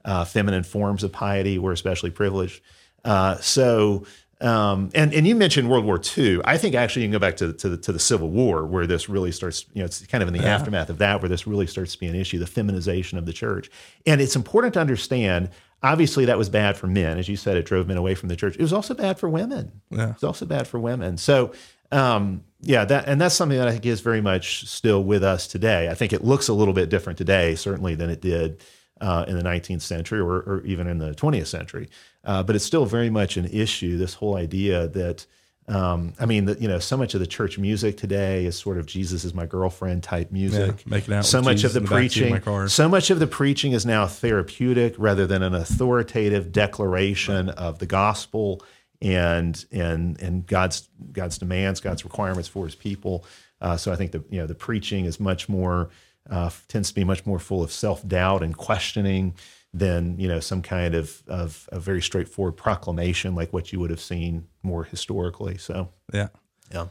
uh, 0.09 0.24
feminine 0.24 0.62
forms 0.62 1.04
of 1.04 1.12
piety 1.12 1.59
were 1.59 1.72
especially 1.72 2.11
privileged. 2.11 2.62
Uh, 3.04 3.36
so, 3.36 4.06
um, 4.40 4.90
and 4.94 5.12
and 5.12 5.26
you 5.26 5.34
mentioned 5.34 5.68
World 5.68 5.84
War 5.84 6.00
II. 6.16 6.40
I 6.44 6.56
think 6.56 6.74
actually 6.74 7.02
you 7.02 7.09
can 7.09 7.12
go 7.12 7.18
back 7.18 7.36
to 7.36 7.52
to 7.52 7.68
the, 7.68 7.76
to 7.76 7.92
the 7.92 7.98
Civil 7.98 8.30
War 8.30 8.64
where 8.64 8.86
this 8.86 9.09
really 9.09 9.32
starts. 9.32 9.66
You 9.74 9.80
know, 9.80 9.84
it's 9.84 10.06
kind 10.06 10.22
of 10.22 10.28
in 10.28 10.34
the 10.34 10.40
yeah. 10.40 10.54
aftermath 10.54 10.88
of 10.88 10.98
that 10.98 11.20
where 11.20 11.28
this 11.28 11.46
really 11.46 11.66
starts 11.66 11.92
to 11.92 11.98
be 11.98 12.06
an 12.06 12.14
issue: 12.14 12.38
the 12.38 12.46
feminization 12.46 13.18
of 13.18 13.26
the 13.26 13.34
church. 13.34 13.70
And 14.06 14.20
it's 14.20 14.34
important 14.34 14.74
to 14.74 14.80
understand. 14.80 15.50
Obviously, 15.82 16.24
that 16.24 16.38
was 16.38 16.48
bad 16.48 16.76
for 16.76 16.88
men, 16.88 17.18
as 17.18 17.28
you 17.28 17.36
said. 17.36 17.56
It 17.56 17.66
drove 17.66 17.86
men 17.86 17.98
away 17.98 18.14
from 18.14 18.30
the 18.30 18.34
church. 18.34 18.54
It 18.56 18.62
was 18.62 18.72
also 18.72 18.94
bad 18.94 19.18
for 19.18 19.28
women. 19.28 19.80
Yeah. 19.90 20.11
It's 20.11 20.24
also 20.24 20.46
bad 20.46 20.66
for 20.66 20.78
women. 20.80 21.18
So. 21.18 21.52
Um, 21.90 22.44
yeah, 22.61 22.84
that 22.84 23.09
and 23.09 23.18
that's 23.18 23.34
something 23.34 23.56
that 23.56 23.68
I 23.68 23.70
think 23.70 23.86
is 23.86 24.02
very 24.02 24.20
much 24.20 24.68
still 24.68 25.02
with 25.02 25.22
us 25.22 25.46
today. 25.46 25.88
I 25.88 25.94
think 25.94 26.12
it 26.12 26.22
looks 26.22 26.48
a 26.48 26.52
little 26.52 26.74
bit 26.74 26.90
different 26.90 27.16
today, 27.16 27.54
certainly 27.54 27.94
than 27.94 28.11
it 28.11 28.20
did 28.20 28.62
uh, 29.01 29.24
in 29.28 29.36
the 29.36 29.42
19th 29.42 29.82
century 29.82 30.20
or, 30.20 30.36
or, 30.38 30.62
even 30.64 30.86
in 30.86 30.99
the 30.99 31.12
20th 31.12 31.46
century. 31.46 31.88
Uh, 32.24 32.42
but 32.42 32.57
it's 32.57 32.64
still 32.64 32.84
very 32.84 33.11
much 33.11 33.36
an 33.36 33.46
issue. 33.46 33.96
This 33.96 34.14
whole 34.14 34.36
idea 34.36 34.88
that, 34.88 35.26
um, 35.68 36.14
I 36.18 36.26
mean, 36.26 36.46
that 36.46 36.61
you 36.61 36.68
know, 36.68 36.78
so 36.78 36.96
much 36.96 37.14
of 37.14 37.20
the 37.20 37.26
church 37.26 37.59
music 37.59 37.96
today 37.96 38.44
is 38.44 38.59
sort 38.59 38.78
of 38.78 38.86
Jesus 38.86 39.24
is 39.24 39.34
my 39.34 39.46
girlfriend 39.46 40.03
type 40.03 40.32
music. 40.32 40.76
Yeah, 40.78 40.82
making 40.86 41.14
out. 41.14 41.24
So 41.24 41.40
much 41.40 41.59
Jesus 41.59 41.76
of 41.76 41.82
the 41.82 41.88
preaching. 41.88 42.68
so 42.68 42.88
much 42.88 43.11
of 43.11 43.18
the 43.18 43.26
preaching 43.26 43.72
is 43.72 43.86
now 43.86 44.07
therapeutic 44.07 44.94
rather 44.99 45.26
than 45.26 45.42
an 45.42 45.55
authoritative 45.55 46.53
declaration 46.53 47.46
right. 47.46 47.57
of 47.57 47.78
the 47.78 47.86
gospel 47.86 48.62
and 49.01 49.64
and 49.70 50.20
and 50.20 50.46
God's 50.46 50.88
God's 51.12 51.38
demands, 51.38 51.80
God's 51.80 52.05
requirements 52.05 52.49
for 52.49 52.64
His 52.64 52.74
people. 52.74 53.24
Uh, 53.61 53.76
so 53.76 53.92
I 53.92 53.96
think 53.96 54.12
the 54.12 54.24
you 54.30 54.40
know 54.40 54.46
the 54.46 54.55
preaching 54.55 55.05
is 55.05 55.20
much 55.20 55.49
more 55.49 55.90
uh, 56.31 56.51
tends 56.68 56.89
to 56.91 56.95
be 56.95 57.05
much 57.05 57.26
more 57.26 57.39
full 57.39 57.62
of 57.62 57.72
self 57.72 58.07
doubt 58.07 58.43
and 58.43 58.57
questioning 58.57 59.35
than 59.74 60.18
you 60.18 60.29
know 60.29 60.41
some 60.41 60.62
kind 60.62 60.95
of, 60.95 61.22
of 61.26 61.68
a 61.72 61.81
very 61.81 62.01
straightforward 62.01 62.57
proclamation 62.57 63.35
like 63.35 63.53
what 63.53 63.72
you 63.72 63.81
would 63.81 63.91
have 63.91 64.01
seen 64.01 64.47
more 64.62 64.85
historically. 64.85 65.59
So 65.59 65.91
yeah, 66.12 66.29
yeah. 66.72 66.87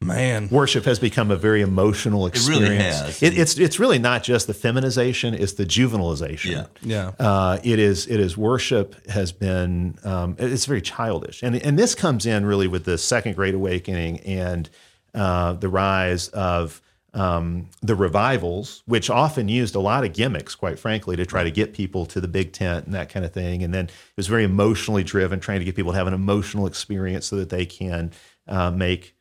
Man, 0.00 0.48
worship 0.48 0.84
has 0.84 0.98
become 0.98 1.30
a 1.30 1.36
very 1.36 1.62
emotional 1.62 2.26
experience. 2.26 2.64
It 2.64 2.70
really 2.70 2.82
has. 2.82 3.22
It, 3.22 3.38
it's 3.38 3.58
it's 3.58 3.78
really 3.78 3.98
not 4.00 4.24
just 4.24 4.48
the 4.48 4.54
feminization; 4.54 5.32
it's 5.32 5.52
the 5.52 5.64
juvenilization. 5.64 6.50
Yeah, 6.50 6.66
yeah. 6.82 7.12
Uh, 7.24 7.58
it 7.62 7.78
is 7.78 8.08
it 8.08 8.18
is 8.18 8.36
worship 8.36 9.06
has 9.08 9.30
been 9.30 9.96
um, 10.02 10.34
it's 10.38 10.66
very 10.66 10.82
childish, 10.82 11.42
and 11.42 11.54
and 11.54 11.78
this 11.78 11.94
comes 11.94 12.26
in 12.26 12.44
really 12.44 12.66
with 12.66 12.84
the 12.84 12.98
Second 12.98 13.36
Great 13.36 13.54
Awakening 13.54 14.18
and 14.20 14.68
uh, 15.14 15.52
the 15.52 15.68
rise 15.68 16.28
of 16.28 16.82
um, 17.14 17.68
the 17.82 17.94
revivals, 17.94 18.82
which 18.86 19.10
often 19.10 19.48
used 19.48 19.74
a 19.74 19.80
lot 19.80 20.04
of 20.04 20.14
gimmicks, 20.14 20.54
quite 20.54 20.78
frankly, 20.78 21.14
to 21.16 21.26
try 21.26 21.44
to 21.44 21.50
get 21.50 21.74
people 21.74 22.06
to 22.06 22.20
the 22.20 22.28
big 22.28 22.52
tent 22.52 22.86
and 22.86 22.94
that 22.94 23.10
kind 23.10 23.24
of 23.24 23.32
thing. 23.32 23.62
And 23.62 23.74
then 23.74 23.86
it 23.86 24.16
was 24.16 24.28
very 24.28 24.44
emotionally 24.44 25.04
driven, 25.04 25.38
trying 25.38 25.58
to 25.58 25.64
get 25.64 25.76
people 25.76 25.92
to 25.92 25.98
have 25.98 26.06
an 26.06 26.14
emotional 26.14 26.66
experience 26.66 27.26
so 27.26 27.36
that 27.36 27.50
they 27.50 27.66
can 27.66 28.12
uh, 28.48 28.70
make, 28.70 29.14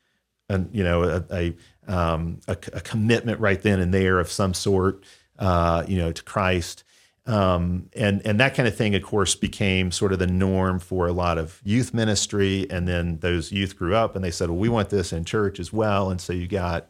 a, 0.50 0.64
you 0.72 0.84
know, 0.84 1.04
a 1.04 1.26
a, 1.32 1.94
um, 1.94 2.40
a, 2.48 2.54
a, 2.74 2.82
commitment 2.82 3.40
right 3.40 3.62
then 3.62 3.80
and 3.80 3.94
there 3.94 4.20
of 4.20 4.32
some 4.32 4.54
sort, 4.54 5.04
uh, 5.40 5.84
you 5.88 5.98
know, 5.98 6.12
to 6.14 6.24
Christ. 6.24 6.86
Um, 7.26 7.90
and 7.94 8.26
and 8.26 8.40
that 8.40 8.56
kind 8.56 8.68
of 8.68 8.76
thing, 8.76 8.96
of 8.96 9.04
course, 9.04 9.36
became 9.36 9.92
sort 9.92 10.14
of 10.14 10.20
the 10.20 10.28
norm 10.28 10.80
for 10.80 11.08
a 11.08 11.12
lot 11.12 11.38
of 11.38 11.60
youth 11.64 11.94
ministry. 11.94 12.68
And 12.70 12.88
then 12.88 13.20
those 13.20 13.52
youth 13.52 13.78
grew 13.78 13.96
up 13.96 14.16
and 14.16 14.24
they 14.24 14.32
said, 14.32 14.50
"Well, 14.50 14.58
we 14.58 14.70
want 14.70 14.90
this 14.90 15.12
in 15.14 15.26
church 15.26 15.60
as 15.60 15.72
well." 15.74 16.10
And 16.10 16.20
so 16.20 16.34
you 16.34 16.48
got 16.48 16.90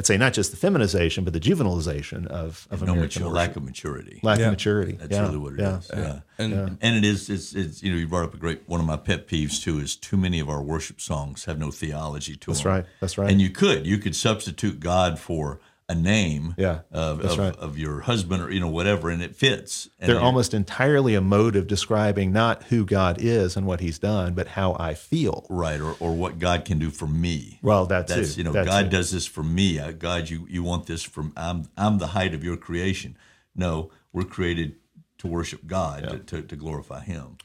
I'd 0.00 0.06
say 0.06 0.16
not 0.16 0.32
just 0.32 0.50
the 0.50 0.56
feminization, 0.56 1.24
but 1.24 1.34
the 1.34 1.40
juvenilization 1.40 2.26
of, 2.28 2.66
of 2.70 2.80
no 2.80 2.94
American 2.94 3.20
mature, 3.22 3.34
lack 3.36 3.54
of 3.54 3.62
maturity. 3.62 4.18
Lack 4.22 4.38
yeah. 4.38 4.46
of 4.46 4.52
maturity. 4.52 4.92
That's 4.92 5.12
yeah. 5.12 5.20
really 5.20 5.36
what 5.36 5.52
it 5.52 5.58
yeah. 5.58 5.76
is. 5.76 5.90
yeah. 5.94 6.20
And 6.38 6.78
and 6.80 6.96
it 6.96 7.04
is 7.04 7.28
it's, 7.28 7.54
it's 7.54 7.82
you 7.82 7.92
know 7.92 7.98
you 7.98 8.08
brought 8.08 8.24
up 8.24 8.32
a 8.32 8.38
great 8.38 8.62
one 8.64 8.80
of 8.80 8.86
my 8.86 8.96
pet 8.96 9.28
peeves 9.28 9.62
too 9.62 9.78
is 9.78 9.96
too 9.96 10.16
many 10.16 10.40
of 10.40 10.48
our 10.48 10.62
worship 10.62 11.02
songs 11.02 11.44
have 11.44 11.58
no 11.58 11.70
theology 11.70 12.34
to 12.34 12.46
That's 12.46 12.62
them. 12.62 12.72
That's 12.72 12.86
right. 12.86 12.94
That's 13.00 13.18
right. 13.18 13.30
And 13.30 13.42
you 13.42 13.50
could 13.50 13.86
you 13.86 13.98
could 13.98 14.16
substitute 14.16 14.80
God 14.80 15.18
for 15.18 15.60
a 15.90 15.94
name 15.94 16.54
yeah, 16.56 16.80
of, 16.92 17.20
of, 17.20 17.36
right. 17.36 17.56
of 17.56 17.76
your 17.76 18.02
husband 18.02 18.40
or 18.40 18.52
you 18.52 18.60
know 18.60 18.68
whatever 18.68 19.10
and 19.10 19.20
it 19.20 19.34
fits. 19.34 19.90
And 19.98 20.08
they're 20.08 20.20
almost 20.20 20.54
entirely 20.54 21.16
a 21.16 21.20
mode 21.20 21.56
of 21.56 21.66
describing 21.66 22.32
not 22.32 22.62
who 22.64 22.86
god 22.86 23.18
is 23.20 23.56
and 23.56 23.66
what 23.66 23.80
he's 23.80 23.98
done 23.98 24.34
but 24.34 24.46
how 24.48 24.76
i 24.78 24.94
feel. 24.94 25.46
Right 25.50 25.80
or, 25.80 25.96
or 25.98 26.14
what 26.14 26.38
god 26.38 26.64
can 26.64 26.78
do 26.78 26.90
for 26.90 27.08
me. 27.08 27.58
Well 27.60 27.86
that 27.86 28.06
that's 28.06 28.38
you 28.38 28.44
know 28.44 28.52
god 28.52 28.88
does 28.88 29.10
this 29.10 29.26
for 29.26 29.42
me. 29.42 29.80
Uh, 29.80 29.90
god 29.90 30.30
you 30.30 30.46
you 30.48 30.62
want 30.62 30.86
this 30.86 31.02
from 31.02 31.32
i'm 31.36 31.68
i'm 31.76 31.98
the 31.98 32.08
height 32.08 32.34
of 32.34 32.44
your 32.44 32.56
creation. 32.56 33.18
No 33.56 33.90
we're 34.12 34.22
created 34.22 34.76
to 35.18 35.26
worship 35.26 35.66
god 35.66 36.04
yeah. 36.04 36.10
to, 36.10 36.18
to, 36.18 36.42
to, 36.42 36.56
glorify 36.56 37.00
him. 37.00 37.36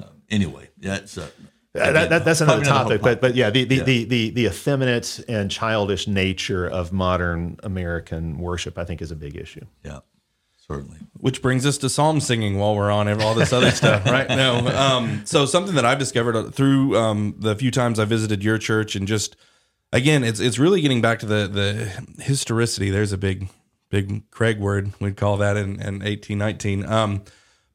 Uh, 0.00 0.08
anyway 0.28 0.68
that's 0.78 1.16
uh, 1.16 1.28
that, 1.78 2.10
that, 2.10 2.24
that's 2.24 2.40
another 2.40 2.64
topic, 2.64 3.02
but 3.02 3.20
but 3.20 3.34
yeah, 3.34 3.50
the 3.50 3.64
the, 3.64 3.76
yeah. 3.76 3.82
the 3.82 4.04
the 4.04 4.30
the 4.30 4.46
effeminate 4.46 5.20
and 5.28 5.50
childish 5.50 6.06
nature 6.06 6.66
of 6.66 6.92
modern 6.92 7.58
American 7.62 8.38
worship, 8.38 8.78
I 8.78 8.84
think, 8.84 9.02
is 9.02 9.10
a 9.10 9.16
big 9.16 9.36
issue. 9.36 9.64
Yeah, 9.84 10.00
certainly. 10.56 10.98
Which 11.18 11.42
brings 11.42 11.66
us 11.66 11.78
to 11.78 11.88
psalm 11.88 12.20
singing 12.20 12.58
while 12.58 12.76
we're 12.76 12.90
on 12.90 13.08
all 13.20 13.34
this 13.34 13.52
other 13.52 13.70
stuff, 13.72 14.06
right? 14.06 14.28
No, 14.28 14.66
um, 14.68 15.22
so 15.24 15.46
something 15.46 15.74
that 15.74 15.84
I've 15.84 15.98
discovered 15.98 16.54
through 16.54 16.96
um, 16.96 17.34
the 17.38 17.54
few 17.54 17.70
times 17.70 17.98
I 17.98 18.04
visited 18.04 18.44
your 18.44 18.58
church, 18.58 18.94
and 18.94 19.08
just 19.08 19.36
again, 19.92 20.24
it's 20.24 20.40
it's 20.40 20.58
really 20.58 20.80
getting 20.80 21.00
back 21.00 21.18
to 21.20 21.26
the 21.26 21.48
the 21.48 22.22
historicity. 22.22 22.90
There's 22.90 23.12
a 23.12 23.18
big 23.18 23.48
big 23.90 24.30
Craig 24.30 24.58
word 24.58 24.92
we'd 25.00 25.16
call 25.16 25.36
that 25.38 25.56
in 25.56 25.80
in 25.80 26.02
eighteen 26.02 26.38
nineteen. 26.38 26.84
Um, 26.84 27.22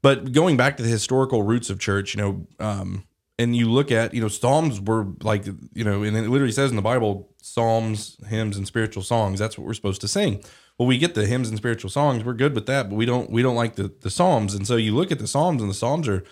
but 0.01 0.31
going 0.33 0.57
back 0.57 0.77
to 0.77 0.83
the 0.83 0.89
historical 0.89 1.43
roots 1.43 1.69
of 1.69 1.79
church, 1.79 2.15
you 2.15 2.21
know. 2.21 2.47
Um, 2.59 3.05
and 3.39 3.55
you 3.55 3.69
look 3.69 3.91
at 3.91 4.13
you 4.13 4.21
know 4.21 4.27
psalms 4.27 4.79
were 4.79 5.07
like 5.21 5.45
you 5.73 5.84
know 5.84 6.03
and 6.03 6.15
it 6.15 6.29
literally 6.29 6.51
says 6.51 6.69
in 6.69 6.75
the 6.75 6.81
bible 6.81 7.34
psalms 7.41 8.17
hymns 8.27 8.57
and 8.57 8.65
spiritual 8.67 9.03
songs. 9.03 9.39
That's 9.39 9.57
what 9.57 9.67
we're 9.67 9.73
supposed 9.73 10.01
to 10.01 10.07
sing. 10.07 10.43
Well 10.77 10.88
we 10.88 10.97
get 10.97 11.13
the 11.13 11.25
hymns 11.25 11.49
and 11.49 11.57
spiritual 11.57 11.89
songs. 11.89 12.23
We're 12.23 12.34
good 12.34 12.55
with 12.55 12.65
that 12.67 12.89
but 12.89 12.95
we 12.95 13.05
don't 13.05 13.29
we 13.29 13.41
don't 13.41 13.55
like 13.55 13.75
the 13.75 13.93
the 14.01 14.09
psalms. 14.09 14.53
And 14.53 14.65
so 14.65 14.75
you 14.75 14.95
look 14.95 15.11
at 15.11 15.19
the 15.19 15.27
psalms 15.27 15.61
and 15.61 15.69
the 15.69 15.75
psalms 15.75 16.07
are 16.07 16.23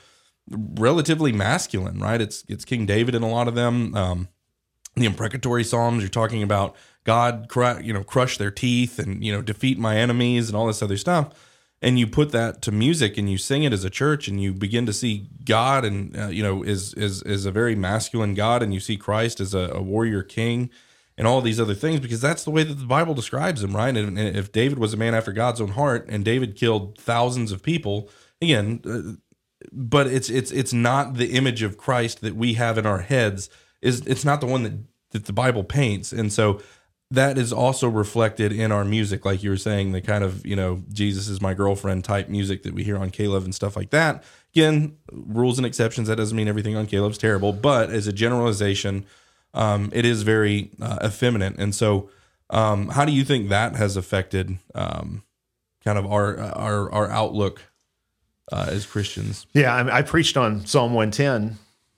relatively 0.49 1.31
masculine 1.31 1.99
right? 1.99 2.21
It's 2.21 2.43
it's 2.47 2.65
king 2.65 2.85
david 2.85 3.15
in 3.15 3.23
a 3.23 3.29
lot 3.29 3.47
of 3.47 3.55
them. 3.55 3.95
Um 3.95 4.29
the 4.95 5.05
imprecatory 5.05 5.63
psalms. 5.63 6.03
You're 6.03 6.09
talking 6.09 6.43
about 6.43 6.75
God, 7.03 7.47
cru- 7.49 7.81
you 7.81 7.93
know, 7.93 8.03
crush 8.03 8.37
their 8.37 8.51
teeth 8.51 8.99
and 8.99 9.23
you 9.23 9.31
know 9.33 9.41
defeat 9.41 9.79
my 9.79 9.97
enemies 9.97 10.49
and 10.49 10.55
all 10.55 10.67
this 10.67 10.81
other 10.81 10.97
stuff. 10.97 11.29
And 11.83 11.97
you 11.97 12.05
put 12.05 12.31
that 12.31 12.61
to 12.63 12.71
music 12.71 13.17
and 13.17 13.29
you 13.29 13.39
sing 13.39 13.63
it 13.63 13.73
as 13.73 13.83
a 13.83 13.89
church 13.89 14.27
and 14.27 14.39
you 14.39 14.53
begin 14.53 14.85
to 14.85 14.93
see 14.93 15.27
God 15.43 15.83
and 15.83 16.15
uh, 16.15 16.27
you 16.27 16.43
know 16.43 16.61
is 16.63 16.93
is 16.93 17.23
is 17.23 17.45
a 17.45 17.51
very 17.51 17.75
masculine 17.75 18.35
God 18.35 18.61
and 18.61 18.73
you 18.73 18.79
see 18.79 18.97
Christ 18.97 19.39
as 19.39 19.53
a, 19.55 19.71
a 19.73 19.81
warrior 19.81 20.21
king 20.21 20.69
and 21.17 21.27
all 21.27 21.41
these 21.41 21.59
other 21.59 21.73
things 21.73 21.99
because 21.99 22.21
that's 22.21 22.43
the 22.43 22.51
way 22.51 22.63
that 22.63 22.75
the 22.75 22.85
Bible 22.85 23.13
describes 23.13 23.63
him, 23.63 23.75
right? 23.75 23.95
And, 23.95 24.17
and 24.17 24.35
if 24.35 24.51
David 24.51 24.79
was 24.79 24.93
a 24.93 24.97
man 24.97 25.13
after 25.13 25.31
God's 25.31 25.61
own 25.61 25.69
heart 25.69 26.05
and 26.09 26.23
David 26.23 26.55
killed 26.55 26.97
thousands 26.97 27.51
of 27.51 27.61
people, 27.63 28.09
again, 28.41 28.81
uh, 28.85 29.21
but 29.71 30.07
it's 30.07 30.29
it's 30.29 30.51
it's 30.51 30.73
not 30.73 31.15
the 31.15 31.31
image 31.31 31.61
of 31.61 31.77
Christ 31.77 32.21
that 32.21 32.35
we 32.35 32.55
have 32.55 32.77
in 32.77 32.85
our 32.85 32.99
heads. 32.99 33.49
Is 33.81 34.01
it's 34.01 34.25
not 34.25 34.41
the 34.41 34.47
one 34.47 34.63
that 34.63 34.73
that 35.11 35.25
the 35.25 35.33
Bible 35.33 35.63
paints, 35.63 36.11
and 36.11 36.31
so 36.31 36.61
that 37.11 37.37
is 37.37 37.51
also 37.51 37.89
reflected 37.89 38.53
in 38.53 38.71
our 38.71 38.85
music, 38.85 39.25
like 39.25 39.43
you 39.43 39.49
were 39.49 39.57
saying, 39.57 39.91
the 39.91 40.01
kind 40.01 40.23
of 40.23 40.45
you 40.45 40.55
know 40.55 40.81
Jesus 40.91 41.27
is 41.27 41.41
my 41.41 41.53
girlfriend 41.53 42.03
type 42.05 42.29
music 42.29 42.63
that 42.63 42.73
we 42.73 42.83
hear 42.83 42.97
on 42.97 43.11
K-LOVE 43.11 43.43
and 43.43 43.53
stuff 43.53 43.75
like 43.75 43.89
that. 43.91 44.23
Again, 44.55 44.97
rules 45.11 45.59
and 45.59 45.65
exceptions. 45.65 46.07
That 46.07 46.15
doesn't 46.15 46.35
mean 46.35 46.47
everything 46.47 46.75
on 46.75 46.87
K-LOVE's 46.87 47.17
terrible, 47.17 47.53
but 47.53 47.89
as 47.89 48.07
a 48.07 48.13
generalization, 48.13 49.05
um, 49.53 49.89
it 49.93 50.05
is 50.05 50.23
very 50.23 50.71
uh, 50.81 50.99
effeminate. 51.03 51.57
And 51.57 51.75
so, 51.75 52.09
um, 52.49 52.87
how 52.89 53.05
do 53.05 53.11
you 53.11 53.25
think 53.25 53.49
that 53.49 53.75
has 53.75 53.97
affected 53.97 54.57
um, 54.73 55.23
kind 55.83 55.99
of 55.99 56.05
our 56.05 56.39
our 56.39 56.91
our 56.91 57.11
outlook 57.11 57.61
uh, 58.53 58.67
as 58.69 58.85
Christians? 58.85 59.45
Yeah, 59.53 59.75
I, 59.75 59.97
I 59.97 60.01
preached 60.01 60.37
on 60.37 60.65
Psalm 60.65 60.93
110 60.93 61.57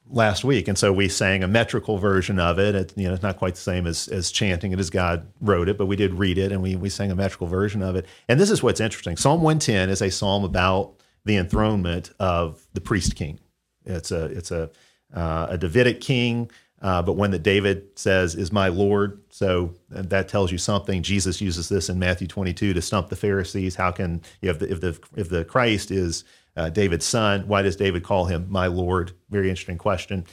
last 0.10 0.44
week, 0.44 0.68
and 0.68 0.78
so 0.78 0.92
we 0.92 1.08
sang 1.08 1.44
a 1.44 1.48
metrical 1.48 1.98
version 1.98 2.40
of 2.40 2.60
it. 2.60 2.76
it. 2.76 2.94
You 2.96 3.08
know, 3.08 3.14
it's 3.14 3.24
not 3.24 3.38
quite 3.38 3.56
the 3.56 3.62
same 3.62 3.88
as 3.88 4.08
as 4.08 4.32
chanting 4.32 4.72
it 4.72 4.80
as 4.80 4.90
God 4.90 5.28
wrote 5.42 5.70
it, 5.70 5.78
but 5.78 5.86
we 5.86 5.96
did 5.96 6.14
read 6.14 6.38
it, 6.38 6.52
and 6.52 6.62
we 6.62 6.76
we 6.76 6.90
sang 6.90 7.12
a 7.12 7.16
metrical 7.16 7.48
version 7.48 7.82
of 7.82 7.96
it. 7.96 8.06
And 8.28 8.40
this 8.40 8.52
is 8.52 8.62
what's 8.62 8.80
interesting: 8.80 9.18
Psalm 9.18 9.42
110 9.42 9.90
is 9.90 10.02
a 10.02 10.12
psalm 10.12 10.44
about 10.44 10.94
the 11.26 11.38
enthronement 11.38 12.12
of 12.20 12.66
the 12.74 12.82
priest 12.82 13.16
king. 13.16 13.40
It's 13.86 14.12
a 14.12 14.26
it's 14.26 14.52
a 14.52 14.70
uh, 15.14 15.48
a 15.50 15.58
Davidic 15.58 16.02
king. 16.02 16.50
Uh, 16.82 17.02
but 17.02 17.14
when 17.14 17.32
that 17.32 17.44
David 17.44 17.98
says 17.98 18.36
is 18.36 18.52
my 18.52 18.68
Lord, 18.68 19.22
so 19.30 19.74
that 19.90 20.28
tells 20.28 20.52
you 20.52 20.58
something. 20.58 21.02
Jesus 21.02 21.40
uses 21.40 21.70
this 21.70 21.88
in 21.88 21.98
Matthew 21.98 22.28
22 22.28 22.74
to 22.74 22.82
stump 22.82 23.08
the 23.08 23.16
Pharisees. 23.16 23.76
How 23.76 23.92
can 23.92 24.22
have 24.44 24.60
the, 24.60 24.70
if 24.70 24.82
the 24.82 25.00
if 25.16 25.30
the 25.30 25.46
Christ 25.46 25.92
is 25.92 26.26
uh, 26.56 26.70
David's 26.70 27.06
son. 27.06 27.48
Why 27.48 27.62
does 27.62 27.76
David 27.76 28.04
call 28.04 28.26
him 28.26 28.48
my 28.50 28.68
Lord? 28.68 29.14
Very 29.30 29.50
interesting 29.50 29.78
question. 29.78 30.26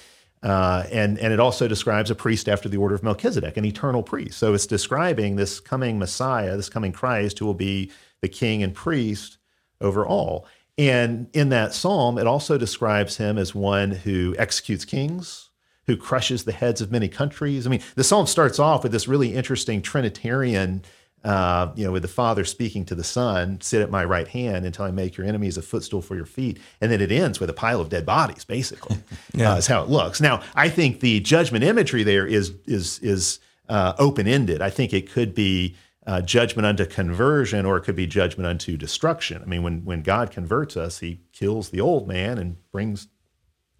Uh, 0.42 0.84
and 0.90 1.18
and 1.18 1.32
it 1.32 1.40
also 1.40 1.68
describes 1.68 2.10
a 2.10 2.14
priest 2.14 2.48
after 2.48 2.68
the 2.68 2.78
order 2.78 2.94
of 2.94 3.02
Melchizedek, 3.02 3.56
an 3.56 3.64
eternal 3.64 4.02
priest. 4.02 4.38
So 4.38 4.54
it's 4.54 4.66
describing 4.66 5.36
this 5.36 5.60
coming 5.60 5.98
Messiah, 5.98 6.56
this 6.56 6.70
coming 6.70 6.92
Christ, 6.92 7.38
who 7.38 7.46
will 7.46 7.54
be 7.54 7.92
the 8.22 8.28
king 8.28 8.62
and 8.62 8.74
priest 8.74 9.38
over 9.80 10.06
all. 10.06 10.46
And 10.78 11.28
in 11.34 11.50
that 11.50 11.74
psalm, 11.74 12.16
it 12.16 12.26
also 12.26 12.56
describes 12.56 13.18
him 13.18 13.36
as 13.36 13.54
one 13.54 13.90
who 13.90 14.34
executes 14.38 14.86
kings, 14.86 15.50
who 15.86 15.96
crushes 15.96 16.44
the 16.44 16.52
heads 16.52 16.80
of 16.80 16.90
many 16.90 17.08
countries. 17.08 17.66
I 17.66 17.70
mean, 17.70 17.82
the 17.96 18.04
psalm 18.04 18.26
starts 18.26 18.58
off 18.58 18.82
with 18.82 18.92
this 18.92 19.06
really 19.06 19.34
interesting 19.34 19.82
Trinitarian 19.82 20.82
uh, 21.24 21.70
you 21.74 21.84
know, 21.84 21.92
with 21.92 22.02
the 22.02 22.08
Father 22.08 22.44
speaking 22.44 22.84
to 22.86 22.94
the 22.94 23.04
Son, 23.04 23.60
sit 23.60 23.82
at 23.82 23.90
my 23.90 24.04
right 24.04 24.28
hand 24.28 24.64
until 24.64 24.86
I 24.86 24.90
make 24.90 25.16
your 25.16 25.26
enemies 25.26 25.58
a 25.58 25.62
footstool 25.62 26.00
for 26.00 26.16
your 26.16 26.24
feet. 26.24 26.58
And 26.80 26.90
then 26.90 27.00
it 27.00 27.12
ends 27.12 27.40
with 27.40 27.50
a 27.50 27.52
pile 27.52 27.80
of 27.80 27.90
dead 27.90 28.06
bodies, 28.06 28.44
basically, 28.44 28.96
yeah. 29.34 29.52
uh, 29.52 29.56
is 29.56 29.66
how 29.66 29.82
it 29.82 29.90
looks. 29.90 30.20
Now, 30.20 30.42
I 30.54 30.68
think 30.68 31.00
the 31.00 31.20
judgment 31.20 31.62
imagery 31.64 32.02
there 32.02 32.26
is 32.26 32.54
is 32.66 32.98
is 33.00 33.38
uh, 33.68 33.92
open 33.98 34.26
ended. 34.26 34.62
I 34.62 34.70
think 34.70 34.94
it 34.94 35.10
could 35.10 35.34
be 35.34 35.76
uh, 36.06 36.22
judgment 36.22 36.64
unto 36.64 36.86
conversion, 36.86 37.66
or 37.66 37.76
it 37.76 37.82
could 37.82 37.96
be 37.96 38.06
judgment 38.06 38.46
unto 38.46 38.78
destruction. 38.78 39.42
I 39.42 39.46
mean, 39.46 39.62
when 39.62 39.84
when 39.84 40.02
God 40.02 40.30
converts 40.30 40.76
us, 40.76 41.00
He 41.00 41.20
kills 41.32 41.68
the 41.68 41.82
old 41.82 42.08
man 42.08 42.38
and 42.38 42.56
brings 42.72 43.08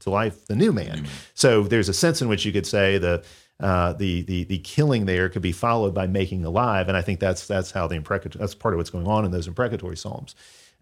to 0.01 0.11
life 0.11 0.47
the 0.47 0.57
new 0.57 0.72
man. 0.72 1.07
So 1.34 1.62
there's 1.62 1.88
a 1.88 1.95
sense 1.95 2.20
in 2.20 2.28
which 2.28 2.45
you 2.45 2.53
could 2.53 2.66
say 2.66 2.99
the 2.99 3.22
uh, 3.61 3.92
the, 3.92 4.22
the 4.22 4.44
the 4.44 4.58
killing 4.58 5.06
there 5.06 5.28
could 5.28 5.42
be 5.42 5.52
followed 5.52 5.92
by 5.94 6.06
making 6.06 6.44
alive, 6.44 6.88
and 6.88 6.96
I 6.96 7.02
think 7.02 7.20
that's 7.20 7.46
that's 7.46 7.70
how 7.70 7.86
the 7.86 7.94
imprecatory 7.94 8.40
that's 8.40 8.54
part 8.54 8.74
of 8.74 8.78
what's 8.78 8.90
going 8.90 9.06
on 9.06 9.24
in 9.24 9.30
those 9.30 9.46
imprecatory 9.46 9.96
psalms. 9.96 10.34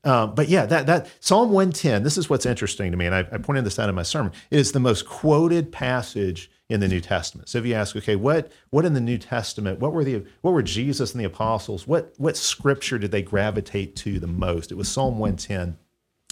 Um, 0.05 0.35
but 0.35 0.49
yeah, 0.49 0.65
that 0.67 0.87
that 0.87 1.11
Psalm 1.21 1.51
110. 1.51 2.05
This 2.05 2.17
is 2.17 2.31
what's 2.31 2.47
interesting 2.47 2.93
to 2.93 2.97
me, 2.97 3.07
and 3.07 3.15
I, 3.15 3.21
I 3.33 3.39
pointed 3.39 3.65
this 3.65 3.79
out 3.79 3.89
in 3.89 3.95
my 3.95 4.05
sermon. 4.05 4.33
It 4.51 4.61
is 4.61 4.73
the 4.73 4.81
most 4.81 5.07
quoted 5.07 5.73
passage 5.73 6.51
in 6.69 6.79
the 6.81 6.87
New 6.87 7.01
Testament. 7.01 7.49
So 7.49 7.59
if 7.59 7.67
you 7.67 7.75
ask, 7.75 7.97
okay, 7.97 8.15
what 8.15 8.53
what 8.71 8.85
in 8.85 8.95
the 8.95 9.01
New 9.01 9.19
Testament? 9.19 9.81
What 9.81 9.93
were 9.93 10.05
the 10.05 10.25
what 10.43 10.53
were 10.53 10.63
Jesus 10.63 11.13
and 11.13 11.21
the 11.21 11.27
apostles? 11.27 11.87
What 11.89 12.15
what 12.17 12.37
scripture 12.37 12.99
did 12.99 13.11
they 13.11 13.23
gravitate 13.23 13.97
to 13.97 14.21
the 14.21 14.29
most? 14.29 14.71
It 14.71 14.77
was 14.77 14.89
Psalm 14.89 15.19
110, 15.19 15.77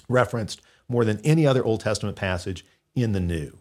referenced 0.09 0.63
more 0.89 1.05
than 1.05 1.21
any 1.25 1.45
other 1.45 1.65
Old 1.65 1.81
Testament 1.81 2.17
passage 2.17 2.65
in 2.95 3.11
the 3.11 3.21
New 3.21 3.59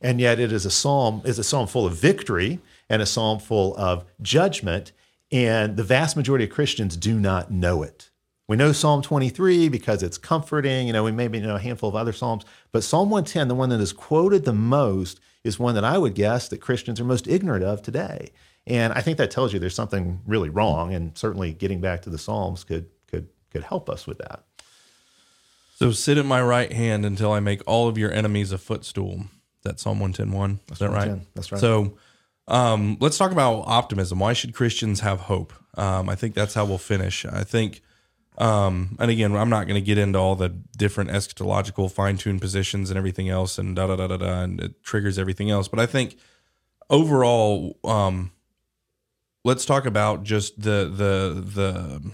and 0.00 0.20
yet 0.20 0.38
it 0.38 0.52
is 0.52 0.66
a 0.66 0.70
psalm 0.70 1.22
is 1.24 1.38
a 1.38 1.44
psalm 1.44 1.66
full 1.66 1.86
of 1.86 1.94
victory 1.94 2.60
and 2.88 3.02
a 3.02 3.06
psalm 3.06 3.38
full 3.38 3.76
of 3.76 4.04
judgment 4.20 4.92
and 5.32 5.76
the 5.76 5.82
vast 5.82 6.16
majority 6.16 6.44
of 6.44 6.50
christians 6.50 6.96
do 6.96 7.18
not 7.18 7.50
know 7.50 7.82
it. 7.82 8.10
We 8.48 8.56
know 8.56 8.70
psalm 8.70 9.02
23 9.02 9.68
because 9.68 10.02
it's 10.02 10.18
comforting 10.18 10.86
you 10.86 10.92
know 10.92 11.04
we 11.04 11.12
maybe 11.12 11.40
know 11.40 11.56
a 11.56 11.60
handful 11.60 11.88
of 11.88 11.96
other 11.96 12.12
psalms 12.12 12.44
but 12.72 12.84
psalm 12.84 13.10
110 13.10 13.48
the 13.48 13.54
one 13.54 13.70
that 13.70 13.80
is 13.80 13.92
quoted 13.92 14.44
the 14.44 14.52
most 14.52 15.20
is 15.44 15.58
one 15.58 15.74
that 15.74 15.84
i 15.84 15.98
would 15.98 16.14
guess 16.14 16.48
that 16.48 16.60
christians 16.60 17.00
are 17.00 17.04
most 17.04 17.26
ignorant 17.26 17.64
of 17.64 17.82
today. 17.82 18.30
And 18.66 18.92
i 18.92 19.00
think 19.00 19.18
that 19.18 19.30
tells 19.30 19.52
you 19.52 19.58
there's 19.58 19.74
something 19.74 20.20
really 20.26 20.50
wrong 20.50 20.94
and 20.94 21.16
certainly 21.16 21.52
getting 21.52 21.80
back 21.80 22.02
to 22.02 22.10
the 22.10 22.18
psalms 22.18 22.64
could 22.64 22.86
could 23.08 23.28
could 23.50 23.64
help 23.64 23.88
us 23.88 24.06
with 24.06 24.18
that. 24.18 24.44
So 25.76 25.90
sit 25.90 26.16
at 26.16 26.24
my 26.24 26.42
right 26.42 26.72
hand 26.72 27.04
until 27.04 27.32
i 27.32 27.40
make 27.40 27.62
all 27.66 27.88
of 27.88 27.98
your 27.98 28.12
enemies 28.12 28.52
a 28.52 28.58
footstool 28.58 29.24
that 29.66 29.80
Psalm 29.80 30.00
110 30.00 30.60
Is 30.72 30.78
that 30.78 30.90
right? 30.90 31.20
That's 31.34 31.52
right. 31.52 31.60
So 31.60 31.98
um, 32.48 32.96
let's 33.00 33.18
talk 33.18 33.32
about 33.32 33.64
optimism. 33.66 34.18
Why 34.18 34.32
should 34.32 34.54
Christians 34.54 35.00
have 35.00 35.20
hope? 35.20 35.52
Um, 35.76 36.08
I 36.08 36.14
think 36.14 36.34
that's 36.34 36.54
how 36.54 36.64
we'll 36.64 36.78
finish. 36.78 37.26
I 37.26 37.44
think, 37.44 37.82
um, 38.38 38.96
and 38.98 39.10
again, 39.10 39.34
I'm 39.34 39.50
not 39.50 39.66
going 39.66 39.80
to 39.80 39.84
get 39.84 39.98
into 39.98 40.18
all 40.18 40.36
the 40.36 40.48
different 40.48 41.10
eschatological 41.10 41.90
fine 41.90 42.16
tuned 42.16 42.40
positions 42.40 42.90
and 42.90 42.96
everything 42.96 43.28
else 43.28 43.58
and 43.58 43.74
da 43.74 43.86
da 43.88 43.96
da 43.96 44.06
da 44.06 44.16
da, 44.16 44.42
and 44.42 44.60
it 44.60 44.82
triggers 44.82 45.18
everything 45.18 45.50
else. 45.50 45.68
But 45.68 45.80
I 45.80 45.86
think 45.86 46.16
overall, 46.88 47.78
um, 47.84 48.30
let's 49.44 49.64
talk 49.64 49.86
about 49.86 50.22
just 50.22 50.60
the 50.62 50.90
the 50.92 51.42
the 51.44 52.12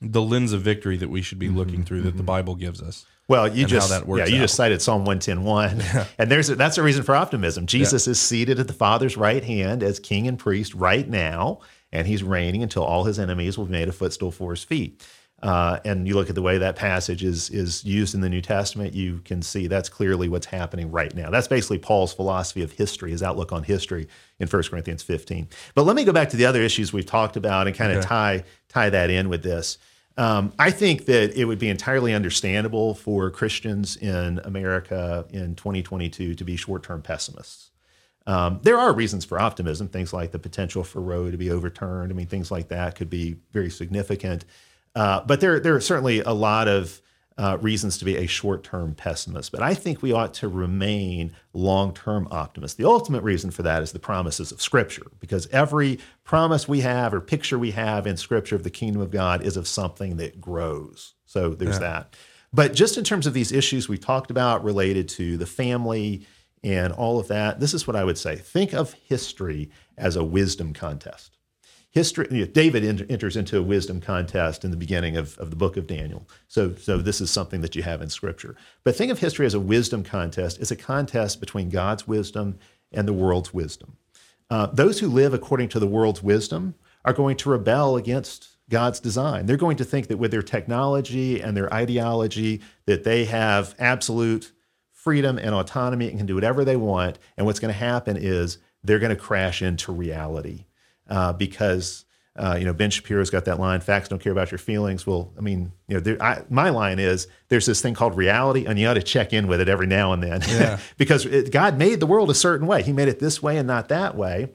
the 0.00 0.22
lens 0.22 0.52
of 0.52 0.62
victory 0.62 0.96
that 0.96 1.10
we 1.10 1.22
should 1.22 1.38
be 1.38 1.48
looking 1.48 1.76
mm-hmm, 1.76 1.82
through 1.82 2.02
that 2.02 2.10
mm-hmm. 2.10 2.18
the 2.18 2.24
Bible 2.24 2.54
gives 2.54 2.80
us. 2.80 3.04
Well, 3.28 3.54
you 3.54 3.66
just 3.66 3.90
yeah, 3.90 4.06
you 4.06 4.22
out. 4.22 4.28
just 4.28 4.54
cited 4.54 4.80
Psalm 4.80 5.04
110.1. 5.04 5.78
Yeah. 5.94 6.06
And 6.18 6.30
there's 6.30 6.48
a, 6.48 6.54
that's 6.54 6.78
a 6.78 6.82
reason 6.82 7.02
for 7.02 7.14
optimism. 7.14 7.66
Jesus 7.66 8.06
yeah. 8.06 8.12
is 8.12 8.20
seated 8.20 8.58
at 8.58 8.66
the 8.66 8.72
Father's 8.72 9.16
right 9.16 9.44
hand 9.44 9.82
as 9.82 10.00
king 10.00 10.26
and 10.26 10.38
priest 10.38 10.74
right 10.74 11.08
now, 11.08 11.60
and 11.92 12.06
he's 12.06 12.22
reigning 12.22 12.62
until 12.62 12.82
all 12.82 13.04
his 13.04 13.18
enemies 13.18 13.58
will 13.58 13.66
be 13.66 13.72
made 13.72 13.88
a 13.88 13.92
footstool 13.92 14.30
for 14.30 14.52
his 14.52 14.64
feet. 14.64 15.02
Uh, 15.42 15.78
and 15.84 16.08
you 16.08 16.14
look 16.14 16.28
at 16.28 16.34
the 16.34 16.42
way 16.42 16.58
that 16.58 16.74
passage 16.74 17.22
is 17.22 17.48
is 17.50 17.84
used 17.84 18.14
in 18.14 18.20
the 18.20 18.28
New 18.28 18.40
Testament, 18.40 18.92
you 18.92 19.20
can 19.24 19.40
see 19.40 19.68
that's 19.68 19.88
clearly 19.88 20.28
what's 20.28 20.46
happening 20.46 20.90
right 20.90 21.14
now. 21.14 21.30
That's 21.30 21.46
basically 21.46 21.78
Paul's 21.78 22.12
philosophy 22.12 22.62
of 22.62 22.72
history, 22.72 23.12
his 23.12 23.22
outlook 23.22 23.52
on 23.52 23.62
history 23.62 24.08
in 24.40 24.48
1 24.48 24.62
Corinthians 24.64 25.02
15. 25.04 25.48
But 25.76 25.84
let 25.84 25.94
me 25.94 26.04
go 26.04 26.12
back 26.12 26.30
to 26.30 26.36
the 26.36 26.46
other 26.46 26.60
issues 26.60 26.92
we've 26.92 27.06
talked 27.06 27.36
about 27.36 27.68
and 27.68 27.76
kind 27.76 27.92
of 27.92 27.98
okay. 27.98 28.08
tie 28.08 28.44
tie 28.68 28.90
that 28.90 29.10
in 29.10 29.28
with 29.28 29.44
this. 29.44 29.78
Um, 30.18 30.52
I 30.58 30.72
think 30.72 31.06
that 31.06 31.38
it 31.38 31.44
would 31.44 31.60
be 31.60 31.68
entirely 31.68 32.12
understandable 32.12 32.94
for 32.94 33.30
Christians 33.30 33.96
in 33.96 34.40
America 34.40 35.24
in 35.30 35.54
2022 35.54 36.34
to 36.34 36.44
be 36.44 36.56
short 36.56 36.82
term 36.82 37.02
pessimists. 37.02 37.70
Um, 38.26 38.58
there 38.62 38.76
are 38.76 38.92
reasons 38.92 39.24
for 39.24 39.40
optimism, 39.40 39.88
things 39.88 40.12
like 40.12 40.32
the 40.32 40.38
potential 40.40 40.82
for 40.82 41.00
Roe 41.00 41.30
to 41.30 41.36
be 41.36 41.50
overturned. 41.50 42.12
I 42.12 42.14
mean, 42.16 42.26
things 42.26 42.50
like 42.50 42.68
that 42.68 42.96
could 42.96 43.08
be 43.08 43.36
very 43.52 43.70
significant. 43.70 44.44
Uh, 44.94 45.20
but 45.24 45.40
there, 45.40 45.60
there 45.60 45.76
are 45.76 45.80
certainly 45.80 46.20
a 46.20 46.32
lot 46.32 46.66
of 46.66 47.00
uh, 47.38 47.56
reasons 47.60 47.96
to 47.96 48.04
be 48.04 48.16
a 48.16 48.26
short 48.26 48.64
term 48.64 48.94
pessimist, 48.94 49.52
but 49.52 49.62
I 49.62 49.72
think 49.72 50.02
we 50.02 50.12
ought 50.12 50.34
to 50.34 50.48
remain 50.48 51.32
long 51.52 51.94
term 51.94 52.26
optimists. 52.32 52.76
The 52.76 52.88
ultimate 52.88 53.22
reason 53.22 53.52
for 53.52 53.62
that 53.62 53.82
is 53.82 53.92
the 53.92 54.00
promises 54.00 54.50
of 54.50 54.60
Scripture, 54.60 55.06
because 55.20 55.46
every 55.48 56.00
promise 56.24 56.66
we 56.66 56.80
have 56.80 57.14
or 57.14 57.20
picture 57.20 57.58
we 57.58 57.70
have 57.70 58.06
in 58.08 58.16
Scripture 58.16 58.56
of 58.56 58.64
the 58.64 58.70
kingdom 58.70 59.00
of 59.00 59.12
God 59.12 59.42
is 59.42 59.56
of 59.56 59.68
something 59.68 60.16
that 60.16 60.40
grows. 60.40 61.14
So 61.26 61.50
there's 61.50 61.76
yeah. 61.76 61.80
that. 61.80 62.16
But 62.52 62.74
just 62.74 62.98
in 62.98 63.04
terms 63.04 63.26
of 63.26 63.34
these 63.34 63.52
issues 63.52 63.88
we 63.88 63.98
talked 63.98 64.32
about 64.32 64.64
related 64.64 65.08
to 65.10 65.36
the 65.36 65.46
family 65.46 66.26
and 66.64 66.92
all 66.92 67.20
of 67.20 67.28
that, 67.28 67.60
this 67.60 67.72
is 67.72 67.86
what 67.86 67.94
I 67.94 68.02
would 68.02 68.18
say 68.18 68.34
think 68.34 68.74
of 68.74 68.94
history 68.94 69.70
as 69.96 70.16
a 70.16 70.24
wisdom 70.24 70.72
contest 70.72 71.37
history 71.90 72.26
you 72.30 72.44
know, 72.44 72.52
david 72.52 73.10
enters 73.10 73.36
into 73.36 73.58
a 73.58 73.62
wisdom 73.62 74.00
contest 74.00 74.64
in 74.64 74.70
the 74.70 74.76
beginning 74.76 75.16
of, 75.16 75.38
of 75.38 75.50
the 75.50 75.56
book 75.56 75.76
of 75.76 75.86
daniel. 75.86 76.28
So 76.46 76.74
so 76.74 76.98
this 76.98 77.20
is 77.20 77.30
something 77.30 77.60
that 77.62 77.74
you 77.74 77.82
have 77.82 78.02
in 78.02 78.08
scripture. 78.08 78.56
But 78.84 78.96
think 78.96 79.10
of 79.10 79.18
history 79.18 79.46
as 79.46 79.54
a 79.54 79.60
wisdom 79.60 80.04
contest. 80.04 80.60
It's 80.60 80.70
a 80.70 80.76
contest 80.76 81.40
between 81.40 81.70
god's 81.70 82.06
wisdom 82.06 82.58
and 82.92 83.06
the 83.06 83.12
world's 83.12 83.52
wisdom. 83.52 83.96
Uh, 84.50 84.66
those 84.66 85.00
who 85.00 85.08
live 85.08 85.34
according 85.34 85.68
to 85.70 85.78
the 85.78 85.86
world's 85.86 86.22
wisdom 86.22 86.74
are 87.04 87.12
going 87.12 87.36
to 87.36 87.50
rebel 87.50 87.96
against 87.96 88.56
God's 88.68 89.00
design. 89.00 89.46
They're 89.46 89.56
going 89.56 89.76
to 89.78 89.84
think 89.84 90.08
that 90.08 90.18
with 90.18 90.30
their 90.30 90.42
technology 90.42 91.40
and 91.40 91.56
their 91.56 91.72
ideology 91.72 92.60
that 92.86 93.04
they 93.04 93.24
have 93.26 93.74
absolute 93.78 94.52
freedom 94.92 95.38
and 95.38 95.54
autonomy 95.54 96.08
and 96.08 96.18
can 96.18 96.26
do 96.26 96.34
whatever 96.34 96.64
they 96.64 96.76
want. 96.76 97.18
And 97.36 97.46
what's 97.46 97.60
going 97.60 97.72
to 97.72 97.78
happen 97.78 98.16
is 98.18 98.58
they're 98.84 98.98
going 98.98 99.14
to 99.14 99.16
crash 99.16 99.62
into 99.62 99.92
reality 99.92 100.64
uh, 101.08 101.32
because 101.32 102.04
uh, 102.36 102.56
you 102.58 102.64
know 102.64 102.72
Ben 102.72 102.90
Shapiro's 102.90 103.30
got 103.30 103.44
that 103.46 103.58
line: 103.58 103.80
"Facts 103.80 104.08
don't 104.08 104.20
care 104.20 104.32
about 104.32 104.50
your 104.50 104.58
feelings." 104.58 105.06
Well, 105.06 105.32
I 105.36 105.40
mean, 105.40 105.72
you 105.88 105.94
know, 105.94 106.00
there, 106.00 106.22
I, 106.22 106.42
my 106.48 106.70
line 106.70 106.98
is: 106.98 107.26
"There's 107.48 107.66
this 107.66 107.80
thing 107.80 107.94
called 107.94 108.16
reality, 108.16 108.64
and 108.66 108.78
you 108.78 108.86
ought 108.86 108.94
to 108.94 109.02
check 109.02 109.32
in 109.32 109.46
with 109.48 109.60
it 109.60 109.68
every 109.68 109.86
now 109.86 110.12
and 110.12 110.22
then, 110.22 110.42
Yeah. 110.48 110.78
because 110.98 111.26
it, 111.26 111.50
God 111.50 111.78
made 111.78 112.00
the 112.00 112.06
world 112.06 112.30
a 112.30 112.34
certain 112.34 112.66
way. 112.66 112.82
He 112.82 112.92
made 112.92 113.08
it 113.08 113.18
this 113.18 113.42
way 113.42 113.58
and 113.58 113.66
not 113.66 113.88
that 113.88 114.16
way, 114.16 114.50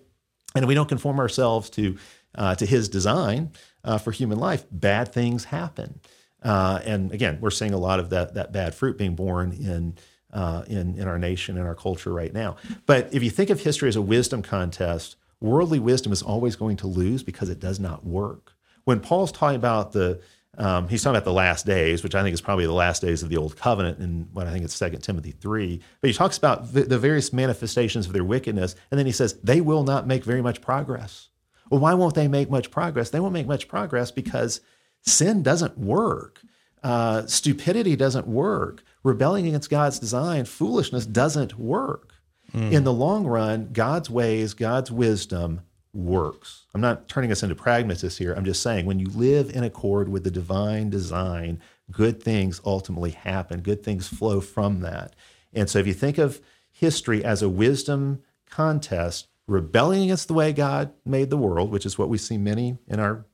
and 0.56 0.66
we 0.68 0.74
don't 0.76 0.89
conform 0.89 1.20
ourselves 1.20 1.70
to 1.72 1.97
uh, 2.36 2.56
to 2.56 2.66
His 2.66 2.88
design 2.89 3.51
uh, 3.84 3.97
for 3.97 4.12
human 4.12 4.39
life, 4.39 4.66
bad 4.72 5.12
things 5.14 5.45
happen. 5.45 5.99
Uh, 6.41 6.80
and 6.84 7.12
again, 7.12 7.38
we're 7.41 7.49
seeing 7.51 7.74
a 7.74 7.78
lot 7.78 7.99
of 7.99 8.10
that 8.12 8.34
that 8.36 8.51
bad 8.51 8.76
fruit 8.76 8.97
being 8.97 9.16
born 9.16 9.51
in 9.51 9.95
uh, 10.32 10.64
in 10.68 10.97
in 10.97 11.08
our 11.08 11.20
nation 11.20 11.58
and 11.58 11.68
our 11.68 11.76
culture 11.76 12.12
right 12.14 12.34
now. 12.34 12.56
But 12.86 13.14
if 13.14 13.24
you 13.24 13.30
think 13.30 13.49
of 13.49 13.62
history 13.62 13.89
as 13.89 13.95
a 13.95 14.01
wisdom 14.01 14.41
contest, 14.41 15.16
worldly 15.44 15.80
wisdom 15.80 16.12
is 16.12 16.24
always 16.24 16.56
going 16.56 16.78
to 16.78 16.88
lose 16.88 17.22
because 17.22 17.50
it 17.50 17.60
does 17.60 17.80
not 17.80 18.06
work. 18.06 18.54
When 18.86 19.00
Paul's 19.00 19.32
talking 19.32 19.58
about 19.58 19.91
the 19.91 20.22
um, 20.56 20.88
he's 20.88 21.02
talking 21.02 21.16
about 21.16 21.26
the 21.26 21.34
last 21.34 21.66
days, 21.66 22.04
which 22.04 22.14
I 22.14 22.22
think 22.22 22.34
is 22.36 22.41
probably 22.41 22.68
the 22.68 22.74
last 22.74 23.02
days 23.02 23.24
of 23.24 23.30
the 23.30 23.38
old 23.38 23.58
covenant, 23.58 23.98
in 24.00 24.28
what 24.34 24.46
I 24.46 24.52
think 24.52 24.64
it's 24.64 24.76
Second 24.76 25.02
Timothy 25.02 25.32
three. 25.32 25.82
But 26.00 26.10
he 26.10 26.14
talks 26.14 26.38
about 26.38 26.74
the, 26.74 26.84
the 26.84 27.00
various 27.00 27.34
manifestations 27.34 28.06
of 28.06 28.14
their 28.14 28.24
wickedness, 28.24 28.76
and 28.91 29.00
then 29.00 29.06
he 29.06 29.12
says 29.12 29.34
they 29.44 29.62
will 29.62 29.84
not 29.84 30.08
make 30.08 30.24
very 30.24 30.41
much 30.41 30.62
progress. 30.62 31.30
Well, 31.70 31.80
why 31.80 31.96
won't 31.96 32.14
they 32.14 32.28
make 32.28 32.52
much 32.52 32.70
progress? 32.70 33.10
They 33.10 33.20
won't 33.20 33.34
make 33.34 33.48
much 33.48 33.68
progress 33.68 34.12
because 34.12 34.62
sin 35.02 35.41
doesn't 35.41 35.78
work. 35.78 36.41
Uh, 36.84 37.26
stupidity 37.26 37.96
doesn't 37.96 38.28
work. 38.28 38.84
Rebelling 39.04 39.48
against 39.48 39.70
God's 39.70 40.00
design, 40.00 40.46
foolishness 40.46 41.06
doesn't 41.06 41.58
work. 41.58 42.12
In 42.54 42.84
the 42.84 42.93
long 42.93 43.26
run, 43.26 43.70
God's 43.74 44.10
ways, 44.10 44.54
God's 44.54 44.91
wisdom 44.91 45.62
works. 45.93 46.66
I'm 46.74 46.82
not 46.82 47.08
turning 47.08 47.32
us 47.32 47.43
into 47.43 47.56
pragmatists 47.56 48.20
here. 48.20 48.34
I'm 48.34 48.45
just 48.45 48.62
saying 48.62 48.86
when 48.86 48.99
you 48.99 49.08
live 49.08 49.49
in 49.49 49.64
accord 49.64 50.10
with 50.10 50.24
the 50.24 50.32
divine 50.32 50.89
design, 50.89 51.60
good 51.91 52.22
things 52.22 52.62
ultimately 52.66 53.12
happen. 53.12 53.62
Good 53.62 53.84
things 53.84 54.08
flow 54.08 54.39
from 54.39 54.82
that. 54.82 55.16
And 55.51 55.70
so 55.70 55.80
if 55.80 55.88
you 55.88 55.93
think 55.93 56.18
of 56.18 56.41
history 56.72 57.24
as 57.24 57.41
a 57.41 57.49
wisdom 57.49 58.22
contest, 58.49 59.28
rebelling 59.47 60.04
against 60.04 60.28
the 60.28 60.34
way 60.34 60.54
God 60.54 60.93
made 61.06 61.30
the 61.30 61.38
world, 61.38 61.72
which 61.72 61.86
is 61.86 61.97
what 61.97 62.10
we 62.10 62.18
see 62.18 62.38
many 62.38 62.78
in 62.88 62.99
our 62.99 63.26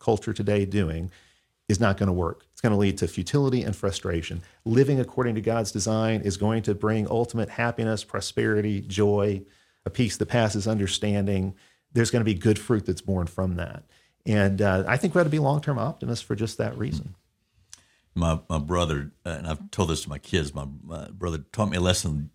culture 0.00 0.32
today 0.32 0.64
doing, 0.64 1.10
is 1.68 1.80
not 1.80 1.96
going 1.96 2.08
to 2.08 2.12
work. 2.12 2.45
It's 2.56 2.62
going 2.62 2.72
to 2.72 2.78
lead 2.78 2.96
to 2.98 3.06
futility 3.06 3.64
and 3.64 3.76
frustration. 3.76 4.40
Living 4.64 4.98
according 4.98 5.34
to 5.34 5.42
God's 5.42 5.70
design 5.70 6.22
is 6.22 6.38
going 6.38 6.62
to 6.62 6.74
bring 6.74 7.06
ultimate 7.10 7.50
happiness, 7.50 8.02
prosperity, 8.02 8.80
joy, 8.80 9.42
a 9.84 9.90
peace 9.90 10.16
that 10.16 10.24
passes 10.24 10.66
understanding. 10.66 11.54
There's 11.92 12.10
going 12.10 12.20
to 12.20 12.24
be 12.24 12.32
good 12.32 12.58
fruit 12.58 12.86
that's 12.86 13.02
born 13.02 13.26
from 13.26 13.56
that. 13.56 13.84
And 14.24 14.62
uh, 14.62 14.84
I 14.88 14.96
think 14.96 15.14
we 15.14 15.20
ought 15.20 15.24
to 15.24 15.30
be 15.30 15.38
long 15.38 15.60
term 15.60 15.78
optimists 15.78 16.24
for 16.24 16.34
just 16.34 16.56
that 16.56 16.78
reason. 16.78 17.14
my 18.14 18.40
my 18.48 18.58
brother, 18.58 19.12
uh, 19.26 19.36
and 19.36 19.46
I've 19.46 19.70
told 19.70 19.90
this 19.90 20.04
to 20.04 20.08
my 20.08 20.18
kids. 20.18 20.54
My, 20.54 20.66
my 20.82 21.10
brother 21.10 21.44
taught 21.52 21.68
me 21.68 21.76
a 21.76 21.80
lesson 21.82 22.30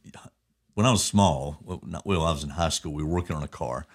when 0.75 0.85
I 0.85 0.91
was 0.91 1.03
small. 1.03 1.57
Well, 1.63 1.81
not 1.83 2.05
when 2.05 2.17
I 2.17 2.31
was 2.31 2.43
in 2.43 2.51
high 2.51 2.69
school. 2.69 2.93
We 2.93 3.01
were 3.01 3.09
working 3.09 3.35
on 3.35 3.41
a 3.41 3.47
car, 3.47 3.87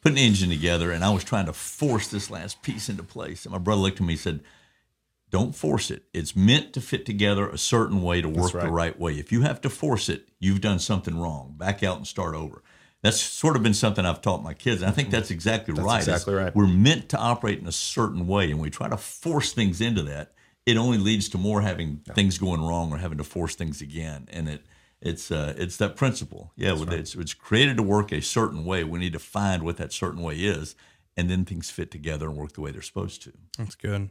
putting 0.00 0.18
an 0.18 0.24
engine 0.24 0.50
together, 0.50 0.92
and 0.92 1.04
I 1.04 1.10
was 1.10 1.24
trying 1.24 1.46
to 1.46 1.52
force 1.52 2.06
this 2.06 2.30
last 2.30 2.62
piece 2.62 2.88
into 2.88 3.02
place. 3.02 3.44
And 3.44 3.50
my 3.50 3.58
brother 3.58 3.80
looked 3.82 4.00
at 4.00 4.06
me 4.06 4.12
and 4.12 4.20
said, 4.20 4.40
"Don't 5.32 5.56
force 5.56 5.90
it. 5.90 6.04
It's 6.14 6.36
meant 6.36 6.72
to 6.74 6.80
fit 6.80 7.04
together 7.04 7.48
a 7.48 7.58
certain 7.58 8.02
way 8.02 8.20
to 8.20 8.28
work 8.28 8.52
the 8.52 8.58
right. 8.58 8.70
right 8.70 9.00
way. 9.00 9.14
If 9.14 9.32
you 9.32 9.40
have 9.42 9.60
to 9.62 9.70
force 9.70 10.08
it, 10.08 10.28
you've 10.38 10.60
done 10.60 10.78
something 10.78 11.18
wrong. 11.18 11.56
Back 11.58 11.82
out 11.82 11.96
and 11.96 12.06
start 12.06 12.36
over." 12.36 12.62
That's 13.02 13.20
sort 13.20 13.56
of 13.56 13.64
been 13.64 13.74
something 13.74 14.06
I've 14.06 14.20
taught 14.22 14.44
my 14.44 14.54
kids, 14.54 14.80
and 14.80 14.88
I 14.88 14.94
think 14.94 15.10
that's 15.10 15.32
exactly 15.32 15.74
right. 15.74 16.02
It's- 16.02 16.06
exactly 16.06 16.34
right. 16.34 16.54
We're 16.54 16.68
meant 16.68 17.08
to 17.08 17.18
operate 17.18 17.58
in 17.58 17.66
a 17.66 17.72
certain 17.72 18.28
way, 18.28 18.48
and 18.48 18.60
we 18.60 18.70
try 18.70 18.88
to 18.88 18.96
force 18.96 19.52
things 19.52 19.80
into 19.80 20.02
that. 20.04 20.34
It 20.66 20.76
only 20.76 20.98
leads 20.98 21.28
to 21.30 21.38
more 21.38 21.62
having 21.62 22.02
things 22.14 22.38
going 22.38 22.60
wrong 22.60 22.92
or 22.92 22.98
having 22.98 23.18
to 23.18 23.24
force 23.24 23.56
things 23.56 23.80
again, 23.82 24.28
and 24.30 24.48
it 24.48 24.64
it's 25.00 25.32
uh, 25.32 25.54
it's 25.56 25.76
that 25.78 25.96
principle. 25.96 26.52
Yeah, 26.54 26.74
with 26.74 26.92
it's 26.92 27.16
it's 27.16 27.34
created 27.34 27.76
to 27.78 27.82
work 27.82 28.12
a 28.12 28.22
certain 28.22 28.64
way. 28.64 28.84
We 28.84 29.00
need 29.00 29.14
to 29.14 29.18
find 29.18 29.64
what 29.64 29.78
that 29.78 29.92
certain 29.92 30.22
way 30.22 30.36
is, 30.36 30.76
and 31.16 31.28
then 31.28 31.44
things 31.44 31.70
fit 31.70 31.90
together 31.90 32.28
and 32.28 32.36
work 32.36 32.52
the 32.52 32.60
way 32.60 32.70
they're 32.70 32.82
supposed 32.82 33.22
to. 33.22 33.32
That's 33.58 33.74
good. 33.74 34.10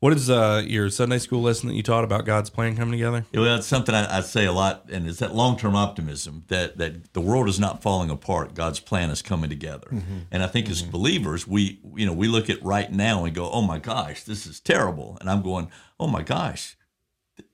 What 0.00 0.14
is 0.14 0.30
uh, 0.30 0.62
your 0.66 0.88
Sunday 0.88 1.18
school 1.18 1.42
lesson 1.42 1.68
that 1.68 1.74
you 1.74 1.82
taught 1.82 2.04
about 2.04 2.24
God's 2.24 2.48
plan 2.48 2.74
coming 2.74 2.92
together? 2.92 3.26
Well, 3.34 3.56
it's 3.56 3.66
something 3.66 3.94
I, 3.94 4.16
I 4.16 4.20
say 4.22 4.46
a 4.46 4.52
lot, 4.52 4.86
and 4.90 5.06
it's 5.06 5.18
that 5.18 5.34
long-term 5.34 5.76
optimism 5.76 6.44
that 6.48 6.78
that 6.78 7.12
the 7.12 7.20
world 7.20 7.50
is 7.50 7.60
not 7.60 7.82
falling 7.82 8.08
apart. 8.08 8.54
God's 8.54 8.80
plan 8.80 9.10
is 9.10 9.20
coming 9.20 9.50
together, 9.50 9.88
mm-hmm. 9.88 10.20
and 10.30 10.42
I 10.42 10.46
think 10.46 10.70
as 10.70 10.80
mm-hmm. 10.80 10.90
believers, 10.90 11.46
we 11.46 11.80
you 11.94 12.06
know 12.06 12.14
we 12.14 12.28
look 12.28 12.48
at 12.48 12.62
right 12.62 12.90
now 12.90 13.26
and 13.26 13.34
go, 13.34 13.50
"Oh 13.50 13.60
my 13.60 13.78
gosh, 13.78 14.22
this 14.22 14.46
is 14.46 14.58
terrible," 14.58 15.18
and 15.20 15.28
I'm 15.28 15.42
going, 15.42 15.70
"Oh 15.98 16.06
my 16.06 16.22
gosh, 16.22 16.78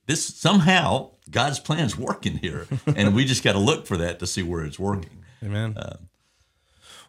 this 0.06 0.24
somehow 0.24 1.10
God's 1.28 1.58
plan's 1.58 1.98
working 1.98 2.36
here," 2.36 2.68
and 2.86 3.12
we 3.12 3.24
just 3.24 3.42
got 3.42 3.54
to 3.54 3.58
look 3.58 3.88
for 3.88 3.96
that 3.96 4.20
to 4.20 4.26
see 4.26 4.44
where 4.44 4.64
it's 4.64 4.78
working. 4.78 5.24
Amen. 5.42 5.76
Uh, 5.76 5.96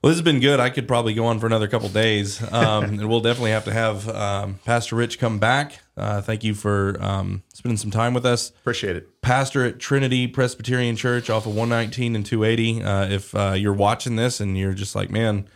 well, 0.01 0.09
this 0.09 0.17
has 0.17 0.21
been 0.21 0.39
good. 0.39 0.59
I 0.59 0.69
could 0.69 0.87
probably 0.87 1.13
go 1.13 1.25
on 1.25 1.39
for 1.39 1.45
another 1.45 1.67
couple 1.67 1.89
days, 1.89 2.41
um, 2.51 2.83
and 2.99 3.09
we'll 3.09 3.21
definitely 3.21 3.51
have 3.51 3.65
to 3.65 3.73
have 3.73 4.07
um, 4.09 4.59
Pastor 4.65 4.95
Rich 4.95 5.19
come 5.19 5.39
back. 5.39 5.79
Uh, 5.95 6.21
thank 6.21 6.43
you 6.43 6.53
for 6.53 6.97
um, 7.01 7.43
spending 7.53 7.77
some 7.77 7.91
time 7.91 8.13
with 8.13 8.25
us. 8.25 8.49
Appreciate 8.49 8.95
it. 8.95 9.21
pastor 9.21 9.65
at 9.65 9.79
Trinity 9.79 10.27
Presbyterian 10.27 10.95
Church 10.95 11.29
off 11.29 11.45
of 11.45 11.55
119 11.55 12.15
and 12.15 12.25
280. 12.25 12.83
Uh, 12.83 13.07
if 13.07 13.35
uh, 13.35 13.53
you're 13.57 13.73
watching 13.73 14.15
this 14.15 14.39
and 14.39 14.57
you're 14.57 14.73
just 14.73 14.95
like, 14.95 15.09
man, 15.09 15.47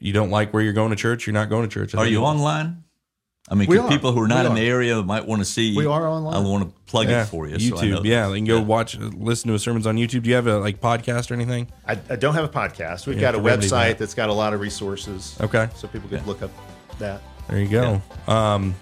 you 0.00 0.12
don't 0.12 0.30
like 0.30 0.52
where 0.52 0.62
you're 0.62 0.72
going 0.72 0.90
to 0.90 0.96
church, 0.96 1.26
you're 1.26 1.34
not 1.34 1.48
going 1.48 1.68
to 1.68 1.72
church. 1.72 1.94
I 1.94 1.98
Are 1.98 2.06
you 2.06 2.22
online? 2.22 2.83
I 3.48 3.54
mean, 3.54 3.68
We 3.68 3.78
people 3.88 4.12
who 4.12 4.22
are 4.22 4.28
not 4.28 4.44
We 4.44 4.50
in 4.50 4.54
the 4.56 4.66
area 4.66 5.02
might 5.02 5.26
want 5.26 5.40
to 5.40 5.44
see. 5.44 5.76
We 5.76 5.84
are 5.84 6.06
online. 6.08 6.34
I 6.34 6.38
want 6.38 6.64
to 6.66 6.74
plug 6.90 7.08
Yeah, 7.08 7.22
it 7.24 7.26
for 7.26 7.46
you. 7.46 7.58
so 7.58 7.76
I 7.78 7.86
know 7.88 7.98
YouTube. 8.00 8.04
yeah, 8.06 8.22
that. 8.26 8.32
they 8.32 8.38
can 8.38 8.46
go 8.46 8.62
watch, 8.62 8.96
listen 8.98 9.48
to 9.48 9.54
a 9.54 9.58
sermons 9.58 9.86
on 9.86 9.96
YouTube. 9.96 10.22
Do 10.22 10.30
you 10.30 10.36
have 10.36 10.46
a 10.46 10.58
like 10.58 10.80
podcast 10.80 11.30
or 11.30 11.34
anything? 11.34 11.68
I, 11.86 11.92
I 12.08 12.16
don't 12.16 12.32
have 12.34 12.44
a 12.44 12.48
podcast. 12.48 13.06
We've 13.06 13.16
You 13.16 13.20
got 13.20 13.34
a 13.34 13.38
have 13.38 13.44
to 13.44 13.50
remedy 13.50 13.66
website 13.68 13.70
that. 13.88 13.98
that's 13.98 14.14
got 14.14 14.30
a 14.30 14.32
lot 14.32 14.54
of 14.54 14.60
resources. 14.60 15.36
Okay. 15.42 15.68
So 15.74 15.88
people 15.88 16.08
could 16.08 16.26
look 16.26 16.40
up 16.40 16.50
that. 16.98 17.20
There 17.48 17.58
you 17.60 17.68
go. 17.68 18.00
Um, 18.26 18.74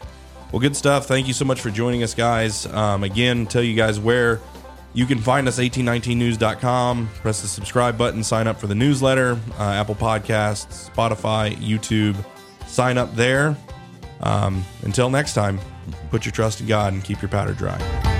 well, 0.53 0.61
good 0.61 0.77
stuff. 0.77 1.07
Thank 1.07 1.27
you 1.27 1.35
so 1.35 1.45
much 1.45 1.61
for 1.61 1.71
joining 1.71 2.05
us, 2.05 2.15
guys. 2.15 2.67
Um, 2.67 3.03
again, 3.03 3.47
tell 3.47 3.63
you 3.65 3.75
guys 3.75 3.99
where 3.99 4.39
you 4.95 5.07
can 5.07 5.19
find 5.19 5.49
us 5.49 5.59
1819news.com. 5.59 7.09
Press 7.15 7.43
the 7.43 7.49
subscribe 7.49 7.99
button, 7.99 8.23
sign 8.23 8.47
up 8.47 8.61
for 8.61 8.69
the 8.69 8.75
newsletter, 8.77 9.39
uh, 9.59 9.63
Apple 9.73 9.95
Podcasts, 9.97 10.89
Spotify, 10.91 11.57
YouTube. 11.57 12.15
Sign 12.69 12.97
up 12.99 13.15
there. 13.17 13.57
Um, 14.23 14.65
until 14.83 15.11
next 15.11 15.35
time, 15.35 15.59
put 16.11 16.25
your 16.25 16.33
trust 16.33 16.61
in 16.61 16.67
God 16.67 16.93
and 16.93 17.03
keep 17.03 17.21
your 17.21 17.29
powder 17.29 17.55
dry. 17.55 18.12